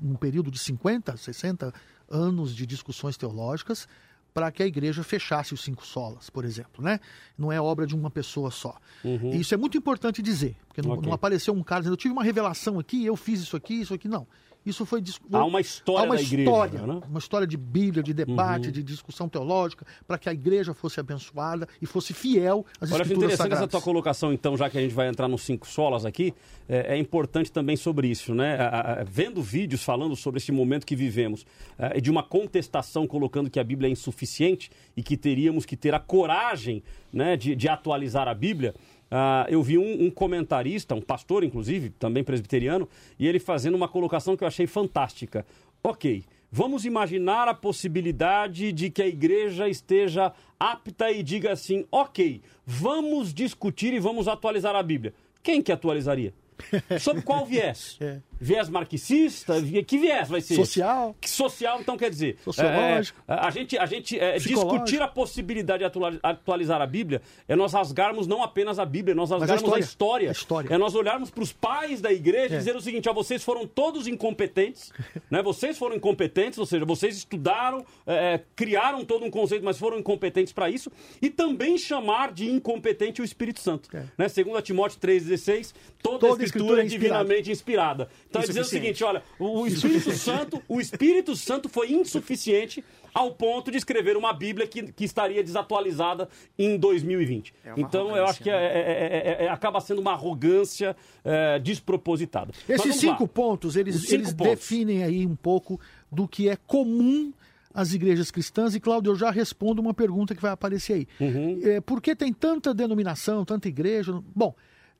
num- 0.00 0.14
período 0.16 0.50
de 0.50 0.58
50, 0.58 1.16
60 1.16 1.72
anos 2.10 2.54
de 2.56 2.64
discussões 2.66 3.16
teológicas 3.18 3.86
para 4.32 4.50
que 4.50 4.62
a 4.62 4.66
igreja 4.66 5.02
fechasse 5.02 5.52
os 5.54 5.62
cinco 5.62 5.84
solas, 5.86 6.28
por 6.30 6.44
exemplo, 6.44 6.82
né? 6.84 7.00
Não 7.38 7.50
é 7.52 7.60
obra 7.60 7.86
de 7.86 7.94
uma 7.94 8.10
pessoa 8.10 8.50
só. 8.50 8.76
E 9.04 9.40
Isso 9.40 9.52
é 9.54 9.56
muito 9.56 9.76
importante 9.78 10.20
dizer, 10.22 10.56
porque 10.68 10.80
não, 10.82 10.90
Ok. 10.92 11.06
não 11.06 11.12
apareceu 11.12 11.52
um 11.54 11.62
cara 11.62 11.80
dizendo, 11.82 11.94
eu 11.94 11.98
tive 11.98 12.12
uma 12.12 12.22
revelação 12.24 12.78
aqui, 12.78 13.04
eu 13.04 13.16
fiz 13.16 13.40
isso 13.40 13.56
aqui, 13.56 13.74
isso 13.80 13.92
aqui, 13.94 14.08
não. 14.08 14.26
Isso 14.66 14.84
foi 14.84 15.02
Há 15.32 15.44
uma 15.44 15.60
história 15.60 16.00
Há 16.00 16.04
uma 16.04 16.16
da 16.16 16.20
igreja, 16.22 16.42
história, 16.50 16.86
né? 16.86 17.00
uma 17.08 17.18
história 17.20 17.46
de 17.46 17.56
Bíblia, 17.56 18.02
de 18.02 18.12
debate, 18.12 18.72
de 18.72 18.82
discussão 18.82 19.28
teológica, 19.28 19.86
para 20.06 20.18
que 20.18 20.28
a 20.28 20.32
igreja 20.32 20.74
fosse 20.74 20.98
abençoada 20.98 21.68
e 21.80 21.86
fosse 21.86 22.12
fiel 22.12 22.66
às 22.80 22.90
Olha, 22.90 23.02
escrituras 23.02 23.16
interessante 23.16 23.32
essa 23.32 23.42
sagradas. 23.54 23.70
tua 23.70 23.80
colocação, 23.80 24.32
então, 24.32 24.56
já 24.56 24.68
que 24.68 24.76
a 24.76 24.80
gente 24.80 24.92
vai 24.94 25.08
entrar 25.08 25.28
nos 25.28 25.42
cinco 25.42 25.68
solas 25.68 26.04
aqui, 26.04 26.34
é, 26.68 26.94
é 26.94 26.98
importante 26.98 27.52
também 27.52 27.76
sobre 27.76 28.08
isso, 28.08 28.34
né? 28.34 28.56
A- 28.56 29.00
a- 29.00 29.04
vendo 29.04 29.40
vídeos 29.40 29.84
falando 29.84 30.16
sobre 30.16 30.38
esse 30.38 30.50
momento 30.50 30.84
que 30.84 30.96
vivemos, 30.96 31.46
é, 31.78 32.00
de 32.00 32.10
uma 32.10 32.24
contestação 32.24 33.06
colocando 33.06 33.48
que 33.48 33.60
a 33.60 33.64
Bíblia 33.64 33.88
é 33.88 33.92
insuficiente 33.92 34.70
e 34.96 35.02
que 35.02 35.16
teríamos 35.16 35.64
que 35.64 35.76
ter 35.76 35.94
a 35.94 36.00
coragem 36.00 36.82
né, 37.12 37.36
de, 37.36 37.54
de 37.54 37.68
atualizar 37.68 38.28
a 38.28 38.34
Bíblia. 38.34 38.74
Ah, 39.10 39.46
eu 39.48 39.62
vi 39.62 39.78
um, 39.78 40.04
um 40.04 40.10
comentarista, 40.10 40.94
um 40.94 41.00
pastor, 41.00 41.44
inclusive, 41.44 41.90
também 41.90 42.24
presbiteriano, 42.24 42.88
e 43.18 43.26
ele 43.26 43.38
fazendo 43.38 43.74
uma 43.74 43.88
colocação 43.88 44.36
que 44.36 44.44
eu 44.44 44.48
achei 44.48 44.66
fantástica. 44.66 45.46
Ok, 45.82 46.24
vamos 46.50 46.84
imaginar 46.84 47.48
a 47.48 47.54
possibilidade 47.54 48.72
de 48.72 48.90
que 48.90 49.02
a 49.02 49.06
igreja 49.06 49.68
esteja 49.68 50.32
apta 50.58 51.10
e 51.10 51.22
diga 51.22 51.52
assim: 51.52 51.84
ok, 51.90 52.40
vamos 52.64 53.32
discutir 53.32 53.92
e 53.92 54.00
vamos 54.00 54.26
atualizar 54.26 54.74
a 54.74 54.82
Bíblia. 54.82 55.14
Quem 55.42 55.62
que 55.62 55.70
atualizaria? 55.70 56.34
Sob 56.98 57.22
qual 57.22 57.44
viés? 57.46 57.98
É. 58.40 58.44
Viés 58.44 58.68
marxista? 58.68 59.54
Que 59.86 59.98
viés 59.98 60.28
vai 60.28 60.40
ser? 60.40 60.54
Social. 60.56 61.16
Que 61.20 61.28
social, 61.28 61.80
então 61.80 61.96
quer 61.96 62.10
dizer. 62.10 62.36
Sociológico. 62.44 63.20
é, 63.26 63.34
a 63.34 63.50
gente, 63.50 63.78
a 63.78 63.86
gente 63.86 64.18
é, 64.18 64.38
discutir 64.38 65.00
a 65.02 65.08
possibilidade 65.08 65.78
de 65.80 65.84
atua- 65.84 66.18
atualizar 66.22 66.80
a 66.80 66.86
Bíblia 66.86 67.22
é 67.48 67.56
nós 67.56 67.72
rasgarmos 67.72 68.26
não 68.26 68.42
apenas 68.42 68.78
a 68.78 68.84
Bíblia, 68.84 69.14
nós 69.14 69.30
a 69.32 69.38
rasgarmos 69.38 69.72
a 69.72 69.78
história. 69.78 69.82
história. 69.84 70.28
A 70.28 70.32
história. 70.32 70.74
É 70.74 70.78
nós 70.78 70.94
olharmos 70.94 71.30
para 71.30 71.42
os 71.42 71.52
pais 71.52 72.00
da 72.00 72.12
igreja 72.12 72.54
e 72.54 72.56
É. 72.56 72.58
dizer 72.58 72.76
o 72.76 72.80
seguinte: 72.80 73.08
ó, 73.08 73.12
vocês 73.12 73.42
foram 73.42 73.66
todos 73.66 74.06
incompetentes, 74.06 74.92
né? 75.30 75.42
Vocês 75.42 75.78
foram 75.78 75.96
incompetentes, 75.96 76.58
ou 76.58 76.66
seja, 76.66 76.84
vocês 76.84 77.16
estudaram, 77.16 77.84
é, 78.06 78.40
criaram 78.54 79.04
todo 79.04 79.24
um 79.24 79.30
conceito, 79.30 79.64
mas 79.64 79.78
foram 79.78 79.98
incompetentes 79.98 80.52
para 80.52 80.68
isso, 80.70 80.90
e 81.20 81.30
também 81.30 81.78
chamar 81.78 82.32
de 82.32 82.50
incompetente 82.50 83.20
o 83.22 83.24
Espírito 83.24 83.60
Santo. 83.60 83.88
É. 83.96 84.04
Né? 84.18 84.28
Segundo 84.28 84.56
a 84.58 84.62
Timóteo 84.62 84.98
3,16, 85.00 85.72
toda, 86.02 86.18
Toda 86.18 86.42
a 86.42 86.44
escritura 86.44 86.46
escritura 86.46 86.80
é 86.80 86.82
é 86.82 86.86
inspirada. 86.86 87.18
divinamente 87.24 87.50
inspirada. 87.50 88.08
Então 88.36 88.44
é 88.44 88.46
dizer 88.46 88.60
o 88.60 88.64
seguinte, 88.64 89.04
olha, 89.04 89.22
o 89.38 89.60
o 89.62 89.66
Espírito 89.66 90.12
Santo, 90.12 90.62
o 90.68 90.80
Espírito 90.80 91.34
Santo 91.36 91.68
foi 91.68 91.92
insuficiente 91.92 92.84
ao 93.14 93.32
ponto 93.32 93.70
de 93.70 93.78
escrever 93.78 94.16
uma 94.16 94.32
Bíblia 94.32 94.66
que, 94.66 94.92
que 94.92 95.04
estaria 95.04 95.42
desatualizada 95.42 96.28
em 96.58 96.76
2020. 96.76 97.54
É 97.64 97.72
então 97.78 98.14
eu 98.14 98.24
acho 98.26 98.42
que 98.42 98.50
é- 98.50 98.54
é- 98.54 99.36
é- 99.42 99.44
é- 99.46 99.48
acaba 99.48 99.80
sendo 99.80 100.00
uma 100.02 100.12
arrogância 100.12 100.94
é, 101.24 101.58
despropositada. 101.58 102.52
Esses 102.68 102.76
vamos 102.78 102.94
lá. 102.96 103.00
cinco 103.12 103.26
pontos, 103.28 103.70
Os 103.70 103.76
eles, 103.76 103.96
cinco 104.02 104.14
eles 104.14 104.32
pontos. 104.34 104.52
definem 104.52 105.02
aí 105.02 105.26
um 105.26 105.34
pouco 105.34 105.80
do 106.12 106.28
que 106.28 106.48
é 106.48 106.56
comum 106.66 107.32
às 107.72 107.92
igrejas 107.94 108.30
cristãs. 108.30 108.74
E, 108.74 108.80
Cláudio, 108.80 109.12
eu 109.12 109.16
já 109.16 109.30
respondo 109.30 109.80
uma 109.80 109.94
pergunta 109.94 110.34
que 110.34 110.42
vai 110.42 110.50
aparecer 110.50 110.92
aí. 110.94 111.08
Uhum. 111.20 111.60
É, 111.62 111.80
por 111.80 112.00
que 112.02 112.14
tem 112.14 112.32
tanta 112.32 112.72
denominação, 112.74 113.44
tanta 113.44 113.66
igreja? 113.68 114.22
Bom, 114.34 114.54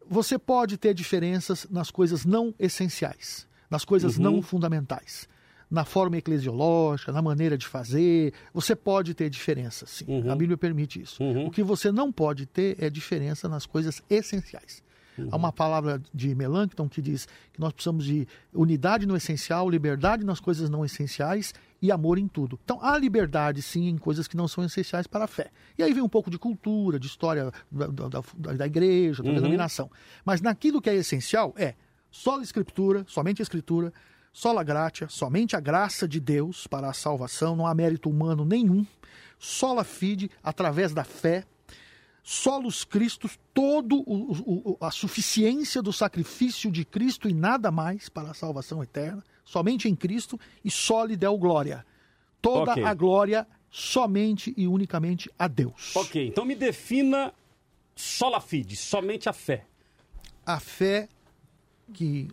você 0.09 0.39
pode 0.39 0.77
ter 0.77 0.95
diferenças 0.95 1.67
nas 1.71 1.91
coisas 1.91 2.25
não 2.25 2.55
essenciais, 2.59 3.47
nas 3.71 3.85
coisas 3.85 4.17
Uhum. 4.17 4.23
não 4.23 4.43
fundamentais. 4.43 5.29
Na 5.69 5.85
forma 5.85 6.17
eclesiológica, 6.17 7.11
na 7.11 7.21
maneira 7.21 7.59
de 7.59 7.67
fazer, 7.67 8.33
você 8.55 8.77
pode 8.77 9.15
ter 9.15 9.29
diferenças, 9.29 9.91
sim. 9.91 10.05
Uhum. 10.07 10.31
A 10.31 10.37
Bíblia 10.37 10.57
permite 10.57 11.01
isso. 11.03 11.23
O 11.25 11.51
que 11.51 11.61
você 11.63 11.91
não 11.91 12.13
pode 12.13 12.47
ter 12.47 12.77
é 12.81 12.89
diferença 12.89 13.49
nas 13.49 13.67
coisas 13.67 14.01
essenciais. 14.09 14.81
Uhum. 15.19 15.29
Há 15.33 15.37
uma 15.37 15.53
palavra 15.53 16.01
de 16.15 16.35
Melanchthon 16.37 16.89
que 16.89 17.03
diz 17.03 17.27
que 17.53 17.59
nós 17.59 17.73
precisamos 17.73 18.05
de 18.05 18.29
unidade 18.55 19.07
no 19.07 19.17
essencial, 19.17 19.69
liberdade 19.69 20.25
nas 20.25 20.39
coisas 20.39 20.71
não 20.71 20.85
essenciais 20.85 21.53
e 21.81 21.93
amor 21.93 22.19
em 22.19 22.27
tudo. 22.27 22.59
Então 22.65 22.79
há 22.83 22.97
liberdade 22.99 23.61
sim 23.63 23.87
em 23.89 23.99
coisas 23.99 24.27
que 24.27 24.37
não 24.37 24.49
são 24.49 24.65
essenciais 24.65 25.07
para 25.07 25.25
a 25.25 25.29
fé. 25.29 25.51
E 25.77 25.83
aí 25.83 25.93
vem 25.93 26.03
um 26.03 26.09
pouco 26.09 26.31
de 26.31 26.39
cultura, 26.39 26.99
de 26.99 27.07
história 27.07 27.53
da, 27.71 27.87
da, 27.89 28.09
da- 28.55 28.67
igreja, 28.67 29.23
da 29.23 29.31
denominação. 29.35 29.91
Mas 30.25 30.41
naquilo 30.41 30.81
que 30.81 30.89
é 30.91 30.95
essencial 30.95 31.53
é 31.57 31.75
só 32.11 32.39
a 32.39 32.43
escritura, 32.43 33.05
somente 33.07 33.43
a 33.43 33.45
escritura, 33.45 33.93
sola 34.33 34.63
gratia, 34.63 35.09
somente 35.09 35.55
a 35.57 35.61
graça 35.61 36.07
de 36.09 36.19
Deus 36.21 36.67
para 36.67 36.89
a 36.89 36.93
salvação, 36.93 37.55
não 37.57 37.67
há 37.67 37.75
mérito 37.75 38.09
humano 38.09 38.45
nenhum, 38.45 38.87
sola 39.39 39.85
fide, 39.85 40.31
através 40.43 40.93
da 40.95 41.05
fé, 41.05 41.45
solos 42.23 42.85
Cristos, 42.85 43.39
todo 43.55 43.97
o- 43.99 44.73
o- 44.73 44.77
a 44.81 44.91
suficiência 44.91 45.81
do 45.81 45.93
sacrifício 45.93 46.71
de 46.71 46.85
Cristo 46.85 47.29
e 47.29 47.35
nada 47.35 47.71
mais 47.71 48.09
para 48.09 48.31
a 48.31 48.35
salvação 48.35 48.83
eterna, 48.83 49.23
somente 49.47 49.89
em 49.89 49.95
Cristo 49.95 50.39
e 50.63 50.71
só 50.71 51.05
lhe 51.05 51.17
deu 51.17 51.39
glória. 51.39 51.87
Toda 52.43 52.73
Ok. 52.73 52.85
a 52.85 52.93
glória 52.93 53.47
somente 53.71 54.53
e 54.57 54.67
unicamente 54.67 55.31
a 55.39 55.49
Deus. 55.49 55.95
Ok, 55.97 56.29
então 56.29 56.45
me 56.45 56.55
defina 56.55 57.33
sola 57.95 58.41
fide, 58.41 58.77
somente 58.77 59.29
a 59.29 59.33
fé. 59.33 59.65
A 60.45 60.61
fé 60.61 61.09
que 61.95 62.29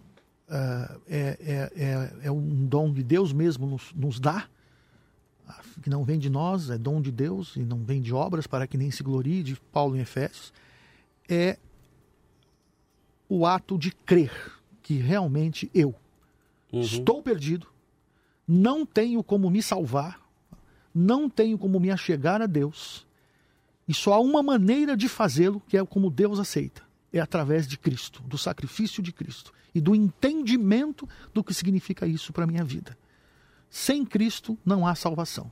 ah, 0.50 0.98
é, 1.08 1.38
é, 1.40 1.72
é, 1.76 2.28
é 2.28 2.32
um 2.32 2.66
dom 2.66 2.94
que 2.94 3.04
Deus 3.04 3.32
mesmo 3.32 3.66
nos, 3.68 3.94
nos 3.94 4.20
dá, 4.20 4.48
que 5.82 5.90
não 5.90 6.04
vem 6.04 6.18
de 6.18 6.30
nós, 6.30 6.70
é 6.70 6.78
dom 6.78 7.02
de 7.02 7.12
Deus 7.12 7.56
e 7.56 7.60
não 7.60 7.84
vem 7.84 8.02
de 8.02 8.14
obras 8.14 8.48
para 8.48 8.66
que 8.66 8.78
nem 8.78 8.90
se 8.90 9.04
glorie, 9.04 9.44
de 9.44 9.56
Paulo 9.72 9.96
em 9.96 10.00
Efésios, 10.00 10.52
é 11.30 11.58
o 13.30 13.46
ato 13.46 13.78
de 13.78 13.92
crer 13.92 14.32
que 14.82 14.98
realmente 14.98 15.70
eu 15.74 15.96
estou 16.82 17.22
perdido, 17.22 17.68
não 18.48 18.86
tenho 18.86 19.24
como 19.24 19.50
me 19.50 19.62
salvar, 19.62 20.20
não 20.94 21.30
tenho 21.30 21.58
como 21.58 21.80
me 21.80 21.92
achegar 21.92 22.42
a 22.42 22.46
Deus, 22.46 23.06
e 23.88 23.94
só 23.94 24.14
há 24.14 24.20
uma 24.20 24.42
maneira 24.42 24.96
de 24.96 25.08
fazê-lo, 25.08 25.62
que 25.68 25.78
é 25.78 25.86
como 25.86 26.10
Deus 26.10 26.40
aceita. 26.40 26.82
É 27.12 27.20
através 27.20 27.68
de 27.68 27.78
Cristo, 27.78 28.24
do 28.24 28.38
sacrifício 28.38 29.04
de 29.04 29.12
Cristo 29.12 29.54
e 29.76 29.80
do 29.80 29.94
entendimento 29.94 31.08
do 31.34 31.44
que 31.44 31.54
significa 31.54 32.08
isso 32.08 32.34
para 32.34 32.44
a 32.44 32.48
minha 32.48 32.64
vida. 32.64 32.98
Sem 33.70 34.06
Cristo 34.06 34.58
não 34.66 34.88
há 34.88 34.96
salvação. 34.96 35.52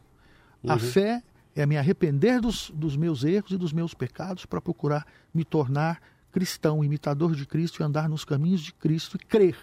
A 0.67 0.77
fé 0.77 1.23
é 1.55 1.65
me 1.65 1.77
arrepender 1.77 2.39
dos, 2.39 2.71
dos 2.73 2.95
meus 2.95 3.23
erros 3.23 3.51
e 3.51 3.57
dos 3.57 3.73
meus 3.73 3.93
pecados 3.93 4.45
para 4.45 4.61
procurar 4.61 5.05
me 5.33 5.43
tornar 5.43 6.01
cristão, 6.31 6.83
imitador 6.83 7.35
de 7.35 7.45
Cristo 7.45 7.81
e 7.81 7.83
andar 7.83 8.07
nos 8.07 8.23
caminhos 8.23 8.61
de 8.61 8.73
Cristo 8.73 9.17
e 9.17 9.19
crer 9.19 9.57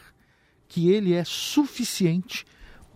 que 0.68 0.90
Ele 0.90 1.14
é 1.14 1.24
suficiente 1.24 2.44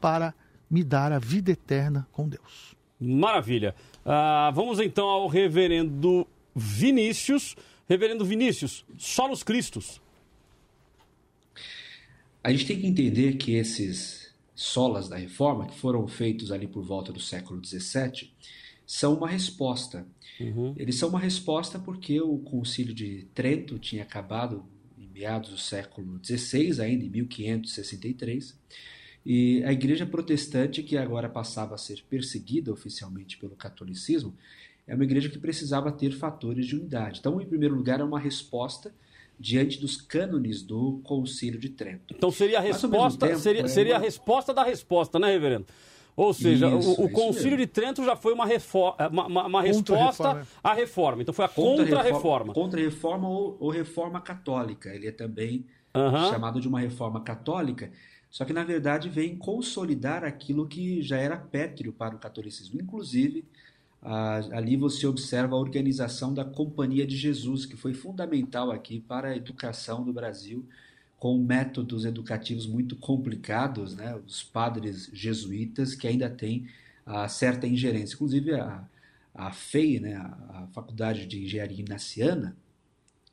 para 0.00 0.34
me 0.70 0.84
dar 0.84 1.12
a 1.12 1.18
vida 1.18 1.50
eterna 1.50 2.06
com 2.12 2.28
Deus. 2.28 2.76
Maravilha. 3.00 3.74
Ah, 4.04 4.50
vamos 4.54 4.78
então 4.78 5.06
ao 5.06 5.26
reverendo 5.26 6.26
Vinícius. 6.54 7.56
Reverendo 7.88 8.24
Vinícius, 8.24 8.84
solos 8.96 9.42
Cristos. 9.42 10.00
A 12.42 12.50
gente 12.50 12.66
tem 12.66 12.80
que 12.80 12.86
entender 12.86 13.34
que 13.36 13.54
esses 13.54 14.32
solas 14.54 15.08
da 15.08 15.16
reforma, 15.16 15.66
que 15.66 15.78
foram 15.78 16.06
feitos 16.08 16.50
ali 16.50 16.66
por 16.66 16.82
volta 16.82 17.12
do 17.12 17.20
século 17.20 17.62
XVII, 17.64 18.30
são 18.86 19.14
uma 19.14 19.28
resposta. 19.28 20.06
Eles 20.76 20.96
são 20.96 21.08
uma 21.08 21.20
resposta 21.20 21.78
porque 21.78 22.20
o 22.20 22.38
Concílio 22.38 22.94
de 22.94 23.28
Trento 23.34 23.78
tinha 23.78 24.02
acabado 24.02 24.64
meados 25.12 25.50
do 25.50 25.58
século 25.58 26.18
XVI, 26.24 26.80
ainda 26.80 27.04
em 27.04 27.10
1563, 27.10 28.56
e 29.24 29.62
a 29.64 29.72
Igreja 29.72 30.04
Protestante, 30.04 30.82
que 30.82 30.96
agora 30.96 31.28
passava 31.28 31.74
a 31.74 31.78
ser 31.78 32.02
perseguida 32.10 32.72
oficialmente 32.72 33.36
pelo 33.38 33.54
catolicismo, 33.54 34.34
é 34.86 34.94
uma 34.94 35.04
igreja 35.04 35.28
que 35.28 35.38
precisava 35.38 35.92
ter 35.92 36.10
fatores 36.12 36.66
de 36.66 36.74
unidade. 36.74 37.20
Então, 37.20 37.40
em 37.40 37.46
primeiro 37.46 37.74
lugar, 37.74 38.00
é 38.00 38.04
uma 38.04 38.18
resposta 38.18 38.92
diante 39.38 39.80
dos 39.80 39.96
cânones 39.96 40.60
do 40.62 41.00
Concílio 41.04 41.58
de 41.58 41.68
Trento. 41.68 42.14
Então 42.16 42.30
seria 42.30 42.58
a 42.58 42.60
resposta, 42.60 43.26
tempo, 43.28 43.38
seria, 43.40 43.62
é 43.62 43.68
seria 43.68 43.94
a 43.94 43.98
uma- 43.98 44.04
resposta 44.04 44.52
da 44.52 44.62
resposta, 44.64 45.18
né, 45.18 45.32
reverendo? 45.32 45.66
Ou 46.16 46.34
seja, 46.34 46.68
Isso, 46.68 46.88
o, 46.90 47.04
o 47.04 47.06
isso 47.06 47.12
Concílio 47.14 47.50
mesmo. 47.52 47.58
de 47.58 47.66
Trento 47.66 48.04
já 48.04 48.14
foi 48.16 48.32
uma, 48.34 48.44
refor 48.46 48.94
uma, 49.10 49.26
uma- 49.26 49.46
uma 49.46 49.62
resposta 49.62 50.22
Contra-reforma. 50.24 50.46
à 50.62 50.74
reforma. 50.74 51.22
Então 51.22 51.34
foi 51.34 51.44
a 51.44 51.48
contra-reforma. 51.48 52.52
Contra-reforma 52.52 53.28
ou, 53.28 53.56
ou 53.58 53.70
reforma 53.70 54.20
católica. 54.20 54.90
Ele 54.94 55.06
é 55.08 55.12
também 55.12 55.64
Aham. 55.94 56.30
chamado 56.30 56.60
de 56.60 56.68
uma 56.68 56.80
reforma 56.80 57.20
católica, 57.20 57.90
Só 58.30 58.46
que, 58.46 58.52
na 58.54 58.64
verdade, 58.64 59.10
vem 59.10 59.36
consolidar 59.36 60.24
aquilo 60.24 60.66
que 60.66 61.02
já 61.02 61.18
era 61.18 61.36
pétreo 61.36 61.92
para 61.92 62.14
o 62.14 62.18
catolicismo. 62.18 62.80
Inclusive, 62.80 63.44
ali 64.52 64.76
você 64.76 65.06
observa 65.06 65.54
a 65.54 65.58
organização 65.58 66.32
da 66.34 66.44
Companhia 66.44 67.06
de 67.06 67.16
Jesus, 67.16 67.66
que 67.66 67.76
foi 67.76 67.94
fundamental 67.94 68.70
aqui 68.70 69.00
para 69.00 69.28
a 69.28 69.36
educação 69.36 70.02
do 70.02 70.12
Brasil, 70.12 70.64
com 71.22 71.38
métodos 71.38 72.04
educativos 72.04 72.66
muito 72.66 72.96
complicados, 72.96 73.94
né? 73.94 74.20
os 74.26 74.42
padres 74.42 75.08
jesuítas 75.12 75.94
que 75.94 76.08
ainda 76.08 76.28
têm 76.28 76.66
a 77.06 77.28
certa 77.28 77.64
ingerência. 77.64 78.16
Inclusive, 78.16 78.54
a, 78.54 78.82
a 79.32 79.52
FEI, 79.52 80.00
né? 80.00 80.16
a, 80.16 80.66
Faculdade 80.72 81.24
de 81.26 81.44
Engenharia 81.44 81.78
Ignaciana, 81.78 82.56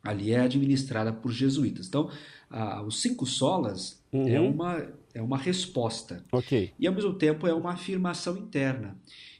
ali 0.03 0.31
é 0.31 0.39
administrada 0.41 1.11
por 1.11 1.31
jesuítas. 1.31 1.87
Então, 1.87 2.11
a, 2.47 2.83
os 2.83 3.01
cinco 3.01 3.25
solas 3.25 3.99
é 4.13 4.17
uhum. 4.17 4.27
é, 4.27 4.39
uma, 4.39 4.87
é 5.15 5.21
uma 5.23 5.37
resposta. 5.39 6.23
Okay. 6.31 6.71
E, 6.77 6.85
ao 6.85 6.93
mesmo 6.93 7.15
tempo, 7.15 7.47
é 7.47 7.53
uma 7.55 7.71
afirmação 7.71 8.37
interna. 8.37 8.95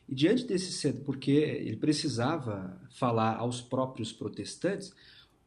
E 0.07 0.15
diante 0.15 0.43
desse 0.43 0.71
centro, 0.71 1.03
porque 1.03 1.29
ele 1.29 1.77
precisava 1.77 2.75
falar 2.89 3.35
aos 3.35 3.61
próprios 3.61 4.11
protestantes 4.11 4.91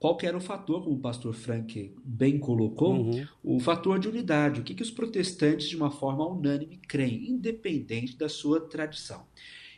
qual 0.02 0.16
que 0.16 0.26
era 0.26 0.36
o 0.36 0.40
fator, 0.40 0.82
como 0.82 0.96
o 0.96 0.98
pastor 0.98 1.32
Frank 1.32 1.94
bem 2.04 2.36
colocou, 2.36 2.92
uhum. 2.92 3.24
o 3.40 3.60
fator 3.60 4.00
de 4.00 4.08
unidade, 4.08 4.60
o 4.60 4.64
que, 4.64 4.74
que 4.74 4.82
os 4.82 4.90
protestantes, 4.90 5.68
de 5.68 5.76
uma 5.76 5.92
forma 5.92 6.26
unânime, 6.26 6.76
creem, 6.88 7.30
independente 7.30 8.16
da 8.16 8.28
sua 8.28 8.60
tradição. 8.60 9.24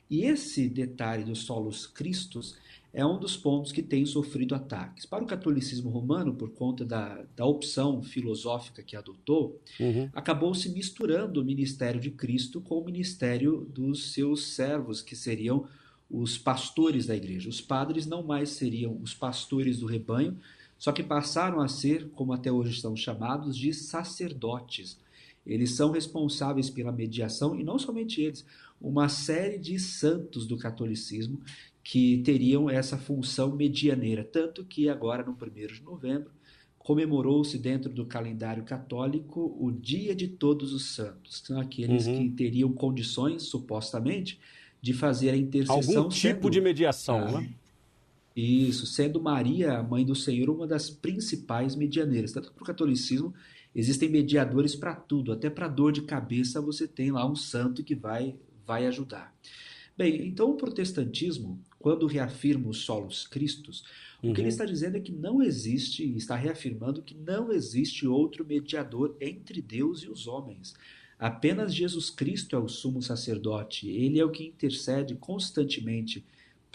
E 0.08 0.22
esse 0.22 0.66
detalhe 0.66 1.24
dos 1.24 1.40
solos 1.40 1.86
cristos 1.86 2.56
é 2.90 3.04
um 3.04 3.18
dos 3.18 3.36
pontos 3.36 3.70
que 3.70 3.82
tem 3.82 4.06
sofrido 4.06 4.54
ataques. 4.54 5.04
Para 5.04 5.22
o 5.22 5.26
catolicismo 5.26 5.90
romano, 5.90 6.32
por 6.32 6.48
conta 6.54 6.86
da, 6.86 7.22
da 7.36 7.44
opção 7.44 8.02
filosófica 8.02 8.82
que 8.82 8.96
adotou, 8.96 9.60
uhum. 9.78 10.08
acabou 10.14 10.54
se 10.54 10.70
misturando 10.70 11.42
o 11.42 11.44
ministério 11.44 12.00
de 12.00 12.10
Cristo 12.10 12.62
com 12.62 12.78
o 12.78 12.84
ministério 12.86 13.68
dos 13.74 14.14
seus 14.14 14.54
servos, 14.54 15.02
que 15.02 15.14
seriam 15.14 15.68
os 16.10 16.38
pastores 16.38 17.06
da 17.06 17.16
igreja. 17.16 17.48
Os 17.48 17.60
padres 17.60 18.06
não 18.06 18.22
mais 18.22 18.50
seriam 18.50 18.98
os 19.02 19.14
pastores 19.14 19.78
do 19.78 19.86
rebanho, 19.86 20.38
só 20.78 20.92
que 20.92 21.02
passaram 21.02 21.60
a 21.60 21.68
ser, 21.68 22.08
como 22.10 22.32
até 22.32 22.52
hoje 22.52 22.72
estão 22.72 22.96
chamados, 22.96 23.56
de 23.56 23.72
sacerdotes. 23.72 24.98
Eles 25.46 25.72
são 25.72 25.90
responsáveis 25.90 26.70
pela 26.70 26.92
mediação, 26.92 27.58
e 27.58 27.62
não 27.62 27.78
somente 27.78 28.20
eles, 28.20 28.44
uma 28.80 29.08
série 29.08 29.58
de 29.58 29.78
santos 29.78 30.46
do 30.46 30.56
catolicismo 30.56 31.40
que 31.82 32.18
teriam 32.18 32.68
essa 32.68 32.96
função 32.96 33.54
medianeira. 33.54 34.24
Tanto 34.24 34.64
que 34.64 34.88
agora, 34.88 35.22
no 35.24 35.32
1 35.32 35.66
de 35.66 35.82
novembro, 35.82 36.30
comemorou-se 36.78 37.58
dentro 37.58 37.92
do 37.92 38.04
calendário 38.04 38.62
católico 38.62 39.56
o 39.58 39.70
Dia 39.70 40.14
de 40.14 40.28
Todos 40.28 40.72
os 40.72 40.94
Santos. 40.94 41.42
São 41.44 41.58
aqueles 41.58 42.06
uhum. 42.06 42.18
que 42.18 42.30
teriam 42.30 42.72
condições, 42.72 43.44
supostamente, 43.44 44.38
de 44.84 44.92
fazer 44.92 45.30
a 45.30 45.36
intercessão. 45.36 45.76
Algum 45.76 46.10
tipo 46.10 46.42
sendo, 46.42 46.50
de 46.50 46.60
mediação, 46.60 47.16
ah, 47.28 47.40
né? 47.40 47.48
Isso, 48.36 48.86
sendo 48.86 49.18
Maria, 49.18 49.78
a 49.78 49.82
mãe 49.82 50.04
do 50.04 50.14
Senhor, 50.14 50.50
uma 50.50 50.66
das 50.66 50.90
principais 50.90 51.74
medianeiras. 51.74 52.32
Tanto 52.32 52.48
que 52.48 52.54
para 52.54 52.62
o 52.64 52.66
catolicismo 52.66 53.32
existem 53.74 54.10
mediadores 54.10 54.76
para 54.76 54.94
tudo, 54.94 55.32
até 55.32 55.48
para 55.48 55.68
dor 55.68 55.90
de 55.90 56.02
cabeça 56.02 56.60
você 56.60 56.86
tem 56.86 57.10
lá 57.10 57.26
um 57.26 57.34
santo 57.34 57.82
que 57.82 57.94
vai, 57.94 58.36
vai 58.66 58.86
ajudar. 58.86 59.34
Bem, 59.96 60.26
então 60.26 60.50
o 60.50 60.54
protestantismo, 60.54 61.58
quando 61.78 62.06
reafirma 62.06 62.68
os 62.68 62.82
solos 62.82 63.26
cristos, 63.26 63.84
uhum. 64.22 64.32
o 64.32 64.34
que 64.34 64.42
ele 64.42 64.48
uhum. 64.48 64.52
está 64.52 64.66
dizendo 64.66 64.98
é 64.98 65.00
que 65.00 65.12
não 65.12 65.42
existe, 65.42 66.04
está 66.14 66.36
reafirmando 66.36 67.00
que 67.00 67.14
não 67.14 67.50
existe 67.50 68.06
outro 68.06 68.44
mediador 68.44 69.16
entre 69.18 69.62
Deus 69.62 70.02
e 70.02 70.10
os 70.10 70.26
homens. 70.26 70.74
Apenas 71.18 71.74
Jesus 71.74 72.10
Cristo 72.10 72.56
é 72.56 72.58
o 72.58 72.68
sumo 72.68 73.00
sacerdote, 73.00 73.88
ele 73.88 74.18
é 74.18 74.24
o 74.24 74.30
que 74.30 74.44
intercede 74.46 75.14
constantemente 75.14 76.24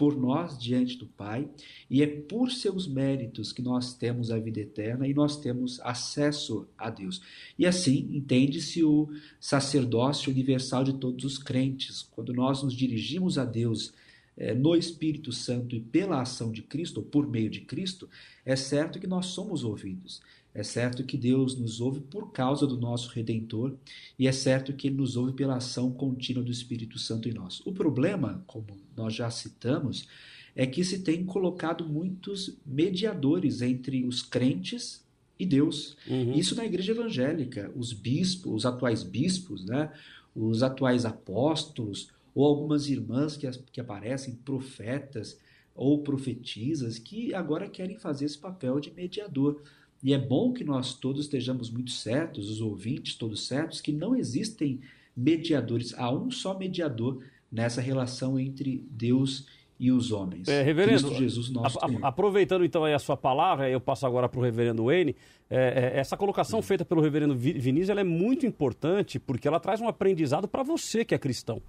por 0.00 0.16
nós 0.16 0.58
diante 0.58 0.96
do 0.96 1.04
Pai, 1.04 1.46
e 1.90 2.02
é 2.02 2.06
por 2.06 2.50
seus 2.50 2.88
méritos 2.88 3.52
que 3.52 3.60
nós 3.60 3.92
temos 3.92 4.30
a 4.30 4.38
vida 4.38 4.58
eterna 4.58 5.06
e 5.06 5.12
nós 5.12 5.36
temos 5.36 5.78
acesso 5.82 6.66
a 6.78 6.88
Deus. 6.88 7.20
E 7.58 7.66
assim 7.66 8.08
entende-se 8.10 8.82
o 8.82 9.10
sacerdócio 9.38 10.32
universal 10.32 10.84
de 10.84 10.94
todos 10.94 11.22
os 11.26 11.36
crentes. 11.36 12.00
Quando 12.12 12.32
nós 12.32 12.62
nos 12.62 12.74
dirigimos 12.74 13.36
a 13.36 13.44
Deus 13.44 13.92
é, 14.38 14.54
no 14.54 14.74
Espírito 14.74 15.32
Santo 15.32 15.76
e 15.76 15.80
pela 15.80 16.22
ação 16.22 16.50
de 16.50 16.62
Cristo, 16.62 17.00
ou 17.00 17.04
por 17.04 17.28
meio 17.28 17.50
de 17.50 17.60
Cristo, 17.60 18.08
é 18.42 18.56
certo 18.56 18.98
que 18.98 19.06
nós 19.06 19.26
somos 19.26 19.64
ouvidos. 19.64 20.22
É 20.54 20.62
certo 20.62 21.04
que 21.04 21.16
Deus 21.16 21.56
nos 21.56 21.80
ouve 21.80 22.00
por 22.00 22.32
causa 22.32 22.66
do 22.66 22.76
nosso 22.76 23.10
Redentor 23.10 23.74
e 24.18 24.26
é 24.26 24.32
certo 24.32 24.72
que 24.72 24.88
Ele 24.88 24.96
nos 24.96 25.16
ouve 25.16 25.32
pela 25.32 25.56
ação 25.56 25.92
contínua 25.92 26.42
do 26.42 26.50
Espírito 26.50 26.98
Santo 26.98 27.28
em 27.28 27.32
nós. 27.32 27.60
O 27.64 27.72
problema, 27.72 28.42
como 28.46 28.66
nós 28.96 29.14
já 29.14 29.30
citamos, 29.30 30.08
é 30.54 30.66
que 30.66 30.84
se 30.84 31.00
tem 31.00 31.24
colocado 31.24 31.86
muitos 31.86 32.56
mediadores 32.66 33.62
entre 33.62 34.04
os 34.04 34.22
crentes 34.22 35.04
e 35.38 35.46
Deus. 35.46 35.96
Uhum. 36.06 36.34
Isso 36.34 36.54
na 36.54 36.64
igreja 36.64 36.92
evangélica. 36.92 37.72
Os 37.74 37.92
bispos, 37.92 38.52
os 38.52 38.66
atuais 38.66 39.02
bispos, 39.02 39.64
né? 39.64 39.92
os 40.34 40.62
atuais 40.62 41.04
apóstolos, 41.04 42.10
ou 42.34 42.44
algumas 42.44 42.88
irmãs 42.88 43.36
que, 43.36 43.50
que 43.72 43.80
aparecem, 43.80 44.34
profetas 44.34 45.38
ou 45.74 46.02
profetisas, 46.02 46.98
que 46.98 47.32
agora 47.34 47.68
querem 47.68 47.96
fazer 47.96 48.26
esse 48.26 48.38
papel 48.38 48.80
de 48.80 48.92
mediador. 48.92 49.62
E 50.02 50.14
é 50.14 50.18
bom 50.18 50.52
que 50.52 50.64
nós 50.64 50.94
todos 50.94 51.24
estejamos 51.24 51.70
muito 51.70 51.90
certos, 51.90 52.50
os 52.50 52.60
ouvintes 52.60 53.14
todos 53.14 53.46
certos, 53.46 53.80
que 53.80 53.92
não 53.92 54.16
existem 54.16 54.80
mediadores, 55.16 55.94
há 55.98 56.10
um 56.10 56.30
só 56.30 56.56
mediador 56.56 57.22
nessa 57.52 57.80
relação 57.80 58.38
entre 58.38 58.86
Deus 58.90 59.46
e 59.78 59.90
os 59.90 60.12
homens. 60.12 60.46
É, 60.46 60.62
reverendo, 60.62 61.08
Cristo 61.08 61.18
Jesus, 61.18 61.50
nosso 61.50 61.78
a, 61.78 61.86
a, 61.86 62.08
aproveitando 62.08 62.64
então 62.64 62.84
aí 62.84 62.92
a 62.92 62.98
sua 62.98 63.16
palavra, 63.16 63.68
eu 63.68 63.80
passo 63.80 64.06
agora 64.06 64.28
para 64.28 64.38
o 64.38 64.42
reverendo 64.42 64.84
Wayne, 64.84 65.16
é, 65.48 65.92
é, 65.94 65.98
essa 65.98 66.16
colocação 66.16 66.60
feita 66.60 66.84
pelo 66.84 67.00
reverendo 67.00 67.34
Vinícius 67.34 67.88
é 67.90 68.04
muito 68.04 68.44
importante 68.46 69.18
porque 69.18 69.48
ela 69.48 69.58
traz 69.58 69.80
um 69.80 69.88
aprendizado 69.88 70.46
para 70.46 70.62
você 70.62 71.04
que 71.04 71.14
é 71.14 71.18
cristão. 71.18 71.62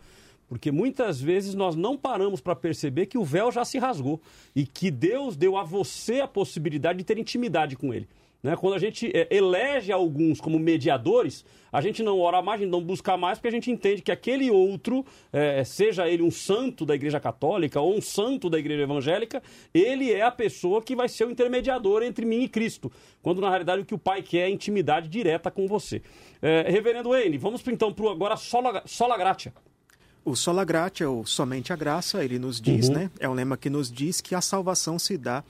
Porque 0.48 0.70
muitas 0.70 1.22
vezes 1.22 1.56
nós 1.56 1.78
não 1.78 1.98
paramos 1.98 2.42
para 2.42 2.54
perceber 2.54 3.06
que 3.06 3.18
o 3.18 3.24
véu 3.24 3.50
já 3.54 3.64
se 3.64 3.80
rasgou 3.80 4.20
e 4.54 4.66
que 4.66 4.92
Deus 4.92 5.38
deu 5.38 5.56
a 5.56 5.64
você 5.64 6.20
a 6.20 6.28
possibilidade 6.28 7.00
de 7.00 7.06
ter 7.06 7.18
intimidade 7.18 7.78
com 7.78 7.94
Ele. 7.94 8.06
Né? 8.44 8.56
Quando 8.56 8.74
a 8.74 8.80
gente 8.80 9.12
é, 9.14 9.28
elege 9.30 9.92
alguns 9.92 10.42
como 10.42 10.58
mediadores, 10.58 11.46
a 11.72 11.80
gente 11.80 12.02
não 12.02 12.20
ora 12.20 12.42
mais, 12.42 12.60
a 12.60 12.64
gente 12.64 12.72
não 12.72 12.82
busca 12.82 13.16
mais, 13.16 13.38
porque 13.38 13.48
a 13.48 13.52
gente 13.52 13.70
entende 13.70 14.02
que 14.02 14.12
aquele 14.12 14.50
outro, 14.50 15.06
é, 15.32 15.64
seja 15.64 16.08
ele 16.08 16.24
um 16.24 16.32
santo 16.32 16.86
da 16.86 16.96
Igreja 16.96 17.20
Católica 17.20 17.80
ou 17.80 17.96
um 17.96 18.02
santo 18.02 18.50
da 18.50 18.58
Igreja 18.58 18.84
Evangélica, 18.84 19.42
ele 19.74 20.12
é 20.12 20.22
a 20.22 20.32
pessoa 20.32 20.82
que 20.82 20.96
vai 20.96 21.08
ser 21.08 21.26
o 21.26 21.32
intermediador 21.32 22.04
entre 22.04 22.26
mim 22.26 22.42
e 22.42 22.50
Cristo. 22.50 22.92
Quando 23.22 23.42
na 23.42 23.50
realidade 23.50 23.82
o 23.82 23.86
que 23.86 23.94
o 23.94 24.00
Pai 24.00 24.22
quer 24.22 24.48
é 24.48 24.50
intimidade 24.50 25.08
direta 25.08 25.52
com 25.52 25.68
você. 25.68 26.02
É, 26.42 26.66
Reverendo 26.68 27.10
Wayne, 27.10 27.38
vamos 27.38 27.66
então 27.68 27.94
para 27.94 28.12
agora 28.12 28.36
sola, 28.36 28.82
sola 28.86 29.18
gratia. 29.18 29.54
O 30.24 30.36
sola 30.36 30.64
gratia, 30.64 31.10
ou 31.10 31.26
somente 31.26 31.74
a 31.74 31.76
graça, 31.76 32.24
ele 32.24 32.38
nos 32.38 32.62
diz, 32.62 32.90
uhum. 32.90 32.96
né? 32.96 33.12
É 33.20 33.28
um 33.28 33.34
lema 33.34 33.58
que 33.58 33.72
nos 33.72 33.92
diz 33.92 34.22
que 34.22 34.36
a 34.36 34.42
salvação 34.42 35.00
se 35.00 35.18
dá 35.18 35.44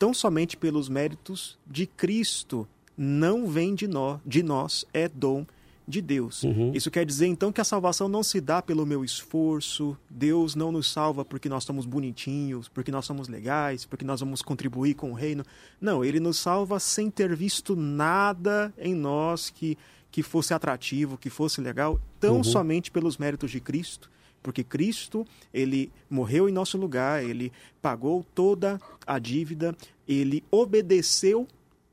tão 0.00 0.14
somente 0.14 0.56
pelos 0.56 0.88
méritos 0.88 1.58
de 1.66 1.86
Cristo, 1.86 2.66
não 2.96 3.46
vem 3.46 3.74
de 3.74 3.86
nós, 3.86 4.18
de 4.24 4.42
nós 4.42 4.86
é 4.94 5.06
dom 5.06 5.44
de 5.86 6.00
Deus. 6.00 6.42
Uhum. 6.42 6.72
Isso 6.74 6.90
quer 6.90 7.04
dizer 7.04 7.26
então 7.26 7.52
que 7.52 7.60
a 7.60 7.64
salvação 7.64 8.08
não 8.08 8.22
se 8.22 8.40
dá 8.40 8.62
pelo 8.62 8.86
meu 8.86 9.04
esforço, 9.04 9.94
Deus 10.08 10.54
não 10.54 10.72
nos 10.72 10.90
salva 10.90 11.22
porque 11.22 11.50
nós 11.50 11.64
somos 11.64 11.84
bonitinhos, 11.84 12.66
porque 12.66 12.90
nós 12.90 13.04
somos 13.04 13.28
legais, 13.28 13.84
porque 13.84 14.04
nós 14.04 14.20
vamos 14.20 14.40
contribuir 14.40 14.94
com 14.94 15.10
o 15.10 15.14
reino. 15.14 15.44
Não, 15.78 16.02
ele 16.02 16.18
nos 16.18 16.38
salva 16.38 16.80
sem 16.80 17.10
ter 17.10 17.36
visto 17.36 17.76
nada 17.76 18.72
em 18.78 18.94
nós 18.94 19.50
que, 19.50 19.76
que 20.10 20.22
fosse 20.22 20.54
atrativo, 20.54 21.18
que 21.18 21.28
fosse 21.28 21.60
legal, 21.60 22.00
tão 22.18 22.36
uhum. 22.36 22.44
somente 22.44 22.90
pelos 22.90 23.18
méritos 23.18 23.50
de 23.50 23.60
Cristo 23.60 24.08
porque 24.42 24.64
Cristo, 24.64 25.26
ele 25.52 25.92
morreu 26.08 26.48
em 26.48 26.52
nosso 26.52 26.78
lugar, 26.78 27.22
ele 27.24 27.52
pagou 27.80 28.24
toda 28.34 28.80
a 29.06 29.18
dívida, 29.18 29.76
ele 30.06 30.42
obedeceu 30.50 31.46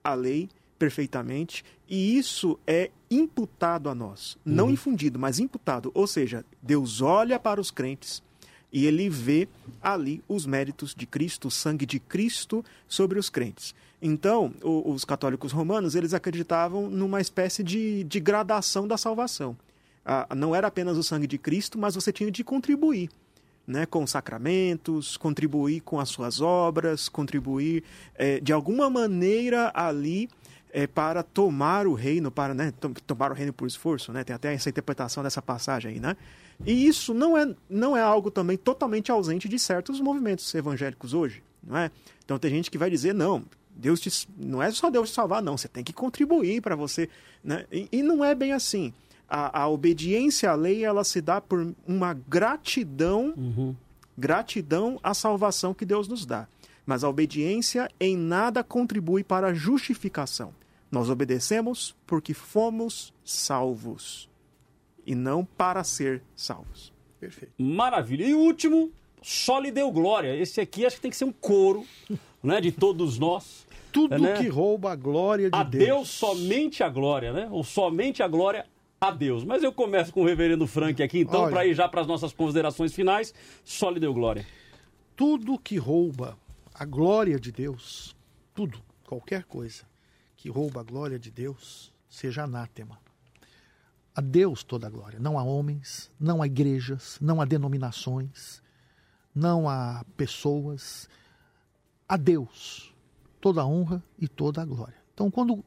a 0.04 0.14
lei 0.14 0.50
perfeitamente, 0.80 1.66
e 1.90 2.18
isso 2.18 2.60
é 2.68 2.92
imputado 3.10 3.90
a 3.90 3.96
nós, 3.96 4.38
uhum. 4.46 4.54
não 4.54 4.70
infundido, 4.70 5.18
mas 5.18 5.40
imputado, 5.40 5.92
ou 5.94 6.06
seja, 6.06 6.46
Deus 6.62 7.02
olha 7.02 7.40
para 7.40 7.60
os 7.60 7.72
crentes 7.72 8.22
e 8.72 8.86
ele 8.86 9.10
vê 9.10 9.48
ali 9.82 10.22
os 10.28 10.46
méritos 10.46 10.94
de 10.94 11.06
Cristo, 11.06 11.48
o 11.48 11.52
sangue 11.52 11.86
de 11.86 12.00
Cristo 12.00 12.64
sobre 12.88 13.18
os 13.18 13.30
crentes. 13.30 13.74
Então, 14.02 14.54
os 14.62 15.04
católicos 15.04 15.52
romanos, 15.52 15.96
eles 15.96 16.14
acreditavam 16.14 16.90
numa 16.90 17.20
espécie 17.20 17.64
de, 17.64 18.04
de 18.04 18.20
gradação 18.20 18.88
da 18.88 18.98
salvação 18.98 19.58
não 20.36 20.56
era 20.56 20.68
apenas 20.68 20.98
o 20.98 21.04
sangue 21.04 21.28
de 21.28 21.38
Cristo, 21.38 21.78
mas 21.78 21.96
você 21.96 22.12
tinha 22.12 22.32
de 22.32 22.44
contribuir. 22.44 23.10
Né, 23.66 23.86
com 23.86 24.08
sacramentos, 24.08 25.18
contribuir 25.18 25.82
com 25.82 26.00
as 26.00 26.08
suas 26.08 26.40
obras, 26.40 27.10
contribuir 27.10 27.84
é, 28.16 28.40
de 28.40 28.54
alguma 28.54 28.90
maneira 28.90 29.74
ali 29.76 30.30
é, 30.72 30.88
para 30.88 31.22
tomar 31.22 31.86
o 31.86 31.94
reino, 31.94 32.32
para 32.32 32.54
né, 32.54 32.74
tomar 33.06 33.32
o 33.32 33.34
reino 33.34 33.52
por 33.52 33.68
esforço, 33.68 34.14
né? 34.14 34.24
Tem 34.24 34.34
até 34.34 34.54
essa 34.54 34.70
interpretação 34.70 35.22
dessa 35.22 35.42
passagem 35.42 35.96
aí, 35.96 36.00
né? 36.00 36.16
E 36.66 36.88
isso 36.88 37.14
não 37.14 37.38
é, 37.38 37.54
não 37.70 37.96
é 37.96 38.02
algo 38.02 38.32
também 38.32 38.58
totalmente 38.58 39.12
ausente 39.12 39.50
de 39.50 39.60
certos 39.60 40.00
movimentos 40.00 40.54
evangélicos 40.56 41.14
hoje, 41.14 41.44
não 41.64 41.78
é? 41.78 41.92
Então 42.24 42.40
tem 42.40 42.52
gente 42.52 42.72
que 42.72 42.78
vai 42.78 42.90
dizer, 42.90 43.14
não, 43.14 43.44
Deus 43.70 44.00
te, 44.00 44.28
não 44.38 44.62
é 44.62 44.72
só 44.72 44.90
Deus 44.90 45.10
te 45.10 45.16
salvar, 45.16 45.42
não, 45.42 45.58
você 45.58 45.68
tem 45.68 45.84
que 45.84 45.94
contribuir 45.94 46.62
para 46.62 46.76
você, 46.76 47.10
né? 47.44 47.66
E, 47.72 47.88
e, 47.92 48.04
não 48.04 48.24
é 48.26 48.34
bem 48.34 48.54
assim. 48.54 48.94
A, 49.30 49.64
a, 49.64 49.68
obediência 49.68 50.52
à 50.52 50.56
lei, 50.56 50.86
ela 50.86 51.04
se 51.04 51.22
dá 51.22 51.42
por 51.42 51.74
uma 51.86 52.14
gratidão, 52.14 53.34
uhum. 53.36 53.76
gratidão 54.18 55.00
à 55.04 55.14
salvação 55.14 55.74
que 55.74 55.86
Deus 55.86 56.08
nos 56.08 56.26
dá. 56.26 56.48
Mas 56.86 57.04
a 57.04 57.10
obediência 57.10 57.90
em 58.00 58.16
nada 58.16 58.64
contribui 58.64 59.24
para 59.24 59.48
a 59.48 59.54
justificação. 59.54 60.54
Nós 60.90 61.10
obedecemos 61.10 61.94
porque 62.06 62.34
fomos 62.34 63.14
salvos 63.26 64.30
e 65.06 65.14
não 65.14 65.44
para 65.44 65.84
ser 65.84 66.22
salvos. 66.36 66.94
Perfeito. 67.20 67.52
Maravilha. 67.58 68.26
E 68.26 68.34
o 68.34 68.40
último, 68.40 68.92
só 69.22 69.60
lhe 69.60 69.72
deu 69.72 69.92
glória. 69.92 70.36
Esse 70.36 70.62
aqui 70.62 70.86
acho 70.86 70.98
que 70.98 71.02
tem 71.02 71.12
que 71.12 71.18
ser 71.18 71.26
um 71.26 71.32
coro 71.32 71.86
né, 72.42 72.62
de 72.62 72.72
todos 72.72 73.20
nós. 73.20 73.66
Tudo 73.92 74.18
né? 74.18 74.34
que 74.38 74.48
rouba 74.48 74.92
a 74.92 74.96
glória 74.96 75.50
de 75.50 75.58
a 75.58 75.64
Deus. 75.64 75.84
A 75.84 75.86
Deus 75.86 76.10
somente 76.10 76.84
a 76.84 76.90
glória, 76.90 77.34
né? 77.34 77.48
Ou 77.50 77.64
somente 77.64 78.22
a 78.22 78.28
glória 78.28 78.66
a 79.00 79.12
Deus. 79.12 79.44
Mas 79.44 79.64
eu 79.64 79.72
começo 79.72 80.12
com 80.12 80.22
o 80.22 80.26
reverendo 80.26 80.68
Frank 80.68 81.02
aqui, 81.02 81.20
então, 81.20 81.50
para 81.50 81.66
ir 81.66 81.74
já 81.74 81.88
para 81.88 82.02
as 82.02 82.08
nossas 82.08 82.34
considerações 82.34 82.94
finais, 82.94 83.34
só 83.64 83.90
lhe 83.90 84.00
deu 84.00 84.14
glória. 84.14 84.46
Tudo 85.16 85.58
que 85.58 85.78
rouba 85.78 86.38
a 86.74 86.86
glória 86.86 87.40
de 87.40 87.52
Deus, 87.52 88.16
tudo, 88.54 88.80
qualquer 89.06 89.44
coisa 89.44 89.84
que 90.36 90.50
rouba 90.50 90.82
a 90.82 90.84
glória 90.84 91.18
de 91.18 91.32
Deus, 91.32 91.92
seja 92.10 92.44
anátema. 92.44 93.00
A 94.16 94.22
Deus 94.22 94.64
toda 94.64 94.88
a 94.88 94.90
glória, 94.90 95.20
não 95.20 95.38
a 95.38 95.44
homens, 95.44 96.12
não 96.20 96.42
a 96.42 96.48
igrejas, 96.48 97.18
não 97.22 97.40
a 97.40 97.46
denominações, 97.46 98.62
não 99.34 99.70
a 99.70 100.04
pessoas, 100.16 101.08
a 102.08 102.18
Deus 102.18 102.94
toda 103.40 103.62
a 103.62 103.66
honra 103.66 104.04
e 104.20 104.28
toda 104.28 104.62
a 104.62 104.66
glória. 104.66 104.96
Então, 105.14 105.30
quando 105.32 105.64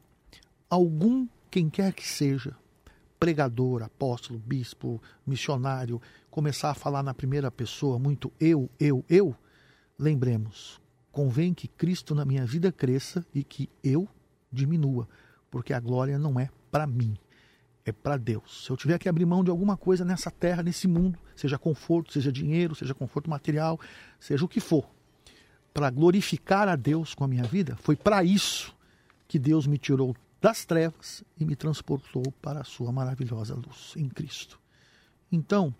algum, 0.69 1.27
quem 1.49 1.69
quer 1.69 1.93
que 1.93 2.07
seja, 2.07 2.55
pregador, 3.21 3.83
apóstolo, 3.83 4.41
bispo, 4.43 4.99
missionário, 5.27 6.01
começar 6.31 6.71
a 6.71 6.73
falar 6.73 7.03
na 7.03 7.13
primeira 7.13 7.51
pessoa 7.51 7.99
muito 7.99 8.33
eu, 8.39 8.67
eu, 8.79 9.05
eu, 9.07 9.35
lembremos, 9.97 10.81
Convém 11.11 11.53
que 11.53 11.67
Cristo 11.67 12.15
na 12.15 12.23
minha 12.23 12.45
vida 12.45 12.71
cresça 12.71 13.25
e 13.33 13.43
que 13.43 13.69
eu 13.83 14.07
diminua, 14.51 15.07
porque 15.49 15.73
a 15.73 15.79
glória 15.79 16.17
não 16.17 16.39
é 16.39 16.49
para 16.71 16.87
mim, 16.87 17.17
é 17.83 17.91
para 17.91 18.15
Deus. 18.15 18.63
Se 18.63 18.71
eu 18.71 18.77
tiver 18.77 18.97
que 18.97 19.09
abrir 19.09 19.25
mão 19.25 19.43
de 19.43 19.51
alguma 19.51 19.75
coisa 19.75 20.05
nessa 20.05 20.31
terra, 20.31 20.63
nesse 20.63 20.87
mundo, 20.87 21.19
seja 21.35 21.59
conforto, 21.59 22.13
seja 22.13 22.31
dinheiro, 22.31 22.75
seja 22.75 22.93
conforto 22.95 23.29
material, 23.29 23.77
seja 24.19 24.45
o 24.45 24.47
que 24.47 24.61
for, 24.61 24.89
para 25.73 25.89
glorificar 25.89 26.69
a 26.69 26.77
Deus 26.77 27.13
com 27.13 27.25
a 27.25 27.27
minha 27.27 27.43
vida, 27.43 27.75
foi 27.81 27.97
para 27.97 28.23
isso 28.23 28.73
que 29.27 29.37
Deus 29.37 29.67
me 29.67 29.77
tirou 29.77 30.15
das 30.41 30.65
trevas 30.65 31.23
e 31.39 31.45
me 31.45 31.55
transportou 31.55 32.23
para 32.41 32.61
a 32.61 32.63
sua 32.63 32.91
maravilhosa 32.91 33.53
luz 33.53 33.93
em 33.95 34.09
Cristo. 34.09 34.59
Então, 35.31 35.73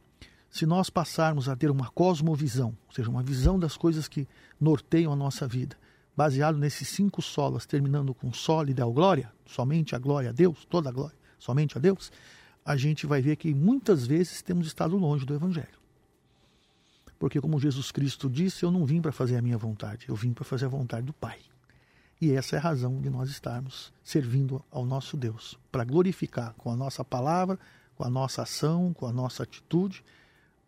se 0.50 0.66
nós 0.66 0.90
passarmos 0.90 1.50
a 1.50 1.56
ter 1.56 1.72
uma 1.72 1.90
cosmovisão, 1.90 2.78
ou 2.88 2.94
seja, 2.94 3.10
uma 3.10 3.24
visão 3.24 3.58
das 3.58 3.76
coisas 3.76 4.08
que 4.08 4.28
norteiam 4.60 5.12
a 5.12 5.16
nossa 5.16 5.48
vida, 5.48 5.76
baseado 6.16 6.58
nesses 6.58 6.90
cinco 6.90 7.22
solas, 7.22 7.66
terminando 7.66 8.14
com 8.14 8.32
sólida 8.32 8.86
e 8.86 8.92
glória, 8.92 9.32
somente 9.46 9.96
a 9.96 10.00
glória 10.00 10.30
a 10.30 10.34
Deus, 10.34 10.66
toda 10.66 10.90
a 10.90 10.92
glória, 10.92 11.18
somente 11.40 11.78
a 11.78 11.82
Deus, 11.82 12.12
a 12.64 12.78
gente 12.78 13.08
vai 13.08 13.22
ver 13.22 13.38
que 13.38 13.54
muitas 13.56 14.06
vezes 14.06 14.42
temos 14.42 14.68
estado 14.68 14.96
longe 14.96 15.26
do 15.26 15.34
Evangelho. 15.34 15.82
Porque, 17.18 17.40
como 17.40 17.60
Jesus 17.60 17.92
Cristo 17.92 18.30
disse, 18.30 18.64
eu 18.64 18.72
não 18.72 18.86
vim 18.86 19.02
para 19.02 19.12
fazer 19.12 19.38
a 19.38 19.42
minha 19.42 19.58
vontade, 19.58 20.08
eu 20.10 20.16
vim 20.16 20.34
para 20.34 20.44
fazer 20.44 20.66
a 20.66 20.70
vontade 20.70 21.06
do 21.06 21.14
Pai. 21.14 21.40
E 22.22 22.32
essa 22.32 22.56
é 22.56 22.60
a 22.60 22.62
razão 22.62 23.02
de 23.02 23.10
nós 23.10 23.30
estarmos 23.30 23.92
servindo 24.04 24.64
ao 24.70 24.86
nosso 24.86 25.18
Deus, 25.18 25.58
para 25.72 25.84
glorificar 25.84 26.54
com 26.56 26.70
a 26.70 26.76
nossa 26.76 27.04
palavra, 27.04 27.58
com 27.96 28.04
a 28.04 28.10
nossa 28.10 28.44
ação, 28.44 28.94
com 28.94 29.08
a 29.08 29.12
nossa 29.12 29.44
atitude 29.44 30.04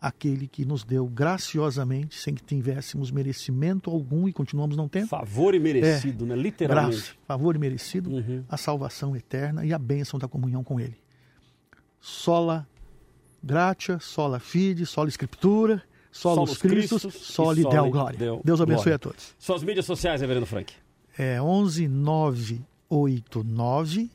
aquele 0.03 0.49
que 0.49 0.65
nos 0.65 0.84
deu 0.84 1.07
graciosamente, 1.07 2.19
sem 2.19 2.35
que 2.35 2.43
tivéssemos 2.43 3.09
merecimento 3.09 3.89
algum 3.89 4.27
e 4.27 4.34
continuamos 4.34 4.75
não 4.75 4.89
tendo. 4.89 5.07
Favor 5.07 5.55
e 5.55 5.59
merecido, 5.59 6.25
é, 6.25 6.27
né? 6.27 6.35
Literalmente. 6.35 6.97
Graça, 6.97 7.13
favor 7.25 7.55
e 7.55 7.59
merecido, 7.59 8.09
uhum. 8.09 8.43
a 8.49 8.57
salvação 8.57 9.15
eterna 9.15 9.65
e 9.65 9.71
a 9.71 9.80
bênção 9.80 10.19
da 10.19 10.27
comunhão 10.27 10.61
com 10.61 10.77
Ele. 10.77 10.97
Sola 12.01 12.67
gratia, 13.41 13.97
sola 13.97 14.41
fide, 14.41 14.85
sola 14.85 15.07
escritura, 15.07 15.81
sola 16.11 16.41
os 16.41 16.57
Cristos, 16.57 17.03
soli 17.13 17.63
Deo 17.63 17.89
glória. 17.89 18.19
Deus 18.43 18.59
abençoe 18.59 18.84
glória. 18.84 18.95
a 18.95 18.99
todos. 18.99 19.34
Suas 19.39 19.63
mídias 19.63 19.85
sociais, 19.85 20.19
Reverendo 20.19 20.45
Frank. 20.45 20.73
É 21.18 21.41
11 21.41 21.88
989 21.88 24.11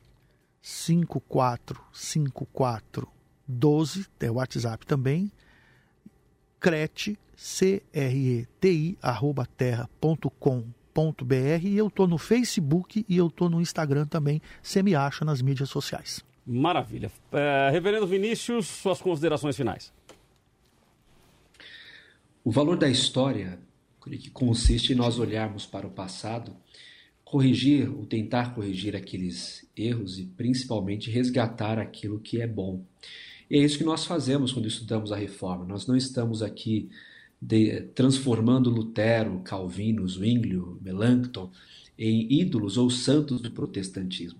5454 0.60 3.08
12, 3.46 4.06
é 4.20 4.30
o 4.30 4.34
WhatsApp 4.34 4.86
também 4.86 5.32
crete, 6.58 7.18
C-R-E-T-I, 7.36 8.98
arroba 9.00 9.46
terra.com.br 9.46 11.34
e 11.62 11.76
eu 11.76 11.86
estou 11.86 12.06
no 12.06 12.18
Facebook 12.18 13.04
e 13.08 13.16
eu 13.16 13.28
estou 13.28 13.48
no 13.48 13.60
Instagram 13.60 14.06
também, 14.06 14.42
você 14.62 14.82
me 14.82 14.94
acha 14.94 15.24
nas 15.24 15.40
mídias 15.40 15.70
sociais. 15.70 16.24
Maravilha. 16.44 17.12
É, 17.30 17.70
Reverendo 17.70 18.06
Vinícius, 18.06 18.66
suas 18.66 19.00
considerações 19.00 19.56
finais. 19.56 19.92
O 22.42 22.50
valor 22.50 22.76
da 22.76 22.88
história, 22.88 23.58
que 24.00 24.30
consiste 24.30 24.92
em 24.92 24.96
nós 24.96 25.18
olharmos 25.18 25.66
para 25.66 25.86
o 25.86 25.90
passado, 25.90 26.56
corrigir 27.30 27.90
ou 27.94 28.06
tentar 28.06 28.54
corrigir 28.54 28.96
aqueles 28.96 29.68
erros 29.76 30.18
e 30.18 30.24
principalmente 30.24 31.10
resgatar 31.10 31.78
aquilo 31.78 32.18
que 32.18 32.40
é 32.40 32.46
bom. 32.46 32.82
E 33.50 33.58
é 33.58 33.62
isso 33.62 33.76
que 33.76 33.84
nós 33.84 34.06
fazemos 34.06 34.50
quando 34.50 34.66
estudamos 34.66 35.12
a 35.12 35.16
reforma. 35.16 35.66
Nós 35.66 35.86
não 35.86 35.94
estamos 35.94 36.42
aqui 36.42 36.88
de, 37.40 37.82
transformando 37.94 38.70
Lutero, 38.70 39.40
Calvino, 39.40 40.08
Zwinglio, 40.08 40.78
Melanchthon 40.80 41.50
em 41.98 42.32
ídolos 42.32 42.78
ou 42.78 42.88
santos 42.88 43.42
do 43.42 43.50
protestantismo. 43.50 44.38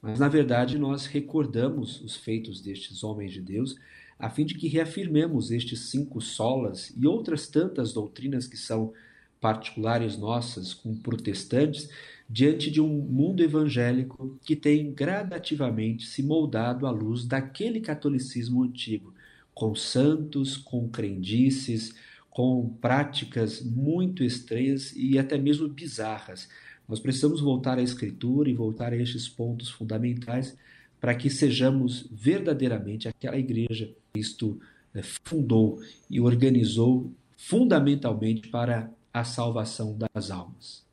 Mas, 0.00 0.18
na 0.18 0.28
verdade, 0.28 0.78
nós 0.78 1.04
recordamos 1.04 2.00
os 2.00 2.16
feitos 2.16 2.62
destes 2.62 3.04
homens 3.04 3.34
de 3.34 3.42
Deus 3.42 3.76
a 4.18 4.30
fim 4.30 4.46
de 4.46 4.54
que 4.54 4.66
reafirmemos 4.66 5.50
estes 5.50 5.90
cinco 5.90 6.22
solas 6.22 6.90
e 6.96 7.06
outras 7.06 7.46
tantas 7.48 7.92
doutrinas 7.92 8.46
que 8.46 8.56
são 8.56 8.94
particulares 9.40 10.16
nossas 10.16 10.72
com 10.74 10.94
protestantes 10.94 11.88
diante 12.32 12.70
de 12.70 12.80
um 12.80 12.86
mundo 12.86 13.42
evangélico 13.42 14.38
que 14.44 14.54
tem 14.54 14.92
gradativamente 14.92 16.06
se 16.06 16.22
moldado 16.22 16.86
à 16.86 16.90
luz 16.92 17.24
daquele 17.24 17.80
catolicismo 17.80 18.62
antigo, 18.62 19.12
com 19.52 19.74
santos, 19.74 20.56
com 20.56 20.88
crendices, 20.88 21.92
com 22.30 22.68
práticas 22.80 23.60
muito 23.60 24.22
estranhas 24.22 24.92
e 24.94 25.18
até 25.18 25.36
mesmo 25.36 25.66
bizarras. 25.68 26.48
Nós 26.88 27.00
precisamos 27.00 27.40
voltar 27.40 27.78
à 27.78 27.82
Escritura 27.82 28.48
e 28.48 28.54
voltar 28.54 28.92
a 28.92 28.96
estes 28.96 29.28
pontos 29.28 29.68
fundamentais 29.68 30.56
para 31.00 31.16
que 31.16 31.28
sejamos 31.28 32.06
verdadeiramente 32.12 33.08
aquela 33.08 33.38
igreja 33.38 33.86
que 33.86 33.94
Cristo 34.12 34.60
eh, 34.94 35.02
fundou 35.24 35.80
e 36.08 36.20
organizou 36.20 37.12
fundamentalmente 37.36 38.48
para 38.48 38.88
a 39.12 39.24
salvação 39.24 39.98
das 39.98 40.30
almas. 40.30 40.89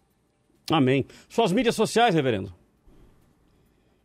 Amém. 0.69 1.05
Suas 1.29 1.51
mídias 1.51 1.75
sociais, 1.75 2.13
reverendo? 2.13 2.53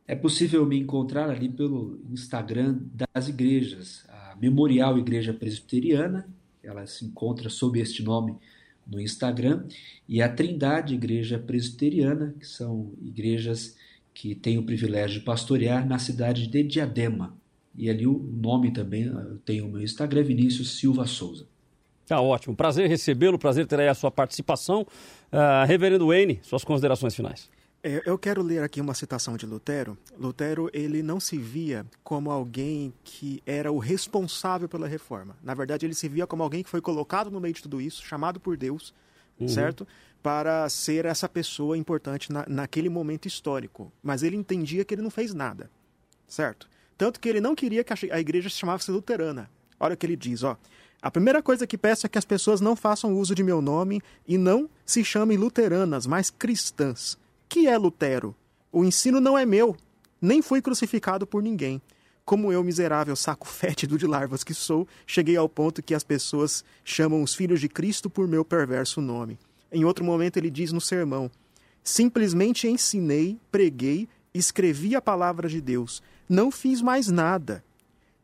É 0.07 0.15
possível 0.15 0.67
me 0.67 0.79
encontrar 0.79 1.31
ali 1.31 1.49
pelo 1.49 2.01
Instagram 2.11 2.79
das 2.93 3.29
igrejas. 3.29 4.05
A 4.09 4.37
Memorial 4.41 4.99
Igreja 4.99 5.33
Presbiteriana, 5.33 6.29
ela 6.63 6.87
se 6.87 7.05
encontra 7.05 7.49
sob 7.49 7.81
este 7.81 8.03
nome 8.03 8.37
no 8.87 9.01
Instagram, 9.01 9.65
e 10.09 10.21
a 10.21 10.29
Trindade 10.29 10.95
Igreja 10.95 11.39
Presbiteriana, 11.39 12.35
que 12.39 12.47
são 12.47 12.93
igrejas 13.01 13.77
que 14.13 14.35
têm 14.35 14.59
o 14.59 14.65
privilégio 14.65 15.21
de 15.21 15.25
pastorear 15.25 15.87
na 15.87 15.99
cidade 15.99 16.47
de 16.47 16.63
Diadema. 16.63 17.37
E 17.75 17.89
ali 17.89 18.07
o 18.07 18.19
nome 18.19 18.73
também 18.73 19.11
tem 19.45 19.63
o 19.63 19.69
meu 19.69 19.83
Instagram, 19.83 20.25
Vinícius 20.25 20.79
Silva 20.79 21.07
Souza. 21.07 21.47
Tá 22.07 22.21
ótimo. 22.21 22.55
Prazer 22.55 22.89
recebê-lo, 22.89 23.39
prazer 23.39 23.67
ter 23.67 23.81
aí 23.81 23.89
a 23.89 23.95
sua 23.95 24.11
participação. 24.11 24.87
Uh, 25.33 25.67
Reverendo 25.67 26.09
Wayne, 26.09 26.41
suas 26.43 26.63
considerações 26.63 27.15
finais. 27.15 27.49
É, 27.85 28.01
eu 28.07 28.17
quero 28.17 28.43
ler 28.43 28.63
aqui 28.63 28.81
uma 28.81 28.95
citação 28.95 29.37
de 29.37 29.45
Lutero. 29.45 29.99
Lutero, 30.17 30.71
ele 30.73 31.03
não 31.03 31.19
se 31.19 31.37
via 31.37 31.85
como 32.05 32.31
alguém 32.31 32.95
que 33.03 33.43
era 33.45 33.73
o 33.73 33.79
responsável 33.79 34.69
pela 34.69 34.87
reforma. 34.87 35.37
Na 35.43 35.53
verdade, 35.53 35.85
ele 35.85 35.95
se 35.95 36.09
via 36.09 36.27
como 36.27 36.45
alguém 36.45 36.63
que 36.63 36.71
foi 36.71 36.81
colocado 36.81 37.29
no 37.31 37.41
meio 37.41 37.55
de 37.55 37.63
tudo 37.63 37.81
isso, 37.81 38.05
chamado 38.05 38.39
por 38.39 38.57
Deus, 38.57 38.95
uhum. 39.41 39.49
certo? 39.49 39.89
Para 40.23 40.69
ser 40.69 41.07
essa 41.07 41.29
pessoa 41.29 41.77
importante 41.77 42.31
na, 42.31 42.45
naquele 42.49 42.89
momento 42.89 43.27
histórico. 43.27 43.93
Mas 44.01 44.23
ele 44.23 44.37
entendia 44.37 44.85
que 44.85 44.95
ele 44.95 45.03
não 45.03 45.11
fez 45.11 45.35
nada, 45.35 45.69
certo? 46.29 46.69
Tanto 46.97 47.19
que 47.19 47.29
ele 47.29 47.41
não 47.41 47.55
queria 47.57 47.83
que 47.83 48.13
a 48.13 48.21
igreja 48.21 48.49
se 48.49 48.57
chamasse 48.57 48.93
luterana. 48.93 49.51
Olha 49.81 49.95
o 49.95 49.97
que 49.97 50.07
ele 50.07 50.15
diz, 50.15 50.45
ó. 50.45 50.57
A 51.03 51.11
primeira 51.11 51.43
coisa 51.43 51.67
que 51.67 51.77
peço 51.77 52.07
é 52.07 52.09
que 52.09 52.17
as 52.17 52.25
pessoas 52.25 52.61
não 52.61 52.77
façam 52.77 53.19
uso 53.19 53.35
de 53.35 53.43
meu 53.43 53.61
nome 53.61 54.01
e 54.25 54.39
não 54.39 54.71
se 54.87 55.05
chamem 55.05 55.37
luteranas, 55.37 56.07
mas 56.07 56.31
cristãs. 56.31 57.19
Que 57.49 57.67
é 57.67 57.77
Lutero? 57.77 58.37
O 58.71 58.85
ensino 58.85 59.21
não 59.21 59.37
é 59.37 59.45
meu, 59.45 59.77
nem 60.21 60.41
fui 60.41 60.63
crucificado 60.63 61.27
por 61.27 61.43
ninguém. 61.43 61.83
Como 62.25 62.53
eu, 62.53 62.63
miserável 62.63 63.17
saco 63.17 63.49
fétido 63.51 63.99
de 63.99 64.07
larvas 64.07 64.45
que 64.45 64.55
sou, 64.55 64.87
cheguei 65.05 65.37
ao 65.37 65.49
ponto 65.49 65.83
que 65.83 65.93
as 65.93 66.05
pessoas 66.05 66.65
chamam 66.85 67.21
os 67.21 67.35
filhos 67.35 67.61
de 67.61 67.69
Cristo 67.69 68.09
por 68.09 68.29
meu 68.29 68.45
perverso 68.45 69.01
nome. 69.01 69.41
Em 69.73 69.85
outro 69.85 70.05
momento, 70.05 70.37
ele 70.37 70.51
diz 70.51 70.71
no 70.71 70.81
sermão: 70.81 71.29
Simplesmente 71.83 72.69
ensinei, 72.69 73.41
preguei, 73.51 74.09
escrevi 74.33 74.95
a 74.95 75.03
palavra 75.03 75.49
de 75.49 75.61
Deus. 75.61 76.01
Não 76.29 76.53
fiz 76.53 76.81
mais 76.81 77.09
nada. 77.09 77.65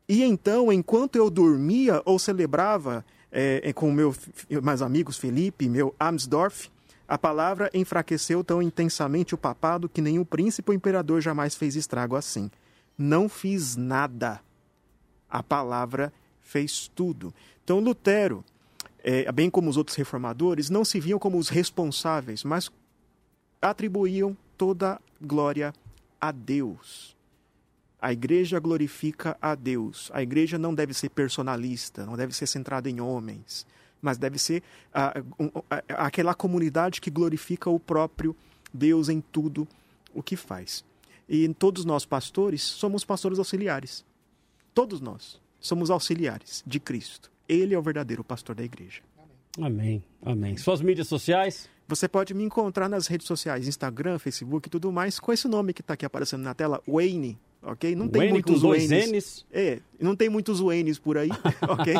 E 0.08 0.24
então, 0.24 0.72
enquanto 0.72 1.16
eu 1.16 1.28
dormia 1.28 2.00
ou 2.04 2.18
celebrava 2.18 3.04
é, 3.30 3.72
com 3.74 3.92
meu, 3.92 4.14
meus 4.48 4.80
amigos 4.80 5.18
Felipe, 5.18 5.68
meu 5.68 5.94
Amsdorff, 6.00 6.70
a 7.06 7.18
palavra 7.18 7.70
enfraqueceu 7.74 8.42
tão 8.42 8.62
intensamente 8.62 9.34
o 9.34 9.38
papado 9.38 9.88
que 9.88 10.00
nenhum 10.00 10.24
príncipe 10.24 10.70
ou 10.70 10.74
imperador 10.74 11.20
jamais 11.20 11.54
fez 11.54 11.76
estrago 11.76 12.16
assim. 12.16 12.50
Não 12.96 13.28
fiz 13.28 13.76
nada. 13.76 14.40
A 15.28 15.42
palavra 15.42 16.12
fez 16.40 16.88
tudo. 16.94 17.34
Então, 17.62 17.78
Lutero, 17.78 18.42
é, 19.04 19.30
bem 19.30 19.50
como 19.50 19.68
os 19.68 19.76
outros 19.76 19.96
reformadores, 19.96 20.70
não 20.70 20.84
se 20.84 20.98
viam 20.98 21.18
como 21.18 21.38
os 21.38 21.50
responsáveis, 21.50 22.44
mas 22.44 22.70
atribuíam 23.60 24.36
toda 24.56 25.00
glória 25.20 25.72
a 26.20 26.32
Deus. 26.32 27.17
A 28.00 28.12
igreja 28.12 28.60
glorifica 28.60 29.36
a 29.42 29.54
Deus. 29.54 30.10
A 30.14 30.22
igreja 30.22 30.56
não 30.56 30.74
deve 30.74 30.94
ser 30.94 31.08
personalista, 31.08 32.06
não 32.06 32.16
deve 32.16 32.32
ser 32.32 32.46
centrada 32.46 32.88
em 32.88 33.00
homens, 33.00 33.66
mas 34.00 34.16
deve 34.16 34.38
ser 34.38 34.62
aquela 35.88 36.34
comunidade 36.34 37.00
que 37.00 37.10
glorifica 37.10 37.68
o 37.68 37.80
próprio 37.80 38.36
Deus 38.72 39.08
em 39.08 39.20
tudo 39.20 39.66
o 40.14 40.22
que 40.22 40.36
faz. 40.36 40.84
E 41.28 41.46
todos 41.54 41.84
nós, 41.84 42.06
pastores, 42.06 42.62
somos 42.62 43.04
pastores 43.04 43.38
auxiliares. 43.38 44.04
Todos 44.72 45.00
nós 45.00 45.40
somos 45.60 45.90
auxiliares 45.90 46.62
de 46.64 46.78
Cristo. 46.78 47.30
Ele 47.48 47.74
é 47.74 47.78
o 47.78 47.82
verdadeiro 47.82 48.22
pastor 48.22 48.54
da 48.54 48.62
igreja. 48.62 49.02
Amém. 49.60 50.04
Amém. 50.22 50.56
Suas 50.56 50.80
mídias 50.80 51.08
sociais? 51.08 51.68
Você 51.88 52.06
pode 52.06 52.32
me 52.32 52.44
encontrar 52.44 52.88
nas 52.88 53.06
redes 53.08 53.26
sociais, 53.26 53.66
Instagram, 53.66 54.18
Facebook 54.18 54.68
e 54.68 54.70
tudo 54.70 54.92
mais, 54.92 55.18
com 55.18 55.32
esse 55.32 55.48
nome 55.48 55.72
que 55.72 55.80
está 55.80 55.94
aqui 55.94 56.06
aparecendo 56.06 56.42
na 56.42 56.54
tela, 56.54 56.80
Wayne 56.86 57.38
ok? 57.62 57.94
Não 57.94 58.08
tem 58.08 58.20
Wayne 58.20 58.32
muitos 58.32 58.54
com 58.54 58.60
dois 58.68 58.88
Waynes. 58.88 59.12
N's. 59.12 59.46
É, 59.52 59.80
não 60.00 60.16
tem 60.16 60.28
muitos 60.28 60.60
Waynes 60.60 60.98
por 60.98 61.18
aí, 61.18 61.30
ok? 61.68 61.94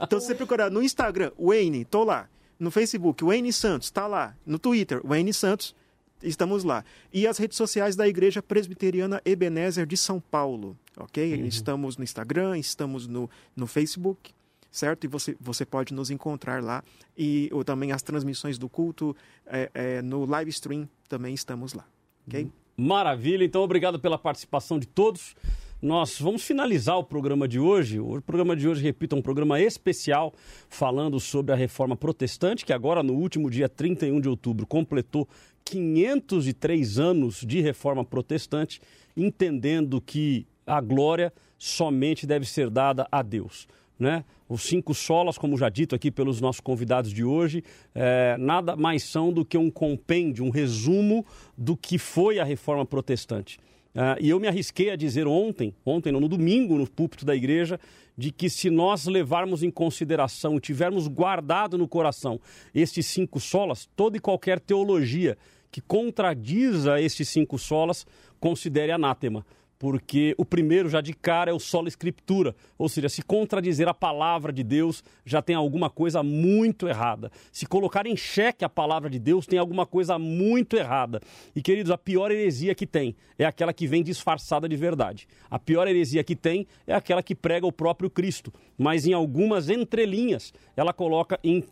então 0.00 0.20
se 0.20 0.26
você 0.26 0.34
procurar 0.34 0.70
no 0.70 0.82
Instagram, 0.82 1.32
Wayne, 1.38 1.84
tô 1.84 2.04
lá. 2.04 2.28
No 2.58 2.70
Facebook, 2.70 3.24
Wayne 3.24 3.52
Santos, 3.52 3.90
tá 3.90 4.06
lá. 4.06 4.36
No 4.46 4.58
Twitter, 4.58 5.04
Wayne 5.04 5.32
Santos, 5.32 5.74
estamos 6.22 6.62
lá. 6.62 6.84
E 7.12 7.26
as 7.26 7.38
redes 7.38 7.56
sociais 7.56 7.96
da 7.96 8.06
Igreja 8.06 8.40
Presbiteriana 8.40 9.20
Ebenezer 9.24 9.84
de 9.84 9.96
São 9.96 10.20
Paulo, 10.20 10.76
ok? 10.96 11.34
Uhum. 11.34 11.46
Estamos 11.46 11.96
no 11.96 12.04
Instagram, 12.04 12.56
estamos 12.58 13.08
no, 13.08 13.28
no 13.56 13.66
Facebook, 13.66 14.32
certo? 14.70 15.04
E 15.04 15.08
você, 15.08 15.36
você 15.40 15.66
pode 15.66 15.92
nos 15.92 16.10
encontrar 16.10 16.62
lá. 16.62 16.84
E 17.18 17.50
ou 17.52 17.64
também 17.64 17.90
as 17.90 18.02
transmissões 18.02 18.58
do 18.58 18.68
culto 18.68 19.16
é, 19.44 19.70
é, 19.74 20.02
no 20.02 20.24
live 20.24 20.50
stream 20.50 20.88
também 21.08 21.34
estamos 21.34 21.74
lá, 21.74 21.86
ok? 22.26 22.44
Uhum. 22.44 22.50
Maravilha, 22.82 23.44
então 23.44 23.62
obrigado 23.62 24.00
pela 24.00 24.18
participação 24.18 24.76
de 24.76 24.88
todos. 24.88 25.36
Nós 25.80 26.18
vamos 26.18 26.42
finalizar 26.42 26.98
o 26.98 27.04
programa 27.04 27.46
de 27.46 27.60
hoje. 27.60 28.00
O 28.00 28.20
programa 28.20 28.56
de 28.56 28.66
hoje, 28.66 28.82
repito, 28.82 29.14
é 29.14 29.18
um 29.20 29.22
programa 29.22 29.60
especial 29.60 30.34
falando 30.68 31.20
sobre 31.20 31.52
a 31.52 31.56
reforma 31.56 31.96
protestante, 31.96 32.64
que 32.64 32.72
agora, 32.72 33.00
no 33.00 33.12
último 33.12 33.48
dia 33.48 33.68
31 33.68 34.20
de 34.20 34.28
outubro, 34.28 34.66
completou 34.66 35.28
503 35.64 36.98
anos 36.98 37.44
de 37.46 37.60
reforma 37.60 38.04
protestante, 38.04 38.80
entendendo 39.16 40.00
que 40.00 40.44
a 40.66 40.80
glória 40.80 41.32
somente 41.56 42.26
deve 42.26 42.46
ser 42.46 42.68
dada 42.68 43.06
a 43.12 43.22
Deus 43.22 43.68
né? 43.98 44.24
Os 44.48 44.62
cinco 44.62 44.94
solas, 44.94 45.38
como 45.38 45.56
já 45.56 45.68
dito 45.68 45.94
aqui 45.94 46.10
pelos 46.10 46.40
nossos 46.40 46.60
convidados 46.60 47.12
de 47.12 47.24
hoje, 47.24 47.62
é, 47.94 48.36
nada 48.38 48.76
mais 48.76 49.02
são 49.04 49.32
do 49.32 49.44
que 49.44 49.56
um 49.56 49.70
compêndio, 49.70 50.44
um 50.44 50.50
resumo 50.50 51.24
do 51.56 51.76
que 51.76 51.98
foi 51.98 52.38
a 52.38 52.44
reforma 52.44 52.84
protestante. 52.84 53.58
É, 53.94 54.16
e 54.20 54.28
eu 54.28 54.40
me 54.40 54.48
arrisquei 54.48 54.90
a 54.90 54.96
dizer 54.96 55.26
ontem, 55.26 55.74
ontem 55.84 56.12
no 56.12 56.28
domingo, 56.28 56.76
no 56.76 56.88
púlpito 56.88 57.24
da 57.24 57.34
igreja, 57.34 57.78
de 58.16 58.30
que 58.30 58.50
se 58.50 58.68
nós 58.70 59.06
levarmos 59.06 59.62
em 59.62 59.70
consideração 59.70 60.60
tivermos 60.60 61.08
guardado 61.08 61.78
no 61.78 61.88
coração 61.88 62.40
estes 62.74 63.06
cinco 63.06 63.40
solas, 63.40 63.88
toda 63.96 64.16
e 64.16 64.20
qualquer 64.20 64.60
teologia 64.60 65.36
que 65.70 65.80
contradiza 65.80 67.00
estes 67.00 67.28
cinco 67.30 67.58
solas, 67.58 68.06
considere 68.38 68.92
anátema 68.92 69.46
porque 69.82 70.32
o 70.38 70.44
primeiro 70.44 70.88
já 70.88 71.00
de 71.00 71.12
cara 71.12 71.50
é 71.50 71.52
o 71.52 71.58
solo 71.58 71.88
escritura, 71.88 72.54
ou 72.78 72.88
seja, 72.88 73.08
se 73.08 73.20
contradizer 73.20 73.88
a 73.88 73.92
palavra 73.92 74.52
de 74.52 74.62
Deus 74.62 75.02
já 75.26 75.42
tem 75.42 75.56
alguma 75.56 75.90
coisa 75.90 76.22
muito 76.22 76.86
errada. 76.86 77.32
Se 77.50 77.66
colocar 77.66 78.06
em 78.06 78.16
xeque 78.16 78.64
a 78.64 78.68
palavra 78.68 79.10
de 79.10 79.18
Deus 79.18 79.44
tem 79.44 79.58
alguma 79.58 79.84
coisa 79.84 80.20
muito 80.20 80.76
errada. 80.76 81.20
E 81.52 81.60
queridos, 81.60 81.90
a 81.90 81.98
pior 81.98 82.30
heresia 82.30 82.76
que 82.76 82.86
tem 82.86 83.16
é 83.36 83.44
aquela 83.44 83.72
que 83.72 83.88
vem 83.88 84.04
disfarçada 84.04 84.68
de 84.68 84.76
verdade. 84.76 85.26
A 85.50 85.58
pior 85.58 85.88
heresia 85.88 86.22
que 86.22 86.36
tem 86.36 86.64
é 86.86 86.94
aquela 86.94 87.20
que 87.20 87.34
prega 87.34 87.66
o 87.66 87.72
próprio 87.72 88.08
Cristo, 88.08 88.52
mas 88.78 89.04
em 89.04 89.12
algumas 89.12 89.68
entrelinhas 89.68 90.54
ela 90.76 90.92
coloca 90.92 91.40
em 91.42 91.64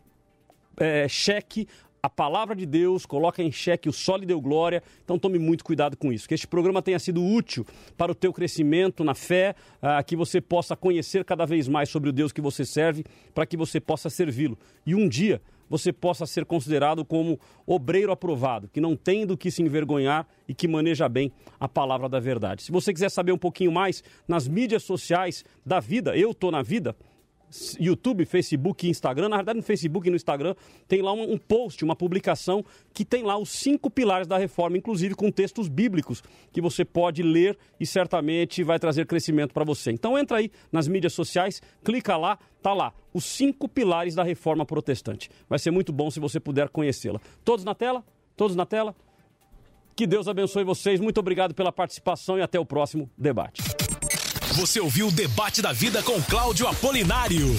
é, 0.75 1.07
xeque 1.07 1.65
a 2.03 2.09
palavra 2.09 2.55
de 2.55 2.65
Deus, 2.65 3.05
coloca 3.05 3.43
em 3.43 3.51
xeque 3.51 3.87
o 3.87 3.93
sol 3.93 4.19
e 4.21 4.25
deu 4.25 4.41
glória. 4.41 4.81
Então 5.03 5.19
tome 5.19 5.37
muito 5.37 5.63
cuidado 5.63 5.95
com 5.95 6.11
isso. 6.11 6.27
Que 6.27 6.33
este 6.33 6.47
programa 6.47 6.81
tenha 6.81 6.97
sido 6.97 7.23
útil 7.23 7.65
para 7.95 8.11
o 8.11 8.15
teu 8.15 8.33
crescimento 8.33 9.03
na 9.03 9.13
fé, 9.13 9.55
uh, 9.81 10.03
que 10.03 10.15
você 10.15 10.41
possa 10.41 10.75
conhecer 10.75 11.23
cada 11.23 11.45
vez 11.45 11.67
mais 11.67 11.89
sobre 11.89 12.09
o 12.09 12.13
Deus 12.13 12.31
que 12.31 12.41
você 12.41 12.65
serve, 12.65 13.05
para 13.33 13.45
que 13.45 13.55
você 13.55 13.79
possa 13.79 14.09
servi-lo. 14.09 14.57
E 14.85 14.95
um 14.95 15.07
dia 15.07 15.41
você 15.69 15.93
possa 15.93 16.25
ser 16.25 16.43
considerado 16.43 17.05
como 17.05 17.39
obreiro 17.65 18.11
aprovado, 18.11 18.67
que 18.67 18.81
não 18.81 18.93
tem 18.93 19.25
do 19.25 19.37
que 19.37 19.49
se 19.49 19.61
envergonhar 19.61 20.27
e 20.45 20.53
que 20.53 20.67
maneja 20.67 21.07
bem 21.07 21.31
a 21.57 21.69
palavra 21.69 22.09
da 22.09 22.19
verdade. 22.19 22.63
Se 22.63 22.73
você 22.73 22.91
quiser 22.91 23.09
saber 23.09 23.31
um 23.31 23.37
pouquinho 23.37 23.71
mais 23.71 24.03
nas 24.27 24.49
mídias 24.49 24.83
sociais 24.83 25.45
da 25.65 25.79
vida, 25.79 26.17
eu 26.17 26.31
estou 26.31 26.51
na 26.51 26.61
vida, 26.61 26.93
YouTube, 27.79 28.25
Facebook 28.25 28.85
e 28.85 28.89
Instagram. 28.89 29.29
Na 29.29 29.37
verdade, 29.37 29.57
no 29.57 29.63
Facebook 29.63 30.07
e 30.07 30.09
no 30.09 30.15
Instagram 30.15 30.55
tem 30.87 31.01
lá 31.01 31.13
um, 31.13 31.33
um, 31.33 31.37
post, 31.37 31.83
uma 31.83 31.95
publicação 31.95 32.63
que 32.93 33.03
tem 33.05 33.23
lá 33.23 33.37
os 33.37 33.49
cinco 33.49 33.89
pilares 33.89 34.27
da 34.27 34.37
reforma, 34.37 34.77
inclusive 34.77 35.15
com 35.15 35.31
textos 35.31 35.67
bíblicos 35.67 36.23
que 36.51 36.61
você 36.61 36.85
pode 36.85 37.23
ler 37.23 37.57
e 37.79 37.85
certamente 37.85 38.63
vai 38.63 38.79
trazer 38.79 39.05
crescimento 39.05 39.53
para 39.53 39.63
você. 39.63 39.91
Então 39.91 40.17
entra 40.17 40.37
aí 40.37 40.51
nas 40.71 40.87
mídias 40.87 41.13
sociais, 41.13 41.61
clica 41.83 42.17
lá, 42.17 42.37
tá 42.61 42.73
lá, 42.73 42.93
os 43.13 43.25
cinco 43.25 43.67
pilares 43.67 44.15
da 44.15 44.23
reforma 44.23 44.65
protestante. 44.65 45.29
Vai 45.49 45.59
ser 45.59 45.71
muito 45.71 45.91
bom 45.91 46.09
se 46.09 46.19
você 46.19 46.39
puder 46.39 46.69
conhecê-la. 46.69 47.19
Todos 47.43 47.65
na 47.65 47.75
tela? 47.75 48.03
Todos 48.35 48.55
na 48.55 48.65
tela? 48.65 48.95
Que 49.95 50.07
Deus 50.07 50.27
abençoe 50.27 50.63
vocês. 50.63 50.99
Muito 50.99 51.19
obrigado 51.19 51.53
pela 51.53 51.71
participação 51.71 52.37
e 52.37 52.41
até 52.41 52.59
o 52.59 52.65
próximo 52.65 53.09
debate. 53.17 53.61
Você 54.53 54.81
ouviu 54.81 55.07
o 55.07 55.11
Debate 55.11 55.61
da 55.61 55.71
Vida 55.71 56.03
com 56.03 56.21
Cláudio 56.21 56.67
Apolinário. 56.67 57.55